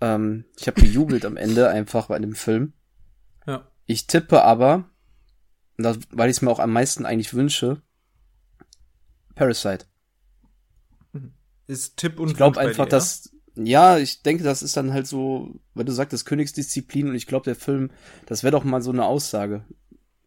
ähm, 0.02 0.46
ich 0.58 0.68
habe 0.68 0.82
gejubelt 0.82 1.26
am 1.26 1.38
Ende 1.38 1.70
einfach 1.70 2.08
bei 2.08 2.20
dem 2.20 2.36
Film. 2.36 2.74
Ja. 3.48 3.72
Ich 3.86 4.08
tippe 4.08 4.44
aber, 4.44 4.90
das, 5.78 6.00
weil 6.12 6.30
ich 6.30 6.38
es 6.38 6.42
mir 6.42 6.52
auch 6.52 6.60
am 6.60 6.74
meisten 6.74 7.06
eigentlich 7.06 7.34
wünsche, 7.34 7.82
Parasite. 9.36 9.86
Mhm. 11.14 11.34
Ist 11.68 11.98
Tipp 11.98 12.20
und 12.20 12.30
Ich 12.30 12.36
glaube 12.36 12.60
einfach, 12.60 12.86
dir, 12.86 12.92
dass 12.92 13.35
ja? 13.56 13.98
ich 13.98 14.22
denke, 14.22 14.44
das 14.44 14.64
ist 14.64 14.78
dann 14.78 14.94
halt 14.94 15.08
so, 15.08 15.56
weil 15.74 15.86
du 15.86 15.92
sagtest 15.92 16.26
Königsdisziplin 16.26 17.10
und 17.10 17.16
ich 17.16 17.28
glaube, 17.28 17.46
der 17.46 17.56
Film, 17.56 17.92
das 18.26 18.44
wäre 18.44 18.52
doch 18.52 18.64
mal 18.64 18.82
so 18.82 18.92
eine 18.92 19.06
Aussage 19.06 19.64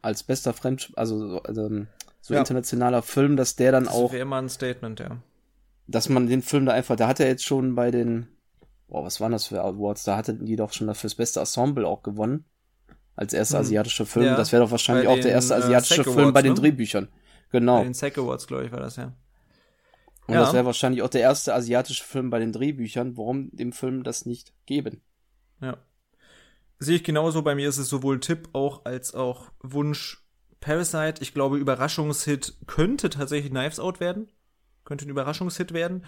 als 0.02 0.22
bester 0.22 0.52
Fremd, 0.52 0.92
also, 0.96 1.42
also 1.42 1.68
so 2.20 2.34
ja. 2.34 2.40
internationaler 2.40 3.02
Film, 3.02 3.36
dass 3.36 3.56
der 3.56 3.72
dann 3.72 3.84
das 3.84 3.94
auch. 3.94 4.04
Das 4.04 4.12
wäre 4.12 4.22
immer 4.22 4.40
ein 4.40 4.48
Statement, 4.48 5.00
ja. 5.00 5.18
Dass 5.86 6.08
man 6.08 6.26
den 6.26 6.42
Film 6.42 6.66
da 6.66 6.72
einfach, 6.72 6.96
da 6.96 7.08
hat 7.08 7.20
er 7.20 7.28
jetzt 7.28 7.44
schon 7.44 7.74
bei 7.74 7.90
den 7.90 8.28
boah, 8.88 9.04
was 9.04 9.20
waren 9.20 9.32
das 9.32 9.46
für 9.46 9.62
Awards? 9.62 10.02
Da 10.04 10.16
hatten 10.16 10.44
die 10.44 10.56
doch 10.56 10.72
schon 10.72 10.86
dafür 10.86 11.08
das 11.08 11.14
beste 11.14 11.40
Ensemble 11.40 11.86
auch 11.86 12.02
gewonnen. 12.02 12.44
Als 13.14 13.32
erster 13.32 13.58
hm. 13.58 13.64
asiatischer 13.64 14.06
Film. 14.06 14.26
Ja, 14.26 14.36
das 14.36 14.52
wäre 14.52 14.62
doch 14.62 14.70
wahrscheinlich 14.70 15.08
auch 15.08 15.14
den, 15.14 15.22
der 15.22 15.32
erste 15.32 15.54
äh, 15.54 15.58
asiatische 15.58 16.04
Film 16.04 16.32
bei 16.32 16.42
den 16.42 16.54
ne? 16.54 16.60
Drehbüchern. 16.60 17.08
Genau. 17.50 17.78
Bei 17.78 17.84
den 17.84 17.94
SAG 17.94 18.18
Awards, 18.18 18.46
glaube 18.46 18.66
ich, 18.66 18.72
war 18.72 18.80
das 18.80 18.96
ja. 18.96 19.12
Und 20.28 20.34
ja. 20.34 20.40
das 20.42 20.52
wäre 20.52 20.66
wahrscheinlich 20.66 21.02
auch 21.02 21.08
der 21.08 21.22
erste 21.22 21.54
asiatische 21.54 22.04
Film 22.04 22.30
bei 22.30 22.38
den 22.38 22.52
Drehbüchern. 22.52 23.16
Warum 23.16 23.50
dem 23.50 23.72
Film 23.72 24.04
das 24.04 24.26
nicht 24.26 24.52
geben? 24.66 25.00
Ja. 25.60 25.78
Sehe 26.78 26.96
ich 26.96 27.04
genauso. 27.04 27.42
Bei 27.42 27.54
mir 27.54 27.68
ist 27.68 27.78
es 27.78 27.88
sowohl 27.88 28.20
Tipp 28.20 28.50
auch 28.52 28.84
als 28.84 29.14
auch 29.14 29.50
Wunsch 29.62 30.22
Parasite. 30.60 31.22
Ich 31.22 31.34
glaube, 31.34 31.58
Überraschungshit 31.58 32.54
könnte 32.66 33.10
tatsächlich 33.10 33.50
Knives 33.50 33.80
Out 33.80 33.98
werden. 33.98 34.28
Könnte 34.84 35.06
ein 35.06 35.10
Überraschungshit 35.10 35.72
werden 35.72 36.04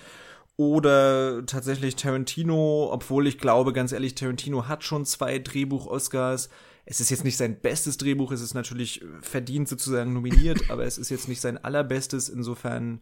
oder 0.60 1.46
tatsächlich 1.46 1.96
Tarantino, 1.96 2.90
obwohl 2.92 3.26
ich 3.26 3.38
glaube, 3.38 3.72
ganz 3.72 3.92
ehrlich, 3.92 4.14
Tarantino 4.14 4.68
hat 4.68 4.84
schon 4.84 5.06
zwei 5.06 5.38
Drehbuch-Oscars. 5.38 6.50
Es 6.84 7.00
ist 7.00 7.08
jetzt 7.08 7.24
nicht 7.24 7.38
sein 7.38 7.58
bestes 7.58 7.96
Drehbuch, 7.96 8.30
es 8.30 8.42
ist 8.42 8.52
natürlich 8.52 9.02
verdient 9.22 9.68
sozusagen 9.68 10.12
nominiert, 10.12 10.68
aber 10.68 10.84
es 10.84 10.98
ist 10.98 11.08
jetzt 11.08 11.28
nicht 11.28 11.40
sein 11.40 11.56
allerbestes. 11.56 12.28
Insofern 12.28 13.00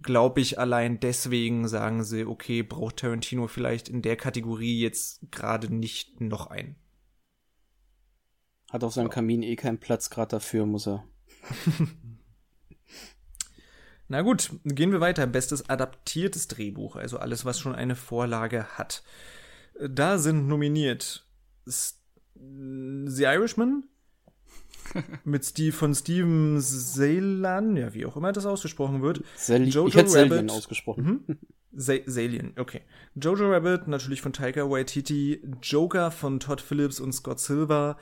glaube 0.00 0.40
ich, 0.40 0.58
allein 0.58 1.00
deswegen 1.00 1.68
sagen 1.68 2.04
sie, 2.04 2.26
okay, 2.26 2.62
braucht 2.62 2.98
Tarantino 2.98 3.46
vielleicht 3.46 3.88
in 3.88 4.02
der 4.02 4.16
Kategorie 4.16 4.80
jetzt 4.80 5.30
gerade 5.30 5.72
nicht 5.72 6.20
noch 6.20 6.48
ein. 6.48 6.76
Hat 8.70 8.82
auf 8.82 8.94
seinem 8.94 9.10
Kamin 9.10 9.42
eh 9.42 9.56
keinen 9.56 9.78
Platz 9.78 10.10
gerade 10.10 10.30
dafür, 10.30 10.66
muss 10.66 10.88
er. 10.88 11.04
Na 14.08 14.22
gut, 14.22 14.50
gehen 14.64 14.92
wir 14.92 15.00
weiter. 15.00 15.26
Bestes 15.26 15.68
adaptiertes 15.68 16.48
Drehbuch, 16.48 16.96
also 16.96 17.18
alles, 17.18 17.44
was 17.44 17.60
schon 17.60 17.74
eine 17.74 17.96
Vorlage 17.96 18.64
hat. 18.76 19.02
Da 19.80 20.18
sind 20.18 20.46
nominiert 20.48 21.24
The 21.64 23.22
Irishman 23.22 23.84
mit 25.24 25.44
Steve 25.44 25.72
von 25.72 25.94
Steven 25.94 26.60
Zalian, 26.60 27.76
ja, 27.76 27.94
wie 27.94 28.06
auch 28.06 28.16
immer 28.16 28.32
das 28.32 28.46
ausgesprochen 28.46 29.02
wird. 29.02 29.22
Sal 29.36 29.66
Jojo 29.68 29.88
ich 29.88 29.96
hätte 29.96 30.14
Rabbit 30.14 30.50
ausgesprochen. 30.50 31.24
Mhm. 31.26 31.38
Zalian, 31.76 32.52
okay. 32.58 32.82
Jojo 33.14 33.50
Rabbit 33.50 33.88
natürlich 33.88 34.20
von 34.20 34.32
Taika 34.32 34.70
Waititi, 34.70 35.42
Joker 35.62 36.10
von 36.10 36.40
Todd 36.40 36.60
Phillips 36.60 37.00
und 37.00 37.12
Scott 37.12 37.40
Silver, 37.40 37.96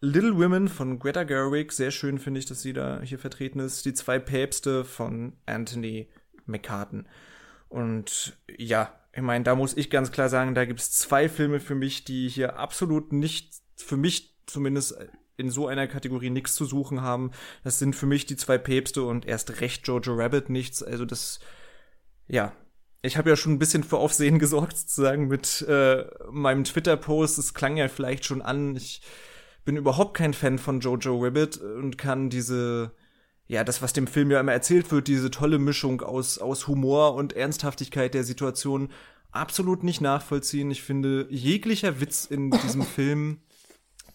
Little 0.00 0.36
Women 0.36 0.68
von 0.68 0.98
Greta 0.98 1.24
Gerwig, 1.24 1.72
sehr 1.72 1.90
schön 1.90 2.18
finde 2.18 2.38
ich, 2.38 2.46
dass 2.46 2.62
sie 2.62 2.72
da 2.72 3.00
hier 3.02 3.18
vertreten 3.18 3.58
ist. 3.58 3.84
Die 3.84 3.94
zwei 3.94 4.18
Päpste 4.18 4.84
von 4.84 5.32
Anthony 5.46 6.08
McCartan. 6.46 7.08
Und 7.68 8.38
ja, 8.56 8.94
ich 9.12 9.22
meine, 9.22 9.42
da 9.44 9.56
muss 9.56 9.76
ich 9.76 9.90
ganz 9.90 10.12
klar 10.12 10.28
sagen, 10.28 10.54
da 10.54 10.64
gibt 10.64 10.80
es 10.80 10.92
zwei 10.92 11.28
Filme 11.28 11.58
für 11.58 11.74
mich, 11.74 12.04
die 12.04 12.28
hier 12.28 12.58
absolut 12.58 13.12
nicht, 13.12 13.54
für 13.74 13.96
mich 13.96 14.36
zumindest 14.46 14.96
in 15.38 15.50
so 15.50 15.68
einer 15.68 15.86
Kategorie 15.86 16.30
nichts 16.30 16.54
zu 16.54 16.64
suchen 16.66 17.00
haben. 17.00 17.30
Das 17.64 17.78
sind 17.78 17.94
für 17.94 18.06
mich 18.06 18.26
die 18.26 18.36
zwei 18.36 18.58
Päpste 18.58 19.04
und 19.04 19.24
erst 19.24 19.60
recht 19.60 19.86
Jojo 19.86 20.14
Rabbit 20.14 20.50
nichts. 20.50 20.82
Also 20.82 21.04
das, 21.04 21.38
ja, 22.26 22.52
ich 23.02 23.16
habe 23.16 23.30
ja 23.30 23.36
schon 23.36 23.52
ein 23.52 23.58
bisschen 23.58 23.84
für 23.84 23.98
Aufsehen 23.98 24.38
gesorgt, 24.40 24.76
sozusagen, 24.76 25.28
mit 25.28 25.62
äh, 25.62 26.04
meinem 26.30 26.64
Twitter-Post. 26.64 27.38
Es 27.38 27.54
klang 27.54 27.76
ja 27.76 27.88
vielleicht 27.88 28.24
schon 28.24 28.42
an. 28.42 28.76
Ich 28.76 29.00
bin 29.64 29.76
überhaupt 29.76 30.14
kein 30.14 30.34
Fan 30.34 30.58
von 30.58 30.80
Jojo 30.80 31.24
Rabbit 31.24 31.58
und 31.58 31.96
kann 31.98 32.30
diese, 32.30 32.90
ja, 33.46 33.62
das, 33.62 33.80
was 33.80 33.92
dem 33.92 34.08
Film 34.08 34.32
ja 34.32 34.40
immer 34.40 34.52
erzählt 34.52 34.90
wird, 34.90 35.06
diese 35.06 35.30
tolle 35.30 35.60
Mischung 35.60 36.00
aus, 36.00 36.38
aus 36.38 36.66
Humor 36.66 37.14
und 37.14 37.32
Ernsthaftigkeit 37.34 38.12
der 38.12 38.24
Situation 38.24 38.88
absolut 39.30 39.84
nicht 39.84 40.00
nachvollziehen. 40.00 40.70
Ich 40.72 40.82
finde, 40.82 41.28
jeglicher 41.30 42.00
Witz 42.00 42.24
in 42.24 42.50
diesem 42.50 42.82
Film 42.96 43.38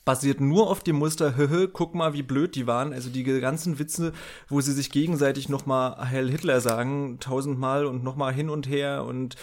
basiert 0.06 0.42
nur 0.42 0.70
auf 0.70 0.84
dem 0.84 0.98
Muster, 0.98 1.36
höhö, 1.38 1.68
guck 1.68 1.96
mal, 1.96 2.14
wie 2.14 2.24
blöd 2.24 2.56
die 2.56 2.68
waren. 2.68 2.94
Also 2.94 3.10
die 3.10 3.24
ganzen 3.24 3.80
Witze, 3.80 4.14
wo 4.50 4.62
sie 4.62 4.74
sich 4.74 4.92
gegenseitig 4.92 5.50
nochmal 5.50 6.10
Heil 6.10 6.30
Hitler 6.30 6.62
sagen, 6.62 7.18
tausendmal 7.20 7.86
und 7.86 8.04
nochmal 8.04 8.34
hin 8.34 8.50
und 8.50 8.68
her. 8.68 9.06
Und 9.06 9.36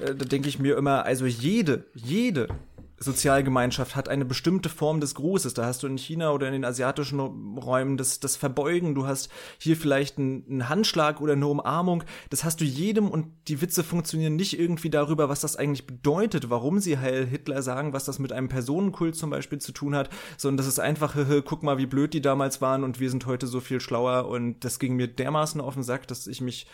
äh, 0.00 0.14
da 0.14 0.24
denke 0.24 0.48
ich 0.48 0.58
mir 0.58 0.76
immer, 0.76 1.04
also 1.04 1.26
jede, 1.26 1.84
jede 1.94 2.48
Sozialgemeinschaft 2.98 3.94
hat 3.94 4.08
eine 4.08 4.24
bestimmte 4.24 4.68
Form 4.68 5.00
des 5.00 5.14
Grußes. 5.14 5.54
Da 5.54 5.66
hast 5.66 5.82
du 5.82 5.86
in 5.86 5.98
China 5.98 6.32
oder 6.32 6.46
in 6.46 6.54
den 6.54 6.64
asiatischen 6.64 7.20
Räumen 7.20 7.96
das, 7.96 8.20
das 8.20 8.36
Verbeugen, 8.36 8.94
du 8.94 9.06
hast 9.06 9.30
hier 9.58 9.76
vielleicht 9.76 10.18
einen, 10.18 10.44
einen 10.48 10.68
Handschlag 10.68 11.20
oder 11.20 11.34
eine 11.34 11.46
Umarmung. 11.46 12.04
Das 12.30 12.44
hast 12.44 12.60
du 12.60 12.64
jedem 12.64 13.10
und 13.10 13.26
die 13.48 13.60
Witze 13.60 13.84
funktionieren 13.84 14.36
nicht 14.36 14.58
irgendwie 14.58 14.90
darüber, 14.90 15.28
was 15.28 15.40
das 15.40 15.56
eigentlich 15.56 15.86
bedeutet, 15.86 16.48
warum 16.48 16.78
sie 16.78 16.98
Heil 16.98 17.26
Hitler 17.26 17.62
sagen, 17.62 17.92
was 17.92 18.04
das 18.04 18.18
mit 18.18 18.32
einem 18.32 18.48
Personenkult 18.48 19.14
zum 19.14 19.30
Beispiel 19.30 19.58
zu 19.58 19.72
tun 19.72 19.94
hat, 19.94 20.08
sondern 20.38 20.56
das 20.56 20.66
ist 20.66 20.78
einfach, 20.78 21.16
guck 21.44 21.62
mal, 21.62 21.78
wie 21.78 21.86
blöd 21.86 22.14
die 22.14 22.22
damals 22.22 22.62
waren 22.62 22.82
und 22.82 22.98
wir 22.98 23.10
sind 23.10 23.26
heute 23.26 23.46
so 23.46 23.60
viel 23.60 23.80
schlauer 23.80 24.26
und 24.26 24.60
das 24.64 24.78
ging 24.78 24.96
mir 24.96 25.08
dermaßen 25.08 25.60
auf 25.60 25.74
den 25.74 25.82
Sack, 25.82 26.08
dass 26.08 26.26
ich 26.26 26.40
mich 26.40 26.66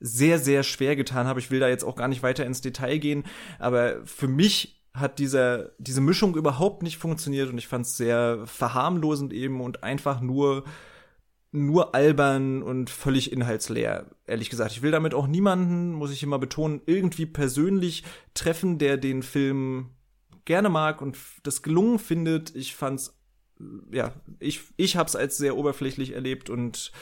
sehr, 0.00 0.38
sehr 0.38 0.62
schwer 0.62 0.96
getan 0.96 1.26
habe. 1.26 1.40
Ich 1.40 1.50
will 1.50 1.60
da 1.60 1.68
jetzt 1.68 1.84
auch 1.84 1.96
gar 1.96 2.08
nicht 2.08 2.22
weiter 2.22 2.46
ins 2.46 2.60
Detail 2.60 2.98
gehen, 2.98 3.24
aber 3.58 4.04
für 4.04 4.28
mich 4.28 4.77
hat 5.00 5.18
dieser, 5.18 5.70
diese 5.78 6.00
Mischung 6.00 6.36
überhaupt 6.36 6.82
nicht 6.82 6.98
funktioniert 6.98 7.50
und 7.50 7.58
ich 7.58 7.68
fand 7.68 7.86
es 7.86 7.96
sehr 7.96 8.46
verharmlosend 8.46 9.32
eben 9.32 9.60
und 9.60 9.82
einfach 9.82 10.20
nur 10.20 10.64
nur 11.50 11.94
albern 11.94 12.62
und 12.62 12.90
völlig 12.90 13.32
inhaltsleer, 13.32 14.06
ehrlich 14.26 14.50
gesagt. 14.50 14.72
Ich 14.72 14.82
will 14.82 14.90
damit 14.90 15.14
auch 15.14 15.26
niemanden, 15.26 15.94
muss 15.94 16.12
ich 16.12 16.22
immer 16.22 16.38
betonen, 16.38 16.82
irgendwie 16.84 17.24
persönlich 17.24 18.04
treffen, 18.34 18.78
der 18.78 18.98
den 18.98 19.22
Film 19.22 19.90
gerne 20.44 20.68
mag 20.68 21.00
und 21.00 21.16
das 21.42 21.62
gelungen 21.62 21.98
findet. 21.98 22.54
Ich 22.54 22.76
fand's, 22.76 23.18
ja, 23.90 24.12
ich, 24.40 24.60
ich 24.76 24.96
hab's 24.96 25.16
als 25.16 25.38
sehr 25.38 25.56
oberflächlich 25.56 26.12
erlebt 26.14 26.50
und 26.50 26.92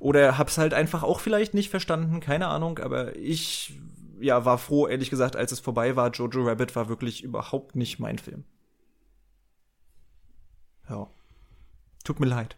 oder 0.00 0.36
hab's 0.36 0.58
halt 0.58 0.74
einfach 0.74 1.04
auch 1.04 1.20
vielleicht 1.20 1.54
nicht 1.54 1.70
verstanden, 1.70 2.18
keine 2.18 2.48
Ahnung, 2.48 2.80
aber 2.80 3.14
ich, 3.14 3.78
ja, 4.22 4.44
war 4.44 4.58
froh, 4.58 4.86
ehrlich 4.86 5.10
gesagt, 5.10 5.36
als 5.36 5.52
es 5.52 5.60
vorbei 5.60 5.96
war. 5.96 6.10
Jojo 6.10 6.42
Rabbit 6.42 6.74
war 6.76 6.88
wirklich 6.88 7.22
überhaupt 7.22 7.76
nicht 7.76 7.98
mein 7.98 8.18
Film. 8.18 8.44
Ja. 10.88 11.08
Tut 12.04 12.18
mir 12.18 12.26
leid. 12.26 12.56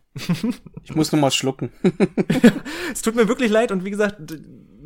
ich 0.82 0.94
muss 0.94 1.12
nur 1.12 1.20
mal 1.20 1.30
schlucken. 1.30 1.70
es 2.92 3.02
tut 3.02 3.14
mir 3.14 3.28
wirklich 3.28 3.50
leid 3.50 3.72
und 3.72 3.84
wie 3.84 3.90
gesagt, 3.90 4.16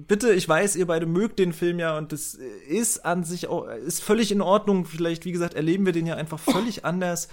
bitte, 0.09 0.33
ich 0.33 0.49
weiß, 0.49 0.75
ihr 0.77 0.87
beide 0.87 1.07
mögt 1.07 1.39
den 1.39 1.53
Film 1.53 1.79
ja 1.79 1.97
und 1.97 2.13
das 2.13 2.35
ist 2.35 3.05
an 3.05 3.23
sich 3.23 3.47
auch, 3.47 3.69
ist 3.69 4.03
völlig 4.03 4.33
in 4.33 4.41
Ordnung. 4.41 4.85
Vielleicht, 4.85 5.25
wie 5.25 5.33
gesagt, 5.33 5.55
erleben 5.55 5.87
wir 5.87 5.93
den 5.93 6.07
ja 6.07 6.17
einfach 6.17 6.41
völlig 6.41 6.85
anders. 6.85 7.29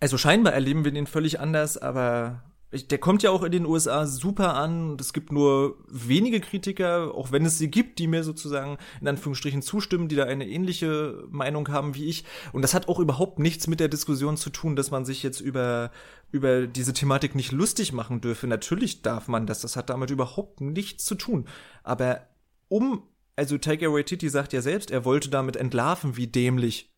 Also 0.00 0.18
scheinbar 0.18 0.52
erleben 0.52 0.84
wir 0.84 0.90
den 0.90 1.06
völlig 1.06 1.38
anders, 1.38 1.78
aber 1.78 2.42
der 2.72 2.98
kommt 2.98 3.22
ja 3.22 3.30
auch 3.30 3.42
in 3.42 3.52
den 3.52 3.66
USA 3.66 4.06
super 4.06 4.54
an. 4.54 4.96
Es 4.98 5.12
gibt 5.12 5.30
nur 5.30 5.76
wenige 5.88 6.40
Kritiker, 6.40 7.14
auch 7.14 7.30
wenn 7.30 7.44
es 7.44 7.58
sie 7.58 7.70
gibt, 7.70 7.98
die 7.98 8.06
mir 8.06 8.24
sozusagen 8.24 8.78
in 9.00 9.08
Anführungsstrichen 9.08 9.60
zustimmen, 9.60 10.08
die 10.08 10.16
da 10.16 10.24
eine 10.24 10.48
ähnliche 10.48 11.22
Meinung 11.28 11.68
haben 11.68 11.94
wie 11.94 12.06
ich. 12.06 12.24
Und 12.52 12.62
das 12.62 12.72
hat 12.72 12.88
auch 12.88 12.98
überhaupt 12.98 13.38
nichts 13.38 13.66
mit 13.66 13.78
der 13.78 13.88
Diskussion 13.88 14.38
zu 14.38 14.48
tun, 14.48 14.74
dass 14.74 14.90
man 14.90 15.04
sich 15.04 15.22
jetzt 15.22 15.40
über, 15.40 15.90
über 16.30 16.66
diese 16.66 16.94
Thematik 16.94 17.34
nicht 17.34 17.52
lustig 17.52 17.92
machen 17.92 18.22
dürfe. 18.22 18.46
Natürlich 18.46 19.02
darf 19.02 19.28
man 19.28 19.46
das. 19.46 19.60
Das 19.60 19.76
hat 19.76 19.90
damit 19.90 20.10
überhaupt 20.10 20.62
nichts 20.62 21.04
zu 21.04 21.14
tun. 21.14 21.46
Aber 21.82 22.26
um, 22.68 23.02
also 23.36 23.58
Taika 23.58 23.92
Waititi 23.92 24.30
sagt 24.30 24.54
ja 24.54 24.62
selbst, 24.62 24.90
er 24.90 25.04
wollte 25.04 25.28
damit 25.28 25.56
entlarven, 25.56 26.16
wie 26.16 26.26
dämlich 26.26 26.90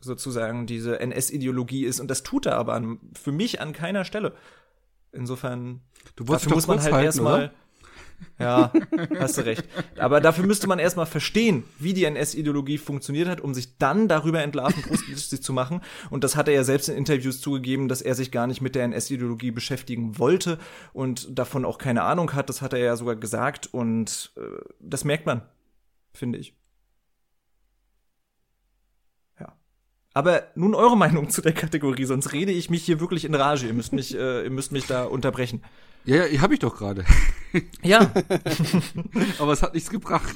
sozusagen 0.00 0.66
diese 0.66 1.00
NS-Ideologie 1.00 1.84
ist. 1.84 1.98
Und 1.98 2.08
das 2.08 2.22
tut 2.22 2.46
er 2.46 2.56
aber 2.56 2.74
an, 2.74 3.00
für 3.14 3.32
mich 3.32 3.60
an 3.60 3.72
keiner 3.72 4.04
Stelle. 4.04 4.34
Insofern, 5.14 5.80
du 6.16 6.24
dafür 6.24 6.54
muss 6.54 6.66
man 6.66 6.80
halt 6.82 7.04
erstmal. 7.04 7.52
Ja, 8.38 8.72
hast 9.18 9.38
du 9.38 9.42
recht. 9.44 9.64
Aber 9.98 10.20
dafür 10.20 10.46
müsste 10.46 10.66
man 10.66 10.78
erstmal 10.78 11.06
verstehen, 11.06 11.64
wie 11.78 11.92
die 11.92 12.04
NS-Ideologie 12.04 12.78
funktioniert 12.78 13.28
hat, 13.28 13.40
um 13.40 13.54
sich 13.54 13.76
dann 13.78 14.08
darüber 14.08 14.42
entlarven, 14.42 14.82
lustig 15.10 15.42
zu 15.42 15.52
machen. 15.52 15.80
Und 16.10 16.24
das 16.24 16.36
hat 16.36 16.48
er 16.48 16.54
ja 16.54 16.64
selbst 16.64 16.88
in 16.88 16.96
Interviews 16.96 17.40
zugegeben, 17.40 17.88
dass 17.88 18.02
er 18.02 18.14
sich 18.14 18.30
gar 18.30 18.46
nicht 18.46 18.60
mit 18.60 18.74
der 18.74 18.84
NS-Ideologie 18.84 19.50
beschäftigen 19.50 20.18
wollte 20.18 20.58
und 20.92 21.38
davon 21.38 21.64
auch 21.64 21.78
keine 21.78 22.02
Ahnung 22.02 22.32
hat. 22.32 22.48
Das 22.48 22.62
hat 22.62 22.72
er 22.72 22.80
ja 22.80 22.96
sogar 22.96 23.16
gesagt. 23.16 23.68
Und 23.72 24.32
äh, 24.36 24.40
das 24.80 25.04
merkt 25.04 25.26
man, 25.26 25.42
finde 26.12 26.38
ich. 26.38 26.54
Aber 30.14 30.44
nun 30.54 30.76
eure 30.76 30.96
Meinung 30.96 31.28
zu 31.28 31.42
der 31.42 31.52
Kategorie, 31.52 32.04
sonst 32.04 32.32
rede 32.32 32.52
ich 32.52 32.70
mich 32.70 32.84
hier 32.84 33.00
wirklich 33.00 33.24
in 33.24 33.34
Rage. 33.34 33.66
Ihr 33.66 33.74
müsst 33.74 33.92
mich, 33.92 34.16
äh, 34.16 34.44
ihr 34.44 34.50
müsst 34.50 34.70
mich 34.70 34.86
da 34.86 35.04
unterbrechen. 35.04 35.62
Ja, 36.04 36.24
ja, 36.24 36.40
hab 36.40 36.52
ich 36.52 36.60
doch 36.60 36.76
gerade. 36.76 37.04
Ja. 37.84 38.00
Aber 39.38 39.52
es 39.52 39.62
hat 39.62 39.74
nichts 39.74 39.88
gebracht. 39.88 40.34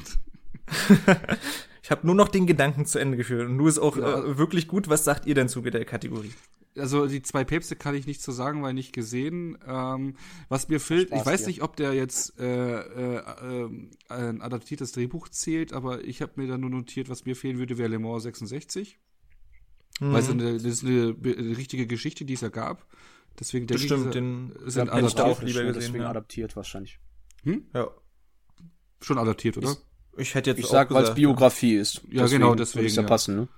ich 1.83 1.91
habe 1.91 2.07
nur 2.07 2.15
noch 2.15 2.29
den 2.29 2.47
Gedanken 2.47 2.87
zu 2.87 3.01
Ende 3.01 3.17
geführt. 3.17 3.49
Und 3.49 3.59
du 3.59 3.67
ist 3.67 3.81
auch 3.81 3.97
ja. 3.97 4.21
äh, 4.21 4.39
wirklich 4.39 4.69
gut. 4.69 4.89
Was 4.89 5.03
sagt 5.03 5.27
ihr 5.27 5.35
denn 5.35 5.49
zu 5.49 5.61
der 5.63 5.85
Kategorie? 5.85 6.31
Also 6.77 7.07
die 7.07 7.23
zwei 7.23 7.43
Päpste 7.43 7.75
kann 7.75 7.97
ich 7.97 8.07
nicht 8.07 8.23
so 8.23 8.31
sagen, 8.31 8.63
weil 8.63 8.73
nicht 8.73 8.93
gesehen. 8.93 9.59
Ähm, 9.67 10.15
was 10.49 10.69
mir 10.69 10.79
fehlt, 10.79 11.11
ich 11.13 11.27
weiß 11.27 11.41
hier. 11.41 11.49
nicht, 11.49 11.63
ob 11.63 11.75
der 11.75 11.93
jetzt 11.93 12.39
äh, 12.39 12.79
äh, 12.79 13.17
äh, 13.17 13.69
ein 14.11 14.43
adaptiertes 14.43 14.93
Drehbuch 14.93 15.29
zählt, 15.29 15.73
aber 15.73 16.05
ich 16.05 16.23
habe 16.23 16.35
mir 16.37 16.47
da 16.47 16.57
nur 16.57 16.71
notiert, 16.71 17.09
was 17.09 17.25
mir 17.25 17.35
fehlen 17.35 17.59
würde, 17.59 17.79
wäre 17.79 17.89
Le 17.89 17.99
Mans 17.99 18.23
66. 18.23 18.97
Mhm. 20.01 20.13
Weil 20.13 20.21
es 20.21 20.31
eine, 20.31 20.53
das 20.55 20.65
ist 20.65 20.85
eine, 20.85 21.17
eine, 21.23 21.57
richtige 21.57 21.87
Geschichte, 21.87 22.25
die 22.25 22.35
es 22.35 22.41
ja 22.41 22.49
gab. 22.49 22.87
Deswegen 23.39 23.67
denke 23.67 23.83
Bestimmt, 23.83 24.07
ich, 24.07 24.13
den 24.13 24.53
sind 24.67 24.91
adaptiert, 24.91 25.21
auch 25.21 25.43
lieber 25.43 25.63
gesehen. 25.63 25.75
Deswegen 25.75 26.03
ja. 26.03 26.11
adaptiert 26.11 26.57
wahrscheinlich. 26.57 26.99
Hm? 27.45 27.65
Ja. 27.73 27.89
Schon 29.01 29.19
adaptiert, 29.19 29.59
oder? 29.59 29.77
Ich, 30.17 30.29
ich 30.29 30.35
hätte 30.35 30.51
jetzt 30.51 30.59
Ich 30.59 30.67
sag, 30.67 30.91
weil 30.91 31.05
es 31.05 31.15
Biografie 31.15 31.77
ist. 31.77 32.03
Ja, 32.11 32.23
deswegen 32.23 32.43
genau, 32.43 32.55
deswegen. 32.55 32.87
Würde 32.87 32.95
ja 32.95 33.03
passen, 33.03 33.37
ne? 33.37 33.49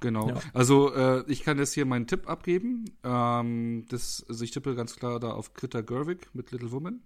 Genau. 0.00 0.28
Ja. 0.28 0.40
Also 0.54 0.94
äh, 0.94 1.24
ich 1.28 1.42
kann 1.42 1.58
jetzt 1.58 1.74
hier 1.74 1.84
meinen 1.84 2.06
Tipp 2.06 2.28
abgeben. 2.28 2.84
Ähm, 3.02 3.86
das, 3.88 4.24
also 4.28 4.44
ich 4.44 4.50
tippe 4.50 4.74
ganz 4.74 4.96
klar 4.96 5.18
da 5.18 5.30
auf 5.30 5.54
Greta 5.54 5.80
Gerwig 5.80 6.28
mit 6.34 6.52
Little 6.52 6.70
Woman 6.70 7.02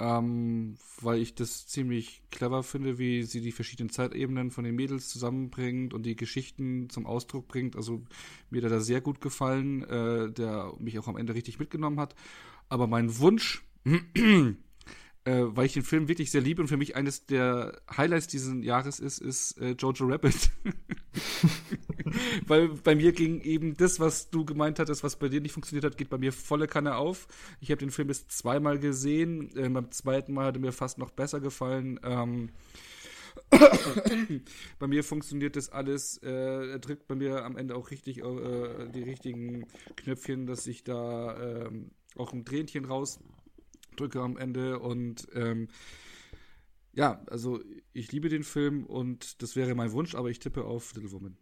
ähm, 0.00 0.76
weil 1.02 1.20
ich 1.20 1.34
das 1.34 1.66
ziemlich 1.66 2.22
clever 2.30 2.62
finde, 2.62 2.98
wie 2.98 3.22
sie 3.22 3.42
die 3.42 3.52
verschiedenen 3.52 3.90
Zeitebenen 3.90 4.50
von 4.50 4.64
den 4.64 4.74
Mädels 4.74 5.10
zusammenbringt 5.10 5.92
und 5.92 6.04
die 6.04 6.16
Geschichten 6.16 6.88
zum 6.88 7.06
Ausdruck 7.06 7.46
bringt. 7.48 7.76
Also 7.76 8.02
mir 8.48 8.58
hat 8.62 8.70
er 8.70 8.76
da 8.76 8.80
sehr 8.80 9.02
gut 9.02 9.20
gefallen, 9.20 9.84
äh, 9.84 10.32
der 10.32 10.72
mich 10.78 10.98
auch 10.98 11.06
am 11.06 11.18
Ende 11.18 11.34
richtig 11.34 11.58
mitgenommen 11.58 12.00
hat. 12.00 12.14
Aber 12.70 12.86
mein 12.86 13.18
Wunsch 13.18 13.62
äh, 15.30 15.56
weil 15.56 15.66
ich 15.66 15.74
den 15.74 15.84
Film 15.84 16.08
wirklich 16.08 16.30
sehr 16.30 16.40
liebe 16.40 16.60
und 16.60 16.68
für 16.68 16.76
mich 16.76 16.96
eines 16.96 17.26
der 17.26 17.80
Highlights 17.96 18.26
dieses 18.26 18.52
Jahres 18.64 18.98
ist, 18.98 19.20
ist 19.20 19.58
äh, 19.58 19.76
Jojo 19.78 20.06
Rabbit. 20.06 20.50
weil 22.46 22.68
bei 22.68 22.96
mir 22.96 23.12
ging 23.12 23.40
eben 23.42 23.76
das, 23.76 24.00
was 24.00 24.30
du 24.30 24.44
gemeint 24.44 24.80
hattest, 24.80 25.04
was 25.04 25.16
bei 25.16 25.28
dir 25.28 25.40
nicht 25.40 25.52
funktioniert 25.52 25.84
hat, 25.84 25.96
geht 25.96 26.10
bei 26.10 26.18
mir 26.18 26.32
volle 26.32 26.66
Kanne 26.66 26.96
auf. 26.96 27.28
Ich 27.60 27.70
habe 27.70 27.78
den 27.78 27.92
Film 27.92 28.08
jetzt 28.08 28.32
zweimal 28.32 28.80
gesehen. 28.80 29.56
Äh, 29.56 29.68
beim 29.68 29.92
zweiten 29.92 30.32
Mal 30.32 30.46
hat 30.46 30.56
er 30.56 30.60
mir 30.60 30.72
fast 30.72 30.98
noch 30.98 31.10
besser 31.10 31.40
gefallen. 31.40 32.00
Ähm, 32.02 32.50
bei 34.80 34.86
mir 34.88 35.04
funktioniert 35.04 35.54
das 35.54 35.70
alles. 35.70 36.18
Äh, 36.24 36.72
er 36.72 36.78
drückt 36.80 37.06
bei 37.06 37.14
mir 37.14 37.44
am 37.44 37.56
Ende 37.56 37.76
auch 37.76 37.92
richtig 37.92 38.18
äh, 38.18 38.88
die 38.92 39.02
richtigen 39.02 39.66
Knöpfchen, 39.96 40.46
dass 40.46 40.66
ich 40.66 40.82
da 40.82 41.36
äh, 41.36 41.70
auch 42.16 42.32
ein 42.32 42.44
Tränchen 42.44 42.84
raus 42.84 43.20
drücke 44.00 44.20
am 44.20 44.36
Ende 44.36 44.78
und 44.78 45.28
ähm, 45.34 45.68
ja, 46.92 47.22
also 47.26 47.60
ich 47.92 48.10
liebe 48.12 48.28
den 48.28 48.42
Film 48.42 48.84
und 48.84 49.42
das 49.42 49.54
wäre 49.54 49.74
mein 49.74 49.92
Wunsch, 49.92 50.14
aber 50.14 50.30
ich 50.30 50.40
tippe 50.40 50.64
auf 50.64 50.94
Little 50.94 51.12
Woman. 51.12 51.36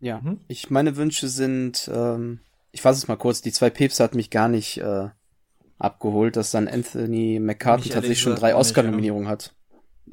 Ja, 0.00 0.20
mhm. 0.20 0.40
ich 0.48 0.70
meine 0.70 0.96
Wünsche 0.96 1.28
sind, 1.28 1.90
ähm, 1.92 2.40
ich 2.72 2.82
fasse 2.82 2.98
es 2.98 3.08
mal 3.08 3.16
kurz, 3.16 3.40
die 3.40 3.52
zwei 3.52 3.70
Päpste 3.70 4.02
hat 4.02 4.14
mich 4.14 4.30
gar 4.30 4.48
nicht 4.48 4.78
äh, 4.78 5.08
abgeholt, 5.78 6.36
dass 6.36 6.50
dann 6.50 6.68
Anthony 6.68 7.38
McCarthy 7.40 7.90
tatsächlich 7.90 8.20
schon 8.20 8.36
drei 8.36 8.54
Oscar-Nominierungen 8.54 9.28
hat. 9.28 9.54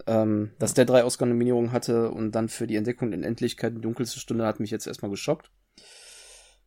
Ähm, 0.07 0.51
dass 0.57 0.73
der 0.73 0.85
drei 0.85 1.03
Oscar-Nominierungen 1.03 1.71
hatte 1.71 2.09
und 2.09 2.31
dann 2.31 2.49
für 2.49 2.65
die 2.65 2.77
Entdeckung 2.77 3.13
in 3.13 3.23
Endlichkeit 3.23 3.75
die 3.75 3.81
dunkelste 3.81 4.19
Stunde 4.19 4.45
hat 4.45 4.59
mich 4.59 4.71
jetzt 4.71 4.87
erstmal 4.87 5.11
geschockt. 5.11 5.51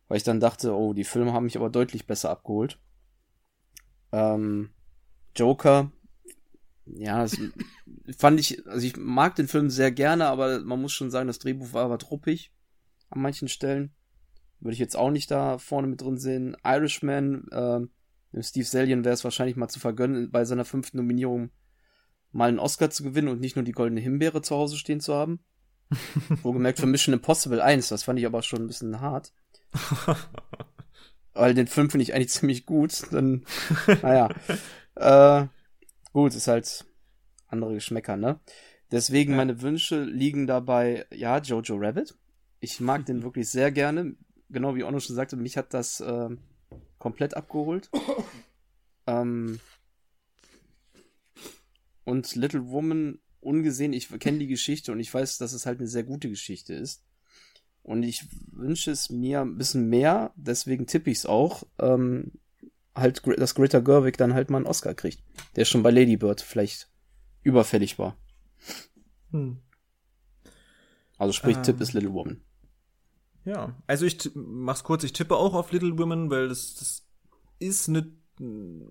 Weil 0.07 0.17
ich 0.17 0.23
dann 0.23 0.39
dachte, 0.39 0.73
oh, 0.73 0.93
die 0.93 1.03
Filme 1.03 1.33
haben 1.33 1.43
mich 1.43 1.57
aber 1.57 1.69
deutlich 1.69 2.07
besser 2.07 2.29
abgeholt. 2.29 2.79
Ähm, 4.11 4.69
Joker, 5.35 5.91
ja, 6.85 7.21
das 7.21 7.37
fand 8.17 8.39
ich, 8.39 8.65
also 8.67 8.85
ich 8.85 8.95
mag 8.97 9.35
den 9.35 9.47
Film 9.47 9.69
sehr 9.69 9.91
gerne, 9.91 10.27
aber 10.27 10.59
man 10.59 10.81
muss 10.81 10.93
schon 10.93 11.11
sagen, 11.11 11.27
das 11.27 11.39
Drehbuch 11.39 11.73
war 11.73 11.85
aber 11.85 11.97
truppig 11.97 12.51
an 13.09 13.21
manchen 13.21 13.47
Stellen. 13.47 13.91
Würde 14.59 14.73
ich 14.73 14.79
jetzt 14.79 14.95
auch 14.95 15.11
nicht 15.11 15.29
da 15.29 15.57
vorne 15.57 15.87
mit 15.87 16.01
drin 16.01 16.17
sehen. 16.17 16.57
Irishman, 16.63 17.47
äh, 17.51 18.41
Steve 18.41 18.65
Sellian 18.65 19.05
wäre 19.05 19.13
es 19.13 19.23
wahrscheinlich 19.23 19.55
mal 19.55 19.67
zu 19.67 19.79
vergönnen, 19.79 20.31
bei 20.31 20.45
seiner 20.45 20.65
fünften 20.65 20.97
Nominierung 20.97 21.51
mal 22.31 22.49
einen 22.49 22.59
Oscar 22.59 22.89
zu 22.89 23.03
gewinnen 23.03 23.27
und 23.27 23.39
nicht 23.39 23.55
nur 23.55 23.65
die 23.65 23.71
goldene 23.71 24.01
Himbeere 24.01 24.41
zu 24.41 24.55
Hause 24.55 24.77
stehen 24.77 24.99
zu 24.99 25.13
haben. 25.13 25.39
Wohlgemerkt 26.43 26.79
für 26.79 26.85
Mission 26.85 27.13
Impossible 27.13 27.61
1, 27.61 27.87
das 27.89 28.03
fand 28.03 28.19
ich 28.19 28.25
aber 28.25 28.41
schon 28.41 28.63
ein 28.63 28.67
bisschen 28.67 28.99
hart. 28.99 29.33
weil 31.37 31.53
den 31.53 31.67
Film 31.67 31.89
finde 31.89 32.03
ich 32.03 32.13
eigentlich 32.13 32.29
ziemlich 32.29 32.65
gut. 32.65 33.03
Dann, 33.11 33.45
naja. 34.01 34.29
äh, 34.95 35.47
gut, 36.13 36.35
ist 36.35 36.47
halt 36.47 36.85
andere 37.47 37.73
Geschmäcker, 37.73 38.17
ne? 38.17 38.39
Deswegen 38.91 39.31
ja. 39.31 39.37
meine 39.37 39.61
Wünsche 39.61 40.03
liegen 40.03 40.47
dabei, 40.47 41.05
ja, 41.11 41.39
Jojo 41.39 41.75
Rabbit. 41.77 42.15
Ich 42.59 42.79
mag 42.79 43.05
den 43.05 43.23
wirklich 43.23 43.49
sehr 43.49 43.71
gerne. 43.71 44.15
Genau 44.49 44.75
wie 44.75 44.83
Ono 44.83 44.99
schon 44.99 45.15
sagte, 45.15 45.35
mich 45.35 45.57
hat 45.57 45.73
das 45.73 45.99
äh, 45.99 46.29
komplett 46.99 47.35
abgeholt. 47.35 47.89
ähm, 49.07 49.59
und 52.05 52.35
Little 52.35 52.69
Woman, 52.69 53.19
ungesehen, 53.41 53.91
ich 53.91 54.07
kenne 54.19 54.39
die 54.39 54.47
Geschichte 54.47 54.93
und 54.93 54.99
ich 55.01 55.13
weiß, 55.13 55.37
dass 55.37 55.51
es 55.51 55.65
halt 55.65 55.79
eine 55.79 55.89
sehr 55.89 56.03
gute 56.03 56.29
Geschichte 56.29 56.73
ist. 56.73 57.03
Und 57.87 58.03
ich 58.03 58.27
wünsche 58.51 58.91
es 58.91 59.09
mir 59.09 59.39
ein 59.39 59.57
bisschen 59.57 59.87
mehr, 59.87 60.33
deswegen 60.35 60.87
tippe 60.87 61.09
ich 61.09 61.19
es 61.19 61.25
auch, 61.25 61.63
ähm, 61.79 62.33
halt, 62.93 63.21
dass 63.39 63.55
Greta 63.55 63.79
Gerwig 63.79 64.17
dann 64.17 64.33
halt 64.33 64.49
mal 64.49 64.57
einen 64.57 64.67
Oscar 64.67 64.93
kriegt. 64.93 65.23
Der 65.55 65.63
schon 65.63 65.83
bei 65.83 65.91
Lady 65.91 66.17
Bird 66.17 66.41
vielleicht 66.41 66.89
überfällig 67.43 67.97
war. 67.97 68.17
Hm. 69.31 69.61
Also 71.17 71.31
sprich, 71.31 71.55
ähm, 71.55 71.63
Tipp 71.63 71.79
ist 71.79 71.93
Little 71.93 72.11
Woman. 72.11 72.41
Ja, 73.45 73.73
also 73.87 74.05
ich 74.05 74.31
mach's 74.35 74.83
kurz, 74.83 75.05
ich 75.05 75.13
tippe 75.13 75.37
auch 75.37 75.53
auf 75.53 75.71
Little 75.71 75.97
Women, 75.97 76.29
weil 76.29 76.49
das, 76.49 76.75
das 76.75 77.07
ist 77.59 77.87
eine 77.87 78.11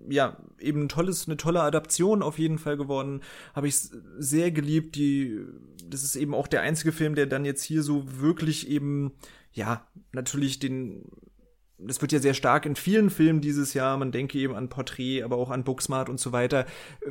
ja, 0.09 0.37
eben 0.59 0.83
ein 0.83 0.89
tolles, 0.89 1.27
eine 1.27 1.37
tolle 1.37 1.61
Adaption 1.61 2.21
auf 2.21 2.37
jeden 2.37 2.57
Fall 2.57 2.77
geworden. 2.77 3.21
Habe 3.53 3.67
ich 3.67 3.75
sehr 4.17 4.51
geliebt. 4.51 4.95
Die, 4.95 5.39
das 5.89 6.03
ist 6.03 6.15
eben 6.15 6.33
auch 6.33 6.47
der 6.47 6.61
einzige 6.61 6.91
Film, 6.91 7.15
der 7.15 7.27
dann 7.27 7.45
jetzt 7.45 7.63
hier 7.63 7.83
so 7.83 8.19
wirklich 8.19 8.69
eben, 8.69 9.13
ja, 9.53 9.87
natürlich 10.11 10.59
den 10.59 11.03
das 11.79 12.01
wird 12.01 12.11
ja 12.11 12.19
sehr 12.19 12.33
stark 12.33 12.65
in 12.65 12.75
vielen 12.75 13.11
Filmen 13.11 13.39
dieses 13.39 13.75
Jahr, 13.75 13.97
man 13.97 14.11
denke 14.11 14.39
eben 14.39 14.55
an 14.55 14.67
Porträt, 14.67 15.21
aber 15.21 15.37
auch 15.37 15.51
an 15.51 15.63
Booksmart 15.63 16.09
und 16.09 16.19
so 16.19 16.31
weiter. 16.31 16.65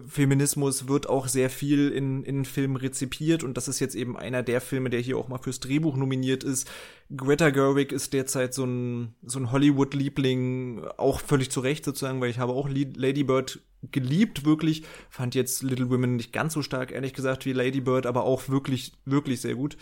Feminismus 0.08 0.88
wird 0.88 1.08
auch 1.08 1.28
sehr 1.28 1.50
viel 1.50 1.90
in, 1.90 2.24
in 2.24 2.44
Filmen 2.44 2.76
rezipiert 2.76 3.44
und 3.44 3.56
das 3.56 3.68
ist 3.68 3.78
jetzt 3.78 3.94
eben 3.94 4.16
einer 4.16 4.42
der 4.42 4.60
Filme, 4.60 4.90
der 4.90 5.00
hier 5.00 5.18
auch 5.18 5.28
mal 5.28 5.38
fürs 5.38 5.60
Drehbuch 5.60 5.96
nominiert 5.96 6.42
ist. 6.42 6.68
Greta 7.16 7.50
Gerwig 7.50 7.92
ist 7.92 8.12
derzeit 8.12 8.54
so 8.54 8.64
ein, 8.64 9.14
so 9.22 9.38
ein 9.38 9.52
Hollywood-Liebling, 9.52 10.82
auch 10.96 11.20
völlig 11.20 11.50
zu 11.50 11.60
Recht 11.60 11.84
sozusagen, 11.84 12.20
weil 12.20 12.30
ich 12.30 12.40
habe 12.40 12.52
auch 12.52 12.68
Lady 12.68 13.22
Bird 13.22 13.60
geliebt, 13.92 14.44
wirklich. 14.44 14.82
Fand 15.10 15.36
jetzt 15.36 15.62
Little 15.62 15.90
Women 15.90 16.16
nicht 16.16 16.32
ganz 16.32 16.54
so 16.54 16.62
stark, 16.62 16.90
ehrlich 16.90 17.14
gesagt, 17.14 17.46
wie 17.46 17.52
Lady 17.52 17.80
Bird, 17.80 18.04
aber 18.04 18.24
auch 18.24 18.48
wirklich, 18.48 18.94
wirklich 19.04 19.40
sehr 19.40 19.54
gut. 19.54 19.76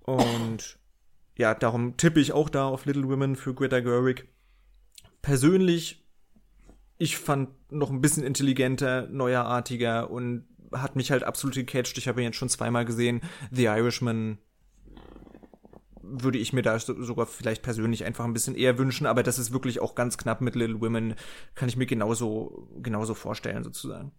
Und 0.00 0.76
ja, 1.36 1.54
darum 1.54 1.96
tippe 1.96 2.20
ich 2.20 2.32
auch 2.32 2.48
da 2.48 2.66
auf 2.66 2.84
Little 2.84 3.08
Women 3.08 3.36
für 3.36 3.54
Greta 3.54 3.80
Gerwig. 3.80 4.28
Persönlich, 5.22 6.04
ich 6.98 7.16
fand 7.16 7.50
noch 7.70 7.90
ein 7.90 8.00
bisschen 8.00 8.24
intelligenter, 8.24 9.08
neuerartiger 9.08 10.10
und 10.10 10.46
hat 10.72 10.96
mich 10.96 11.10
halt 11.10 11.22
absolut 11.22 11.54
gecatcht. 11.54 11.98
Ich 11.98 12.08
habe 12.08 12.20
ihn 12.20 12.26
jetzt 12.26 12.36
schon 12.36 12.48
zweimal 12.48 12.84
gesehen. 12.84 13.20
The 13.50 13.64
Irishman 13.64 14.38
würde 16.02 16.38
ich 16.38 16.52
mir 16.52 16.62
da 16.62 16.78
sogar 16.78 17.26
vielleicht 17.26 17.62
persönlich 17.62 18.04
einfach 18.04 18.24
ein 18.24 18.34
bisschen 18.34 18.54
eher 18.54 18.76
wünschen, 18.76 19.06
aber 19.06 19.22
das 19.22 19.38
ist 19.38 19.52
wirklich 19.52 19.80
auch 19.80 19.94
ganz 19.94 20.18
knapp 20.18 20.40
mit 20.40 20.54
Little 20.54 20.80
Women, 20.80 21.14
kann 21.54 21.68
ich 21.68 21.76
mir 21.76 21.86
genauso, 21.86 22.68
genauso 22.82 23.14
vorstellen 23.14 23.64
sozusagen. 23.64 24.12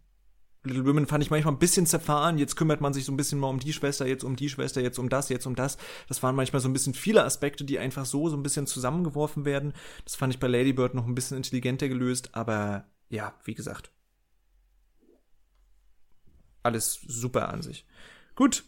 Little 0.65 0.85
Women 0.85 1.07
fand 1.07 1.23
ich 1.23 1.29
manchmal 1.29 1.53
ein 1.53 1.59
bisschen 1.59 1.85
zerfahren. 1.85 2.37
Jetzt 2.37 2.55
kümmert 2.55 2.79
man 2.79 2.93
sich 2.93 3.03
so 3.03 3.11
ein 3.11 3.17
bisschen 3.17 3.39
mal 3.39 3.49
um 3.49 3.59
die 3.59 3.73
Schwester, 3.73 4.07
jetzt 4.07 4.23
um 4.23 4.35
die 4.35 4.49
Schwester, 4.49 4.81
jetzt 4.81 4.97
um 4.97 5.09
das, 5.09 5.27
jetzt 5.29 5.45
um 5.45 5.55
das. 5.55 5.77
Das 6.07 6.23
waren 6.23 6.35
manchmal 6.35 6.61
so 6.61 6.69
ein 6.69 6.73
bisschen 6.73 6.93
viele 6.93 7.23
Aspekte, 7.25 7.65
die 7.65 7.79
einfach 7.79 8.05
so, 8.05 8.29
so 8.29 8.37
ein 8.37 8.43
bisschen 8.43 8.65
zusammengeworfen 8.65 9.43
werden. 9.43 9.73
Das 10.05 10.15
fand 10.15 10.33
ich 10.33 10.39
bei 10.39 10.47
Lady 10.47 10.71
Bird 10.71 10.93
noch 10.93 11.05
ein 11.05 11.15
bisschen 11.15 11.37
intelligenter 11.37 11.89
gelöst, 11.89 12.29
aber 12.33 12.85
ja, 13.09 13.33
wie 13.43 13.55
gesagt. 13.55 13.91
Alles 16.63 17.01
super 17.05 17.49
an 17.49 17.61
sich. 17.61 17.85
Gut. 18.35 18.63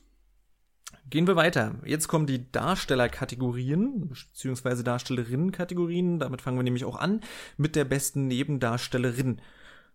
Gehen 1.09 1.27
wir 1.27 1.35
weiter. 1.35 1.75
Jetzt 1.85 2.07
kommen 2.07 2.25
die 2.25 2.51
Darstellerkategorien, 2.51 4.09
beziehungsweise 4.09 4.83
Darstellerinnenkategorien. 4.83 6.19
Damit 6.19 6.41
fangen 6.41 6.57
wir 6.57 6.63
nämlich 6.63 6.83
auch 6.83 6.97
an 6.97 7.21
mit 7.57 7.75
der 7.75 7.85
besten 7.85 8.27
Nebendarstellerin. 8.27 9.39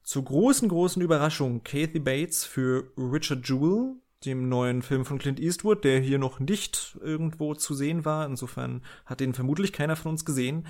Zur 0.03 0.25
großen, 0.25 0.69
großen 0.69 1.03
Überraschung 1.03 1.63
Kathy 1.63 2.01
Bates 2.01 2.45
für 2.45 2.91
Richard 2.97 3.49
Jewell, 3.49 3.97
dem 4.25 4.49
neuen 4.49 4.83
Film 4.83 5.05
von 5.05 5.19
Clint 5.19 5.41
Eastwood, 5.41 5.85
der 5.85 6.01
hier 6.01 6.19
noch 6.19 6.41
nicht 6.41 6.99
irgendwo 7.01 7.55
zu 7.55 7.75
sehen 7.75 8.05
war. 8.05 8.27
Insofern 8.27 8.83
hat 9.07 9.21
den 9.21 9.35
vermutlich 9.35 9.73
keiner 9.73 9.97
von 9.97 10.13
uns 10.13 10.25
gesehen. 10.25 10.67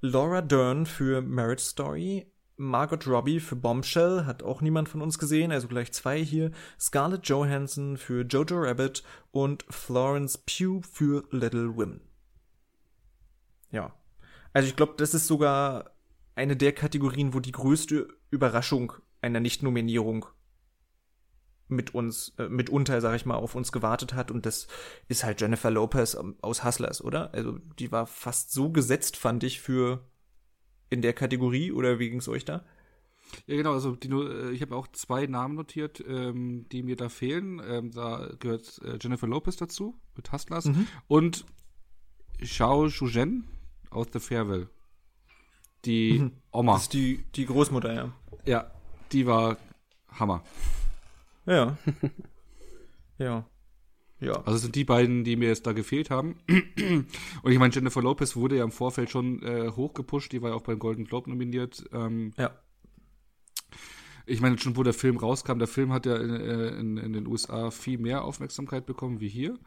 Laura 0.00 0.42
Dern 0.42 0.84
für 0.86 1.22
Marriage 1.22 1.62
Story. 1.62 2.26
Margot 2.56 3.06
Robbie 3.06 3.40
für 3.40 3.56
Bombshell 3.56 4.24
hat 4.26 4.42
auch 4.42 4.60
niemand 4.60 4.88
von 4.88 5.00
uns 5.00 5.18
gesehen, 5.18 5.52
also 5.52 5.68
gleich 5.68 5.92
zwei 5.92 6.22
hier. 6.22 6.50
Scarlett 6.78 7.26
Johansson 7.26 7.96
für 7.96 8.24
Jojo 8.24 8.60
Rabbit 8.60 9.02
und 9.30 9.64
Florence 9.70 10.38
Pugh 10.38 10.82
für 10.82 11.24
Little 11.30 11.76
Women. 11.76 12.00
Ja. 13.70 13.94
Also 14.52 14.68
ich 14.68 14.76
glaube, 14.76 14.94
das 14.98 15.14
ist 15.14 15.26
sogar 15.26 15.92
eine 16.34 16.56
der 16.56 16.72
Kategorien, 16.72 17.32
wo 17.32 17.40
die 17.40 17.52
größte 17.52 18.08
Überraschung 18.32 18.94
einer 19.20 19.38
Nicht-Nominierung 19.38 20.26
mit 21.68 21.94
uns, 21.94 22.34
äh, 22.38 22.48
mitunter, 22.48 23.00
sag 23.00 23.14
ich 23.14 23.26
mal, 23.26 23.36
auf 23.36 23.54
uns 23.54 23.72
gewartet 23.72 24.14
hat. 24.14 24.30
Und 24.30 24.46
das 24.46 24.66
ist 25.08 25.24
halt 25.24 25.40
Jennifer 25.40 25.70
Lopez 25.70 26.16
aus 26.40 26.64
Hustlers, 26.64 27.02
oder? 27.02 27.32
Also 27.34 27.58
die 27.78 27.92
war 27.92 28.06
fast 28.06 28.52
so 28.52 28.70
gesetzt, 28.70 29.16
fand 29.16 29.44
ich, 29.44 29.60
für 29.60 30.04
in 30.90 31.02
der 31.02 31.12
Kategorie. 31.12 31.72
Oder 31.72 31.98
wie 31.98 32.10
ging's 32.10 32.28
euch 32.28 32.44
da? 32.44 32.64
Ja, 33.46 33.56
genau, 33.56 33.72
also 33.72 33.96
die, 33.96 34.08
äh, 34.08 34.50
ich 34.50 34.62
habe 34.62 34.76
auch 34.76 34.88
zwei 34.88 35.26
Namen 35.26 35.54
notiert, 35.54 36.02
ähm, 36.06 36.66
die 36.70 36.82
mir 36.82 36.96
da 36.96 37.08
fehlen. 37.08 37.60
Ähm, 37.64 37.92
da 37.92 38.30
gehört 38.38 38.80
äh, 38.84 38.98
Jennifer 39.00 39.26
Lopez 39.26 39.56
dazu, 39.56 39.98
mit 40.16 40.32
Hustlers. 40.32 40.66
Mhm. 40.66 40.86
Und 41.06 41.46
Xiao 42.40 42.88
Zhugen 42.88 43.48
aus 43.90 44.08
The 44.12 44.20
Farewell. 44.20 44.68
Die 45.84 46.20
mhm. 46.20 46.32
Oma. 46.50 46.74
Das 46.74 46.82
ist 46.82 46.92
die, 46.92 47.24
die 47.34 47.46
Großmutter, 47.46 47.92
ja. 47.92 48.12
Ja, 48.44 48.70
die 49.12 49.26
war 49.26 49.56
Hammer. 50.08 50.42
Ja. 51.46 51.76
ja. 53.18 53.44
Ja. 54.20 54.40
Also 54.44 54.58
sind 54.58 54.76
die 54.76 54.84
beiden, 54.84 55.24
die 55.24 55.34
mir 55.34 55.48
jetzt 55.48 55.66
da 55.66 55.72
gefehlt 55.72 56.08
haben. 56.08 56.36
Und 57.42 57.50
ich 57.50 57.58
meine, 57.58 57.74
Jennifer 57.74 58.00
Lopez 58.00 58.36
wurde 58.36 58.56
ja 58.56 58.64
im 58.64 58.70
Vorfeld 58.70 59.10
schon 59.10 59.42
äh, 59.42 59.72
hochgepusht, 59.74 60.30
die 60.30 60.40
war 60.40 60.50
ja 60.50 60.56
auch 60.56 60.62
beim 60.62 60.78
Golden 60.78 61.04
Globe 61.04 61.28
nominiert. 61.28 61.84
Ähm, 61.92 62.32
ja. 62.36 62.52
Ich 64.24 64.40
meine, 64.40 64.58
schon 64.58 64.76
wo 64.76 64.84
der 64.84 64.94
Film 64.94 65.16
rauskam, 65.16 65.58
der 65.58 65.66
Film 65.66 65.92
hat 65.92 66.06
ja 66.06 66.16
in, 66.16 66.30
äh, 66.30 66.68
in, 66.68 66.96
in 66.98 67.12
den 67.12 67.26
USA 67.26 67.72
viel 67.72 67.98
mehr 67.98 68.22
Aufmerksamkeit 68.22 68.86
bekommen 68.86 69.18
wie 69.18 69.28
hier 69.28 69.58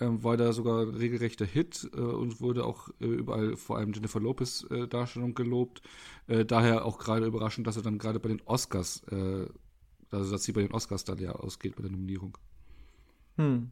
ähm, 0.00 0.24
war 0.24 0.36
da 0.36 0.52
sogar 0.52 0.82
ein 0.82 0.94
regelrechter 0.94 1.44
Hit 1.44 1.88
äh, 1.94 2.00
und 2.00 2.40
wurde 2.40 2.64
auch 2.64 2.88
äh, 3.00 3.06
überall 3.06 3.56
vor 3.56 3.78
allem 3.78 3.92
Jennifer 3.92 4.20
Lopez 4.20 4.66
äh, 4.70 4.88
Darstellung 4.88 5.34
gelobt. 5.34 5.82
Äh, 6.26 6.44
daher 6.44 6.84
auch 6.84 6.98
gerade 6.98 7.26
überraschend, 7.26 7.66
dass 7.66 7.76
er 7.76 7.82
dann 7.82 7.98
gerade 7.98 8.18
bei 8.18 8.28
den 8.28 8.42
Oscars, 8.44 9.02
äh, 9.10 9.46
also 10.10 10.32
dass 10.32 10.42
sie 10.44 10.52
bei 10.52 10.62
den 10.62 10.72
Oscars 10.72 11.04
dann 11.04 11.18
ja 11.18 11.32
ausgeht 11.32 11.76
bei 11.76 11.82
der 11.82 11.92
Nominierung. 11.92 12.36
Hm. 13.36 13.70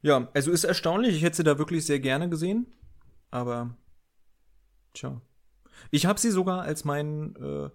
Ja, 0.00 0.28
also 0.32 0.50
ist 0.50 0.64
erstaunlich. 0.64 1.16
Ich 1.16 1.22
hätte 1.22 1.38
sie 1.38 1.44
da 1.44 1.58
wirklich 1.58 1.84
sehr 1.84 2.00
gerne 2.00 2.28
gesehen, 2.28 2.66
aber 3.30 3.76
tja. 4.94 5.20
Ich 5.90 6.06
habe 6.06 6.18
sie 6.18 6.30
sogar 6.30 6.62
als 6.62 6.84
meinen 6.84 7.36
äh, 7.36 7.70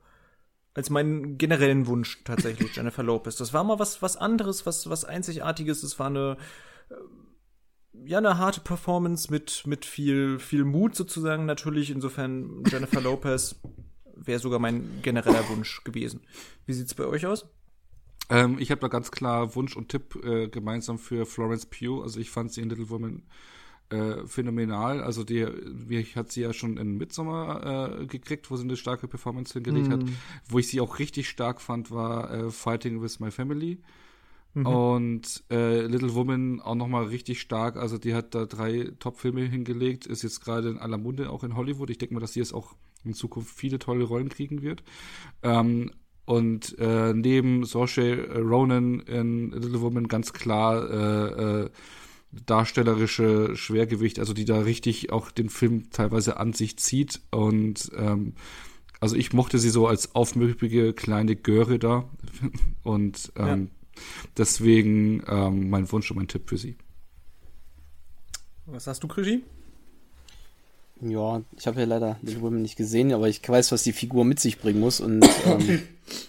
als 0.75 0.89
meinen 0.89 1.37
generellen 1.37 1.85
Wunsch 1.85 2.23
tatsächlich 2.23 2.75
Jennifer 2.75 3.03
Lopez. 3.03 3.35
Das 3.35 3.53
war 3.53 3.63
mal 3.63 3.77
was 3.77 4.01
was 4.01 4.17
anderes, 4.17 4.65
was 4.65 4.89
was 4.89 5.05
einzigartiges. 5.05 5.83
Es 5.83 5.99
war 5.99 6.07
eine 6.07 6.37
ja, 8.05 8.17
eine 8.17 8.37
harte 8.37 8.61
Performance 8.61 9.31
mit, 9.31 9.63
mit 9.65 9.85
viel, 9.85 10.39
viel 10.39 10.65
Mut 10.65 10.95
sozusagen 10.95 11.45
natürlich. 11.45 11.91
Insofern 11.91 12.63
Jennifer 12.67 13.01
Lopez 13.01 13.55
wäre 14.15 14.39
sogar 14.39 14.59
mein 14.59 15.01
genereller 15.01 15.47
Wunsch 15.49 15.83
gewesen. 15.83 16.21
Wie 16.65 16.73
sieht's 16.73 16.93
bei 16.93 17.05
euch 17.05 17.25
aus? 17.25 17.45
Ähm, 18.29 18.57
ich 18.59 18.71
habe 18.71 18.81
da 18.81 18.87
ganz 18.87 19.11
klar 19.11 19.55
Wunsch 19.55 19.75
und 19.75 19.89
Tipp 19.89 20.15
äh, 20.23 20.47
gemeinsam 20.47 20.97
für 20.97 21.25
Florence 21.25 21.65
Pugh. 21.65 22.01
Also 22.01 22.19
ich 22.19 22.29
fand 22.29 22.51
sie 22.51 22.61
in 22.61 22.69
Little 22.69 22.89
Woman 22.89 23.23
äh, 23.89 24.25
phänomenal. 24.25 25.01
Also 25.01 25.23
die, 25.23 25.45
ich 25.89 26.15
hat 26.15 26.31
sie 26.31 26.41
ja 26.41 26.53
schon 26.53 26.77
in 26.77 26.97
Midsommar 26.97 28.01
äh, 28.01 28.05
gekriegt, 28.07 28.49
wo 28.49 28.55
sie 28.55 28.63
eine 28.63 28.77
starke 28.77 29.07
Performance 29.07 29.53
hingelegt 29.53 29.89
mm. 29.89 29.91
hat. 29.91 30.01
Wo 30.47 30.59
ich 30.59 30.67
sie 30.67 30.81
auch 30.81 30.99
richtig 30.99 31.29
stark 31.29 31.61
fand, 31.61 31.91
war 31.91 32.31
äh, 32.31 32.49
Fighting 32.49 33.01
with 33.01 33.19
My 33.19 33.29
Family. 33.29 33.81
Mhm. 34.53 34.65
Und 34.65 35.43
äh, 35.49 35.81
Little 35.87 36.13
Woman 36.13 36.61
auch 36.61 36.75
nochmal 36.75 37.05
richtig 37.05 37.41
stark. 37.41 37.75
Also 37.75 37.97
die 37.97 38.13
hat 38.13 38.35
da 38.35 38.45
drei 38.45 38.91
Top-Filme 38.99 39.41
hingelegt, 39.41 40.05
ist 40.05 40.21
jetzt 40.21 40.41
gerade 40.41 40.69
in 40.69 40.77
aller 40.77 40.97
Munde 40.97 41.29
auch 41.29 41.43
in 41.43 41.55
Hollywood. 41.55 41.89
Ich 41.89 41.97
denke 41.97 42.13
mal, 42.13 42.19
dass 42.19 42.33
sie 42.33 42.39
jetzt 42.39 42.53
auch 42.53 42.75
in 43.03 43.13
Zukunft 43.13 43.55
viele 43.55 43.79
tolle 43.79 44.05
Rollen 44.05 44.29
kriegen 44.29 44.61
wird. 44.61 44.83
Ähm, 45.41 45.91
und 46.25 46.77
äh, 46.79 47.13
neben 47.13 47.65
Saoirse 47.65 48.29
Ronan 48.39 49.01
in 49.01 49.51
Little 49.51 49.81
Woman 49.81 50.07
ganz 50.07 50.31
klar 50.31 50.89
äh, 50.89 51.63
äh, 51.63 51.69
darstellerische 52.45 53.55
Schwergewicht, 53.55 54.19
also 54.19 54.33
die 54.33 54.45
da 54.45 54.59
richtig 54.61 55.11
auch 55.11 55.31
den 55.31 55.49
Film 55.49 55.89
teilweise 55.89 56.37
an 56.37 56.53
sich 56.53 56.77
zieht. 56.77 57.21
Und 57.31 57.91
ähm, 57.97 58.33
also 59.01 59.15
ich 59.15 59.33
mochte 59.33 59.57
sie 59.57 59.69
so 59.69 59.87
als 59.87 60.15
aufmüpfige 60.15 60.93
kleine 60.93 61.35
Göre 61.35 61.79
da. 61.79 62.07
Und 62.83 63.33
ähm, 63.35 63.47
ja 63.47 63.82
Deswegen 64.37 65.23
ähm, 65.27 65.69
mein 65.69 65.91
Wunsch 65.91 66.09
und 66.11 66.17
mein 66.17 66.27
Tipp 66.27 66.49
für 66.49 66.57
sie. 66.57 66.75
Was 68.65 68.87
hast 68.87 69.03
du, 69.03 69.07
Krischi? 69.07 69.43
Ja, 71.01 71.41
ich 71.57 71.67
habe 71.67 71.81
ja 71.81 71.85
leider 71.85 72.17
Little 72.21 72.41
Women 72.41 72.61
nicht 72.61 72.77
gesehen, 72.77 73.11
aber 73.13 73.27
ich 73.27 73.47
weiß, 73.47 73.71
was 73.71 73.83
die 73.83 73.91
Figur 73.91 74.23
mit 74.23 74.39
sich 74.39 74.59
bringen 74.59 74.79
muss. 74.79 75.01
Und 75.01 75.27
ähm, 75.45 75.81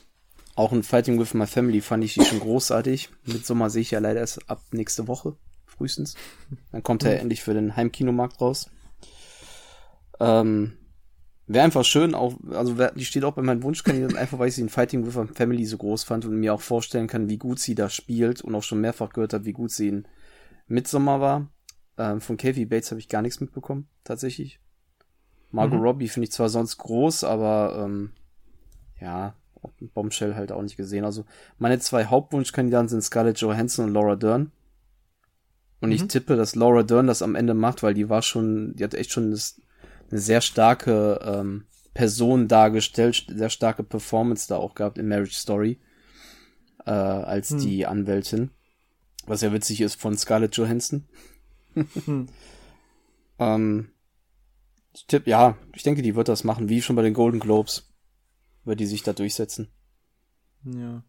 auch 0.56 0.72
in 0.72 0.82
Fighting 0.82 1.18
with 1.20 1.34
My 1.34 1.46
Family 1.46 1.80
fand 1.80 2.02
ich 2.02 2.14
die 2.14 2.24
schon 2.24 2.40
großartig. 2.40 3.10
Mit 3.24 3.46
Sommer 3.46 3.70
sehe 3.70 3.82
ich 3.82 3.92
ja 3.92 4.00
leider 4.00 4.20
erst 4.20 4.50
ab 4.50 4.62
nächste 4.72 5.06
Woche, 5.06 5.36
frühestens. 5.66 6.16
Dann 6.72 6.82
kommt 6.82 7.04
er 7.04 7.12
mhm. 7.12 7.20
endlich 7.20 7.42
für 7.42 7.54
den 7.54 7.76
Heimkinomarkt 7.76 8.40
raus. 8.40 8.68
Ähm, 10.18 10.72
Wäre 11.46 11.64
einfach 11.64 11.84
schön, 11.84 12.14
auch, 12.14 12.34
also 12.52 12.74
die 12.94 13.04
steht 13.04 13.24
auch 13.24 13.34
bei 13.34 13.42
meinen 13.42 13.62
Wunschkandidaten, 13.62 14.16
einfach 14.16 14.38
weil 14.38 14.48
ich 14.48 14.54
sie 14.54 14.62
in 14.62 14.70
Fighting 14.70 15.06
with 15.06 15.18
a 15.18 15.26
Family 15.26 15.66
so 15.66 15.76
groß 15.76 16.02
fand 16.04 16.24
und 16.24 16.40
mir 16.40 16.54
auch 16.54 16.62
vorstellen 16.62 17.06
kann, 17.06 17.28
wie 17.28 17.36
gut 17.36 17.58
sie 17.58 17.74
da 17.74 17.90
spielt 17.90 18.40
und 18.40 18.54
auch 18.54 18.62
schon 18.62 18.80
mehrfach 18.80 19.10
gehört 19.10 19.34
habe, 19.34 19.44
wie 19.44 19.52
gut 19.52 19.70
sie 19.70 19.88
in 19.88 20.08
Midsommar 20.68 21.20
war. 21.20 21.48
Ähm, 21.98 22.22
von 22.22 22.38
Kathy 22.38 22.64
Bates 22.64 22.90
habe 22.90 23.00
ich 23.00 23.10
gar 23.10 23.20
nichts 23.20 23.40
mitbekommen, 23.40 23.88
tatsächlich. 24.04 24.58
Margot 25.50 25.78
mhm. 25.78 25.84
Robbie 25.84 26.08
finde 26.08 26.24
ich 26.24 26.32
zwar 26.32 26.48
sonst 26.48 26.78
groß, 26.78 27.24
aber 27.24 27.84
ähm, 27.84 28.12
ja, 29.00 29.34
Bombshell 29.92 30.34
halt 30.34 30.50
auch 30.50 30.62
nicht 30.62 30.76
gesehen. 30.76 31.04
Also 31.04 31.24
meine 31.58 31.78
zwei 31.78 32.06
Hauptwunschkandidaten 32.06 32.88
sind 32.88 33.02
Scarlett 33.02 33.38
Johansson 33.38 33.86
und 33.86 33.92
Laura 33.92 34.16
Dern. 34.16 34.50
Und 35.80 35.90
mhm. 35.90 35.94
ich 35.94 36.08
tippe, 36.08 36.36
dass 36.36 36.54
Laura 36.54 36.82
Dern 36.82 37.06
das 37.06 37.22
am 37.22 37.34
Ende 37.34 37.54
macht, 37.54 37.82
weil 37.82 37.94
die 37.94 38.08
war 38.08 38.22
schon, 38.22 38.74
die 38.76 38.84
hat 38.84 38.94
echt 38.94 39.12
schon 39.12 39.30
das, 39.30 39.60
eine 40.14 40.20
sehr 40.20 40.40
starke 40.40 41.20
ähm, 41.24 41.64
Person 41.92 42.46
dargestellt, 42.46 43.26
sehr 43.28 43.50
starke 43.50 43.82
Performance 43.82 44.46
da 44.48 44.56
auch 44.56 44.76
gehabt 44.76 44.96
in 44.96 45.08
Marriage 45.08 45.34
Story 45.34 45.80
äh, 46.86 46.90
als 46.90 47.50
hm. 47.50 47.58
die 47.58 47.84
Anwältin. 47.84 48.50
Was 49.26 49.40
ja 49.40 49.52
witzig 49.52 49.80
ist 49.80 50.00
von 50.00 50.16
Scarlett 50.16 50.56
Johansson. 50.56 51.08
hm. 51.74 52.28
ähm, 53.40 53.90
tipp, 55.08 55.26
ja, 55.26 55.58
ich 55.74 55.82
denke, 55.82 56.02
die 56.02 56.14
wird 56.14 56.28
das 56.28 56.44
machen, 56.44 56.68
wie 56.68 56.80
schon 56.80 56.94
bei 56.94 57.02
den 57.02 57.14
Golden 57.14 57.40
Globes. 57.40 57.92
Wird 58.62 58.78
die 58.78 58.86
sich 58.86 59.02
da 59.02 59.12
durchsetzen. 59.12 59.68
Ja. 60.64 61.02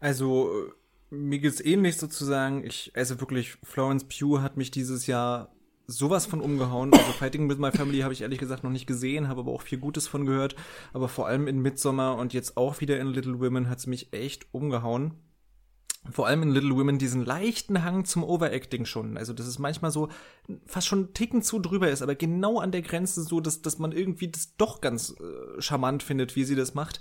Also, 0.00 0.70
mir 1.08 1.38
geht's 1.38 1.64
ähnlich 1.64 1.96
sozusagen. 1.96 2.62
Ich, 2.62 2.92
also 2.94 3.20
wirklich, 3.20 3.56
Florence 3.62 4.04
Pugh 4.04 4.42
hat 4.42 4.58
mich 4.58 4.70
dieses 4.70 5.06
Jahr 5.06 5.54
sowas 5.86 6.26
von 6.26 6.40
umgehauen. 6.40 6.92
Also 6.92 7.12
Fighting 7.12 7.48
with 7.48 7.58
My 7.58 7.70
Family 7.70 8.00
habe 8.00 8.12
ich 8.12 8.22
ehrlich 8.22 8.38
gesagt 8.38 8.64
noch 8.64 8.70
nicht 8.70 8.86
gesehen, 8.86 9.28
habe 9.28 9.40
aber 9.40 9.52
auch 9.52 9.62
viel 9.62 9.78
Gutes 9.78 10.06
von 10.06 10.26
gehört. 10.26 10.56
Aber 10.92 11.08
vor 11.08 11.26
allem 11.26 11.46
in 11.46 11.60
Midsommar 11.60 12.16
und 12.16 12.32
jetzt 12.32 12.56
auch 12.56 12.80
wieder 12.80 12.98
in 12.98 13.08
Little 13.08 13.40
Women 13.40 13.68
hat 13.68 13.78
es 13.78 13.86
mich 13.86 14.12
echt 14.12 14.46
umgehauen. 14.52 15.14
Vor 16.10 16.26
allem 16.26 16.42
in 16.42 16.50
Little 16.50 16.76
Women 16.76 16.98
diesen 16.98 17.24
leichten 17.24 17.82
Hang 17.82 18.04
zum 18.04 18.24
Overacting 18.24 18.84
schon. 18.84 19.16
Also, 19.16 19.32
dass 19.32 19.46
es 19.46 19.58
manchmal 19.58 19.90
so 19.90 20.08
fast 20.66 20.86
schon 20.86 20.98
einen 20.98 21.14
Ticken 21.14 21.42
zu 21.42 21.58
drüber 21.58 21.90
ist, 21.90 22.02
aber 22.02 22.14
genau 22.14 22.58
an 22.58 22.72
der 22.72 22.82
Grenze 22.82 23.22
so, 23.22 23.40
dass, 23.40 23.62
dass 23.62 23.78
man 23.78 23.92
irgendwie 23.92 24.28
das 24.30 24.56
doch 24.56 24.82
ganz 24.82 25.14
äh, 25.18 25.60
charmant 25.62 26.02
findet, 26.02 26.36
wie 26.36 26.44
sie 26.44 26.56
das 26.56 26.74
macht. 26.74 27.00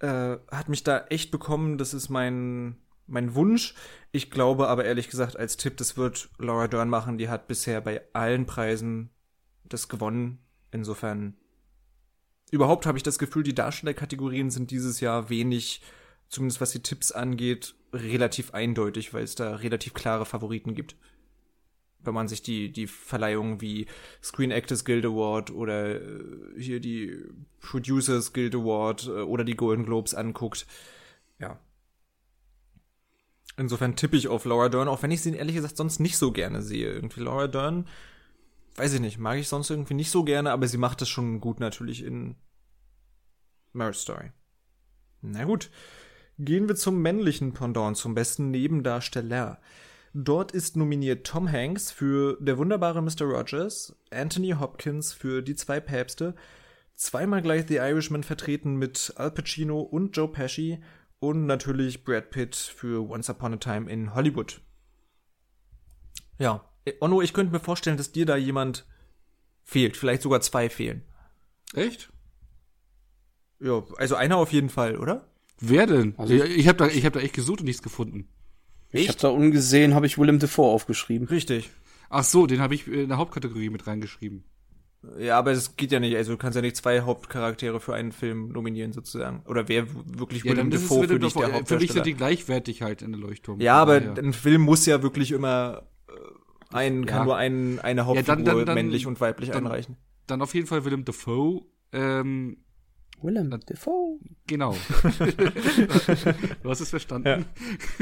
Äh, 0.00 0.36
hat 0.50 0.68
mich 0.68 0.84
da 0.84 1.06
echt 1.08 1.30
bekommen. 1.30 1.78
Das 1.78 1.94
ist 1.94 2.10
mein, 2.10 2.76
mein 3.06 3.34
Wunsch. 3.34 3.74
Ich 4.12 4.30
glaube 4.30 4.68
aber 4.68 4.84
ehrlich 4.84 5.08
gesagt 5.08 5.36
als 5.36 5.56
Tipp, 5.56 5.76
das 5.76 5.96
wird 5.96 6.30
Laura 6.38 6.68
Dern 6.68 6.88
machen. 6.88 7.18
Die 7.18 7.28
hat 7.28 7.48
bisher 7.48 7.80
bei 7.80 8.02
allen 8.12 8.46
Preisen 8.46 9.10
das 9.64 9.88
gewonnen. 9.88 10.38
Insofern 10.70 11.34
überhaupt 12.50 12.86
habe 12.86 12.98
ich 12.98 13.04
das 13.04 13.18
Gefühl, 13.18 13.42
die 13.42 13.54
Darstellerkategorien 13.54 14.50
sind 14.50 14.70
dieses 14.70 15.00
Jahr 15.00 15.30
wenig, 15.30 15.82
zumindest 16.28 16.60
was 16.60 16.72
die 16.72 16.82
Tipps 16.82 17.12
angeht, 17.12 17.74
relativ 17.92 18.54
eindeutig, 18.54 19.14
weil 19.14 19.24
es 19.24 19.34
da 19.34 19.56
relativ 19.56 19.94
klare 19.94 20.26
Favoriten 20.26 20.74
gibt. 20.74 20.96
Wenn 22.00 22.14
man 22.14 22.28
sich 22.28 22.42
die, 22.42 22.70
die 22.70 22.86
Verleihungen 22.86 23.60
wie 23.60 23.86
Screen 24.22 24.52
Actors 24.52 24.84
Guild 24.84 25.04
Award 25.04 25.50
oder 25.50 25.96
äh, 26.00 26.20
hier 26.56 26.78
die 26.78 27.16
Producers 27.60 28.32
Guild 28.32 28.54
Award 28.54 29.08
äh, 29.08 29.22
oder 29.22 29.42
die 29.42 29.56
Golden 29.56 29.84
Globes 29.84 30.14
anguckt. 30.14 30.66
Ja, 31.40 31.58
Insofern 33.56 33.96
tippe 33.96 34.16
ich 34.16 34.28
auf 34.28 34.44
Laura 34.44 34.68
Dern, 34.68 34.88
auch 34.88 35.02
wenn 35.02 35.10
ich 35.10 35.22
sie 35.22 35.34
ehrlich 35.34 35.56
gesagt 35.56 35.76
sonst 35.76 35.98
nicht 35.98 36.18
so 36.18 36.30
gerne 36.32 36.62
sehe. 36.62 36.92
Irgendwie 36.92 37.20
Laura 37.20 37.46
Dern, 37.46 37.86
weiß 38.76 38.92
ich 38.94 39.00
nicht, 39.00 39.18
mag 39.18 39.38
ich 39.38 39.48
sonst 39.48 39.70
irgendwie 39.70 39.94
nicht 39.94 40.10
so 40.10 40.24
gerne, 40.24 40.52
aber 40.52 40.68
sie 40.68 40.78
macht 40.78 41.00
es 41.02 41.08
schon 41.08 41.40
gut 41.40 41.58
natürlich 41.58 42.04
in 42.04 42.36
Marriage 43.72 43.98
Story. 43.98 44.32
Na 45.22 45.44
gut. 45.44 45.70
Gehen 46.38 46.68
wir 46.68 46.76
zum 46.76 47.00
männlichen 47.00 47.54
Pendant, 47.54 47.96
zum 47.96 48.14
besten 48.14 48.50
Nebendarsteller. 48.50 49.58
Dort 50.12 50.52
ist 50.52 50.76
nominiert 50.76 51.26
Tom 51.26 51.50
Hanks 51.50 51.90
für 51.90 52.36
Der 52.40 52.58
wunderbare 52.58 53.02
Mr. 53.02 53.22
Rogers, 53.22 53.96
Anthony 54.10 54.50
Hopkins 54.50 55.14
für 55.14 55.42
Die 55.42 55.54
zwei 55.54 55.80
Päpste, 55.80 56.34
zweimal 56.94 57.40
gleich 57.40 57.66
The 57.68 57.76
Irishman 57.76 58.22
vertreten 58.22 58.76
mit 58.76 59.14
Al 59.16 59.30
Pacino 59.30 59.80
und 59.80 60.14
Joe 60.14 60.28
Pesci 60.28 60.78
und 61.26 61.46
natürlich 61.46 62.04
Brad 62.04 62.30
Pitt 62.30 62.54
für 62.54 63.08
Once 63.08 63.28
Upon 63.28 63.54
a 63.54 63.56
Time 63.56 63.90
in 63.90 64.14
Hollywood. 64.14 64.60
Ja, 66.38 66.64
Onno, 67.00 67.20
ich 67.20 67.32
könnte 67.32 67.52
mir 67.52 67.60
vorstellen, 67.60 67.96
dass 67.96 68.12
dir 68.12 68.26
da 68.26 68.36
jemand 68.36 68.86
fehlt, 69.64 69.96
vielleicht 69.96 70.22
sogar 70.22 70.40
zwei 70.40 70.70
fehlen. 70.70 71.02
Echt? 71.74 72.10
Ja, 73.60 73.84
also 73.96 74.14
einer 74.14 74.36
auf 74.36 74.52
jeden 74.52 74.68
Fall, 74.68 74.98
oder? 74.98 75.28
Wer 75.58 75.86
denn? 75.86 76.14
Also 76.18 76.34
ich, 76.34 76.42
ich 76.44 76.68
habe 76.68 76.78
da, 76.78 76.86
ich 76.86 77.04
hab 77.04 77.14
da 77.14 77.20
echt 77.20 77.34
gesucht 77.34 77.60
und 77.60 77.66
nichts 77.66 77.82
gefunden. 77.82 78.28
Ich 78.92 79.08
habe 79.08 79.18
da 79.18 79.28
ungesehen, 79.28 79.94
habe 79.94 80.06
ich 80.06 80.18
Willem 80.18 80.38
Dafoe 80.38 80.70
aufgeschrieben. 80.70 81.26
Richtig. 81.26 81.70
Ach 82.08 82.22
so, 82.22 82.46
den 82.46 82.60
habe 82.60 82.74
ich 82.74 82.86
in 82.86 83.08
der 83.08 83.18
Hauptkategorie 83.18 83.70
mit 83.70 83.86
reingeschrieben. 83.86 84.44
Ja, 85.18 85.38
aber 85.38 85.52
es 85.52 85.76
geht 85.76 85.92
ja 85.92 86.00
nicht. 86.00 86.16
Also 86.16 86.32
du 86.32 86.38
kannst 86.38 86.56
ja 86.56 86.62
nicht 86.62 86.76
zwei 86.76 87.00
Hauptcharaktere 87.00 87.80
für 87.80 87.94
einen 87.94 88.12
Film 88.12 88.48
nominieren 88.48 88.92
sozusagen. 88.92 89.42
Oder 89.46 89.68
wer 89.68 89.86
wirklich 90.18 90.44
ja, 90.44 90.52
Willem 90.52 90.70
Dafoe 90.70 91.06
für 91.06 91.18
dich 91.18 91.32
der 91.32 91.42
Hauptdarsteller. 91.44 91.66
Für 91.66 91.78
mich 91.78 91.92
sind 91.92 92.06
die 92.06 92.14
gleichwertig 92.14 92.82
halt 92.82 93.02
in 93.02 93.12
der 93.12 93.20
Leuchtturm. 93.20 93.60
Ja, 93.60 93.74
aber 93.74 94.02
ja. 94.02 94.14
ein 94.14 94.32
Film 94.32 94.62
muss 94.62 94.86
ja 94.86 95.02
wirklich 95.02 95.32
immer 95.32 95.82
äh, 96.08 96.12
ein 96.74 97.06
kann 97.06 97.20
ja. 97.20 97.24
nur 97.24 97.36
ein, 97.36 97.80
eine 97.80 98.06
Hauptfigur 98.06 98.34
ja, 98.34 98.36
dann, 98.36 98.44
dann, 98.44 98.66
dann, 98.66 98.74
männlich 98.74 99.06
und 99.06 99.20
weiblich 99.20 99.52
einreichen. 99.54 99.96
Dann 100.26 100.42
auf 100.42 100.54
jeden 100.54 100.66
Fall 100.66 100.84
Willem 100.84 101.04
Dafoe. 101.04 101.62
Ähm, 101.92 102.58
Willem 103.22 103.50
Dafoe. 103.50 104.18
Genau. 104.46 104.76
du 106.62 106.70
hast 106.70 106.80
es 106.80 106.90
verstanden. 106.90 107.46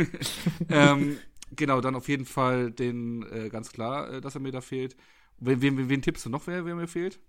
ähm, 0.68 1.18
genau, 1.54 1.80
dann 1.80 1.94
auf 1.94 2.08
jeden 2.08 2.24
Fall 2.24 2.70
den 2.70 3.24
äh, 3.30 3.48
ganz 3.48 3.70
klar, 3.72 4.14
äh, 4.14 4.20
dass 4.20 4.34
er 4.34 4.40
mir 4.40 4.52
da 4.52 4.60
fehlt. 4.60 4.96
Wen, 5.38 5.60
wen, 5.60 5.88
wen 5.88 6.02
tippst 6.02 6.24
du 6.26 6.30
noch, 6.30 6.46
wer, 6.46 6.64
wer 6.64 6.74
mir 6.74 6.88
fehlt? 6.88 7.20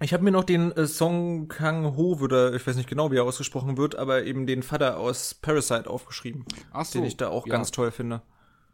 Ich 0.00 0.12
habe 0.12 0.24
mir 0.24 0.32
noch 0.32 0.44
den 0.44 0.72
äh, 0.72 0.86
Song 0.86 1.46
Kang 1.48 1.96
Ho, 1.96 2.18
oder 2.20 2.52
ich 2.54 2.66
weiß 2.66 2.76
nicht 2.76 2.88
genau, 2.88 3.12
wie 3.12 3.16
er 3.16 3.24
ausgesprochen 3.24 3.76
wird, 3.76 3.94
aber 3.94 4.24
eben 4.24 4.46
den 4.46 4.62
Vater 4.62 4.98
aus 4.98 5.34
Parasite 5.34 5.88
aufgeschrieben. 5.88 6.44
Ach 6.72 6.84
so, 6.84 6.98
den 6.98 7.06
ich 7.06 7.16
da 7.16 7.28
auch 7.28 7.46
ja. 7.46 7.52
ganz 7.52 7.70
toll 7.70 7.90
finde. 7.92 8.22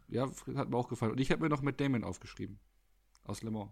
Ja, 0.07 0.29
hat 0.55 0.69
mir 0.69 0.77
auch 0.77 0.89
gefallen. 0.89 1.11
Und 1.11 1.19
ich 1.19 1.31
habe 1.31 1.43
mir 1.43 1.49
noch 1.49 1.61
mit 1.61 1.79
Damon 1.79 2.03
aufgeschrieben. 2.03 2.59
Aus 3.23 3.43
Le 3.43 3.51
Mans. 3.51 3.71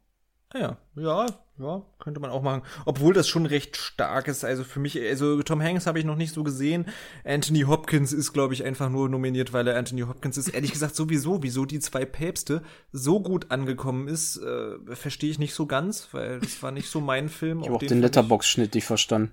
Ja, 0.55 0.77
ja, 0.95 1.27
ja, 1.59 1.85
könnte 1.99 2.19
man 2.19 2.31
auch 2.31 2.41
machen. 2.41 2.63
Obwohl 2.85 3.13
das 3.13 3.27
schon 3.27 3.45
recht 3.45 3.77
stark 3.77 4.27
ist. 4.27 4.43
Also 4.43 4.63
für 4.63 4.79
mich, 4.79 4.99
also 4.99 5.43
Tom 5.43 5.61
Hanks 5.61 5.85
habe 5.85 5.99
ich 5.99 6.05
noch 6.05 6.15
nicht 6.15 6.33
so 6.33 6.43
gesehen. 6.43 6.87
Anthony 7.23 7.61
Hopkins 7.61 8.13
ist, 8.13 8.33
glaube 8.33 8.55
ich, 8.55 8.63
einfach 8.63 8.89
nur 8.89 9.09
nominiert, 9.09 9.53
weil 9.53 9.67
er 9.67 9.77
Anthony 9.77 10.01
Hopkins 10.01 10.37
ist. 10.37 10.47
Ehrlich 10.47 10.71
gesagt, 10.71 10.95
sowieso, 10.95 11.43
wieso 11.43 11.65
die 11.65 11.79
zwei 11.79 12.03
Päpste 12.03 12.63
so 12.91 13.21
gut 13.21 13.51
angekommen 13.51 14.07
ist, 14.07 14.37
äh, 14.37 14.95
verstehe 14.95 15.29
ich 15.29 15.37
nicht 15.37 15.53
so 15.53 15.67
ganz, 15.67 16.07
weil 16.13 16.39
das 16.39 16.63
war 16.63 16.71
nicht 16.71 16.89
so 16.89 16.99
mein 16.99 17.29
Film. 17.29 17.59
Ich 17.59 17.67
habe 17.67 17.75
auch 17.75 17.83
den 17.83 18.01
Letterbox-Schnitt 18.01 18.73
nicht 18.73 18.85
verstanden. 18.85 19.31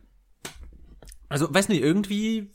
Also, 1.31 1.53
weiß 1.53 1.71
nicht, 1.71 1.83
irgendwie 1.83 2.51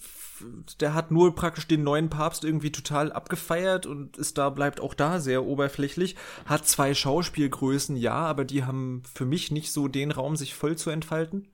der 0.80 0.94
hat 0.94 1.12
nur 1.12 1.36
praktisch 1.36 1.68
den 1.68 1.84
neuen 1.84 2.10
Papst 2.10 2.44
irgendwie 2.44 2.72
total 2.72 3.12
abgefeiert 3.12 3.86
und 3.86 4.18
ist 4.18 4.38
da, 4.38 4.50
bleibt 4.50 4.80
auch 4.80 4.94
da 4.94 5.20
sehr 5.20 5.46
oberflächlich. 5.46 6.16
Hat 6.46 6.68
zwei 6.68 6.94
Schauspielgrößen, 6.94 7.96
ja, 7.96 8.14
aber 8.14 8.46
die 8.46 8.64
haben 8.64 9.04
für 9.14 9.26
mich 9.26 9.52
nicht 9.52 9.72
so 9.72 9.88
den 9.88 10.12
Raum, 10.12 10.36
sich 10.36 10.54
voll 10.54 10.78
zu 10.78 10.90
entfalten. 10.90 11.48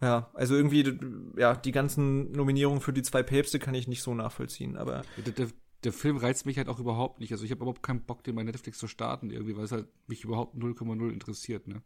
Ja, 0.00 0.30
also 0.34 0.56
irgendwie, 0.56 0.98
ja, 1.36 1.54
die 1.54 1.70
ganzen 1.70 2.32
Nominierungen 2.32 2.80
für 2.80 2.92
die 2.92 3.02
zwei 3.02 3.22
Päpste 3.22 3.60
kann 3.60 3.74
ich 3.74 3.86
nicht 3.86 4.02
so 4.02 4.14
nachvollziehen, 4.14 4.76
aber. 4.76 5.02
Der, 5.24 5.32
der, 5.32 5.48
der 5.84 5.92
Film 5.92 6.16
reizt 6.16 6.44
mich 6.44 6.58
halt 6.58 6.68
auch 6.68 6.80
überhaupt 6.80 7.20
nicht. 7.20 7.32
Also 7.32 7.44
ich 7.44 7.50
habe 7.52 7.62
überhaupt 7.62 7.82
keinen 7.82 8.02
Bock, 8.02 8.24
den 8.24 8.34
bei 8.34 8.42
Netflix 8.42 8.78
zu 8.78 8.88
starten, 8.88 9.30
irgendwie, 9.30 9.56
weil 9.56 9.64
es 9.64 9.72
halt 9.72 9.86
mich 10.08 10.24
überhaupt 10.24 10.56
0,0 10.56 11.10
interessiert, 11.12 11.68
ne? 11.68 11.82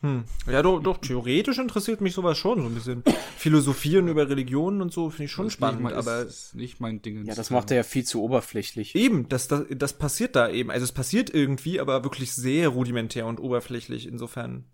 Hm. 0.00 0.24
Ja, 0.46 0.62
doch, 0.62 0.80
doch, 0.80 0.98
theoretisch 0.98 1.58
interessiert 1.58 2.00
mich 2.00 2.14
sowas 2.14 2.38
schon, 2.38 2.60
so 2.60 2.66
ein 2.66 2.74
bisschen. 2.74 3.02
Philosophieren 3.36 4.06
über 4.06 4.28
Religionen 4.28 4.80
und 4.80 4.92
so 4.92 5.10
finde 5.10 5.24
ich 5.24 5.32
schon 5.32 5.46
das 5.46 5.54
spannend, 5.54 5.82
mein, 5.82 5.94
aber. 5.94 6.22
Ist 6.22 6.54
nicht 6.54 6.80
mein 6.80 7.02
Ding. 7.02 7.24
Ja, 7.24 7.34
das 7.34 7.50
macht 7.50 7.72
er 7.72 7.78
ja 7.78 7.82
viel 7.82 8.04
zu 8.04 8.22
oberflächlich. 8.22 8.94
Eben, 8.94 9.28
das, 9.28 9.48
das, 9.48 9.64
das 9.70 9.94
passiert 9.94 10.36
da 10.36 10.48
eben. 10.48 10.70
Also 10.70 10.84
es 10.84 10.92
passiert 10.92 11.34
irgendwie, 11.34 11.80
aber 11.80 12.04
wirklich 12.04 12.32
sehr 12.32 12.68
rudimentär 12.68 13.26
und 13.26 13.40
oberflächlich, 13.40 14.06
insofern. 14.06 14.66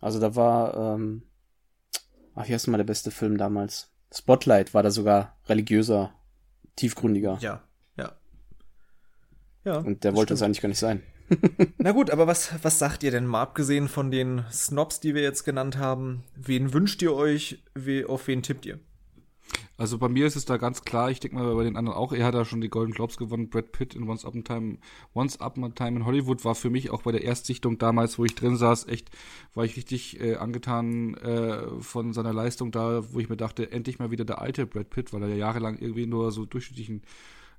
Also 0.00 0.20
da 0.20 0.36
war, 0.36 0.94
ähm, 0.94 1.22
ach, 2.34 2.44
hier 2.44 2.56
ist 2.56 2.66
mal 2.66 2.76
der 2.76 2.84
beste 2.84 3.10
Film 3.10 3.38
damals. 3.38 3.90
Spotlight 4.12 4.74
war 4.74 4.82
da 4.82 4.90
sogar 4.90 5.38
religiöser, 5.46 6.12
tiefgründiger. 6.76 7.38
Ja, 7.40 7.62
ja. 7.96 8.12
Ja. 9.64 9.78
Und 9.78 10.04
der 10.04 10.14
wollte 10.14 10.34
es 10.34 10.42
eigentlich 10.42 10.60
gar 10.60 10.68
nicht 10.68 10.78
sein. 10.78 11.02
Na 11.78 11.92
gut, 11.92 12.10
aber 12.10 12.26
was, 12.26 12.52
was 12.62 12.78
sagt 12.78 13.02
ihr 13.02 13.10
denn 13.10 13.26
mal, 13.26 13.42
abgesehen 13.42 13.88
von 13.88 14.10
den 14.10 14.44
Snobs, 14.50 15.00
die 15.00 15.14
wir 15.14 15.22
jetzt 15.22 15.44
genannt 15.44 15.78
haben? 15.78 16.24
Wen 16.36 16.72
wünscht 16.72 17.02
ihr 17.02 17.14
euch? 17.14 17.62
Wie, 17.74 18.04
auf 18.04 18.26
wen 18.26 18.42
tippt 18.42 18.66
ihr? 18.66 18.80
Also 19.76 19.98
bei 19.98 20.08
mir 20.08 20.26
ist 20.26 20.36
es 20.36 20.44
da 20.44 20.58
ganz 20.58 20.82
klar, 20.82 21.10
ich 21.10 21.20
denke 21.20 21.38
mal 21.38 21.54
bei 21.54 21.64
den 21.64 21.76
anderen 21.76 21.98
auch, 21.98 22.12
er 22.12 22.26
hat 22.26 22.34
da 22.34 22.44
schon 22.44 22.60
die 22.60 22.68
Golden 22.68 22.92
Globes 22.92 23.16
gewonnen, 23.16 23.48
Brad 23.48 23.72
Pitt 23.72 23.94
in 23.94 24.08
Once 24.08 24.24
Upon 24.24 24.40
a 24.40 24.44
Time, 24.44 24.78
Once 25.14 25.40
Upon 25.40 25.64
a 25.64 25.68
Time 25.70 25.96
in 25.96 26.04
Hollywood 26.04 26.44
war 26.44 26.54
für 26.54 26.70
mich 26.70 26.90
auch 26.90 27.02
bei 27.02 27.12
der 27.12 27.24
Erstsichtung 27.24 27.78
damals, 27.78 28.18
wo 28.18 28.24
ich 28.24 28.34
drin 28.34 28.56
saß, 28.56 28.88
echt, 28.88 29.10
war 29.54 29.64
ich 29.64 29.76
richtig 29.76 30.20
äh, 30.20 30.36
angetan 30.36 31.14
äh, 31.14 31.80
von 31.80 32.12
seiner 32.12 32.32
Leistung 32.32 32.70
da, 32.72 33.02
wo 33.12 33.20
ich 33.20 33.28
mir 33.28 33.38
dachte, 33.38 33.72
endlich 33.72 33.98
mal 33.98 34.10
wieder 34.10 34.24
der 34.24 34.40
alte 34.40 34.66
Brad 34.66 34.90
Pitt, 34.90 35.12
weil 35.12 35.22
er 35.22 35.28
ja 35.30 35.36
jahrelang 35.36 35.78
irgendwie 35.78 36.06
nur 36.06 36.30
so 36.30 36.44
durchschnittlichen 36.44 37.02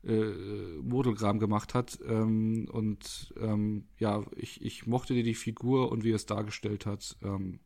äh, 0.03 0.77
Modelgram 0.81 1.39
gemacht 1.39 1.73
hat. 1.73 1.99
Ähm, 2.05 2.67
und 2.71 3.33
ähm, 3.39 3.87
ja, 3.97 4.23
ich, 4.35 4.61
ich 4.61 4.87
mochte 4.87 5.13
die 5.13 5.35
Figur 5.35 5.91
und 5.91 6.03
wie 6.03 6.11
er 6.11 6.15
es 6.15 6.25
dargestellt 6.25 6.85
hat. 6.85 7.17
Ähm, 7.21 7.59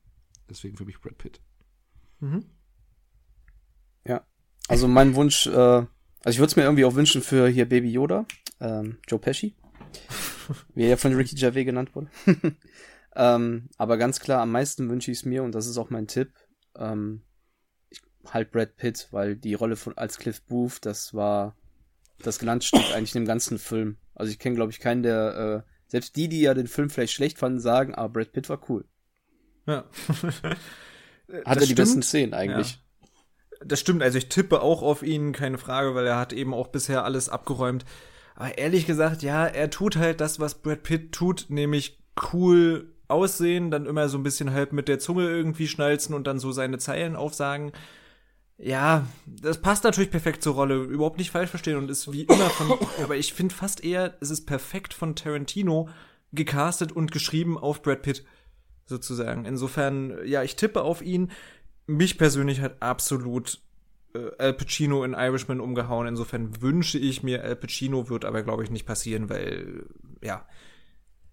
deswegen 0.50 0.78
für 0.78 0.86
mich 0.86 1.00
Brad 1.00 1.18
Pitt. 1.18 1.42
Mhm. 2.20 2.46
Ja, 4.06 4.26
also 4.68 4.88
mein 4.88 5.16
Wunsch, 5.16 5.48
äh, 5.48 5.52
also 5.52 5.90
ich 6.26 6.40
würde 6.40 6.48
es 6.48 6.56
mir 6.56 6.64
irgendwie 6.64 6.86
auch 6.86 6.96
wünschen 6.96 7.22
für 7.22 7.48
hier 7.48 7.68
Baby 7.68 7.92
Yoda, 7.92 8.26
ähm, 8.60 8.98
Joe 9.08 9.20
Pesci, 9.20 9.56
wie 10.76 10.84
er 10.84 10.90
ja 10.90 10.98
von 10.98 11.14
Ricky 11.14 11.36
Gervais 11.36 11.66
genannt 11.66 11.96
wurde. 11.96 12.10
ähm, 13.16 13.70
aber 13.78 13.98
ganz 13.98 14.20
klar, 14.20 14.42
am 14.42 14.52
meisten 14.52 14.90
wünsche 14.90 15.12
ich 15.12 15.20
es 15.20 15.26
mir, 15.26 15.44
und 15.44 15.54
das 15.54 15.68
ist 15.68 15.78
auch 15.78 15.90
mein 15.90 16.08
Tipp, 16.08 16.34
ähm, 16.78 17.24
ich, 17.90 18.02
halt 18.30 18.52
Brad 18.52 18.76
Pitt, 18.76 19.08
weil 19.12 19.36
die 19.36 19.54
Rolle 19.54 19.76
von 19.76 19.98
als 19.98 20.18
Cliff 20.18 20.44
Booth, 20.44 20.86
das 20.86 21.14
war 21.14 21.56
das 22.20 22.40
Glanzstück 22.40 22.94
eigentlich 22.94 23.16
in 23.16 23.24
dem 23.24 23.28
ganzen 23.28 23.60
Film. 23.60 23.98
Also 24.14 24.32
ich 24.32 24.40
kenne, 24.40 24.56
glaube 24.56 24.72
ich, 24.72 24.80
keinen, 24.80 25.04
der, 25.04 25.66
äh, 25.66 25.72
selbst 25.88 26.16
die, 26.16 26.30
die 26.30 26.42
ja 26.42 26.54
den 26.54 26.68
Film 26.68 26.90
vielleicht 26.90 27.14
schlecht 27.14 27.38
fanden, 27.38 27.60
sagen, 27.60 27.94
aber 27.96 28.10
Brad 28.10 28.32
Pitt 28.32 28.50
war 28.50 28.60
cool. 28.70 28.86
Ja. 29.68 29.86
Hat 31.46 31.46
er 31.46 31.56
die 31.56 31.64
stimmt. 31.66 31.78
besten 31.78 32.02
Szenen 32.04 32.34
eigentlich. 32.34 32.72
Ja. 32.72 32.80
Das 33.66 33.80
stimmt, 33.80 34.04
also 34.04 34.18
ich 34.18 34.30
tippe 34.30 34.62
auch 34.62 34.82
auf 34.82 35.02
ihn, 35.02 35.32
keine 35.32 35.58
Frage, 35.58 35.96
weil 35.96 36.06
er 36.06 36.18
hat 36.18 36.34
eben 36.34 36.54
auch 36.54 36.68
bisher 36.68 37.06
alles 37.06 37.30
abgeräumt. 37.30 37.86
Aber 38.36 38.58
ehrlich 38.58 38.86
gesagt, 38.86 39.24
ja, 39.24 39.46
er 39.46 39.70
tut 39.70 39.96
halt 39.96 40.20
das, 40.22 40.40
was 40.40 40.62
Brad 40.62 40.84
Pitt 40.84 41.14
tut, 41.14 41.46
nämlich 41.50 42.04
cool 42.34 42.94
aussehen, 43.08 43.72
dann 43.72 43.86
immer 43.86 44.10
so 44.10 44.18
ein 44.18 44.24
bisschen 44.24 44.52
halb 44.52 44.74
mit 44.74 44.88
der 44.88 45.00
Zunge 45.00 45.30
irgendwie 45.30 45.68
schnalzen 45.68 46.14
und 46.16 46.28
dann 46.28 46.40
so 46.40 46.52
seine 46.52 46.78
Zeilen 46.78 47.16
aufsagen. 47.16 47.72
Ja, 48.58 49.06
das 49.26 49.62
passt 49.62 49.84
natürlich 49.84 50.12
perfekt 50.12 50.42
zur 50.42 50.56
Rolle, 50.56 50.76
überhaupt 50.76 51.18
nicht 51.18 51.32
falsch 51.32 51.50
verstehen 51.50 51.76
und 51.76 51.90
ist 51.90 52.12
wie 52.12 52.24
immer 52.30 52.50
von, 52.50 52.78
aber 53.04 53.18
ich 53.18 53.34
finde 53.34 53.54
fast 53.54 53.84
eher, 53.84 54.16
es 54.22 54.32
ist 54.32 54.46
perfekt 54.46 54.94
von 54.94 55.16
Tarantino 55.16 55.90
gecastet 56.32 56.92
und 56.92 57.12
geschrieben 57.12 57.58
auf 57.58 57.82
Brad 57.82 58.02
Pitt, 58.02 58.26
sozusagen. 58.86 59.46
Insofern, 59.46 60.26
ja, 60.26 60.44
ich 60.44 60.56
tippe 60.56 60.82
auf 60.82 61.02
ihn. 61.02 61.32
Mich 61.88 62.18
persönlich 62.18 62.62
hat 62.62 62.82
absolut 62.82 63.60
äh, 64.14 64.32
Al 64.38 64.54
Pacino 64.54 65.04
in 65.04 65.14
Irishman 65.14 65.60
umgehauen. 65.60 66.08
Insofern 66.08 66.62
wünsche 66.62 66.98
ich 66.98 67.24
mir, 67.24 67.44
Al 67.44 67.56
Pacino 67.56 68.10
wird 68.10 68.26
aber, 68.26 68.44
glaube 68.44 68.64
ich, 68.64 68.72
nicht 68.72 68.86
passieren, 68.86 69.30
weil, 69.30 69.86
ja, 70.22 70.46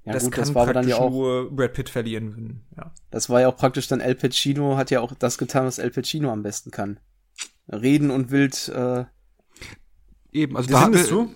ja, 0.04 0.12
das 0.12 0.24
gut, 0.24 0.32
kann 0.32 0.42
das 0.42 0.54
war 0.54 0.64
praktisch 0.64 0.82
dann 0.82 0.88
ja 0.88 0.96
auch, 0.96 1.10
nur 1.10 1.54
Brad 1.54 1.74
Pitt 1.74 1.88
verlieren. 1.88 2.62
Ja. 2.76 2.92
Das 3.10 3.30
war 3.30 3.40
ja 3.40 3.48
auch 3.48 3.56
praktisch 3.56 3.86
dann 3.86 4.00
Al 4.00 4.16
Pacino 4.16 4.76
hat 4.76 4.90
ja 4.90 5.00
auch 5.00 5.14
das 5.14 5.38
getan, 5.38 5.64
was 5.64 5.78
Al 5.78 5.90
Pacino 5.90 6.32
am 6.32 6.42
besten 6.42 6.70
kann. 6.70 6.98
Reden 7.68 8.10
und 8.10 8.30
wild. 8.30 8.68
Äh, 8.68 9.04
Eben, 10.32 10.56
also 10.56 10.70
da 10.72 10.80
hat, 10.80 10.92
mir, 10.92 11.28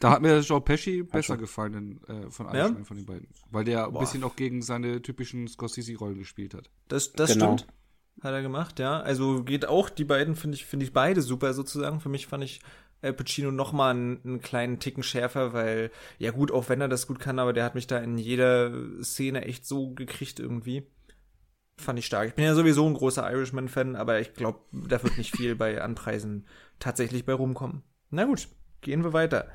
da 0.00 0.10
hat 0.10 0.22
mir 0.22 0.40
Joe 0.40 0.60
Pesci 0.60 1.02
besser 1.02 1.36
gefallen 1.36 2.00
äh, 2.08 2.30
von 2.30 2.46
allen 2.46 2.78
ja? 2.78 2.84
von 2.84 2.96
den 2.96 3.06
beiden. 3.06 3.28
Weil 3.50 3.64
der 3.64 3.90
Boah. 3.90 3.98
ein 3.98 4.00
bisschen 4.00 4.24
auch 4.24 4.36
gegen 4.36 4.62
seine 4.62 5.02
typischen 5.02 5.46
Scorsese-Rollen 5.46 6.18
gespielt 6.18 6.54
hat. 6.54 6.70
Das, 6.88 7.12
das 7.12 7.34
genau. 7.34 7.58
stimmt. 7.58 7.72
Hat 8.22 8.32
er 8.32 8.42
gemacht, 8.42 8.78
ja. 8.80 9.00
Also 9.00 9.44
geht 9.44 9.66
auch, 9.66 9.90
die 9.90 10.04
beiden 10.04 10.34
finde 10.34 10.56
ich, 10.56 10.66
finde 10.66 10.84
ich 10.84 10.92
beide 10.92 11.22
super 11.22 11.52
sozusagen. 11.52 12.00
Für 12.00 12.08
mich 12.08 12.26
fand 12.26 12.42
ich 12.42 12.60
Al 13.00 13.12
Pacino 13.12 13.52
noch 13.52 13.72
mal 13.72 13.90
einen, 13.90 14.20
einen, 14.24 14.40
kleinen 14.40 14.80
Ticken 14.80 15.04
schärfer, 15.04 15.52
weil, 15.52 15.92
ja 16.18 16.32
gut, 16.32 16.50
auch 16.50 16.68
wenn 16.68 16.80
er 16.80 16.88
das 16.88 17.06
gut 17.06 17.20
kann, 17.20 17.38
aber 17.38 17.52
der 17.52 17.64
hat 17.64 17.76
mich 17.76 17.86
da 17.86 17.98
in 17.98 18.18
jeder 18.18 18.72
Szene 19.02 19.44
echt 19.44 19.66
so 19.66 19.90
gekriegt 19.90 20.40
irgendwie. 20.40 20.84
Fand 21.78 21.98
ich 21.98 22.06
stark. 22.06 22.28
Ich 22.28 22.34
bin 22.34 22.44
ja 22.44 22.54
sowieso 22.54 22.86
ein 22.86 22.94
großer 22.94 23.30
Irishman-Fan, 23.30 23.96
aber 23.96 24.20
ich 24.20 24.34
glaube, 24.34 24.60
da 24.72 25.02
wird 25.02 25.16
nicht 25.16 25.36
viel 25.36 25.54
bei 25.54 25.80
Anpreisen 25.80 26.46
tatsächlich 26.78 27.24
bei 27.24 27.32
rumkommen. 27.32 27.82
Na 28.10 28.24
gut, 28.24 28.48
gehen 28.80 29.04
wir 29.04 29.12
weiter. 29.12 29.48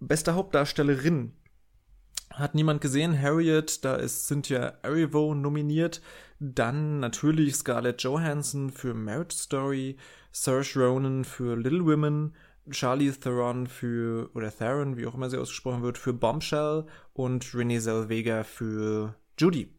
Beste 0.00 0.34
Hauptdarstellerin. 0.34 1.32
Hat 2.30 2.54
niemand 2.54 2.80
gesehen. 2.80 3.20
Harriet, 3.20 3.84
da 3.84 3.96
ist 3.96 4.26
Cynthia 4.26 4.74
Erivo 4.82 5.34
nominiert. 5.34 6.00
Dann 6.38 7.00
natürlich 7.00 7.54
Scarlett 7.54 8.02
Johansson 8.02 8.70
für 8.70 8.94
Marriage 8.94 9.36
Story. 9.36 9.96
Saoirse 10.32 10.78
Ronan 10.78 11.24
für 11.24 11.56
Little 11.56 11.84
Women, 11.84 12.34
Charlie 12.70 13.10
Theron 13.10 13.66
für, 13.66 14.30
oder 14.34 14.56
Theron, 14.56 14.96
wie 14.96 15.06
auch 15.06 15.14
immer 15.14 15.28
sie 15.28 15.38
ausgesprochen 15.38 15.82
wird, 15.82 15.98
für 15.98 16.12
Bombshell 16.12 16.86
und 17.12 17.44
Renée 17.46 17.80
Zellweger 17.80 18.44
für 18.44 19.16
Judy. 19.38 19.74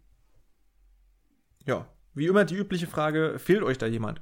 Ja, 1.65 1.87
wie 2.13 2.27
immer 2.27 2.45
die 2.45 2.55
übliche 2.55 2.87
Frage, 2.87 3.37
fehlt 3.39 3.63
euch 3.63 3.77
da 3.77 3.87
jemand? 3.87 4.21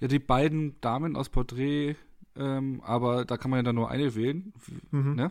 Ja, 0.00 0.08
die 0.08 0.18
beiden 0.18 0.80
Damen 0.80 1.16
aus 1.16 1.28
Porträt, 1.28 1.96
ähm, 2.36 2.80
aber 2.84 3.24
da 3.24 3.36
kann 3.36 3.50
man 3.50 3.58
ja 3.58 3.62
dann 3.62 3.76
nur 3.76 3.90
eine 3.90 4.14
wählen, 4.14 4.52
mhm. 4.90 5.14
ne? 5.14 5.30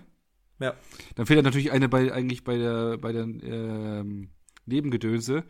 Ja. 0.60 0.74
Dann 1.16 1.26
fehlt 1.26 1.38
ja 1.38 1.44
natürlich 1.44 1.72
eine 1.72 1.88
bei, 1.88 2.12
eigentlich 2.12 2.44
bei 2.44 2.58
der, 2.58 2.98
bei 2.98 3.14
der 3.14 3.24
ähm, 3.24 4.30
Nebengedönse, 4.66 5.44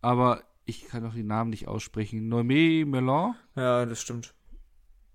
aber 0.00 0.42
ich 0.64 0.86
kann 0.88 1.04
auch 1.04 1.14
den 1.14 1.26
Namen 1.26 1.50
nicht 1.50 1.68
aussprechen. 1.68 2.32
Noemé 2.32 2.86
Melon? 2.86 3.34
Ja, 3.54 3.86
das 3.86 4.00
stimmt. 4.00 4.34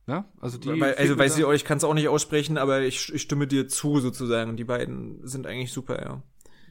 Ja, 0.08 0.26
also 0.40 0.58
die. 0.58 0.80
Weil, 0.80 0.96
also 0.96 1.18
weiß 1.18 1.38
ich, 1.38 1.46
ich 1.46 1.66
kann 1.66 1.78
es 1.78 1.84
auch 1.84 1.94
nicht 1.94 2.08
aussprechen, 2.08 2.58
aber 2.58 2.82
ich, 2.82 3.14
ich 3.14 3.22
stimme 3.22 3.48
dir 3.48 3.68
zu 3.68 4.00
sozusagen. 4.00 4.58
Die 4.58 4.64
beiden 4.64 5.26
sind 5.28 5.46
eigentlich 5.46 5.72
super, 5.72 6.02
ja. 6.02 6.24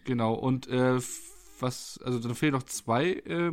Genau. 0.04 0.34
Und 0.34 0.66
äh, 0.68 0.98
was, 1.62 1.98
also 2.04 2.18
dann 2.18 2.34
fehlen 2.34 2.52
noch 2.52 2.62
zwei 2.62 3.12
äh, 3.12 3.52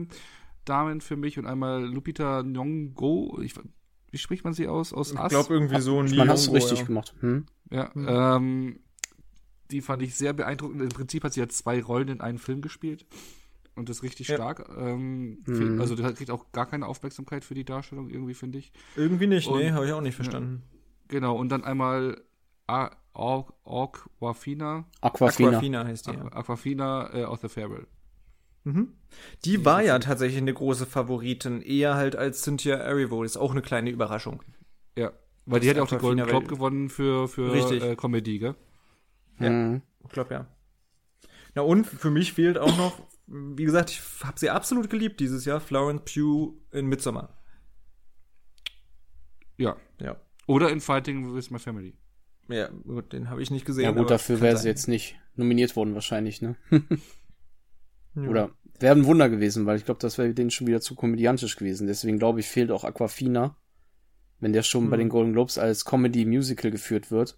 Damen 0.65 1.01
für 1.01 1.15
mich 1.15 1.39
und 1.39 1.45
einmal 1.45 1.85
Lupita 1.85 2.39
Nyong'o. 2.39 3.41
Ich, 3.41 3.53
wie 4.11 4.17
spricht 4.17 4.43
man 4.43 4.53
sie 4.53 4.67
aus? 4.67 4.93
Aus 4.93 5.11
Ich 5.11 5.27
glaube 5.27 5.53
irgendwie 5.53 5.81
so. 5.81 5.99
ein 5.99 6.15
Man 6.15 6.29
hat 6.29 6.37
es 6.37 6.51
richtig 6.51 6.79
ja. 6.79 6.85
gemacht. 6.85 7.13
Hm? 7.19 7.45
Ja. 7.71 7.93
Hm. 7.93 8.07
Ähm, 8.09 8.79
die 9.71 9.81
fand 9.81 10.01
ich 10.01 10.15
sehr 10.15 10.33
beeindruckend. 10.33 10.81
Im 10.81 10.89
Prinzip 10.89 11.23
hat 11.23 11.33
sie 11.33 11.39
ja 11.39 11.49
zwei 11.49 11.81
Rollen 11.81 12.07
in 12.07 12.21
einem 12.21 12.39
Film 12.39 12.61
gespielt 12.61 13.05
und 13.75 13.89
ist 13.89 14.03
richtig 14.03 14.27
ja. 14.27 14.35
stark. 14.35 14.69
Ähm, 14.77 15.43
mhm. 15.45 15.79
Also 15.79 15.95
der 15.95 16.13
kriegt 16.13 16.31
auch 16.31 16.51
gar 16.51 16.65
keine 16.65 16.87
Aufmerksamkeit 16.87 17.43
für 17.43 17.53
die 17.53 17.65
Darstellung 17.65 18.09
irgendwie, 18.09 18.33
finde 18.33 18.59
ich. 18.59 18.71
Irgendwie 18.95 19.27
nicht, 19.27 19.47
und, 19.47 19.59
nee, 19.59 19.71
habe 19.71 19.85
ich 19.85 19.93
auch 19.93 20.01
nicht 20.01 20.15
verstanden. 20.15 20.63
Ja, 20.63 20.77
genau, 21.09 21.35
und 21.35 21.49
dann 21.49 21.63
einmal 21.63 22.21
Aquafina. 22.67 24.85
Aquafina. 25.01 25.49
Aquafina 25.49 25.85
heißt 25.85 26.07
die. 26.07 26.11
Ja. 26.11 26.25
Aquafina 26.31 27.13
äh, 27.13 27.23
aus 27.23 27.41
The 27.41 27.49
Farewell. 27.49 27.87
Mhm. 28.67 28.93
Die, 29.45 29.57
die 29.57 29.65
war 29.65 29.81
ja 29.81 29.97
tatsächlich 29.99 30.41
eine 30.41 30.53
große 30.53 30.85
Favoritin, 30.85 31.61
eher 31.61 31.95
halt 31.95 32.15
als 32.15 32.41
Cynthia 32.41 32.75
Erivo. 32.75 33.23
Das 33.23 33.33
ist 33.33 33.37
auch 33.37 33.51
eine 33.51 33.61
kleine 33.61 33.89
Überraschung. 33.89 34.43
Ja, 34.95 35.11
weil 35.45 35.59
die 35.59 35.69
hat 35.69 35.77
ja 35.77 35.83
auch 35.83 35.87
den 35.87 35.99
Golden 35.99 36.25
Globe 36.25 36.47
gewonnen 36.47 36.89
für, 36.89 37.27
für 37.27 37.53
äh, 37.53 37.95
Comedy, 37.95 38.39
gell? 38.39 38.55
Ja, 39.39 39.49
mhm. 39.49 39.81
ich 40.03 40.09
glaube 40.09 40.33
ja. 40.33 40.47
Na 41.55 41.61
und 41.61 41.85
für 41.85 42.11
mich 42.11 42.33
fehlt 42.33 42.57
auch 42.57 42.77
noch 42.77 43.01
wie 43.27 43.65
gesagt, 43.65 43.89
ich 43.89 44.01
habe 44.23 44.39
sie 44.39 44.49
absolut 44.49 44.89
geliebt 44.89 45.19
dieses 45.19 45.45
Jahr. 45.45 45.59
Florence 45.59 46.01
Pugh 46.05 46.53
in 46.71 46.87
Midsommar. 46.87 47.37
Ja. 49.57 49.75
Ja. 49.99 50.15
Oder 50.45 50.69
in 50.69 50.79
Fighting 50.79 51.35
with 51.35 51.51
My 51.51 51.59
Family. 51.59 51.93
Ja, 52.47 52.69
gut, 52.69 53.11
den 53.11 53.29
habe 53.29 53.41
ich 53.41 53.51
nicht 53.51 53.65
gesehen. 53.65 53.83
Ja 53.83 53.91
gut, 53.91 54.09
dafür 54.09 54.39
wäre 54.39 54.55
sie 54.55 54.69
jetzt 54.69 54.87
nicht 54.87 55.19
nominiert 55.35 55.75
worden 55.75 55.93
wahrscheinlich, 55.93 56.41
ne? 56.41 56.55
ja. 58.23 58.29
Oder 58.29 58.51
wäre 58.79 58.95
ein 58.95 59.05
Wunder 59.05 59.29
gewesen, 59.29 59.65
weil 59.65 59.77
ich 59.77 59.85
glaube, 59.85 59.99
das 59.99 60.17
wäre 60.17 60.33
denen 60.33 60.51
schon 60.51 60.67
wieder 60.67 60.81
zu 60.81 60.95
komödiantisch 60.95 61.55
gewesen. 61.55 61.87
Deswegen 61.87 62.19
glaube 62.19 62.39
ich, 62.39 62.47
fehlt 62.47 62.71
auch 62.71 62.83
Aquafina, 62.83 63.55
wenn 64.39 64.53
der 64.53 64.63
schon 64.63 64.83
hm. 64.83 64.89
bei 64.89 64.97
den 64.97 65.09
Golden 65.09 65.33
Globes 65.33 65.57
als 65.57 65.85
Comedy-Musical 65.85 66.71
geführt 66.71 67.11
wird. 67.11 67.37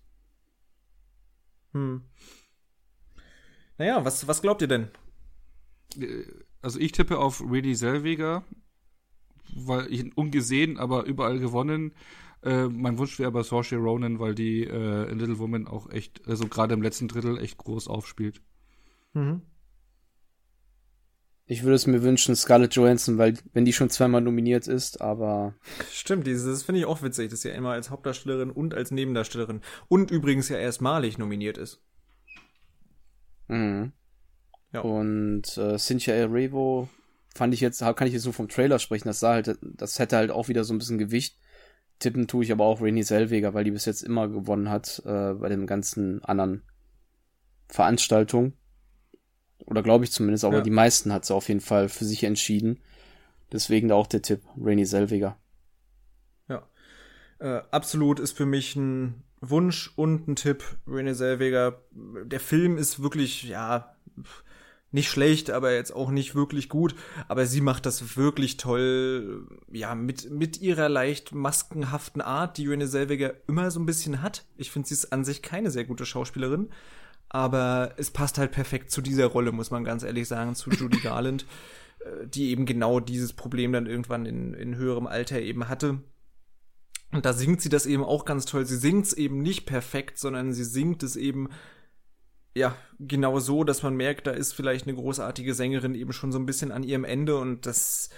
Hm. 1.73 2.03
Naja, 3.77 4.03
was, 4.03 4.27
was 4.27 4.41
glaubt 4.41 4.61
ihr 4.61 4.67
denn? 4.67 4.89
Äh, 5.97 6.25
also 6.61 6.79
ich 6.79 6.91
tippe 6.91 7.17
auf 7.17 7.41
Reddy 7.41 7.75
Selweger, 7.75 8.43
weil 9.55 9.91
ich 9.91 10.01
ihn 10.01 10.13
ungesehen, 10.13 10.77
aber 10.77 11.05
überall 11.05 11.39
gewonnen. 11.39 11.93
Äh, 12.43 12.67
mein 12.67 12.97
Wunsch 12.97 13.19
wäre 13.19 13.27
aber 13.27 13.43
Saoirse 13.43 13.77
Ronan, 13.77 14.19
weil 14.19 14.35
die 14.35 14.63
äh, 14.63 15.09
in 15.09 15.19
Little 15.19 15.39
Woman 15.39 15.67
auch 15.67 15.89
echt, 15.89 16.27
also 16.27 16.47
gerade 16.47 16.73
im 16.73 16.81
letzten 16.81 17.07
Drittel 17.07 17.37
echt 17.37 17.57
groß 17.57 17.87
aufspielt. 17.87 18.41
Mhm. 19.13 19.41
Ich 21.51 21.63
würde 21.63 21.73
es 21.73 21.87
mir 21.87 22.03
wünschen, 22.03 22.35
Scarlett 22.35 22.75
Johansson, 22.75 23.17
weil 23.17 23.33
wenn 23.53 23.65
die 23.65 23.73
schon 23.73 23.89
zweimal 23.89 24.21
nominiert 24.21 24.67
ist, 24.67 25.01
aber. 25.01 25.55
Stimmt, 25.91 26.27
dieses, 26.27 26.45
das 26.45 26.61
finde 26.61 26.81
ich 26.81 26.85
auch 26.85 27.01
witzig, 27.01 27.31
dass 27.31 27.41
sie 27.41 27.49
ja 27.49 27.55
immer 27.55 27.71
als 27.71 27.89
Hauptdarstellerin 27.89 28.51
und 28.51 28.75
als 28.75 28.91
Nebendarstellerin 28.91 29.61
und 29.87 30.11
übrigens 30.11 30.47
ja 30.49 30.57
erstmalig 30.57 31.17
nominiert 31.17 31.57
ist. 31.57 31.81
Mhm. 33.47 33.93
Ja. 34.73 34.81
Und 34.81 35.57
äh, 35.57 35.79
Cynthia 35.79 36.13
Erivo 36.13 36.87
fand 37.33 37.55
ich 37.55 37.61
jetzt, 37.61 37.79
kann 37.79 38.07
ich 38.07 38.13
jetzt 38.13 38.25
nur 38.25 38.33
vom 38.35 38.47
Trailer 38.47 38.77
sprechen, 38.77 39.07
das 39.07 39.19
sah 39.19 39.33
halt, 39.33 39.57
das 39.59 39.97
hätte 39.97 40.17
halt 40.17 40.29
auch 40.29 40.49
wieder 40.49 40.63
so 40.63 40.75
ein 40.75 40.77
bisschen 40.77 40.99
Gewicht. 40.99 41.35
Tippen 41.97 42.27
tue 42.27 42.43
ich 42.43 42.51
aber 42.51 42.65
auch 42.65 42.79
Renée 42.79 43.03
Selweger, 43.03 43.55
weil 43.55 43.63
die 43.63 43.71
bis 43.71 43.85
jetzt 43.85 44.03
immer 44.03 44.27
gewonnen 44.27 44.69
hat 44.69 45.01
äh, 45.03 45.33
bei 45.33 45.49
den 45.49 45.65
ganzen 45.65 46.23
anderen 46.23 46.61
Veranstaltungen. 47.69 48.53
Oder 49.65 49.83
glaube 49.83 50.03
ich 50.03 50.11
zumindest, 50.11 50.45
aber 50.45 50.57
ja. 50.57 50.61
die 50.61 50.69
meisten 50.71 51.13
hat 51.13 51.25
sie 51.25 51.33
auf 51.33 51.47
jeden 51.47 51.61
Fall 51.61 51.89
für 51.89 52.05
sich 52.05 52.23
entschieden. 52.23 52.79
Deswegen 53.51 53.91
auch 53.91 54.07
der 54.07 54.21
Tipp, 54.21 54.41
Renée 54.57 54.85
Selweger. 54.85 55.37
Ja. 56.47 56.67
Äh, 57.39 57.61
absolut 57.71 58.19
ist 58.19 58.37
für 58.37 58.45
mich 58.45 58.75
ein 58.75 59.23
Wunsch 59.41 59.91
und 59.95 60.27
ein 60.27 60.35
Tipp, 60.35 60.63
Renee 60.87 61.13
Zellweger. 61.13 61.81
Der 61.91 62.39
Film 62.39 62.77
ist 62.77 63.01
wirklich, 63.01 63.43
ja, 63.43 63.95
nicht 64.91 65.09
schlecht, 65.09 65.51
aber 65.51 65.73
jetzt 65.73 65.91
auch 65.91 66.09
nicht 66.09 66.35
wirklich 66.35 66.67
gut. 66.67 66.95
Aber 67.27 67.45
sie 67.45 67.61
macht 67.61 67.85
das 67.85 68.17
wirklich 68.17 68.57
toll, 68.57 69.47
ja, 69.71 69.95
mit, 69.95 70.29
mit 70.31 70.61
ihrer 70.61 70.89
leicht 70.89 71.33
maskenhaften 71.33 72.21
Art, 72.21 72.57
die 72.57 72.67
Renee 72.67 72.87
Zellweger 72.87 73.35
immer 73.47 73.71
so 73.71 73.79
ein 73.79 73.85
bisschen 73.85 74.21
hat. 74.21 74.45
Ich 74.57 74.71
finde, 74.71 74.87
sie 74.87 74.95
ist 74.95 75.13
an 75.13 75.23
sich 75.23 75.41
keine 75.41 75.71
sehr 75.71 75.85
gute 75.85 76.05
Schauspielerin. 76.05 76.69
Aber 77.29 77.93
es 77.97 78.11
passt 78.11 78.37
halt 78.37 78.51
perfekt 78.51 78.91
zu 78.91 79.01
dieser 79.01 79.27
Rolle, 79.27 79.51
muss 79.51 79.71
man 79.71 79.83
ganz 79.83 80.03
ehrlich 80.03 80.27
sagen, 80.27 80.55
zu 80.55 80.71
Judy 80.71 80.99
Garland, 81.03 81.45
äh, 81.99 82.27
die 82.27 82.49
eben 82.49 82.65
genau 82.65 82.99
dieses 82.99 83.33
Problem 83.33 83.71
dann 83.71 83.85
irgendwann 83.85 84.25
in, 84.25 84.53
in 84.53 84.75
höherem 84.75 85.07
Alter 85.07 85.39
eben 85.39 85.69
hatte. 85.69 85.99
Und 87.11 87.25
da 87.25 87.33
singt 87.33 87.61
sie 87.61 87.69
das 87.69 87.85
eben 87.85 88.03
auch 88.03 88.25
ganz 88.25 88.45
toll. 88.45 88.65
Sie 88.65 88.77
singt 88.77 89.05
es 89.07 89.13
eben 89.13 89.41
nicht 89.41 89.65
perfekt, 89.65 90.19
sondern 90.19 90.53
sie 90.53 90.63
singt 90.63 91.01
es 91.03 91.15
eben 91.15 91.49
ja, 92.55 92.75
genau 92.99 93.39
so, 93.39 93.63
dass 93.63 93.83
man 93.83 93.95
merkt, 93.95 94.27
da 94.27 94.31
ist 94.31 94.53
vielleicht 94.53 94.87
eine 94.87 94.95
großartige 94.95 95.53
Sängerin 95.53 95.95
eben 95.95 96.13
schon 96.13 96.31
so 96.31 96.39
ein 96.39 96.45
bisschen 96.45 96.71
an 96.71 96.83
ihrem 96.83 97.03
Ende 97.03 97.37
und 97.37 97.65
das, 97.65 98.09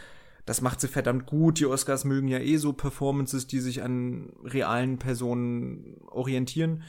das 0.46 0.62
macht 0.62 0.82
sie 0.82 0.88
verdammt 0.88 1.26
gut. 1.26 1.60
Die 1.60 1.66
Oscars 1.66 2.06
mögen 2.06 2.28
ja 2.28 2.40
eh 2.40 2.58
so 2.58 2.74
Performances, 2.74 3.48
die 3.48 3.60
sich 3.60 3.84
an 3.84 4.32
realen 4.44 4.98
Personen 4.98 5.98
orientieren. 6.08 6.84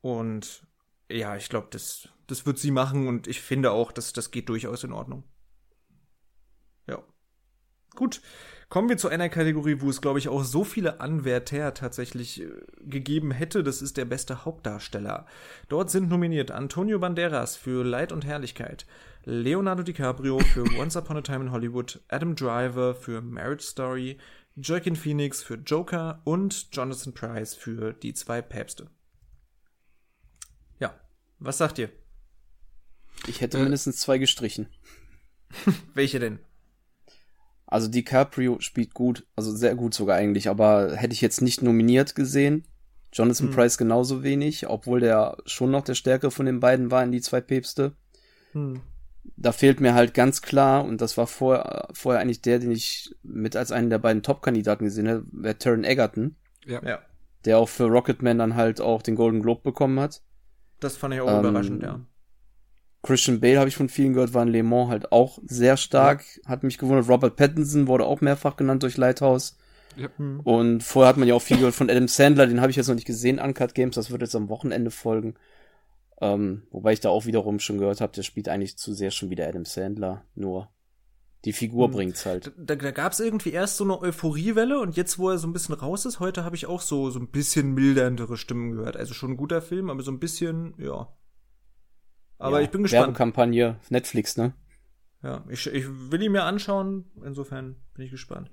Und 0.00 0.65
ja, 1.10 1.36
ich 1.36 1.48
glaube, 1.48 1.68
das, 1.70 2.08
das 2.26 2.46
wird 2.46 2.58
sie 2.58 2.70
machen 2.70 3.08
und 3.08 3.26
ich 3.26 3.40
finde 3.40 3.70
auch, 3.70 3.92
dass 3.92 4.12
das 4.12 4.30
geht 4.30 4.48
durchaus 4.48 4.84
in 4.84 4.92
Ordnung. 4.92 5.24
Ja. 6.86 7.02
Gut. 7.94 8.20
Kommen 8.68 8.88
wir 8.88 8.96
zu 8.96 9.08
einer 9.08 9.28
Kategorie, 9.28 9.80
wo 9.80 9.88
es, 9.88 10.00
glaube 10.00 10.18
ich, 10.18 10.28
auch 10.28 10.42
so 10.42 10.64
viele 10.64 11.00
Anwärter 11.00 11.72
tatsächlich 11.72 12.42
äh, 12.42 12.50
gegeben 12.80 13.30
hätte. 13.30 13.62
Das 13.62 13.80
ist 13.80 13.96
der 13.96 14.06
beste 14.06 14.44
Hauptdarsteller. 14.44 15.26
Dort 15.68 15.88
sind 15.88 16.08
nominiert 16.08 16.50
Antonio 16.50 16.98
Banderas 16.98 17.54
für 17.54 17.84
Leid 17.84 18.10
und 18.10 18.24
Herrlichkeit, 18.24 18.84
Leonardo 19.24 19.84
DiCaprio 19.84 20.40
für 20.40 20.64
Once 20.80 20.96
Upon 20.96 21.18
a 21.18 21.20
Time 21.20 21.44
in 21.44 21.52
Hollywood, 21.52 22.00
Adam 22.08 22.34
Driver 22.34 22.96
für 22.96 23.20
Marriage 23.20 23.64
Story, 23.64 24.18
Joaquin 24.56 24.96
Phoenix 24.96 25.44
für 25.44 25.54
Joker 25.54 26.20
und 26.24 26.74
Jonathan 26.74 27.14
Price 27.14 27.54
für 27.54 27.92
Die 27.92 28.14
zwei 28.14 28.42
Päpste. 28.42 28.90
Was 31.38 31.58
sagt 31.58 31.78
ihr? 31.78 31.90
Ich 33.26 33.40
hätte 33.40 33.58
äh, 33.58 33.62
mindestens 33.62 34.00
zwei 34.00 34.18
gestrichen. 34.18 34.68
Welche 35.94 36.18
denn? 36.18 36.38
Also 37.66 37.88
DiCaprio 37.88 38.60
spielt 38.60 38.94
gut, 38.94 39.26
also 39.34 39.54
sehr 39.54 39.74
gut 39.74 39.92
sogar 39.92 40.16
eigentlich, 40.16 40.48
aber 40.48 40.94
hätte 40.94 41.14
ich 41.14 41.20
jetzt 41.20 41.42
nicht 41.42 41.62
nominiert 41.62 42.14
gesehen. 42.14 42.64
Jonathan 43.12 43.48
hm. 43.48 43.54
Price 43.54 43.78
genauso 43.78 44.22
wenig, 44.22 44.68
obwohl 44.68 45.00
der 45.00 45.38
schon 45.46 45.70
noch 45.70 45.82
der 45.82 45.94
Stärke 45.94 46.30
von 46.30 46.46
den 46.46 46.60
beiden 46.60 46.90
war 46.90 47.02
in 47.02 47.12
die 47.12 47.20
zwei 47.20 47.40
Päpste. 47.40 47.96
Hm. 48.52 48.82
Da 49.36 49.52
fehlt 49.52 49.80
mir 49.80 49.94
halt 49.94 50.14
ganz 50.14 50.42
klar, 50.42 50.84
und 50.84 51.00
das 51.00 51.16
war 51.16 51.26
vorher, 51.26 51.88
vorher 51.92 52.20
eigentlich 52.20 52.42
der, 52.42 52.60
den 52.60 52.70
ich 52.70 53.14
mit 53.22 53.56
als 53.56 53.72
einen 53.72 53.90
der 53.90 53.98
beiden 53.98 54.22
Top-Kandidaten 54.22 54.84
gesehen 54.84 55.08
habe, 55.08 55.24
wäre 55.32 55.58
Taron 55.58 55.84
Egerton. 55.84 56.36
Ja. 56.64 56.82
ja. 56.84 57.00
Der 57.44 57.58
auch 57.58 57.68
für 57.68 57.86
Rocketman 57.86 58.38
dann 58.38 58.54
halt 58.54 58.80
auch 58.80 59.02
den 59.02 59.16
Golden 59.16 59.42
Globe 59.42 59.62
bekommen 59.62 59.98
hat. 59.98 60.22
Das 60.80 60.96
fand 60.96 61.14
ich 61.14 61.20
auch 61.20 61.28
ähm, 61.28 61.40
überraschend, 61.40 61.82
ja. 61.82 62.00
Christian 63.02 63.40
Bale 63.40 63.58
habe 63.58 63.68
ich 63.68 63.76
von 63.76 63.88
vielen 63.88 64.14
gehört, 64.14 64.34
war 64.34 64.42
in 64.42 64.48
Le 64.48 64.62
Mans 64.62 64.90
halt 64.90 65.12
auch 65.12 65.38
sehr 65.46 65.76
stark. 65.76 66.24
Ja. 66.42 66.50
Hat 66.50 66.64
mich 66.64 66.76
gewundert. 66.76 67.08
Robert 67.08 67.36
Pattinson 67.36 67.86
wurde 67.86 68.04
auch 68.04 68.20
mehrfach 68.20 68.56
genannt 68.56 68.82
durch 68.82 68.96
Lighthouse. 68.96 69.56
Ja. 69.96 70.08
Hm. 70.16 70.40
Und 70.40 70.82
vorher 70.82 71.08
hat 71.08 71.16
man 71.16 71.28
ja 71.28 71.34
auch 71.34 71.42
viel 71.42 71.56
gehört 71.56 71.74
von 71.74 71.88
Adam 71.88 72.08
Sandler, 72.08 72.46
den 72.46 72.60
habe 72.60 72.70
ich 72.70 72.76
jetzt 72.76 72.88
noch 72.88 72.94
nicht 72.94 73.06
gesehen, 73.06 73.38
Uncut 73.38 73.74
Games, 73.74 73.94
das 73.94 74.10
wird 74.10 74.20
jetzt 74.22 74.36
am 74.36 74.48
Wochenende 74.48 74.90
folgen. 74.90 75.34
Ähm, 76.20 76.62
wobei 76.70 76.92
ich 76.92 77.00
da 77.00 77.10
auch 77.10 77.26
wiederum 77.26 77.60
schon 77.60 77.78
gehört 77.78 78.00
habe, 78.00 78.12
der 78.12 78.22
spielt 78.22 78.48
eigentlich 78.48 78.76
zu 78.76 78.92
sehr 78.92 79.10
schon 79.10 79.30
wieder 79.30 79.46
Adam 79.46 79.64
Sandler, 79.64 80.22
nur 80.34 80.68
die 81.46 81.54
Figur 81.54 81.86
hm. 81.86 81.94
bringt's 81.94 82.26
halt. 82.26 82.52
Da, 82.58 82.74
da 82.74 82.90
gab 82.90 83.12
es 83.12 83.20
irgendwie 83.20 83.52
erst 83.52 83.78
so 83.78 83.84
eine 83.84 83.98
Euphoriewelle 83.98 84.78
und 84.78 84.96
jetzt, 84.96 85.18
wo 85.18 85.30
er 85.30 85.38
so 85.38 85.46
ein 85.46 85.54
bisschen 85.54 85.74
raus 85.74 86.04
ist, 86.04 86.20
heute 86.20 86.44
habe 86.44 86.56
ich 86.56 86.66
auch 86.66 86.82
so, 86.82 87.08
so 87.08 87.18
ein 87.18 87.28
bisschen 87.28 87.72
milderndere 87.72 88.36
Stimmen 88.36 88.72
gehört. 88.72 88.96
Also 88.96 89.14
schon 89.14 89.30
ein 89.30 89.36
guter 89.38 89.62
Film, 89.62 89.88
aber 89.88 90.02
so 90.02 90.10
ein 90.10 90.18
bisschen, 90.18 90.74
ja, 90.76 91.08
aber 92.38 92.58
ja, 92.58 92.64
ich 92.64 92.70
bin 92.70 92.82
gespannt. 92.82 93.06
Werbekampagne 93.06 93.80
Netflix, 93.88 94.36
ne? 94.36 94.54
Ja, 95.22 95.44
ich, 95.48 95.66
ich 95.66 95.86
will 95.88 96.22
ihn 96.22 96.32
mir 96.32 96.44
anschauen. 96.44 97.06
Insofern 97.24 97.76
bin 97.94 98.04
ich 98.04 98.10
gespannt. 98.10 98.50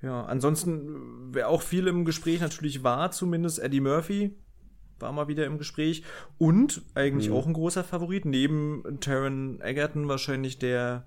Ja, 0.00 0.24
ansonsten, 0.24 1.34
wer 1.34 1.48
auch 1.48 1.62
viel 1.62 1.86
im 1.86 2.04
Gespräch 2.04 2.40
natürlich 2.40 2.82
war, 2.82 3.10
zumindest 3.10 3.58
Eddie 3.58 3.80
Murphy, 3.80 4.36
war 4.98 5.12
mal 5.12 5.28
wieder 5.28 5.44
im 5.44 5.58
Gespräch. 5.58 6.04
Und 6.38 6.82
eigentlich 6.94 7.28
mhm. 7.28 7.34
auch 7.34 7.46
ein 7.46 7.52
großer 7.52 7.84
Favorit, 7.84 8.24
neben 8.24 8.98
Taron 9.00 9.60
Egerton 9.60 10.08
wahrscheinlich 10.08 10.58
der 10.58 11.06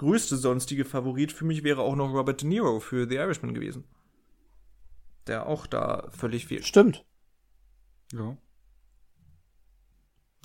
größte 0.00 0.38
sonstige 0.38 0.86
Favorit 0.86 1.30
für 1.30 1.44
mich 1.44 1.62
wäre 1.62 1.82
auch 1.82 1.94
noch 1.94 2.10
Robert 2.14 2.40
De 2.40 2.48
Niro 2.48 2.80
für 2.80 3.06
The 3.06 3.16
Irishman 3.16 3.52
gewesen. 3.52 3.84
Der 5.26 5.46
auch 5.46 5.66
da 5.66 6.08
völlig 6.10 6.46
fehlt. 6.46 6.64
Stimmt. 6.64 7.04
Ja. 8.14 8.38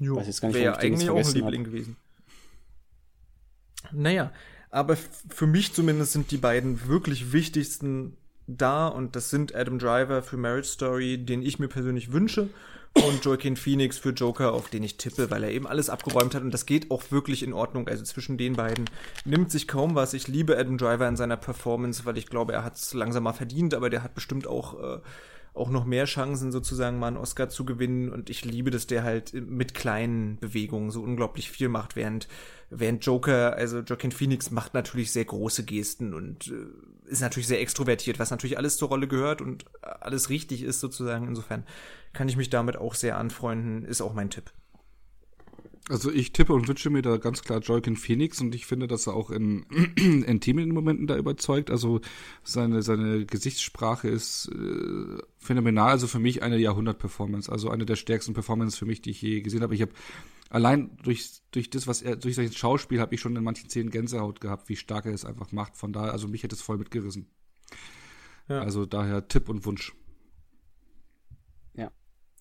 Jo, 0.01 0.17
Weiß 0.17 0.27
jetzt 0.27 0.41
gar 0.41 0.49
nicht, 0.49 0.57
wäre 0.57 0.77
eigentlich 0.77 1.09
auch 1.09 1.15
ein 1.15 1.33
Liebling 1.33 1.61
hab. 1.61 1.71
gewesen. 1.71 1.95
Naja, 3.93 4.33
aber 4.71 4.97
für 4.97 5.47
mich 5.47 5.71
zumindest 5.73 6.11
sind 6.11 6.31
die 6.31 6.37
beiden 6.37 6.87
wirklich 6.87 7.31
wichtigsten 7.31 8.17
da 8.47 8.89
und 8.89 9.15
das 9.15 9.29
sind 9.29 9.55
Adam 9.55 9.79
Driver 9.79 10.21
für 10.21 10.35
Marriage 10.35 10.67
Story, 10.67 11.17
den 11.17 11.41
ich 11.41 11.59
mir 11.59 11.69
persönlich 11.69 12.11
wünsche 12.11 12.49
und 12.95 13.23
Joaquin 13.23 13.55
Phoenix 13.55 13.97
für 13.97 14.11
Joker, 14.11 14.53
auf 14.53 14.69
den 14.69 14.83
ich 14.83 14.97
tippe, 14.97 15.29
weil 15.29 15.43
er 15.43 15.51
eben 15.51 15.67
alles 15.67 15.89
abgeräumt 15.89 16.33
hat 16.33 16.43
und 16.43 16.51
das 16.51 16.65
geht 16.65 16.91
auch 16.91 17.03
wirklich 17.11 17.43
in 17.43 17.53
Ordnung. 17.53 17.87
Also 17.87 18.03
zwischen 18.03 18.37
den 18.37 18.53
beiden 18.53 18.85
nimmt 19.25 19.51
sich 19.51 19.67
kaum 19.67 19.95
was. 19.95 20.13
Ich 20.13 20.27
liebe 20.27 20.57
Adam 20.57 20.77
Driver 20.77 21.07
in 21.07 21.15
seiner 21.15 21.37
Performance, 21.37 22.05
weil 22.05 22.17
ich 22.17 22.27
glaube, 22.27 22.53
er 22.53 22.63
hat 22.63 22.75
es 22.75 22.93
langsam 22.93 23.23
mal 23.23 23.33
verdient, 23.33 23.73
aber 23.73 23.89
der 23.89 24.03
hat 24.03 24.15
bestimmt 24.15 24.47
auch 24.47 24.95
äh, 24.97 24.99
auch 25.55 25.69
noch 25.69 25.85
mehr 25.85 26.05
Chancen, 26.05 26.51
sozusagen 26.51 26.99
mal 26.99 27.07
einen 27.07 27.17
Oscar 27.17 27.49
zu 27.49 27.65
gewinnen. 27.65 28.09
Und 28.09 28.29
ich 28.29 28.43
liebe, 28.43 28.71
dass 28.71 28.87
der 28.87 29.03
halt 29.03 29.33
mit 29.33 29.73
kleinen 29.73 30.37
Bewegungen 30.37 30.91
so 30.91 31.01
unglaublich 31.01 31.49
viel 31.49 31.69
macht, 31.69 31.95
während, 31.95 32.27
während 32.69 33.05
Joker, 33.05 33.55
also 33.55 33.79
Joaquin 33.79 34.11
Phoenix 34.11 34.51
macht 34.51 34.73
natürlich 34.73 35.11
sehr 35.11 35.25
große 35.25 35.63
Gesten 35.63 36.13
und 36.13 36.47
äh, 36.47 37.09
ist 37.09 37.21
natürlich 37.21 37.47
sehr 37.47 37.61
extrovertiert, 37.61 38.19
was 38.19 38.31
natürlich 38.31 38.57
alles 38.57 38.77
zur 38.77 38.89
Rolle 38.89 39.07
gehört 39.07 39.41
und 39.41 39.65
alles 39.81 40.29
richtig 40.29 40.61
ist 40.61 40.81
sozusagen. 40.81 41.27
Insofern 41.27 41.63
kann 42.15 42.29
ich 42.29 42.37
mich 42.37 42.49
damit 42.49 42.77
auch 42.77 42.95
sehr 42.95 43.17
anfreunden, 43.17 43.83
ist 43.83 44.01
auch 44.01 44.13
mein 44.13 44.29
Tipp. 44.31 44.51
Also 45.87 46.11
ich 46.11 46.33
tippe 46.33 46.53
und 46.53 46.67
wünsche 46.67 46.89
mir 46.89 47.03
da 47.03 47.17
ganz 47.17 47.43
klar 47.43 47.59
Joaquin 47.59 47.95
Phoenix 47.95 48.41
und 48.41 48.55
ich 48.55 48.65
finde, 48.65 48.87
dass 48.87 49.05
er 49.05 49.13
auch 49.13 49.29
in 49.29 49.63
intimen 50.25 50.69
Momenten 50.71 51.05
da 51.05 51.15
überzeugt. 51.15 51.69
Also 51.69 52.01
seine, 52.43 52.81
seine 52.81 53.23
Gesichtssprache 53.27 54.07
ist 54.07 54.49
äh, 54.51 55.21
phänomenal. 55.37 55.91
Also 55.91 56.07
für 56.07 56.17
mich 56.17 56.41
eine 56.41 56.57
Jahrhundert-Performance. 56.57 57.51
Also 57.51 57.69
eine 57.69 57.85
der 57.85 57.97
stärksten 57.97 58.33
Performances 58.33 58.79
für 58.79 58.87
mich, 58.87 59.03
die 59.03 59.11
ich 59.11 59.21
je 59.21 59.41
gesehen 59.41 59.61
habe. 59.61 59.75
Ich 59.75 59.81
habe 59.83 59.91
allein 60.49 60.97
durch, 61.03 61.41
durch 61.51 61.69
das, 61.69 61.85
was 61.85 62.01
er, 62.01 62.15
durch 62.15 62.33
sein 62.33 62.51
Schauspiel 62.51 62.99
habe 62.99 63.13
ich 63.13 63.21
schon 63.21 63.35
in 63.35 63.43
manchen 63.43 63.69
Szenen 63.69 63.91
Gänsehaut 63.91 64.41
gehabt, 64.41 64.69
wie 64.69 64.77
stark 64.77 65.05
er 65.05 65.13
es 65.13 65.23
einfach 65.23 65.51
macht. 65.51 65.77
Von 65.77 65.93
daher, 65.93 66.13
also 66.13 66.27
mich 66.27 66.41
hätte 66.41 66.55
es 66.55 66.63
voll 66.63 66.79
mitgerissen. 66.79 67.27
Ja. 68.47 68.61
Also 68.61 68.87
daher 68.87 69.27
Tipp 69.27 69.49
und 69.49 69.65
Wunsch. 69.65 69.93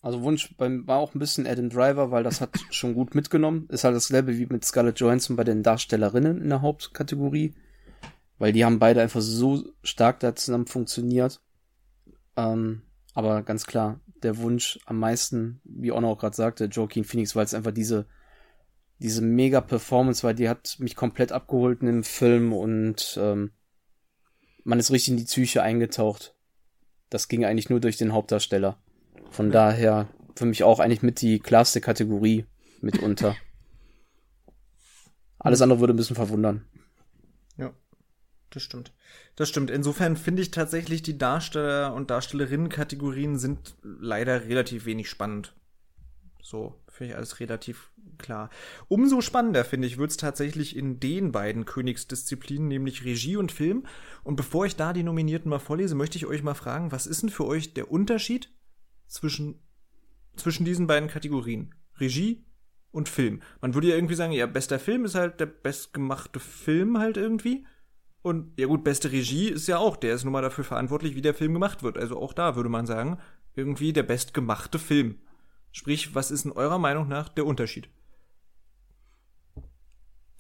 Also 0.04 0.22
Wunsch 0.22 0.54
beim, 0.58 0.86
war 0.86 0.98
auch 0.98 1.14
ein 1.14 1.18
bisschen 1.18 1.46
Adam 1.46 1.70
Driver, 1.70 2.10
weil 2.10 2.22
das 2.22 2.42
hat 2.42 2.50
schon 2.70 2.92
gut 2.92 3.14
mitgenommen. 3.14 3.66
Ist 3.70 3.84
halt 3.84 3.96
dasselbe 3.96 4.36
wie 4.36 4.44
mit 4.44 4.62
Scarlett 4.62 5.00
Johansson 5.00 5.34
bei 5.34 5.44
den 5.44 5.62
Darstellerinnen 5.62 6.42
in 6.42 6.50
der 6.50 6.60
Hauptkategorie. 6.60 7.54
Weil 8.36 8.52
die 8.52 8.66
haben 8.66 8.78
beide 8.78 9.00
einfach 9.00 9.22
so 9.22 9.64
stark 9.82 10.20
da 10.20 10.36
zusammen 10.36 10.66
funktioniert. 10.66 11.40
Ähm, 12.36 12.82
aber 13.14 13.42
ganz 13.44 13.64
klar, 13.64 13.98
der 14.22 14.36
Wunsch 14.36 14.78
am 14.84 14.98
meisten, 14.98 15.62
wie 15.64 15.90
Ono 15.90 16.10
auch 16.12 16.18
gerade 16.18 16.36
sagte, 16.36 16.66
Joaquin 16.66 17.04
Phoenix, 17.04 17.34
weil 17.34 17.46
es 17.46 17.54
einfach 17.54 17.72
diese, 17.72 18.04
diese 18.98 19.22
mega 19.22 19.62
Performance 19.62 20.22
war, 20.22 20.34
die 20.34 20.50
hat 20.50 20.76
mich 20.80 20.96
komplett 20.96 21.32
abgeholt 21.32 21.80
in 21.80 21.86
dem 21.86 22.04
Film 22.04 22.52
und 22.52 23.18
ähm, 23.18 23.52
man 24.64 24.78
ist 24.78 24.90
richtig 24.90 25.12
in 25.12 25.16
die 25.16 25.24
Psyche 25.24 25.62
eingetaucht. 25.62 26.34
Das 27.08 27.28
ging 27.28 27.46
eigentlich 27.46 27.70
nur 27.70 27.80
durch 27.80 27.96
den 27.96 28.12
Hauptdarsteller. 28.12 28.83
Von 29.34 29.50
daher 29.50 30.06
für 30.36 30.46
mich 30.46 30.62
auch 30.62 30.78
eigentlich 30.78 31.02
mit 31.02 31.20
die 31.20 31.40
klarste 31.40 31.80
Kategorie 31.80 32.46
mitunter. 32.80 33.34
Alles 35.40 35.60
andere 35.60 35.80
würde 35.80 35.92
ein 35.92 35.96
bisschen 35.96 36.14
verwundern. 36.14 36.64
Ja, 37.56 37.74
das 38.50 38.62
stimmt. 38.62 38.92
Das 39.34 39.48
stimmt. 39.48 39.72
Insofern 39.72 40.16
finde 40.16 40.40
ich 40.40 40.52
tatsächlich, 40.52 41.02
die 41.02 41.18
Darsteller- 41.18 41.94
und 41.94 42.12
Darstellerinnen-Kategorien 42.12 43.36
sind 43.36 43.74
leider 43.82 44.44
relativ 44.44 44.86
wenig 44.86 45.10
spannend. 45.10 45.56
So, 46.40 46.80
finde 46.88 47.10
ich 47.10 47.16
alles 47.16 47.40
relativ 47.40 47.90
klar. 48.18 48.50
Umso 48.86 49.20
spannender, 49.20 49.64
finde 49.64 49.88
ich, 49.88 49.98
wird 49.98 50.12
es 50.12 50.16
tatsächlich 50.16 50.76
in 50.76 51.00
den 51.00 51.32
beiden 51.32 51.64
Königsdisziplinen, 51.64 52.68
nämlich 52.68 53.04
Regie 53.04 53.36
und 53.36 53.50
Film. 53.50 53.84
Und 54.22 54.36
bevor 54.36 54.64
ich 54.64 54.76
da 54.76 54.92
die 54.92 55.02
Nominierten 55.02 55.50
mal 55.50 55.58
vorlese, 55.58 55.96
möchte 55.96 56.18
ich 56.18 56.26
euch 56.26 56.44
mal 56.44 56.54
fragen, 56.54 56.92
was 56.92 57.08
ist 57.08 57.22
denn 57.22 57.30
für 57.30 57.46
euch 57.46 57.74
der 57.74 57.90
Unterschied 57.90 58.54
zwischen 59.06 59.60
zwischen 60.36 60.64
diesen 60.64 60.86
beiden 60.86 61.08
Kategorien. 61.08 61.74
Regie 61.98 62.44
und 62.90 63.08
Film. 63.08 63.40
Man 63.60 63.74
würde 63.74 63.88
ja 63.88 63.94
irgendwie 63.94 64.14
sagen, 64.14 64.32
ja, 64.32 64.46
bester 64.46 64.78
Film 64.78 65.04
ist 65.04 65.14
halt 65.14 65.40
der 65.40 65.46
bestgemachte 65.46 66.40
Film 66.40 66.98
halt 66.98 67.16
irgendwie. 67.16 67.66
Und 68.22 68.58
ja 68.58 68.66
gut, 68.66 68.84
beste 68.84 69.12
Regie 69.12 69.48
ist 69.48 69.66
ja 69.66 69.78
auch, 69.78 69.96
der 69.96 70.14
ist 70.14 70.24
nun 70.24 70.32
mal 70.32 70.42
dafür 70.42 70.64
verantwortlich, 70.64 71.14
wie 71.14 71.22
der 71.22 71.34
Film 71.34 71.52
gemacht 71.52 71.82
wird. 71.82 71.98
Also 71.98 72.18
auch 72.20 72.32
da 72.32 72.56
würde 72.56 72.70
man 72.70 72.86
sagen, 72.86 73.18
irgendwie 73.54 73.92
der 73.92 74.02
bestgemachte 74.02 74.78
Film. 74.78 75.18
Sprich, 75.72 76.14
was 76.14 76.30
ist 76.30 76.44
in 76.44 76.52
eurer 76.52 76.78
Meinung 76.78 77.08
nach 77.08 77.28
der 77.28 77.46
Unterschied? 77.46 77.88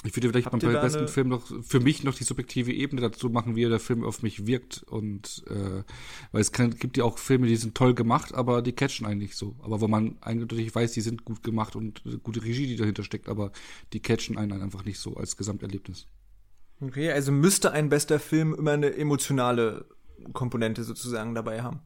Ich 0.06 0.14
würde 0.14 0.28
vielleicht 0.28 0.46
Habt 0.46 0.62
beim 0.62 0.72
besten 0.72 1.08
Film 1.08 1.28
noch 1.28 1.46
für 1.62 1.80
mich 1.80 2.04
noch 2.04 2.14
die 2.14 2.24
subjektive 2.24 2.72
Ebene 2.72 3.00
dazu 3.00 3.30
machen, 3.30 3.56
wie 3.56 3.64
der 3.64 3.80
Film 3.80 4.04
auf 4.04 4.22
mich 4.22 4.46
wirkt 4.46 4.82
und 4.82 5.42
äh, 5.48 5.82
weil 6.30 6.40
es 6.42 6.52
kann, 6.52 6.74
gibt 6.76 6.98
ja 6.98 7.04
auch 7.04 7.16
Filme, 7.16 7.46
die 7.46 7.56
sind 7.56 7.74
toll 7.74 7.94
gemacht, 7.94 8.34
aber 8.34 8.60
die 8.60 8.72
catchen 8.72 9.06
eigentlich 9.06 9.34
so. 9.34 9.56
Aber 9.62 9.80
wo 9.80 9.88
man 9.88 10.18
eindeutig 10.20 10.74
weiß, 10.74 10.92
die 10.92 11.00
sind 11.00 11.24
gut 11.24 11.42
gemacht 11.42 11.74
und 11.74 12.02
gute 12.22 12.44
Regie, 12.44 12.66
die 12.66 12.76
dahinter 12.76 13.02
steckt, 13.02 13.30
aber 13.30 13.50
die 13.94 14.00
catchen 14.00 14.36
einen 14.36 14.60
einfach 14.60 14.84
nicht 14.84 14.98
so 14.98 15.16
als 15.16 15.38
Gesamterlebnis. 15.38 16.06
Okay, 16.80 17.10
also 17.10 17.32
müsste 17.32 17.72
ein 17.72 17.88
bester 17.88 18.20
Film 18.20 18.54
immer 18.54 18.72
eine 18.72 18.94
emotionale 18.94 19.86
Komponente 20.34 20.84
sozusagen 20.84 21.34
dabei 21.34 21.62
haben. 21.62 21.80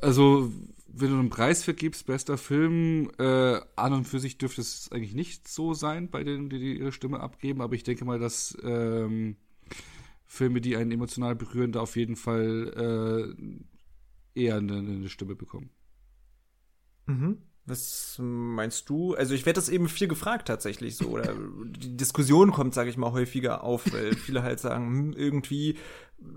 Also 0.00 0.52
wenn 0.94 1.10
du 1.10 1.18
einen 1.18 1.30
Preis 1.30 1.64
vergibst, 1.64 2.06
bester 2.06 2.36
Film, 2.36 3.10
äh, 3.18 3.60
an 3.76 3.92
und 3.92 4.04
für 4.04 4.20
sich 4.20 4.38
dürfte 4.38 4.60
es 4.60 4.90
eigentlich 4.92 5.14
nicht 5.14 5.48
so 5.48 5.74
sein 5.74 6.10
bei 6.10 6.22
denen, 6.22 6.50
die 6.50 6.78
ihre 6.78 6.92
Stimme 6.92 7.20
abgeben, 7.20 7.62
aber 7.62 7.74
ich 7.74 7.82
denke 7.82 8.04
mal, 8.04 8.18
dass 8.18 8.56
ähm, 8.62 9.36
Filme, 10.26 10.60
die 10.60 10.76
einen 10.76 10.92
emotional 10.92 11.34
berühren, 11.34 11.72
da 11.72 11.80
auf 11.80 11.96
jeden 11.96 12.16
Fall 12.16 13.34
äh, 14.36 14.40
eher 14.40 14.56
eine, 14.56 14.78
eine 14.78 15.08
Stimme 15.08 15.34
bekommen. 15.34 15.70
Mhm. 17.06 17.38
Was 17.64 18.16
meinst 18.18 18.88
du? 18.88 19.14
Also 19.14 19.34
ich 19.34 19.46
werde 19.46 19.60
das 19.60 19.68
eben 19.68 19.88
viel 19.88 20.08
gefragt 20.08 20.48
tatsächlich 20.48 20.96
so 20.96 21.06
oder 21.06 21.34
die 21.64 21.96
Diskussion 21.96 22.50
kommt, 22.50 22.74
sage 22.74 22.90
ich 22.90 22.96
mal, 22.96 23.12
häufiger 23.12 23.62
auf, 23.62 23.92
weil 23.92 24.14
viele 24.16 24.42
halt 24.42 24.58
sagen, 24.58 24.86
hm, 24.86 25.12
irgendwie 25.12 25.76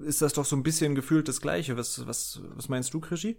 ist 0.04 0.22
das 0.22 0.34
doch 0.34 0.46
so 0.46 0.56
ein 0.56 0.64
bisschen 0.64 0.94
gefühlt 0.94 1.28
das 1.28 1.42
Gleiche. 1.42 1.78
Was 1.78 2.06
was 2.06 2.42
was 2.54 2.70
meinst 2.70 2.94
du, 2.94 3.00
Krischi? 3.00 3.38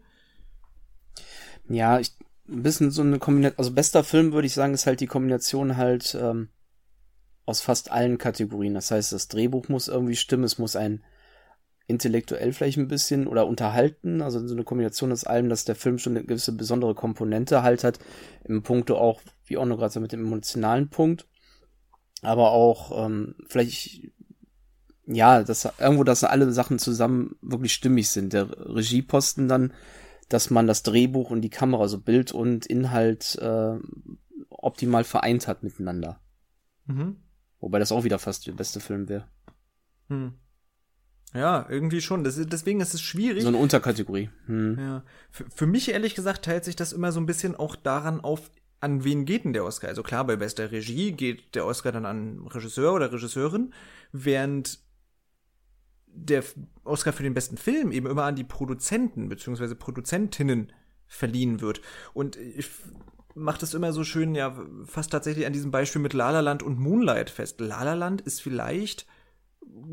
Ja, 1.68 1.98
ich, 1.98 2.12
ein 2.48 2.62
bisschen 2.62 2.90
so 2.90 3.02
eine 3.02 3.18
Kombination, 3.18 3.58
also 3.58 3.72
bester 3.72 4.04
Film 4.04 4.32
würde 4.32 4.46
ich 4.46 4.54
sagen, 4.54 4.74
ist 4.74 4.86
halt 4.86 5.00
die 5.00 5.06
Kombination 5.06 5.76
halt 5.76 6.16
ähm, 6.20 6.48
aus 7.44 7.60
fast 7.60 7.90
allen 7.90 8.18
Kategorien. 8.18 8.74
Das 8.74 8.90
heißt, 8.90 9.12
das 9.12 9.28
Drehbuch 9.28 9.68
muss 9.68 9.88
irgendwie 9.88 10.16
stimmen, 10.16 10.44
es 10.44 10.58
muss 10.58 10.76
ein 10.76 11.04
intellektuell 11.88 12.52
vielleicht 12.52 12.78
ein 12.78 12.88
bisschen 12.88 13.28
oder 13.28 13.46
unterhalten, 13.46 14.20
also 14.20 14.44
so 14.46 14.54
eine 14.54 14.64
Kombination 14.64 15.12
aus 15.12 15.24
allem, 15.24 15.48
dass 15.48 15.64
der 15.64 15.76
Film 15.76 15.98
schon 15.98 16.16
eine 16.16 16.26
gewisse 16.26 16.52
besondere 16.52 16.96
Komponente 16.96 17.62
halt 17.62 17.84
hat, 17.84 18.00
im 18.44 18.64
Punkto 18.64 18.96
auch, 18.96 19.20
wie 19.44 19.56
auch 19.56 19.66
noch 19.66 19.78
gerade 19.78 19.92
so 19.92 20.00
mit 20.00 20.10
dem 20.10 20.24
emotionalen 20.24 20.88
Punkt, 20.88 21.28
aber 22.22 22.50
auch 22.50 23.06
ähm, 23.06 23.36
vielleicht 23.46 24.10
ja, 25.06 25.44
dass 25.44 25.68
irgendwo, 25.78 26.02
dass 26.02 26.24
alle 26.24 26.50
Sachen 26.52 26.78
zusammen 26.78 27.36
wirklich 27.40 27.72
stimmig 27.72 28.10
sind. 28.10 28.32
Der 28.32 28.48
Regieposten 28.50 29.46
dann 29.46 29.72
dass 30.28 30.50
man 30.50 30.66
das 30.66 30.82
Drehbuch 30.82 31.30
und 31.30 31.42
die 31.42 31.50
Kamera, 31.50 31.88
so 31.88 32.00
Bild 32.00 32.32
und 32.32 32.66
Inhalt 32.66 33.36
äh, 33.40 33.78
optimal 34.48 35.04
vereint 35.04 35.46
hat 35.48 35.62
miteinander. 35.62 36.20
Mhm. 36.86 37.16
Wobei 37.60 37.78
das 37.78 37.92
auch 37.92 38.04
wieder 38.04 38.18
fast 38.18 38.46
der 38.46 38.52
beste 38.52 38.80
Film 38.80 39.08
wäre. 39.08 39.26
Hm. 40.08 40.34
Ja, 41.34 41.66
irgendwie 41.68 42.00
schon. 42.00 42.24
Das, 42.24 42.36
deswegen 42.36 42.80
ist 42.80 42.94
es 42.94 43.02
schwierig. 43.02 43.42
So 43.42 43.48
eine 43.48 43.56
Unterkategorie. 43.56 44.30
Hm. 44.46 44.78
Ja. 44.78 45.04
Für, 45.30 45.44
für 45.50 45.66
mich 45.66 45.90
ehrlich 45.90 46.14
gesagt 46.14 46.44
teilt 46.44 46.64
sich 46.64 46.76
das 46.76 46.92
immer 46.92 47.12
so 47.12 47.20
ein 47.20 47.26
bisschen 47.26 47.54
auch 47.54 47.76
daran 47.76 48.20
auf, 48.20 48.50
an 48.80 49.04
wen 49.04 49.24
geht 49.24 49.44
denn 49.44 49.52
der 49.52 49.64
Oscar? 49.64 49.88
Also 49.88 50.02
klar, 50.02 50.26
bei 50.26 50.36
bester 50.36 50.70
Regie 50.70 51.12
geht 51.12 51.54
der 51.54 51.66
Oscar 51.66 51.92
dann 51.92 52.06
an 52.06 52.46
Regisseur 52.46 52.94
oder 52.94 53.12
Regisseurin, 53.12 53.72
während 54.12 54.78
der 56.16 56.42
Oscar 56.84 57.12
für 57.12 57.22
den 57.22 57.34
besten 57.34 57.56
Film 57.56 57.92
eben 57.92 58.06
immer 58.06 58.24
an 58.24 58.36
die 58.36 58.44
Produzenten 58.44 59.28
bzw. 59.28 59.74
Produzentinnen 59.74 60.72
verliehen 61.06 61.60
wird. 61.60 61.80
Und 62.14 62.36
ich 62.36 62.68
mache 63.34 63.60
das 63.60 63.74
immer 63.74 63.92
so 63.92 64.02
schön, 64.02 64.34
ja, 64.34 64.56
fast 64.84 65.12
tatsächlich 65.12 65.46
an 65.46 65.52
diesem 65.52 65.70
Beispiel 65.70 66.00
mit 66.00 66.14
La 66.14 66.30
La 66.30 66.40
Land 66.40 66.62
und 66.62 66.78
Moonlight 66.78 67.30
fest. 67.30 67.60
La 67.60 67.84
La 67.84 67.94
Land 67.94 68.22
ist 68.22 68.40
vielleicht, 68.40 69.06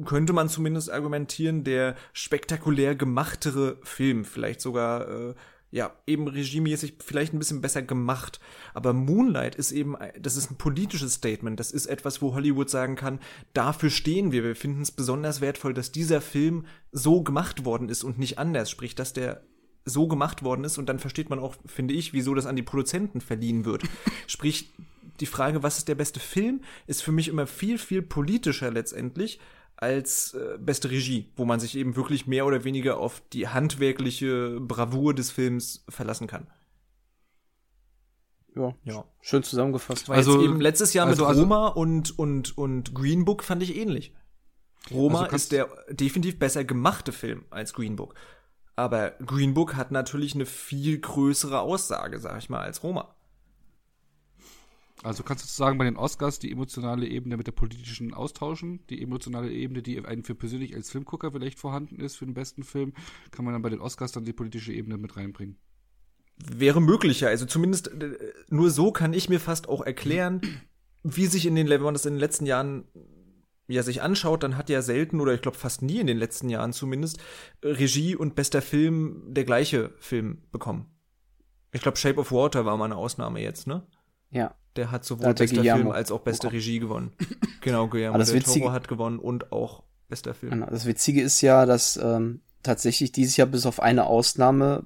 könnte 0.05 0.33
man 0.33 0.49
zumindest 0.49 0.89
argumentieren, 0.89 1.63
der 1.63 1.95
spektakulär 2.13 2.95
gemachtere 2.95 3.79
Film, 3.83 4.23
vielleicht 4.23 4.61
sogar 4.61 5.09
äh, 5.09 5.35
ja, 5.73 5.91
eben 6.05 6.27
regiemäßig 6.27 6.97
vielleicht 7.03 7.33
ein 7.33 7.39
bisschen 7.39 7.59
besser 7.59 7.81
gemacht. 7.81 8.39
Aber 8.75 8.93
Moonlight 8.93 9.55
ist 9.55 9.71
eben, 9.71 9.97
das 10.19 10.35
ist 10.35 10.51
ein 10.51 10.57
politisches 10.57 11.15
Statement. 11.15 11.59
Das 11.59 11.71
ist 11.71 11.87
etwas, 11.87 12.21
wo 12.21 12.35
Hollywood 12.35 12.69
sagen 12.69 12.95
kann, 12.95 13.19
dafür 13.55 13.89
stehen 13.89 14.31
wir. 14.31 14.43
Wir 14.43 14.55
finden 14.55 14.83
es 14.83 14.91
besonders 14.91 15.41
wertvoll, 15.41 15.73
dass 15.73 15.91
dieser 15.91 16.21
Film 16.21 16.67
so 16.91 17.23
gemacht 17.23 17.65
worden 17.65 17.89
ist 17.89 18.03
und 18.03 18.19
nicht 18.19 18.37
anders. 18.37 18.69
Sprich, 18.69 18.93
dass 18.93 19.13
der 19.13 19.41
so 19.83 20.07
gemacht 20.07 20.43
worden 20.43 20.63
ist 20.63 20.77
und 20.77 20.89
dann 20.89 20.99
versteht 20.99 21.31
man 21.31 21.39
auch, 21.39 21.55
finde 21.65 21.95
ich, 21.95 22.13
wieso 22.13 22.35
das 22.35 22.45
an 22.45 22.55
die 22.55 22.61
Produzenten 22.61 23.19
verliehen 23.19 23.65
wird. 23.65 23.81
Sprich, 24.27 24.75
die 25.19 25.25
Frage, 25.25 25.63
was 25.63 25.79
ist 25.79 25.87
der 25.87 25.95
beste 25.95 26.19
Film, 26.19 26.61
ist 26.85 27.01
für 27.01 27.11
mich 27.11 27.29
immer 27.29 27.47
viel, 27.47 27.79
viel 27.79 28.03
politischer 28.03 28.69
letztendlich 28.69 29.39
als 29.75 30.33
äh, 30.33 30.57
beste 30.59 30.89
Regie, 30.89 31.31
wo 31.35 31.45
man 31.45 31.59
sich 31.59 31.75
eben 31.77 31.95
wirklich 31.95 32.27
mehr 32.27 32.45
oder 32.45 32.63
weniger 32.63 32.97
auf 32.97 33.21
die 33.33 33.47
handwerkliche 33.47 34.59
Bravour 34.61 35.13
des 35.13 35.31
Films 35.31 35.83
verlassen 35.89 36.27
kann. 36.27 36.47
Ja, 38.55 38.75
ja. 38.83 39.05
schön 39.21 39.43
zusammengefasst. 39.43 40.09
War 40.09 40.15
also 40.15 40.43
eben 40.43 40.61
letztes 40.61 40.93
Jahr 40.93 41.07
also, 41.07 41.23
mit 41.23 41.29
also 41.29 41.41
Roma 41.41 41.69
also, 41.69 41.79
und 41.79 42.19
und 42.19 42.57
und 42.57 42.93
Green 42.93 43.25
Book 43.25 43.43
fand 43.43 43.63
ich 43.63 43.75
ähnlich. 43.75 44.13
Roma 44.91 45.23
also 45.23 45.35
ist 45.35 45.51
der 45.51 45.69
definitiv 45.89 46.37
besser 46.39 46.63
gemachte 46.63 47.11
Film 47.11 47.45
als 47.49 47.73
Green 47.73 47.95
Book. 47.95 48.13
Aber 48.75 49.11
Green 49.25 49.53
Book 49.53 49.75
hat 49.75 49.91
natürlich 49.91 50.35
eine 50.35 50.45
viel 50.45 50.99
größere 50.99 51.61
Aussage, 51.61 52.19
sag 52.19 52.37
ich 52.39 52.49
mal, 52.49 52.61
als 52.61 52.83
Roma. 52.83 53.15
Also 55.03 55.23
kannst 55.23 55.43
du 55.43 55.49
sagen, 55.49 55.77
bei 55.77 55.83
den 55.83 55.97
Oscars 55.97 56.39
die 56.39 56.51
emotionale 56.51 57.05
Ebene 57.05 57.35
mit 57.35 57.45
der 57.45 57.51
politischen 57.51 58.13
austauschen, 58.13 58.79
die 58.89 59.01
emotionale 59.01 59.51
Ebene, 59.51 59.81
die 59.81 60.03
einen 60.03 60.23
für 60.23 60.33
persönlich 60.33 60.73
als 60.75 60.89
Filmgucker 60.89 61.31
vielleicht 61.31 61.59
vorhanden 61.59 61.99
ist 61.99 62.15
für 62.15 62.25
den 62.25 62.33
besten 62.33 62.63
Film, 62.63 62.93
kann 63.31 63.43
man 63.43 63.53
dann 63.53 63.61
bei 63.61 63.69
den 63.69 63.81
Oscars 63.81 64.13
dann 64.13 64.23
die 64.23 64.33
politische 64.33 64.71
Ebene 64.71 64.97
mit 64.97 65.17
reinbringen. 65.17 65.57
Wäre 66.37 66.81
möglicher, 66.81 67.27
also 67.27 67.45
zumindest 67.45 67.89
äh, 67.89 68.17
nur 68.49 68.71
so 68.71 68.91
kann 68.91 69.13
ich 69.13 69.29
mir 69.29 69.39
fast 69.39 69.67
auch 69.67 69.81
erklären, 69.81 70.41
wie 71.03 71.27
sich 71.27 71.45
in 71.45 71.55
den, 71.55 71.67
wenn 71.69 71.81
man 71.81 71.93
das 71.93 72.05
in 72.05 72.13
den 72.13 72.19
letzten 72.19 72.45
Jahren 72.45 72.85
ja 73.67 73.83
sich 73.83 74.01
anschaut, 74.01 74.43
dann 74.43 74.57
hat 74.57 74.69
ja 74.69 74.81
selten 74.81 75.19
oder 75.19 75.33
ich 75.33 75.41
glaube 75.41 75.57
fast 75.57 75.81
nie 75.81 75.99
in 75.99 76.07
den 76.07 76.17
letzten 76.17 76.49
Jahren 76.49 76.73
zumindest 76.73 77.19
Regie 77.61 78.15
und 78.15 78.35
bester 78.35 78.61
Film 78.61 79.21
der 79.27 79.43
gleiche 79.43 79.93
Film 79.99 80.43
bekommen. 80.51 80.85
Ich 81.71 81.81
glaube 81.81 81.97
Shape 81.97 82.19
of 82.19 82.31
Water 82.31 82.65
war 82.65 82.77
mal 82.77 82.85
eine 82.85 82.95
Ausnahme 82.95 83.41
jetzt, 83.41 83.67
ne? 83.67 83.85
Ja. 84.33 84.55
Der 84.75 84.91
hat 84.91 85.05
sowohl 85.05 85.27
hat 85.27 85.37
bester 85.37 85.57
Guillermo 85.57 85.83
Film 85.83 85.91
als 85.91 86.11
auch 86.11 86.21
beste 86.21 86.51
Regie 86.51 86.79
gewonnen. 86.79 87.13
genau, 87.61 87.87
Guillermo 87.87 88.17
das 88.17 88.31
del 88.31 88.41
Toro 88.41 88.71
hat 88.71 88.87
gewonnen 88.87 89.19
und 89.19 89.51
auch 89.51 89.83
bester 90.09 90.33
Film. 90.33 90.51
Genau. 90.51 90.65
Das 90.65 90.85
Witzige 90.85 91.21
ist 91.21 91.41
ja, 91.41 91.65
dass 91.65 91.95
ähm, 91.97 92.41
tatsächlich 92.63 93.11
dieses 93.11 93.37
Jahr 93.37 93.47
bis 93.47 93.65
auf 93.65 93.79
eine 93.79 94.05
Ausnahme 94.05 94.85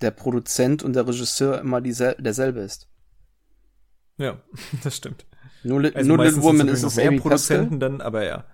der 0.00 0.10
Produzent 0.10 0.82
und 0.82 0.94
der 0.94 1.06
Regisseur 1.06 1.60
immer 1.60 1.80
diesel 1.80 2.16
derselbe 2.18 2.60
ist. 2.60 2.88
Ja, 4.16 4.40
das 4.82 4.96
stimmt. 4.96 5.24
Nur, 5.62 5.84
also 5.94 6.08
nur 6.08 6.24
Little 6.24 6.42
Woman 6.42 6.68
ist 6.68 6.82
es 6.82 6.96
mehr 6.96 7.08
Amy 7.08 7.20
Produzenten 7.20 7.78
Pascal. 7.78 7.90
dann, 7.90 8.00
aber 8.00 8.24
ja. 8.24 8.44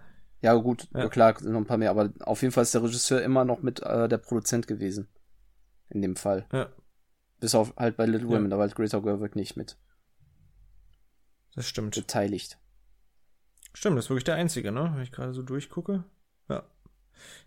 Ja, 0.42 0.54
gut, 0.54 0.88
ja. 0.94 1.08
klar, 1.08 1.34
noch 1.42 1.60
ein 1.60 1.66
paar 1.66 1.78
mehr, 1.78 1.90
aber 1.90 2.10
auf 2.20 2.42
jeden 2.42 2.52
Fall 2.52 2.62
ist 2.62 2.74
der 2.74 2.82
Regisseur 2.82 3.22
immer 3.22 3.46
noch 3.46 3.62
mit 3.62 3.82
äh, 3.82 4.08
der 4.08 4.18
Produzent 4.18 4.66
gewesen. 4.66 5.08
In 5.88 6.02
dem 6.02 6.16
Fall. 6.16 6.46
Ja. 6.52 6.68
Bis 7.40 7.54
auf 7.54 7.74
halt 7.76 7.96
bei 7.96 8.04
Little 8.04 8.28
ja. 8.28 8.36
Women, 8.36 8.50
da 8.50 8.56
war 8.56 8.66
halt 8.66 8.74
Greta 8.74 8.98
Gerwig 8.98 9.36
nicht 9.36 9.56
mit. 9.56 9.78
Das 11.54 11.68
stimmt. 11.68 11.94
Beteiligt. 11.94 12.58
Stimmt, 13.72 13.96
das 13.98 14.06
ist 14.06 14.10
wirklich 14.10 14.24
der 14.24 14.36
einzige, 14.36 14.72
ne? 14.72 14.92
Wenn 14.94 15.02
ich 15.02 15.12
gerade 15.12 15.32
so 15.32 15.42
durchgucke. 15.42 16.04
Ja. 16.48 16.64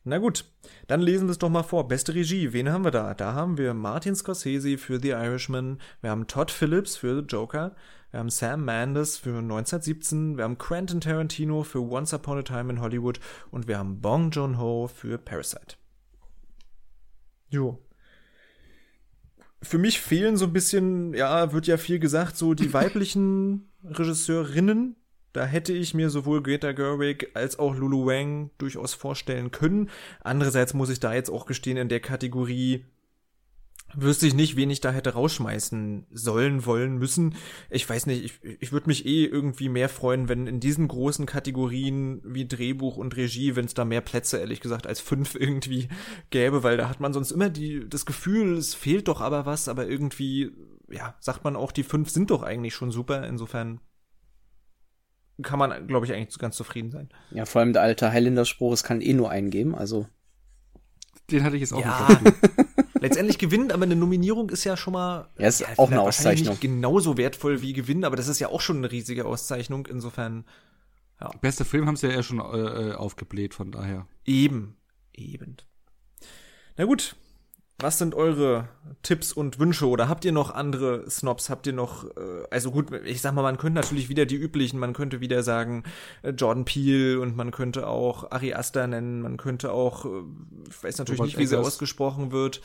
Na 0.04 0.18
gut, 0.18 0.46
dann 0.88 1.02
lesen 1.02 1.28
wir 1.28 1.32
es 1.32 1.38
doch 1.38 1.50
mal 1.50 1.64
vor. 1.64 1.88
Beste 1.88 2.14
Regie, 2.14 2.54
wen 2.54 2.70
haben 2.70 2.84
wir 2.84 2.92
da? 2.92 3.14
Da 3.14 3.34
haben 3.34 3.58
wir 3.58 3.74
Martin 3.74 4.16
Scorsese 4.16 4.78
für 4.78 5.00
The 5.00 5.10
Irishman, 5.10 5.80
wir 6.02 6.10
haben 6.10 6.28
Todd 6.28 6.52
Phillips 6.52 6.98
für 6.98 7.16
The 7.16 7.28
Joker, 7.28 7.76
wir 8.12 8.20
haben 8.20 8.30
Sam 8.30 8.64
Mendes 8.64 9.18
für 9.18 9.38
1917, 9.38 10.38
wir 10.38 10.46
haben 10.46 10.58
Quentin 10.58 11.02
Tarantino 11.02 11.64
für 11.64 11.82
Once 11.82 12.14
Upon 12.14 12.40
a 12.40 12.44
Time 12.44 12.72
in 12.72 12.82
Hollywood 12.82 13.20
und 13.52 13.68
wir 13.68 13.78
haben 13.78 14.00
Bong 14.02 14.32
Joon-ho 14.32 14.88
für 14.88 15.18
Parasite. 15.18 15.76
Jo, 17.50 17.80
für 19.62 19.78
mich 19.78 20.00
fehlen 20.00 20.38
so 20.38 20.46
ein 20.46 20.54
bisschen, 20.54 21.14
ja, 21.14 21.52
wird 21.52 21.68
ja 21.68 21.78
viel 21.78 22.00
gesagt, 22.00 22.38
so 22.38 22.54
die 22.54 22.74
weiblichen 22.74 23.70
Regisseurinnen. 23.84 24.96
Da 25.34 25.46
hätte 25.46 25.74
ich 25.74 25.94
mir 25.94 26.10
sowohl 26.10 26.42
Greta 26.42 26.72
Gerwig 26.72 27.32
als 27.34 27.60
auch 27.60 27.76
Lulu 27.76 28.06
Wang 28.08 28.50
durchaus 28.58 28.94
vorstellen 28.94 29.52
können. 29.52 29.90
Andererseits 30.22 30.74
muss 30.74 30.90
ich 30.90 31.00
da 31.00 31.14
jetzt 31.14 31.30
auch 31.30 31.46
gestehen, 31.46 31.78
in 31.78 31.90
der 31.90 32.00
Kategorie 32.00 32.86
wüsste 33.95 34.27
ich 34.27 34.34
nicht, 34.34 34.55
wen 34.55 34.69
ich 34.69 34.81
da 34.81 34.91
hätte 34.91 35.14
rausschmeißen 35.14 36.07
sollen, 36.11 36.65
wollen, 36.65 36.97
müssen. 36.97 37.35
Ich 37.69 37.89
weiß 37.89 38.05
nicht, 38.07 38.23
ich, 38.23 38.57
ich 38.59 38.72
würde 38.72 38.88
mich 38.88 39.05
eh 39.05 39.26
irgendwie 39.26 39.69
mehr 39.69 39.89
freuen, 39.89 40.27
wenn 40.30 40.45
in 40.47 40.59
diesen 40.59 40.88
großen 40.88 41.26
Kategorien 41.26 42.22
wie 42.23 42.47
Drehbuch 42.47 42.97
und 42.97 43.15
Regie, 43.15 43.55
wenn 43.55 43.65
es 43.65 43.73
da 43.73 43.85
mehr 43.85 44.01
Plätze, 44.01 44.38
ehrlich 44.38 44.59
gesagt, 44.59 44.88
als 44.88 44.99
fünf 44.99 45.35
irgendwie 45.39 45.89
gäbe, 46.30 46.64
weil 46.64 46.77
da 46.77 46.89
hat 46.89 46.99
man 46.99 47.14
sonst 47.14 47.31
immer 47.31 47.49
die, 47.49 47.88
das 47.88 48.05
Gefühl, 48.05 48.57
es 48.57 48.73
fehlt 48.73 49.07
doch 49.07 49.22
aber 49.22 49.45
was, 49.45 49.68
aber 49.69 49.88
irgendwie, 49.88 50.51
ja, 50.89 51.15
sagt 51.19 51.43
man 51.43 51.55
auch, 51.55 51.72
die 51.72 51.84
fünf 51.84 52.09
sind 52.09 52.30
doch 52.30 52.43
eigentlich 52.43 52.76
schon 52.76 52.91
super. 52.91 53.26
Insofern 53.26 53.80
kann 55.41 55.59
man, 55.59 55.88
glaube 55.88 56.05
ich, 56.05 56.14
eigentlich 56.14 56.38
ganz 56.39 56.57
zufrieden 56.57 56.91
sein. 56.91 57.09
Ja, 57.31 57.45
vor 57.45 57.61
allem 57.61 57.73
der 57.73 57.84
alte 57.84 58.11
Highlander-Spruch, 58.11 58.73
es 58.73 58.84
kann 58.84 59.01
eh 59.01 59.14
nur 59.14 59.30
einen 59.30 59.49
geben, 59.49 59.76
also. 59.76 60.07
Den 61.31 61.43
hatte 61.43 61.55
ich 61.55 61.61
jetzt 61.61 61.73
auch 61.73 61.81
ja. 61.81 62.07
Letztendlich 63.02 63.38
gewinnen, 63.38 63.72
aber 63.72 63.84
eine 63.84 63.95
Nominierung 63.95 64.49
ist 64.49 64.64
ja 64.64 64.78
schon 64.78 64.94
mal. 64.94 65.30
Ja, 65.38 65.48
ist 65.48 65.61
ja, 65.61 65.68
auch 65.78 65.90
eine 65.90 66.02
Auszeichnung. 66.02 66.52
Nicht 66.52 66.61
genauso 66.61 67.18
wertvoll 67.18 67.61
wie 67.61 67.74
gewinnen, 67.74 68.03
aber 68.03 68.15
das 68.15 68.28
ist 68.28 68.40
ja 68.40 68.49
auch 68.49 68.61
schon 68.61 68.78
eine 68.78 68.91
riesige 68.91 69.26
Auszeichnung. 69.26 69.86
Insofern. 69.88 70.45
Ja. 71.19 71.32
Bester 71.41 71.65
Film 71.65 71.88
haben 71.88 71.95
sie 71.95 72.07
ja 72.07 72.22
schon 72.22 72.40
äh, 72.40 72.94
aufgebläht, 72.94 73.53
von 73.53 73.72
daher. 73.72 74.07
Eben. 74.26 74.78
Eben. 75.14 75.57
Na 76.78 76.86
gut, 76.86 77.15
was 77.80 77.99
sind 77.99 78.16
eure 78.16 78.68
Tipps 79.04 79.32
und 79.32 79.60
Wünsche 79.60 79.88
oder 79.88 80.10
habt 80.10 80.26
ihr 80.26 80.32
noch 80.32 80.52
andere 80.52 81.10
Snobs? 81.10 81.49
Habt 81.49 81.68
ihr 81.68 81.74
noch, 81.74 82.06
äh, 82.06 82.44
also 82.49 82.72
gut, 82.72 82.88
ich 83.06 83.22
sag 83.22 83.34
mal, 83.34 83.44
man 83.44 83.58
könnte 83.58 83.80
natürlich 83.80 84.10
wieder 84.10 84.26
die 84.26 84.36
üblichen, 84.36 84.80
man 84.80 84.94
könnte 84.94 85.20
wieder 85.20 85.44
sagen 85.44 85.84
äh, 86.24 86.32
Jordan 86.32 86.66
Peele 86.66 87.20
und 87.20 87.36
man 87.36 87.52
könnte 87.52 87.88
auch 87.88 88.32
Ari 88.32 88.54
Aster 88.54 88.88
nennen, 88.88 89.22
man 89.22 89.38
könnte 89.38 89.72
auch, 89.72 90.06
äh, 90.06 90.10
ich 90.70 90.84
weiß 90.84 90.98
natürlich 90.98 91.20
Robert 91.20 91.28
nicht, 91.28 91.38
wie 91.38 91.44
Eggers. 91.44 91.49
sie 91.52 91.68
ausgesprochen 91.68 92.32
wird. 92.32 92.62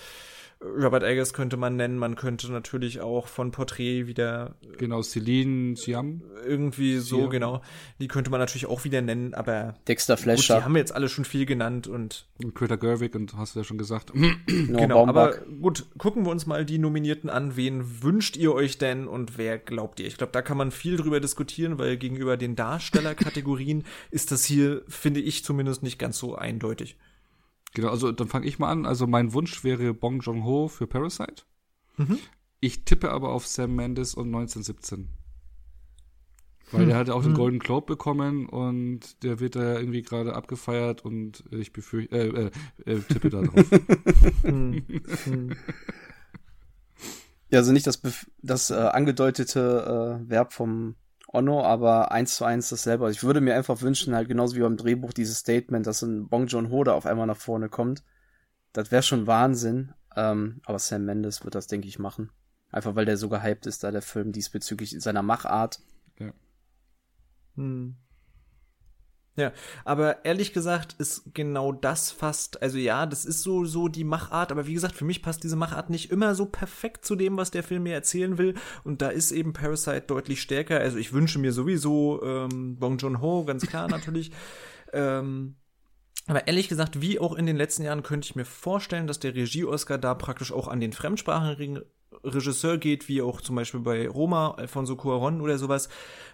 Robert 0.64 1.02
Eggers 1.02 1.32
könnte 1.32 1.56
man 1.56 1.76
nennen, 1.76 1.98
man 1.98 2.16
könnte 2.16 2.50
natürlich 2.52 3.00
auch 3.00 3.26
von 3.26 3.50
Porträt 3.50 4.06
wieder. 4.06 4.54
Äh, 4.62 4.76
genau, 4.76 5.02
Celine 5.02 5.76
Siam. 5.76 6.22
Irgendwie 6.46 6.98
so, 6.98 7.18
Siam. 7.18 7.30
genau. 7.30 7.62
Die 8.00 8.08
könnte 8.08 8.30
man 8.30 8.40
natürlich 8.40 8.66
auch 8.66 8.84
wieder 8.84 9.02
nennen, 9.02 9.34
aber. 9.34 9.74
Dexter 9.88 10.16
Fletcher. 10.16 10.58
die 10.58 10.64
haben 10.64 10.74
wir 10.74 10.80
jetzt 10.80 10.94
alle 10.94 11.08
schon 11.08 11.24
viel 11.24 11.46
genannt 11.46 11.86
und. 11.86 12.26
und 12.42 12.54
Greta 12.54 12.76
Gerwig 12.76 13.14
und 13.14 13.36
hast 13.36 13.54
du 13.54 13.60
ja 13.60 13.64
schon 13.64 13.78
gesagt. 13.78 14.12
genau, 14.46 15.06
aber 15.06 15.36
gut, 15.60 15.86
gucken 15.98 16.24
wir 16.24 16.30
uns 16.30 16.46
mal 16.46 16.64
die 16.64 16.78
Nominierten 16.78 17.30
an. 17.30 17.56
Wen 17.56 18.02
wünscht 18.02 18.36
ihr 18.36 18.54
euch 18.54 18.78
denn 18.78 19.08
und 19.08 19.38
wer 19.38 19.58
glaubt 19.58 20.00
ihr? 20.00 20.06
Ich 20.06 20.16
glaube, 20.16 20.32
da 20.32 20.42
kann 20.42 20.56
man 20.56 20.70
viel 20.70 20.96
drüber 20.96 21.20
diskutieren, 21.20 21.78
weil 21.78 21.96
gegenüber 21.96 22.36
den 22.36 22.56
Darstellerkategorien 22.56 23.84
ist 24.10 24.32
das 24.32 24.44
hier, 24.44 24.82
finde 24.88 25.20
ich 25.20 25.44
zumindest, 25.44 25.82
nicht 25.82 25.98
ganz 25.98 26.18
so 26.18 26.36
eindeutig. 26.36 26.96
Genau, 27.74 27.88
also 27.88 28.12
dann 28.12 28.28
fange 28.28 28.46
ich 28.46 28.58
mal 28.58 28.70
an. 28.70 28.86
Also 28.86 29.06
mein 29.06 29.32
Wunsch 29.32 29.64
wäre 29.64 29.94
Bong 29.94 30.20
Joon-ho 30.20 30.68
für 30.68 30.86
Parasite. 30.86 31.44
Mhm. 31.96 32.18
Ich 32.60 32.84
tippe 32.84 33.10
aber 33.10 33.30
auf 33.30 33.46
Sam 33.46 33.74
Mendes 33.74 34.14
und 34.14 34.26
1917. 34.26 35.08
Weil 36.70 36.82
hm. 36.82 36.88
der 36.88 36.96
hat 36.96 37.10
auch 37.10 37.22
den 37.22 37.32
hm. 37.32 37.36
Golden 37.36 37.58
Globe 37.58 37.86
bekommen 37.86 38.48
und 38.48 39.22
der 39.22 39.40
wird 39.40 39.56
da 39.56 39.78
irgendwie 39.78 40.02
gerade 40.02 40.34
abgefeiert 40.34 41.04
und 41.04 41.44
ich 41.50 41.72
befürchte, 41.72 42.16
äh, 42.16 42.50
äh, 42.86 42.94
äh, 42.94 43.00
tippe 43.00 43.28
da 43.30 43.42
drauf. 43.42 43.66
Hm. 44.42 44.82
Hm. 45.24 45.50
ja, 47.50 47.58
also 47.58 47.72
nicht 47.72 47.86
das, 47.86 48.00
das 48.42 48.70
äh, 48.70 48.74
angedeutete 48.74 50.20
äh, 50.24 50.30
Verb 50.30 50.52
vom 50.52 50.96
Ono, 51.32 51.62
aber 51.62 52.12
eins 52.12 52.36
zu 52.36 52.44
eins 52.44 52.68
dasselbe. 52.68 53.06
Also 53.06 53.16
ich 53.16 53.24
würde 53.24 53.40
mir 53.40 53.54
einfach 53.54 53.80
wünschen, 53.80 54.14
halt 54.14 54.28
genauso 54.28 54.54
wie 54.54 54.60
beim 54.60 54.76
Drehbuch, 54.76 55.12
dieses 55.12 55.38
Statement, 55.38 55.86
dass 55.86 56.02
ein 56.02 56.28
Bong 56.28 56.46
Joon 56.46 56.70
Ho 56.70 56.82
auf 56.82 57.06
einmal 57.06 57.26
nach 57.26 57.36
vorne 57.36 57.70
kommt. 57.70 58.04
Das 58.72 58.90
wäre 58.90 59.02
schon 59.02 59.26
Wahnsinn. 59.26 59.94
Ähm, 60.14 60.60
aber 60.66 60.78
Sam 60.78 61.06
Mendes 61.06 61.42
wird 61.44 61.54
das, 61.54 61.66
denke 61.66 61.88
ich, 61.88 61.98
machen. 61.98 62.30
Einfach 62.70 62.94
weil 62.94 63.06
der 63.06 63.16
so 63.16 63.28
gehypt 63.28 63.66
ist, 63.66 63.82
da 63.82 63.90
der 63.90 64.02
Film 64.02 64.32
diesbezüglich 64.32 64.94
seiner 65.00 65.22
Machart. 65.22 65.80
Ja. 66.18 66.32
Hm. 67.56 67.96
Ja, 69.34 69.52
aber 69.86 70.26
ehrlich 70.26 70.52
gesagt 70.52 70.94
ist 70.98 71.32
genau 71.32 71.72
das 71.72 72.10
fast, 72.10 72.60
also 72.60 72.76
ja, 72.76 73.06
das 73.06 73.24
ist 73.24 73.42
so, 73.42 73.64
so 73.64 73.88
die 73.88 74.04
Machart, 74.04 74.52
aber 74.52 74.66
wie 74.66 74.74
gesagt, 74.74 74.94
für 74.94 75.06
mich 75.06 75.22
passt 75.22 75.42
diese 75.42 75.56
Machart 75.56 75.88
nicht 75.88 76.10
immer 76.10 76.34
so 76.34 76.44
perfekt 76.44 77.06
zu 77.06 77.16
dem, 77.16 77.38
was 77.38 77.50
der 77.50 77.62
Film 77.62 77.84
mir 77.84 77.94
erzählen 77.94 78.36
will. 78.36 78.54
Und 78.84 79.00
da 79.00 79.08
ist 79.08 79.32
eben 79.32 79.54
Parasite 79.54 80.02
deutlich 80.02 80.42
stärker. 80.42 80.80
Also 80.80 80.98
ich 80.98 81.14
wünsche 81.14 81.38
mir 81.38 81.52
sowieso 81.52 82.22
ähm, 82.22 82.76
Bong 82.76 82.98
Joon-ho, 82.98 83.44
ganz 83.44 83.66
klar 83.66 83.88
natürlich. 83.88 84.32
ähm, 84.92 85.54
aber 86.26 86.46
ehrlich 86.46 86.68
gesagt, 86.68 87.00
wie 87.00 87.18
auch 87.18 87.34
in 87.34 87.46
den 87.46 87.56
letzten 87.56 87.84
Jahren, 87.84 88.02
könnte 88.02 88.26
ich 88.26 88.36
mir 88.36 88.44
vorstellen, 88.44 89.06
dass 89.06 89.18
der 89.18 89.34
Regie-Oscar 89.34 89.96
da 89.96 90.14
praktisch 90.14 90.52
auch 90.52 90.68
an 90.68 90.78
den 90.78 90.92
fremdsprachigen 90.92 91.80
Regisseur 92.24 92.78
geht, 92.78 93.08
wie 93.08 93.22
auch 93.22 93.40
zum 93.40 93.56
Beispiel 93.56 93.80
bei 93.80 94.08
Roma, 94.08 94.52
Alfonso 94.52 94.96
Cuaron 94.96 95.40
oder 95.40 95.58
sowas. 95.58 95.88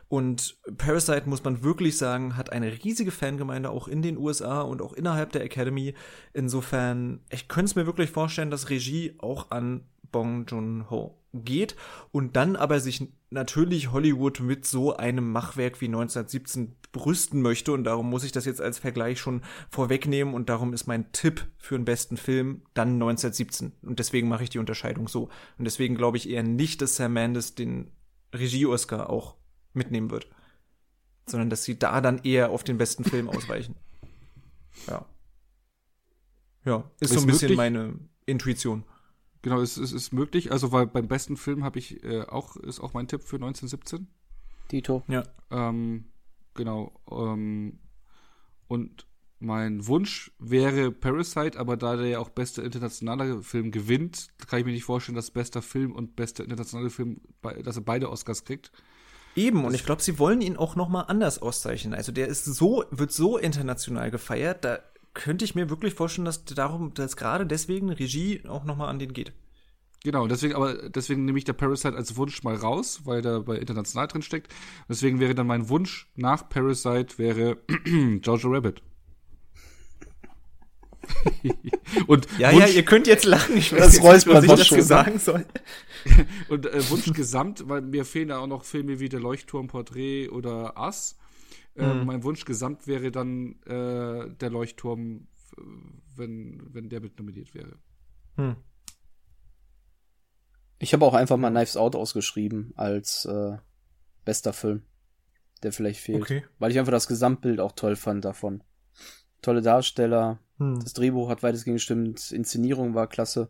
Und 0.08 0.58
Parasite, 0.78 1.28
muss 1.28 1.44
man 1.44 1.62
wirklich 1.62 1.98
sagen, 1.98 2.36
hat 2.36 2.50
eine 2.50 2.72
riesige 2.82 3.10
Fangemeinde 3.10 3.70
auch 3.70 3.88
in 3.88 4.00
den 4.00 4.16
USA 4.16 4.62
und 4.62 4.80
auch 4.80 4.94
innerhalb 4.94 5.32
der 5.32 5.44
Academy. 5.44 5.94
Insofern, 6.32 7.20
ich 7.30 7.48
könnte 7.48 7.70
es 7.70 7.76
mir 7.76 7.86
wirklich 7.86 8.10
vorstellen, 8.10 8.50
dass 8.50 8.70
Regie 8.70 9.14
auch 9.18 9.50
an 9.50 9.84
Bong 10.10 10.46
Joon-ho 10.46 11.18
geht 11.34 11.76
und 12.10 12.36
dann 12.36 12.56
aber 12.56 12.80
sich 12.80 13.06
natürlich 13.30 13.92
Hollywood 13.92 14.40
mit 14.40 14.66
so 14.66 14.96
einem 14.96 15.30
Machwerk 15.30 15.80
wie 15.82 15.86
1917 15.86 16.76
brüsten 16.92 17.42
möchte. 17.42 17.72
Und 17.72 17.84
darum 17.84 18.08
muss 18.08 18.24
ich 18.24 18.32
das 18.32 18.46
jetzt 18.46 18.62
als 18.62 18.78
Vergleich 18.78 19.20
schon 19.20 19.42
vorwegnehmen. 19.70 20.32
Und 20.34 20.48
darum 20.48 20.72
ist 20.72 20.86
mein 20.86 21.12
Tipp 21.12 21.46
für 21.58 21.76
den 21.76 21.84
besten 21.84 22.16
Film 22.16 22.62
dann 22.74 22.94
1917 22.94 23.72
und 23.82 23.98
deswegen 23.98 24.28
mache 24.28 24.44
ich 24.44 24.50
die 24.50 24.58
Unterscheidung 24.58 25.08
so. 25.08 25.28
Und 25.58 25.64
deswegen 25.64 25.96
glaube 25.96 26.16
ich 26.16 26.30
eher 26.30 26.42
nicht, 26.42 26.80
dass 26.80 26.96
Sam 26.96 27.12
Mendes 27.12 27.54
den 27.54 27.90
Regie-Oscar 28.34 29.10
auch 29.10 29.37
mitnehmen 29.72 30.10
wird. 30.10 30.28
Sondern 31.26 31.50
dass 31.50 31.64
sie 31.64 31.78
da 31.78 32.00
dann 32.00 32.18
eher 32.18 32.50
auf 32.50 32.64
den 32.64 32.78
besten 32.78 33.04
Film 33.04 33.28
ausweichen. 33.28 33.76
Ja. 34.86 35.06
Ja, 36.64 36.90
ist, 37.00 37.10
ist 37.10 37.14
so 37.14 37.20
ein 37.20 37.26
bisschen 37.26 37.54
meine 37.54 37.98
Intuition. 38.26 38.84
Genau, 39.42 39.60
es, 39.60 39.76
es 39.76 39.92
ist 39.92 40.12
möglich. 40.12 40.52
Also, 40.52 40.72
weil 40.72 40.86
beim 40.86 41.08
besten 41.08 41.36
Film 41.36 41.64
habe 41.64 41.78
ich 41.78 42.02
äh, 42.04 42.22
auch, 42.22 42.56
ist 42.56 42.80
auch 42.80 42.92
mein 42.92 43.08
Tipp 43.08 43.22
für 43.22 43.36
1917. 43.36 44.08
Dito. 44.70 45.02
Ja. 45.08 45.22
Ähm, 45.50 46.10
genau. 46.54 47.00
Ähm, 47.10 47.78
und 48.66 49.06
mein 49.40 49.86
Wunsch 49.86 50.32
wäre 50.38 50.90
Parasite, 50.90 51.58
aber 51.58 51.76
da 51.76 51.96
der 51.96 52.06
ja 52.06 52.18
auch 52.18 52.30
bester 52.30 52.64
internationaler 52.64 53.40
Film 53.42 53.70
gewinnt, 53.70 54.28
kann 54.46 54.58
ich 54.58 54.66
mir 54.66 54.72
nicht 54.72 54.84
vorstellen, 54.84 55.16
dass 55.16 55.30
bester 55.30 55.62
Film 55.62 55.92
und 55.92 56.16
bester 56.16 56.42
internationaler 56.42 56.90
Film, 56.90 57.20
dass 57.62 57.76
er 57.76 57.82
beide 57.82 58.10
Oscars 58.10 58.44
kriegt. 58.44 58.72
Eben, 59.38 59.64
und 59.64 59.72
ich 59.72 59.84
glaube, 59.84 60.02
sie 60.02 60.18
wollen 60.18 60.40
ihn 60.40 60.56
auch 60.56 60.74
noch 60.74 60.88
mal 60.88 61.02
anders 61.02 61.40
auszeichnen. 61.40 61.94
Also 61.94 62.10
der 62.10 62.26
ist 62.26 62.44
so, 62.44 62.84
wird 62.90 63.12
so 63.12 63.38
international 63.38 64.10
gefeiert, 64.10 64.64
da 64.64 64.80
könnte 65.14 65.44
ich 65.44 65.54
mir 65.54 65.70
wirklich 65.70 65.94
vorstellen, 65.94 66.24
dass 66.24 66.44
darum, 66.44 66.92
dass 66.94 67.16
gerade 67.16 67.46
deswegen 67.46 67.90
Regie 67.90 68.42
auch 68.48 68.64
noch 68.64 68.76
mal 68.76 68.88
an 68.88 68.98
den 68.98 69.12
geht. 69.12 69.32
Genau, 70.02 70.26
deswegen, 70.26 70.54
aber 70.54 70.88
deswegen 70.90 71.24
nehme 71.24 71.38
ich 71.38 71.44
der 71.44 71.52
Parasite 71.52 71.96
als 71.96 72.16
Wunsch 72.16 72.42
mal 72.42 72.54
raus, 72.54 73.02
weil 73.04 73.22
der 73.22 73.40
bei 73.40 73.56
international 73.56 74.08
drin 74.08 74.22
steckt. 74.22 74.52
Deswegen 74.88 75.20
wäre 75.20 75.34
dann 75.34 75.46
mein 75.46 75.68
Wunsch 75.68 76.08
nach 76.16 76.48
Parasite 76.48 77.18
wäre 77.18 77.58
Jojo 78.22 78.48
Rabbit. 78.50 78.82
Und 82.06 82.26
ja, 82.38 82.52
Wunsch, 82.52 82.66
ja, 82.66 82.72
ihr 82.74 82.84
könnt 82.84 83.06
jetzt 83.06 83.24
lachen. 83.24 83.56
Ich 83.56 83.72
weiß 83.72 83.80
das 83.80 83.92
nicht, 83.94 84.26
was 84.26 84.44
ich 84.44 84.50
dazu 84.50 84.76
ne? 84.76 84.82
sagen 84.82 85.18
soll. 85.18 85.46
und 86.48 86.66
äh, 86.66 86.90
Wunsch 86.90 87.12
gesamt, 87.12 87.68
weil 87.68 87.82
mir 87.82 88.04
fehlen 88.04 88.28
ja 88.28 88.38
auch 88.38 88.46
noch 88.46 88.64
Filme 88.64 89.00
wie 89.00 89.08
Der 89.08 89.20
Leuchtturm, 89.20 89.68
Porträt 89.68 90.28
oder 90.28 90.78
Ass. 90.78 91.16
Äh, 91.76 91.86
mhm. 91.86 92.06
Mein 92.06 92.22
Wunsch 92.24 92.44
gesamt 92.44 92.86
wäre 92.86 93.10
dann 93.10 93.56
äh, 93.66 94.30
Der 94.40 94.50
Leuchtturm, 94.50 95.28
wenn, 96.16 96.62
wenn 96.72 96.88
der 96.88 97.00
mit 97.00 97.18
nominiert 97.18 97.54
wäre. 97.54 97.78
Hm. 98.36 98.56
Ich 100.78 100.92
habe 100.92 101.04
auch 101.04 101.14
einfach 101.14 101.36
mal 101.36 101.50
Knives 101.50 101.76
Out 101.76 101.96
ausgeschrieben 101.96 102.72
als 102.76 103.24
äh, 103.24 103.56
bester 104.24 104.52
Film, 104.52 104.82
der 105.62 105.72
vielleicht 105.72 106.00
fehlt. 106.00 106.22
Okay. 106.22 106.44
Weil 106.58 106.70
ich 106.70 106.78
einfach 106.78 106.92
das 106.92 107.08
Gesamtbild 107.08 107.60
auch 107.60 107.72
toll 107.72 107.96
fand 107.96 108.24
davon. 108.24 108.62
Tolle 109.42 109.62
Darsteller, 109.62 110.38
hm. 110.58 110.80
Das 110.82 110.92
Drehbuch 110.92 111.28
hat 111.28 111.42
weitestgehend 111.42 111.76
gestimmt, 111.76 112.32
Inszenierung 112.32 112.94
war 112.94 113.06
klasse. 113.06 113.48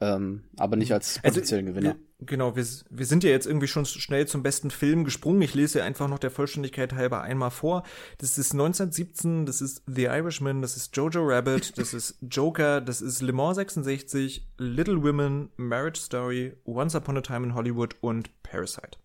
Ähm, 0.00 0.42
aber 0.56 0.76
nicht 0.76 0.92
als 0.92 1.20
also, 1.22 1.36
potenziellen 1.36 1.68
also, 1.68 1.78
Gewinner. 1.78 1.96
Genau, 2.18 2.56
wir, 2.56 2.66
wir 2.90 3.06
sind 3.06 3.22
ja 3.22 3.30
jetzt 3.30 3.46
irgendwie 3.46 3.68
schon 3.68 3.86
schnell 3.86 4.26
zum 4.26 4.42
besten 4.42 4.70
Film 4.70 5.04
gesprungen. 5.04 5.40
Ich 5.42 5.54
lese 5.54 5.78
ja 5.78 5.84
einfach 5.84 6.08
noch 6.08 6.18
der 6.18 6.32
Vollständigkeit 6.32 6.94
halber 6.94 7.22
einmal 7.22 7.52
vor. 7.52 7.84
Das 8.18 8.36
ist 8.36 8.52
1917, 8.52 9.46
das 9.46 9.60
ist 9.60 9.82
The 9.86 10.04
Irishman, 10.04 10.62
das 10.62 10.76
ist 10.76 10.96
Jojo 10.96 11.22
Rabbit, 11.22 11.78
das 11.78 11.94
ist 11.94 12.18
Joker, 12.22 12.80
das 12.80 13.00
ist 13.00 13.22
Le 13.22 13.32
Mans 13.32 13.56
66, 13.56 14.48
Little 14.58 15.02
Women, 15.02 15.50
Marriage 15.56 16.00
Story, 16.00 16.56
Once 16.64 16.96
Upon 16.96 17.16
a 17.16 17.20
Time 17.20 17.46
in 17.46 17.54
Hollywood 17.54 17.96
und 18.00 18.30
Parasite. 18.42 18.98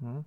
Hm. 0.00 0.24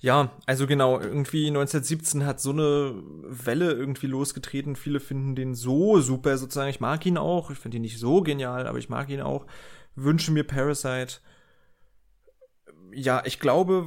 Ja, 0.00 0.30
also 0.44 0.66
genau, 0.66 1.00
irgendwie 1.00 1.46
1917 1.48 2.26
hat 2.26 2.40
so 2.40 2.50
eine 2.50 2.94
Welle 3.22 3.72
irgendwie 3.72 4.06
losgetreten. 4.06 4.76
Viele 4.76 5.00
finden 5.00 5.34
den 5.34 5.54
so 5.54 6.00
super 6.00 6.36
sozusagen. 6.36 6.70
Ich 6.70 6.80
mag 6.80 7.04
ihn 7.06 7.18
auch. 7.18 7.50
Ich 7.50 7.58
finde 7.58 7.78
ihn 7.78 7.82
nicht 7.82 7.98
so 7.98 8.22
genial, 8.22 8.66
aber 8.66 8.78
ich 8.78 8.88
mag 8.88 9.08
ihn 9.08 9.22
auch. 9.22 9.46
Wünsche 9.94 10.32
mir 10.32 10.44
Parasite. 10.44 11.20
Ja, 12.92 13.22
ich 13.24 13.40
glaube, 13.40 13.86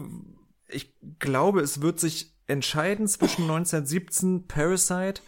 ich 0.67 0.93
glaube, 1.19 1.61
es 1.61 1.81
wird 1.81 1.99
sich 1.99 2.33
entscheiden 2.47 3.07
zwischen 3.07 3.43
1917, 3.43 4.47
Parasite, 4.47 5.21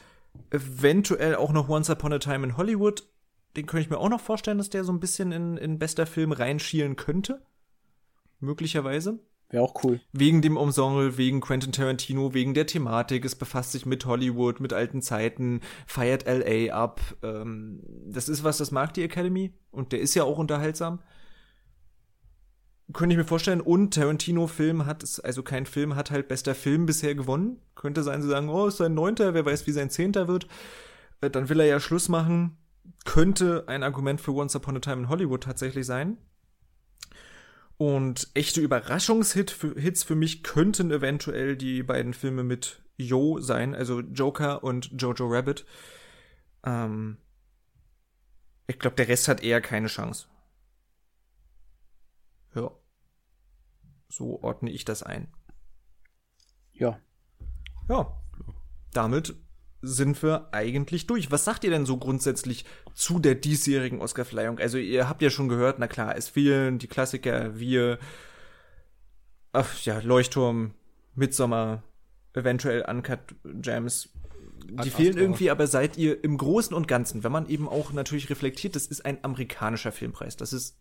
eventuell 0.49 1.35
auch 1.35 1.51
noch 1.51 1.69
Once 1.69 1.89
Upon 1.89 2.13
a 2.13 2.19
Time 2.19 2.45
in 2.45 2.57
Hollywood. 2.57 3.07
Den 3.55 3.65
könnte 3.65 3.83
ich 3.83 3.89
mir 3.89 3.97
auch 3.97 4.09
noch 4.09 4.21
vorstellen, 4.21 4.57
dass 4.57 4.69
der 4.69 4.83
so 4.83 4.91
ein 4.91 4.99
bisschen 4.99 5.31
in, 5.31 5.57
in 5.57 5.77
bester 5.77 6.05
Film 6.05 6.31
reinschielen 6.31 6.95
könnte. 6.95 7.41
Möglicherweise. 8.39 9.19
Wäre 9.51 9.63
auch 9.63 9.83
cool. 9.83 9.99
Wegen 10.13 10.41
dem 10.41 10.55
Ensemble, 10.55 11.17
wegen 11.17 11.41
Quentin 11.41 11.73
Tarantino, 11.73 12.33
wegen 12.33 12.53
der 12.53 12.67
Thematik. 12.67 13.25
Es 13.25 13.35
befasst 13.35 13.73
sich 13.73 13.85
mit 13.85 14.05
Hollywood, 14.05 14.61
mit 14.61 14.71
alten 14.71 15.01
Zeiten, 15.01 15.59
feiert 15.85 16.25
LA 16.25 16.73
ab. 16.73 17.01
Ähm, 17.21 17.81
das 18.07 18.29
ist 18.29 18.45
was, 18.45 18.57
das 18.57 18.71
mag 18.71 18.93
die 18.93 19.03
Academy. 19.03 19.53
Und 19.69 19.91
der 19.91 19.99
ist 19.99 20.15
ja 20.15 20.23
auch 20.23 20.37
unterhaltsam. 20.37 20.99
Könnte 22.93 23.13
ich 23.13 23.17
mir 23.17 23.25
vorstellen. 23.25 23.59
Und 23.59 23.93
Tarantino-Film 23.93 24.85
hat 24.85 25.03
es, 25.03 25.19
also 25.19 25.43
kein 25.43 25.65
Film 25.65 25.95
hat 25.97 26.11
halt 26.11 26.29
bester 26.29 26.55
Film 26.55 26.85
bisher 26.85 27.13
gewonnen. 27.13 27.59
Könnte 27.75 28.03
sein, 28.03 28.21
sie 28.21 28.29
sagen, 28.29 28.47
oh, 28.47 28.67
ist 28.67 28.77
sein 28.77 28.93
neunter, 28.93 29.33
wer 29.33 29.45
weiß, 29.45 29.67
wie 29.67 29.71
sein 29.71 29.89
zehnter 29.89 30.29
wird. 30.29 30.47
Äh, 31.19 31.29
dann 31.29 31.49
will 31.49 31.59
er 31.59 31.65
ja 31.65 31.81
Schluss 31.81 32.07
machen. 32.07 32.57
Könnte 33.03 33.65
ein 33.67 33.83
Argument 33.83 34.21
für 34.21 34.33
Once 34.33 34.55
Upon 34.55 34.77
a 34.77 34.79
Time 34.79 35.01
in 35.01 35.09
Hollywood 35.09 35.43
tatsächlich 35.43 35.85
sein. 35.85 36.17
Und 37.81 38.29
echte 38.35 38.61
Überraschungshits 38.61 39.53
für, 39.53 39.73
Hits 39.73 40.03
für 40.03 40.13
mich 40.13 40.43
könnten 40.43 40.91
eventuell 40.91 41.57
die 41.57 41.81
beiden 41.81 42.13
Filme 42.13 42.43
mit 42.43 42.83
Yo 42.95 43.39
sein, 43.39 43.73
also 43.73 44.01
Joker 44.01 44.63
und 44.63 44.91
Jojo 45.01 45.25
Rabbit. 45.25 45.65
Ähm, 46.63 47.17
ich 48.67 48.77
glaube, 48.77 48.97
der 48.97 49.07
Rest 49.07 49.27
hat 49.27 49.41
eher 49.41 49.61
keine 49.61 49.87
Chance. 49.87 50.27
Ja. 52.53 52.69
So 54.09 54.43
ordne 54.43 54.69
ich 54.69 54.85
das 54.85 55.01
ein. 55.01 55.33
Ja. 56.73 56.99
Ja. 57.89 58.21
Damit 58.93 59.35
sind 59.81 60.21
wir 60.21 60.49
eigentlich 60.53 61.07
durch. 61.07 61.31
Was 61.31 61.45
sagt 61.45 61.63
ihr 61.63 61.71
denn 61.71 61.85
so 61.85 61.97
grundsätzlich 61.97 62.65
zu 62.93 63.19
der 63.19 63.35
diesjährigen 63.35 63.99
Oscarverleihung? 63.99 64.59
Also 64.59 64.77
ihr 64.77 65.09
habt 65.09 65.21
ja 65.21 65.29
schon 65.29 65.49
gehört, 65.49 65.79
na 65.79 65.87
klar, 65.87 66.15
es 66.15 66.29
fehlen 66.29 66.77
die 66.77 66.87
Klassiker, 66.87 67.59
wir, 67.59 67.97
ach 69.53 69.79
ja, 69.83 69.99
Leuchtturm, 69.99 70.73
Midsommer, 71.15 71.83
eventuell 72.33 72.85
Uncut 72.87 73.19
Gems. 73.43 74.09
Die 74.63 74.89
fehlen 74.89 75.17
irgendwie, 75.17 75.49
aber 75.49 75.67
seid 75.67 75.97
ihr 75.97 76.23
im 76.23 76.37
Großen 76.37 76.75
und 76.75 76.87
Ganzen, 76.87 77.23
wenn 77.23 77.31
man 77.31 77.49
eben 77.49 77.67
auch 77.67 77.91
natürlich 77.91 78.29
reflektiert, 78.29 78.75
das 78.75 78.85
ist 78.85 79.05
ein 79.05 79.23
amerikanischer 79.23 79.91
Filmpreis. 79.91 80.37
Das 80.37 80.53
ist 80.53 80.77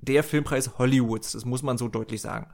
der 0.00 0.22
Filmpreis 0.22 0.78
Hollywoods, 0.78 1.32
das 1.32 1.44
muss 1.44 1.62
man 1.62 1.76
so 1.76 1.88
deutlich 1.88 2.20
sagen. 2.20 2.46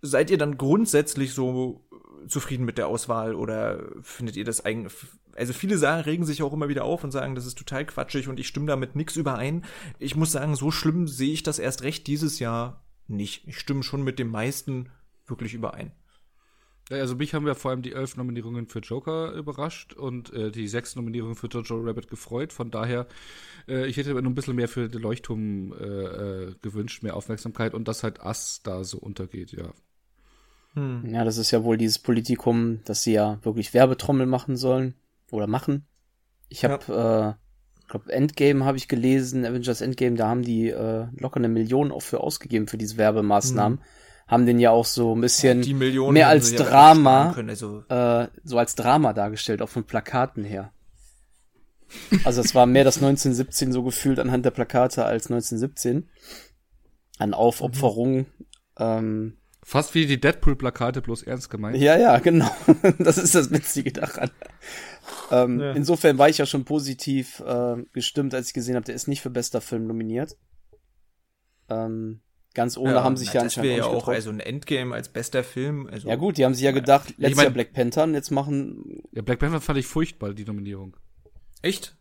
Seid 0.00 0.30
ihr 0.30 0.38
dann 0.38 0.58
grundsätzlich 0.58 1.32
so 1.32 1.88
zufrieden 2.28 2.64
mit 2.64 2.78
der 2.78 2.88
Auswahl 2.88 3.34
oder 3.34 3.82
findet 4.02 4.36
ihr 4.36 4.44
das 4.44 4.64
eigentlich, 4.64 4.92
also 5.34 5.52
viele 5.52 5.78
sagen, 5.78 6.02
regen 6.02 6.24
sich 6.24 6.42
auch 6.42 6.52
immer 6.52 6.68
wieder 6.68 6.84
auf 6.84 7.04
und 7.04 7.10
sagen, 7.10 7.34
das 7.34 7.46
ist 7.46 7.58
total 7.58 7.86
quatschig 7.86 8.28
und 8.28 8.38
ich 8.38 8.48
stimme 8.48 8.66
damit 8.66 8.96
nichts 8.96 9.16
überein. 9.16 9.64
Ich 9.98 10.16
muss 10.16 10.32
sagen, 10.32 10.54
so 10.54 10.70
schlimm 10.70 11.08
sehe 11.08 11.32
ich 11.32 11.42
das 11.42 11.58
erst 11.58 11.82
recht 11.82 12.06
dieses 12.06 12.38
Jahr 12.38 12.84
nicht. 13.06 13.46
Ich 13.48 13.58
stimme 13.58 13.82
schon 13.82 14.02
mit 14.02 14.18
dem 14.18 14.30
meisten 14.30 14.90
wirklich 15.26 15.54
überein. 15.54 15.92
Also 16.90 17.16
mich 17.16 17.34
haben 17.34 17.46
ja 17.46 17.54
vor 17.54 17.70
allem 17.70 17.82
die 17.82 17.92
elf 17.92 18.16
Nominierungen 18.16 18.66
für 18.66 18.78
Joker 18.78 19.32
überrascht 19.32 19.92
und 19.92 20.32
äh, 20.32 20.50
die 20.50 20.68
sechs 20.68 20.96
Nominierungen 20.96 21.36
für 21.36 21.48
Jojo 21.48 21.82
Rabbit 21.82 22.08
gefreut. 22.08 22.52
Von 22.52 22.70
daher, 22.70 23.06
äh, 23.68 23.86
ich 23.86 23.98
hätte 23.98 24.14
mir 24.14 24.22
noch 24.22 24.30
ein 24.30 24.34
bisschen 24.34 24.56
mehr 24.56 24.68
für 24.68 24.88
den 24.88 25.02
Leuchtturm 25.02 25.74
äh, 25.74 25.84
äh, 25.84 26.54
gewünscht, 26.62 27.02
mehr 27.02 27.14
Aufmerksamkeit 27.14 27.74
und 27.74 27.88
dass 27.88 28.02
halt 28.02 28.20
Ass 28.20 28.62
da 28.62 28.84
so 28.84 28.98
untergeht, 28.98 29.52
ja. 29.52 29.70
Hm. 30.78 31.12
Ja, 31.12 31.24
das 31.24 31.38
ist 31.38 31.50
ja 31.50 31.64
wohl 31.64 31.76
dieses 31.76 31.98
Politikum, 31.98 32.80
dass 32.84 33.02
sie 33.02 33.12
ja 33.12 33.38
wirklich 33.42 33.74
Werbetrommel 33.74 34.26
machen 34.26 34.56
sollen 34.56 34.94
oder 35.30 35.46
machen. 35.46 35.86
Ich 36.48 36.64
habe, 36.64 36.84
ja. 36.88 37.30
äh, 37.30 37.34
glaube 37.88 38.12
Endgame 38.12 38.64
habe 38.64 38.76
ich 38.76 38.88
gelesen, 38.88 39.44
Avengers 39.44 39.80
Endgame, 39.80 40.16
da 40.16 40.28
haben 40.28 40.42
die 40.42 40.68
äh, 40.68 41.06
locker 41.18 41.36
eine 41.36 41.48
Million 41.48 41.90
auch 41.90 42.02
für 42.02 42.20
ausgegeben 42.20 42.68
für 42.68 42.78
diese 42.78 42.96
Werbemaßnahmen. 42.96 43.78
Hm. 43.78 43.84
Haben 44.28 44.46
den 44.46 44.60
ja 44.60 44.70
auch 44.70 44.84
so 44.84 45.16
ein 45.16 45.22
bisschen 45.22 45.60
mehr 46.12 46.28
als 46.28 46.54
Drama, 46.54 47.32
können, 47.34 47.48
also. 47.48 47.82
äh, 47.88 48.28
so 48.44 48.58
als 48.58 48.74
Drama 48.74 49.14
dargestellt, 49.14 49.62
auch 49.62 49.70
von 49.70 49.84
Plakaten 49.84 50.44
her. 50.44 50.70
Also 52.24 52.42
es 52.42 52.54
war 52.54 52.66
mehr 52.66 52.84
das 52.84 52.96
1917 52.96 53.72
so 53.72 53.82
gefühlt 53.82 54.18
anhand 54.18 54.44
der 54.44 54.50
Plakate 54.50 55.06
als 55.06 55.30
1917. 55.30 56.10
An 57.18 57.32
Aufopferung. 57.32 58.18
Mhm. 58.18 58.26
Ähm, 58.78 59.38
Fast 59.68 59.94
wie 59.94 60.06
die 60.06 60.18
Deadpool-Plakate, 60.18 61.02
bloß 61.02 61.24
ernst 61.24 61.50
gemeint. 61.50 61.76
Ja, 61.76 61.94
ja, 61.98 62.18
genau. 62.20 62.50
Das 62.98 63.18
ist 63.18 63.34
das 63.34 63.50
Witzige 63.50 63.92
daran. 63.92 64.30
Ähm, 65.30 65.60
ja. 65.60 65.72
Insofern 65.72 66.16
war 66.16 66.30
ich 66.30 66.38
ja 66.38 66.46
schon 66.46 66.64
positiv 66.64 67.40
äh, 67.40 67.76
gestimmt, 67.92 68.32
als 68.32 68.46
ich 68.46 68.54
gesehen 68.54 68.76
habe, 68.76 68.86
der 68.86 68.94
ist 68.94 69.08
nicht 69.08 69.20
für 69.20 69.28
bester 69.28 69.60
Film 69.60 69.86
nominiert. 69.86 70.38
Ähm, 71.68 72.22
ganz 72.54 72.78
ohne 72.78 72.94
ja, 72.94 73.04
haben 73.04 73.18
sich 73.18 73.28
na, 73.28 73.34
ja 73.34 73.40
anscheinend 73.42 73.72
das 73.72 73.84
wäre 73.84 73.90
ja 73.90 73.94
auch 73.94 74.08
also 74.08 74.30
ein 74.30 74.40
Endgame 74.40 74.94
als 74.94 75.10
bester 75.10 75.44
Film. 75.44 75.86
Also, 75.86 76.08
ja 76.08 76.16
gut, 76.16 76.38
die 76.38 76.46
haben 76.46 76.54
sich 76.54 76.64
ja 76.64 76.72
gedacht, 76.72 77.10
letztes 77.18 77.28
ich 77.28 77.36
mein, 77.36 77.44
Jahr 77.44 77.52
Black 77.52 77.74
Panther 77.74 78.04
und 78.04 78.14
jetzt 78.14 78.30
machen. 78.30 79.02
Ja, 79.12 79.20
Black 79.20 79.38
Panther 79.38 79.60
fand 79.60 79.78
ich 79.78 79.86
furchtbar, 79.86 80.32
die 80.32 80.46
Nominierung. 80.46 80.96
Echt? 81.60 81.94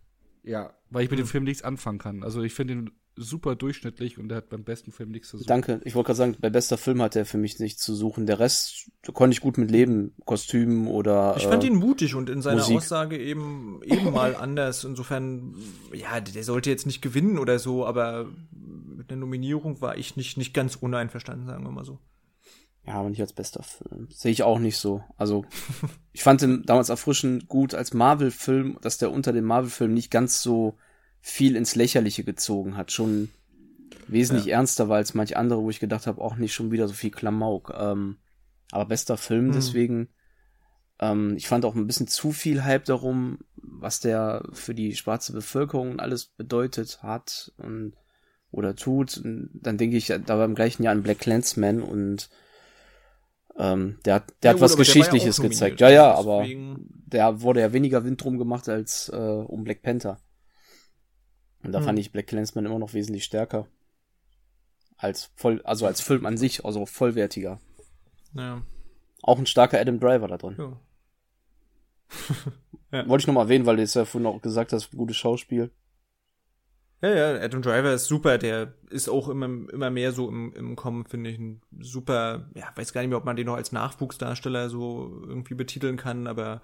Ja, 0.43 0.73
weil 0.89 1.03
ich 1.03 1.09
mit 1.09 1.19
dem 1.19 1.25
hm. 1.25 1.31
Film 1.31 1.43
nichts 1.43 1.63
anfangen 1.63 1.99
kann. 1.99 2.23
Also 2.23 2.43
ich 2.43 2.53
finde 2.53 2.75
ihn 2.75 2.91
super 3.17 3.55
durchschnittlich 3.55 4.17
und 4.17 4.31
er 4.31 4.37
hat 4.37 4.49
beim 4.49 4.63
besten 4.63 4.91
Film 4.91 5.09
nichts 5.11 5.29
zu 5.29 5.37
suchen. 5.37 5.47
Danke. 5.47 5.81
Ich 5.83 5.95
wollte 5.95 6.07
gerade 6.07 6.17
sagen, 6.17 6.37
bei 6.39 6.49
bester 6.49 6.77
Film 6.77 7.01
hat 7.01 7.15
er 7.15 7.25
für 7.25 7.37
mich 7.37 7.59
nichts 7.59 7.81
zu 7.81 7.95
suchen. 7.95 8.25
Der 8.25 8.39
Rest 8.39 8.91
konnte 9.13 9.33
ich 9.33 9.41
gut 9.41 9.57
mit 9.57 9.71
leben. 9.71 10.13
Kostümen 10.25 10.87
oder. 10.87 11.35
Ich 11.37 11.47
fand 11.47 11.63
äh, 11.63 11.67
ihn 11.67 11.75
mutig 11.75 12.15
und 12.15 12.29
in 12.29 12.41
seiner 12.41 12.61
Musik. 12.61 12.77
Aussage 12.77 13.17
eben, 13.17 13.81
eben 13.83 14.13
mal 14.13 14.35
anders. 14.35 14.83
Insofern, 14.83 15.55
ja, 15.93 16.21
der 16.21 16.43
sollte 16.43 16.69
jetzt 16.69 16.85
nicht 16.85 17.01
gewinnen 17.01 17.39
oder 17.39 17.59
so, 17.59 17.85
aber 17.85 18.27
mit 18.51 19.09
der 19.09 19.17
Nominierung 19.17 19.81
war 19.81 19.97
ich 19.97 20.15
nicht, 20.15 20.37
nicht 20.37 20.53
ganz 20.53 20.75
uneinverstanden, 20.75 21.47
sagen 21.47 21.63
wir 21.63 21.71
mal 21.71 21.85
so. 21.85 21.99
Ja, 22.85 22.93
aber 22.93 23.09
nicht 23.09 23.19
als 23.19 23.33
bester 23.33 23.63
Film. 23.63 24.07
Sehe 24.09 24.31
ich 24.31 24.43
auch 24.43 24.59
nicht 24.59 24.77
so. 24.77 25.03
Also, 25.17 25.43
ich 26.13 26.23
fand 26.23 26.41
ihn 26.41 26.63
damals 26.65 26.87
erfrischend 26.87 27.49
gut 27.49 27.73
als 27.73 27.93
Marvel-Film, 27.93 28.77
dass 28.81 28.97
der 28.97 29.11
unter 29.11 29.33
dem 29.33 29.43
Marvel-Film 29.43 29.93
nicht 29.93 30.09
ganz 30.09 30.41
so 30.41 30.77
viel 31.27 31.57
ins 31.57 31.75
Lächerliche 31.75 32.23
gezogen 32.23 32.77
hat, 32.77 32.91
schon 32.93 33.29
wesentlich 34.07 34.47
ja. 34.47 34.55
ernster 34.55 34.87
war 34.87 34.95
als 34.95 35.13
manch 35.13 35.35
andere, 35.35 35.61
wo 35.61 35.69
ich 35.69 35.81
gedacht 35.81 36.07
habe, 36.07 36.21
auch 36.21 36.37
nicht 36.37 36.53
schon 36.53 36.71
wieder 36.71 36.87
so 36.87 36.93
viel 36.93 37.11
Klamauk. 37.11 37.73
Ähm, 37.77 38.17
aber 38.71 38.85
bester 38.85 39.17
Film, 39.17 39.47
mhm. 39.47 39.51
deswegen. 39.51 40.09
Ähm, 40.99 41.35
ich 41.35 41.47
fand 41.47 41.65
auch 41.65 41.75
ein 41.75 41.85
bisschen 41.85 42.07
zu 42.07 42.31
viel 42.31 42.63
Hype 42.63 42.85
darum, 42.85 43.39
was 43.57 43.99
der 43.99 44.47
für 44.53 44.73
die 44.73 44.95
schwarze 44.95 45.33
Bevölkerung 45.33 45.99
alles 45.99 46.25
bedeutet 46.25 47.03
hat 47.03 47.51
und 47.57 47.93
oder 48.49 48.75
tut. 48.75 49.17
Und 49.17 49.49
dann 49.53 49.77
denke 49.77 49.97
ich 49.97 50.07
da 50.07 50.37
war 50.37 50.45
im 50.45 50.55
gleichen 50.55 50.83
Jahr 50.83 50.93
an 50.93 51.03
Black 51.03 51.19
Clansman 51.19 51.81
und 51.81 52.29
ähm, 53.57 53.99
der 54.05 54.15
hat, 54.15 54.33
der 54.41 54.51
ja, 54.51 54.55
hat 54.55 54.61
was 54.61 54.77
Geschichtliches 54.77 55.37
ja 55.37 55.43
gezeigt. 55.43 55.81
Ja, 55.81 55.89
ja, 55.89 56.13
aber 56.13 56.47
der 56.47 57.41
wurde 57.41 57.59
ja 57.59 57.73
weniger 57.73 58.05
Wind 58.05 58.23
drum 58.23 58.37
gemacht 58.37 58.69
als 58.69 59.09
äh, 59.09 59.17
um 59.17 59.65
Black 59.65 59.81
Panther. 59.81 60.19
Und 61.67 61.73
da 61.73 61.79
hm. 61.79 61.85
fand 61.85 61.99
ich 61.99 62.13
Black 62.13 62.27
Clansman 62.27 62.65
immer 62.65 62.79
noch 62.79 62.93
wesentlich 62.93 63.25
stärker. 63.25 63.67
Als 64.95 65.31
voll, 65.35 65.61
also 65.63 65.85
als 65.85 65.99
Film 65.99 66.25
an 66.25 66.37
sich, 66.37 66.63
also 66.63 66.85
vollwertiger. 66.85 67.59
Ja. 68.33 68.61
Auch 69.21 69.37
ein 69.37 69.45
starker 69.45 69.77
Adam 69.77 69.99
Driver 69.99 70.29
da 70.29 70.37
drin. 70.37 70.55
Ja. 70.57 70.79
ja. 72.99 73.09
Wollte 73.09 73.23
ich 73.23 73.27
noch 73.27 73.33
mal 73.33 73.41
erwähnen, 73.41 73.65
weil 73.65 73.75
du 73.75 73.83
es 73.83 73.95
ja 73.95 74.05
vorhin 74.05 74.27
auch 74.27 74.41
gesagt 74.41 74.71
hast, 74.71 74.91
gutes 74.91 75.17
Schauspiel. 75.17 75.71
Ja, 77.01 77.13
ja, 77.13 77.41
Adam 77.41 77.61
Driver 77.61 77.93
ist 77.93 78.05
super, 78.05 78.37
der 78.37 78.73
ist 78.89 79.09
auch 79.09 79.27
immer, 79.27 79.45
immer 79.69 79.89
mehr 79.89 80.13
so 80.13 80.29
im, 80.29 80.53
im 80.53 80.77
Kommen, 80.77 81.05
finde 81.05 81.31
ich, 81.31 81.37
ein 81.37 81.61
super, 81.81 82.49
ja, 82.55 82.71
weiß 82.75 82.93
gar 82.93 83.01
nicht 83.01 83.09
mehr, 83.09 83.17
ob 83.17 83.25
man 83.25 83.35
den 83.35 83.47
noch 83.47 83.57
als 83.57 83.73
Nachwuchsdarsteller 83.73 84.69
so 84.69 85.21
irgendwie 85.27 85.53
betiteln 85.53 85.97
kann, 85.97 86.27
aber 86.27 86.61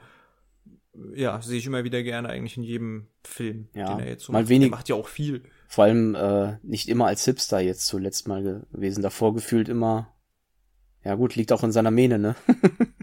ja, 1.16 1.42
sehe 1.42 1.58
ich 1.58 1.66
immer 1.66 1.84
wieder 1.84 2.04
gerne 2.04 2.30
eigentlich 2.30 2.58
in 2.58 2.64
jedem 2.64 3.08
Film, 3.24 3.68
ja, 3.74 3.96
den 3.96 4.00
er 4.00 4.10
jetzt 4.10 4.24
so 4.24 4.32
mal 4.32 4.42
macht. 4.42 4.50
Wenig, 4.50 4.70
der 4.70 4.78
macht 4.78 4.90
ja 4.90 4.96
auch 4.96 5.08
viel. 5.08 5.44
Vor 5.68 5.86
allem 5.86 6.16
äh, 6.16 6.58
nicht 6.62 6.88
immer 6.88 7.08
als 7.08 7.26
Hipster 7.26 7.60
jetzt 7.60 7.86
zuletzt 7.88 8.28
mal 8.28 8.44
gewesen. 8.72 9.02
Davor 9.02 9.34
gefühlt 9.34 9.70
immer, 9.70 10.14
ja 11.04 11.16
gut, 11.16 11.36
liegt 11.36 11.52
auch 11.52 11.64
in 11.64 11.72
seiner 11.72 11.92
Mähne, 11.92 12.20
ne? 12.20 12.36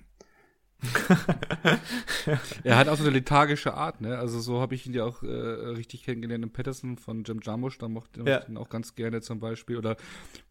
er 2.65 2.77
hat 2.77 2.89
auch 2.89 2.97
so 2.97 3.05
eine 3.05 3.13
lethargische 3.13 3.75
Art, 3.75 4.01
ne? 4.01 4.19
Also 4.19 4.41
so 4.41 4.61
habe 4.61 4.75
ich 4.75 4.87
ihn 4.87 4.95
ja 4.95 5.05
auch 5.05 5.23
äh, 5.23 5.27
richtig 5.27 6.05
kennengelernt 6.05 6.45
im 6.45 6.51
Patterson 6.51 6.97
von 6.97 7.25
Jim 7.25 7.41
Jarmusch, 7.43 7.79
da 7.79 7.89
mochte 7.89 8.23
ja. 8.25 8.41
ich 8.41 8.49
ihn 8.49 8.57
auch 8.57 8.69
ganz 8.69 8.95
gerne 8.95 9.21
zum 9.21 9.41
Beispiel. 9.41 9.77
Oder 9.77 9.97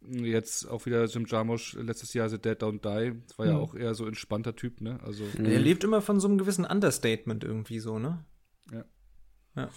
jetzt 0.01 0.69
auch 0.69 0.85
wieder 0.85 1.05
Jim 1.05 1.25
Jarmusch 1.27 1.73
letztes 1.73 2.13
Jahr 2.13 2.29
The 2.29 2.39
Dead 2.39 2.61
Don't 2.61 2.81
Die. 2.81 3.19
Das 3.27 3.37
war 3.37 3.45
mhm. 3.45 3.51
ja 3.51 3.57
auch 3.57 3.75
eher 3.75 3.93
so 3.95 4.05
entspannter 4.05 4.55
Typ, 4.55 4.81
ne? 4.81 4.99
Also. 5.03 5.23
Er 5.37 5.59
lebt 5.59 5.83
immer 5.83 6.01
von 6.01 6.19
so 6.19 6.27
einem 6.27 6.37
gewissen 6.37 6.65
Understatement 6.65 7.43
irgendwie 7.43 7.79
so, 7.79 7.99
ne? 7.99 8.23
Ja. 8.71 8.85
Ja. 9.55 9.69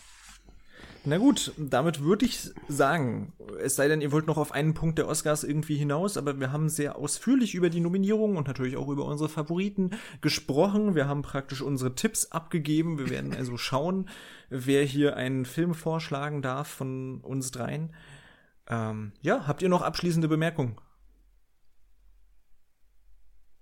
Na 1.05 1.19
gut, 1.19 1.53
damit 1.59 2.05
würde 2.05 2.25
ich 2.25 2.51
sagen, 2.69 3.33
es 3.61 3.75
sei 3.75 3.89
denn, 3.89 4.01
ihr 4.01 4.13
wollt 4.13 4.29
noch 4.29 4.37
auf 4.37 4.53
einen 4.53 4.73
Punkt 4.73 4.99
der 4.99 5.09
Oscars 5.09 5.43
irgendwie 5.43 5.77
hinaus, 5.77 6.17
aber 6.17 6.39
wir 6.39 6.53
haben 6.53 6.69
sehr 6.69 6.95
ausführlich 6.95 7.57
über 7.57 7.71
die 7.71 7.81
Nominierungen 7.81 8.37
und 8.37 8.47
natürlich 8.47 8.77
auch 8.77 8.87
über 8.87 9.05
unsere 9.07 9.29
Favoriten 9.29 9.91
gesprochen. 10.21 10.95
Wir 10.95 11.09
haben 11.09 11.23
praktisch 11.23 11.61
unsere 11.61 11.97
Tipps 11.97 12.31
abgegeben. 12.31 12.99
Wir 12.99 13.11
werden 13.11 13.35
also 13.35 13.57
schauen, 13.57 14.09
wer 14.49 14.85
hier 14.85 15.17
einen 15.17 15.45
Film 15.45 15.75
vorschlagen 15.75 16.41
darf 16.41 16.69
von 16.69 17.21
uns 17.23 17.51
dreien. 17.51 17.93
Ähm, 18.69 19.11
ja, 19.23 19.49
habt 19.49 19.61
ihr 19.63 19.69
noch 19.69 19.83
abschließende 19.83 20.29
Bemerkungen? 20.29 20.77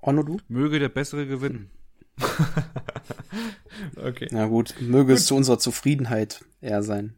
Onno, 0.02 0.22
du? 0.24 0.40
Möge 0.48 0.78
der 0.78 0.90
Bessere 0.90 1.26
gewinnen. 1.26 1.70
okay. 3.96 4.28
Na 4.30 4.46
gut, 4.46 4.74
möge 4.78 5.12
gut. 5.12 5.16
es 5.16 5.24
zu 5.26 5.34
unserer 5.34 5.58
Zufriedenheit 5.58 6.44
eher 6.60 6.82
sein 6.82 7.16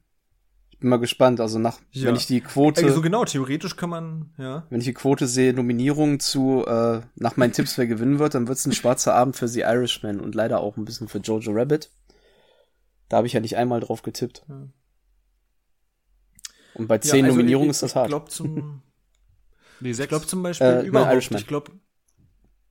bin 0.83 0.91
mal 0.91 0.99
gespannt. 0.99 1.41
Also 1.41 1.59
nach, 1.59 1.81
ja. 1.93 2.07
wenn 2.07 2.17
ich 2.17 2.27
die 2.27 2.41
Quote. 2.41 2.85
Also 2.85 3.01
genau, 3.01 3.25
theoretisch 3.25 3.77
kann 3.77 3.89
man, 3.89 4.33
ja. 4.37 4.67
Wenn 4.69 4.81
ich 4.81 4.87
die 4.87 4.93
Quote 4.93 5.27
sehe, 5.27 5.55
Nominierungen 5.55 6.21
zu, 6.21 6.67
äh, 6.67 7.01
nach 7.15 7.37
meinen 7.37 7.53
Tipps, 7.53 7.79
wer 7.79 7.87
gewinnen 7.87 8.19
wird, 8.19 8.35
dann 8.35 8.47
wird 8.47 8.59
es 8.59 8.67
ein 8.67 8.73
schwarzer 8.73 9.15
Abend 9.15 9.37
für 9.37 9.49
The 9.49 9.61
Irishman 9.61 10.21
und 10.21 10.35
leider 10.35 10.61
auch 10.61 10.77
ein 10.77 10.85
bisschen 10.85 11.09
für 11.09 11.19
Jojo 11.19 11.53
Rabbit. 11.53 11.91
Da 13.09 13.17
habe 13.17 13.27
ich 13.27 13.33
ja 13.33 13.41
nicht 13.41 13.57
einmal 13.57 13.81
drauf 13.81 14.03
getippt. 14.03 14.45
Ja. 14.49 14.69
Und 16.75 16.89
bei 16.89 16.99
zehn 16.99 17.21
ja, 17.21 17.25
also 17.25 17.37
Nominierungen 17.37 17.71
ich, 17.71 17.77
ist 17.77 17.83
das 17.83 17.95
hart. 17.97 18.07
Ich 18.09 18.11
glaube 18.11 18.29
zum, 18.29 18.83
nee, 19.81 19.91
ich 19.91 20.09
glaube 20.09 20.27
zum 20.27 20.43
Beispiel 20.43 20.67
äh, 20.67 20.87
überhaupt, 20.87 21.13
Irishman. 21.13 21.41
ich 21.41 21.47
glaube. 21.47 21.73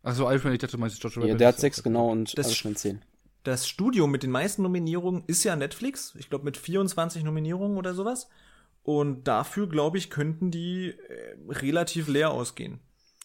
Also 0.03 0.29
Irishman, 0.29 0.53
ich 0.53 0.59
dachte, 0.59 0.77
du 0.77 0.79
meinst 0.79 1.01
Jojo 1.03 1.21
Rabbit. 1.21 1.29
Ja, 1.29 1.35
der 1.35 1.47
hat 1.49 1.59
sechs 1.59 1.81
genau 1.81 2.09
und 2.11 2.37
das 2.37 2.47
Irishman 2.47 2.75
zehn 2.75 3.01
das 3.43 3.67
Studio 3.67 4.07
mit 4.07 4.23
den 4.23 4.31
meisten 4.31 4.61
Nominierungen 4.61 5.23
ist 5.27 5.43
ja 5.43 5.55
Netflix. 5.55 6.15
Ich 6.17 6.29
glaube 6.29 6.45
mit 6.45 6.57
24 6.57 7.23
Nominierungen 7.23 7.77
oder 7.77 7.93
sowas. 7.93 8.29
Und 8.83 9.27
dafür, 9.27 9.67
glaube 9.67 9.97
ich, 9.97 10.09
könnten 10.09 10.51
die 10.51 10.89
äh, 10.89 11.35
relativ 11.49 12.07
leer 12.07 12.31
ausgehen. 12.31 12.79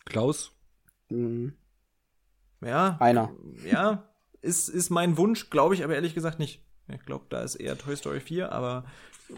Klaus? 0.05 0.52
Mhm. 1.09 1.55
Ja. 2.60 2.97
Einer. 3.01 3.30
Ja, 3.64 4.05
ist, 4.43 4.68
ist 4.68 4.90
mein 4.90 5.16
Wunsch, 5.16 5.51
glaube 5.51 5.74
ich 5.74 5.84
aber 5.84 5.94
ehrlich 5.94 6.14
gesagt 6.14 6.38
nicht. 6.38 6.62
Ich 6.88 7.05
glaube, 7.05 7.26
da 7.28 7.43
ist 7.43 7.56
eher 7.56 7.76
Toy 7.76 7.97
Story 7.97 8.20
4, 8.20 8.52
aber 8.52 8.84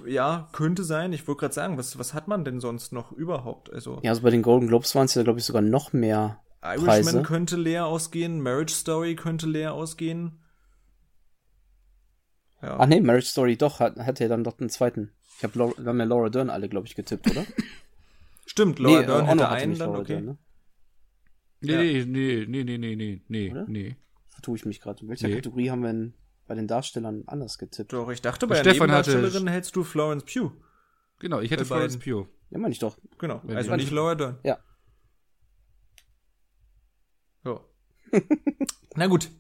ja, 0.07 0.49
könnte 0.53 0.85
sein. 0.85 1.13
Ich 1.13 1.27
wollte 1.27 1.41
gerade 1.41 1.55
sagen, 1.55 1.79
was, 1.79 1.99
was 1.99 2.13
hat 2.13 2.29
man 2.29 2.45
denn 2.45 2.61
sonst 2.61 2.93
noch 2.93 3.13
überhaupt? 3.13 3.73
Also, 3.73 4.01
ja, 4.03 4.11
also 4.11 4.23
bei 4.23 4.31
den 4.31 4.43
Golden 4.43 4.69
Globes 4.69 4.95
waren 4.95 5.07
es 5.07 5.15
ja, 5.15 5.23
glaube 5.23 5.39
ich, 5.39 5.47
sogar 5.47 5.63
noch 5.63 5.93
mehr. 5.93 6.41
Irishman 6.63 6.87
Preise. 6.87 7.23
könnte 7.23 7.57
leer 7.57 7.87
ausgehen, 7.87 8.43
Marriage 8.43 8.75
Story 8.75 9.17
könnte 9.17 9.47
leer 9.47 9.73
ausgehen. 9.73 10.41
Ja. 12.63 12.79
Ach 12.81 12.87
nee, 12.87 13.01
Marriage 13.01 13.27
Story 13.27 13.57
doch, 13.57 13.81
hat, 13.81 13.97
hat 13.99 14.21
er 14.21 14.29
dann 14.29 14.45
doch 14.45 14.59
einen 14.59 14.71
zweiten. 14.71 15.13
Ich 15.37 15.45
hab 15.45 15.55
Laura, 15.55 15.73
wir 15.79 15.87
haben 15.87 15.99
ja 15.99 16.05
Laura 16.05 16.29
Dern 16.29 16.51
alle, 16.51 16.69
glaube 16.69 16.87
ich, 16.87 16.95
getippt, 16.95 17.31
oder? 17.31 17.45
Stimmt, 18.47 18.79
Laura 18.79 19.01
nee, 19.01 19.07
Dern 19.07 19.25
äh, 19.25 19.29
hätte 19.29 19.49
einen 19.49 19.79
dann, 19.79 19.89
Laura 19.89 20.01
okay. 20.01 20.15
Dern, 20.15 20.25
ne? 20.25 20.39
Nee, 21.61 21.99
ja. 21.99 22.05
nee, 22.07 22.47
nee, 22.47 22.65
nee, 22.65 22.79
nee, 22.79 22.97
nee, 22.97 23.23
nee, 23.29 23.51
oder? 23.51 23.67
nee. 23.69 23.97
Vertue 24.29 24.57
ich 24.57 24.65
mich 24.65 24.81
gerade. 24.81 25.03
In 25.03 25.09
welcher 25.09 25.29
nee. 25.29 25.37
Kategorie 25.37 25.71
haben 25.71 25.83
wir 25.83 25.89
denn 25.89 26.15
bei 26.47 26.55
den 26.55 26.67
Darstellern 26.67 27.25
anders 27.27 27.59
getippt? 27.59 27.93
Doch, 27.93 28.11
ich 28.11 28.23
dachte, 28.23 28.47
bei 28.47 28.55
der 28.55 28.63
Stefan 28.63 28.89
Nebendarstellerin 28.89 29.43
hatte... 29.43 29.51
hältst 29.51 29.77
du 29.77 29.85
Florence 29.85 30.25
Pugh. 30.25 30.53
Genau, 31.19 31.41
ich 31.41 31.51
hätte 31.51 31.65
bei 31.65 31.77
Florence 31.77 31.99
Pugh. 31.99 32.29
Ja, 32.51 32.59
meine 32.59 32.73
ich 32.73 32.79
doch. 32.79 32.97
Genau, 33.19 33.41
Wenn 33.45 33.57
also 33.57 33.75
nicht 33.77 33.91
Laura 33.91 34.15
Dern. 34.15 34.39
Ja. 34.45 34.59
So. 37.45 37.61
Na 38.95 39.07
gut, 39.07 39.31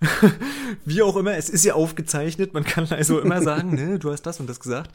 Wie 0.84 1.02
auch 1.02 1.16
immer, 1.16 1.36
es 1.36 1.48
ist 1.50 1.64
ja 1.64 1.74
aufgezeichnet, 1.74 2.54
man 2.54 2.64
kann 2.64 2.86
also 2.90 3.20
immer 3.20 3.42
sagen, 3.42 3.74
ne, 3.74 3.98
du 3.98 4.10
hast 4.10 4.22
das 4.22 4.40
und 4.40 4.48
das 4.48 4.60
gesagt. 4.60 4.90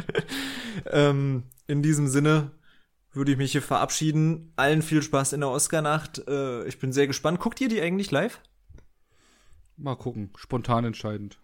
ähm, 0.90 1.44
in 1.66 1.82
diesem 1.82 2.08
Sinne 2.08 2.50
würde 3.12 3.32
ich 3.32 3.38
mich 3.38 3.52
hier 3.52 3.62
verabschieden. 3.62 4.52
Allen 4.56 4.82
viel 4.82 5.02
Spaß 5.02 5.32
in 5.32 5.40
der 5.40 5.50
Oscar-Nacht. 5.50 6.26
Äh, 6.28 6.64
ich 6.66 6.78
bin 6.78 6.92
sehr 6.92 7.06
gespannt. 7.06 7.40
Guckt 7.40 7.60
ihr 7.60 7.68
die 7.68 7.80
eigentlich 7.80 8.10
live? 8.10 8.40
Mal 9.76 9.96
gucken. 9.96 10.30
Spontan 10.36 10.84
entscheidend. 10.84 11.38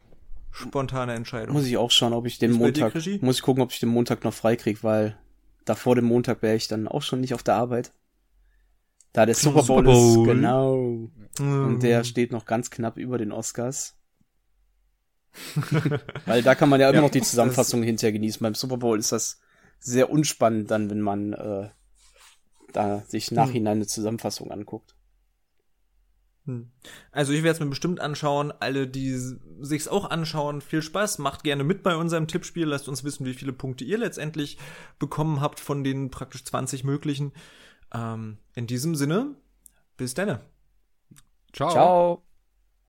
Spontane 0.57 1.13
Entscheidung. 1.13 1.55
Muss 1.55 1.67
ich 1.67 1.77
auch 1.77 1.91
schauen, 1.91 2.15
ob 2.15 2.27
ich 2.27 2.39
den 2.39 2.53
ist 2.53 2.57
Montag, 2.57 2.95
muss 3.21 3.37
ich 3.37 3.43
gucken, 3.43 3.63
ob 3.63 3.73
ich 3.73 3.81
den 3.81 3.91
Montag 3.91 4.25
noch 4.25 4.33
frei 4.33 4.57
krieg, 4.57 4.83
weil 4.83 5.19
da 5.67 5.75
vor 5.75 5.95
dem 5.95 6.07
Montag 6.07 6.41
wäre 6.41 6.57
ich 6.57 6.67
dann 6.67 6.89
auch 6.89 7.03
schon 7.03 7.21
nicht 7.21 7.35
auf 7.35 7.43
der 7.43 7.57
Arbeit. 7.57 7.93
Da 9.17 9.25
der 9.25 9.35
Super 9.35 9.63
Bowl, 9.63 9.79
Super 9.79 9.83
Bowl. 9.83 10.27
ist, 10.27 10.35
genau. 10.35 10.77
Mm. 11.39 11.67
Und 11.67 11.83
der 11.83 12.05
steht 12.05 12.33
noch 12.33 12.45
ganz 12.45 12.69
knapp 12.69 12.99
über 12.99 13.17
den 13.17 13.33
Oscars. 13.33 13.97
Weil 16.27 16.43
da 16.43 16.55
kann 16.55 16.69
man 16.69 16.83
ja 16.83 16.91
immer 16.91 16.97
ja, 16.97 17.01
noch 17.01 17.11
die 17.11 17.23
Zusammenfassung 17.23 17.83
hinterher 17.83 18.13
genießen. 18.13 18.43
Beim 18.43 18.55
Super 18.55 18.77
Bowl 18.77 18.99
ist 18.99 19.13
das 19.13 19.41
sehr 19.79 20.11
unspannend 20.11 20.71
dann, 20.71 20.91
wenn 20.91 21.01
man 21.01 21.33
äh, 21.33 21.71
da 22.75 23.05
sich 23.09 23.29
hm. 23.29 23.37
nachhinein 23.37 23.79
eine 23.79 23.87
Zusammenfassung 23.87 24.51
anguckt. 24.51 24.95
Hm. 26.45 26.71
Also 27.11 27.33
ich 27.33 27.43
werde 27.43 27.55
es 27.55 27.61
mir 27.61 27.71
bestimmt 27.71 28.01
anschauen. 28.01 28.53
Alle, 28.61 28.87
die 28.87 29.19
sich's 29.63 29.89
auch 29.89 30.11
anschauen, 30.11 30.61
viel 30.61 30.83
Spaß. 30.83 31.21
Macht 31.21 31.43
gerne 31.43 31.65
mit 31.65 31.83
bei 31.83 31.97
unserem 31.97 32.29
Tippspiel. 32.29 32.67
Lasst 32.67 32.87
uns 32.87 33.03
wissen, 33.03 33.25
wie 33.25 33.33
viele 33.33 33.55
Punkte 33.55 33.85
ihr 33.85 33.97
letztendlich 33.97 34.59
bekommen 34.99 35.41
habt 35.41 35.59
von 35.59 35.85
den 35.85 36.11
praktisch 36.11 36.45
20 36.45 36.85
möglichen. 36.85 37.33
Ähm, 37.97 38.39
in 38.55 38.67
diesem 38.67 38.95
Sinne, 38.95 39.35
bis 39.97 40.15
dann. 40.15 40.41
Ciao. 41.53 41.71
Ciao. 41.71 42.23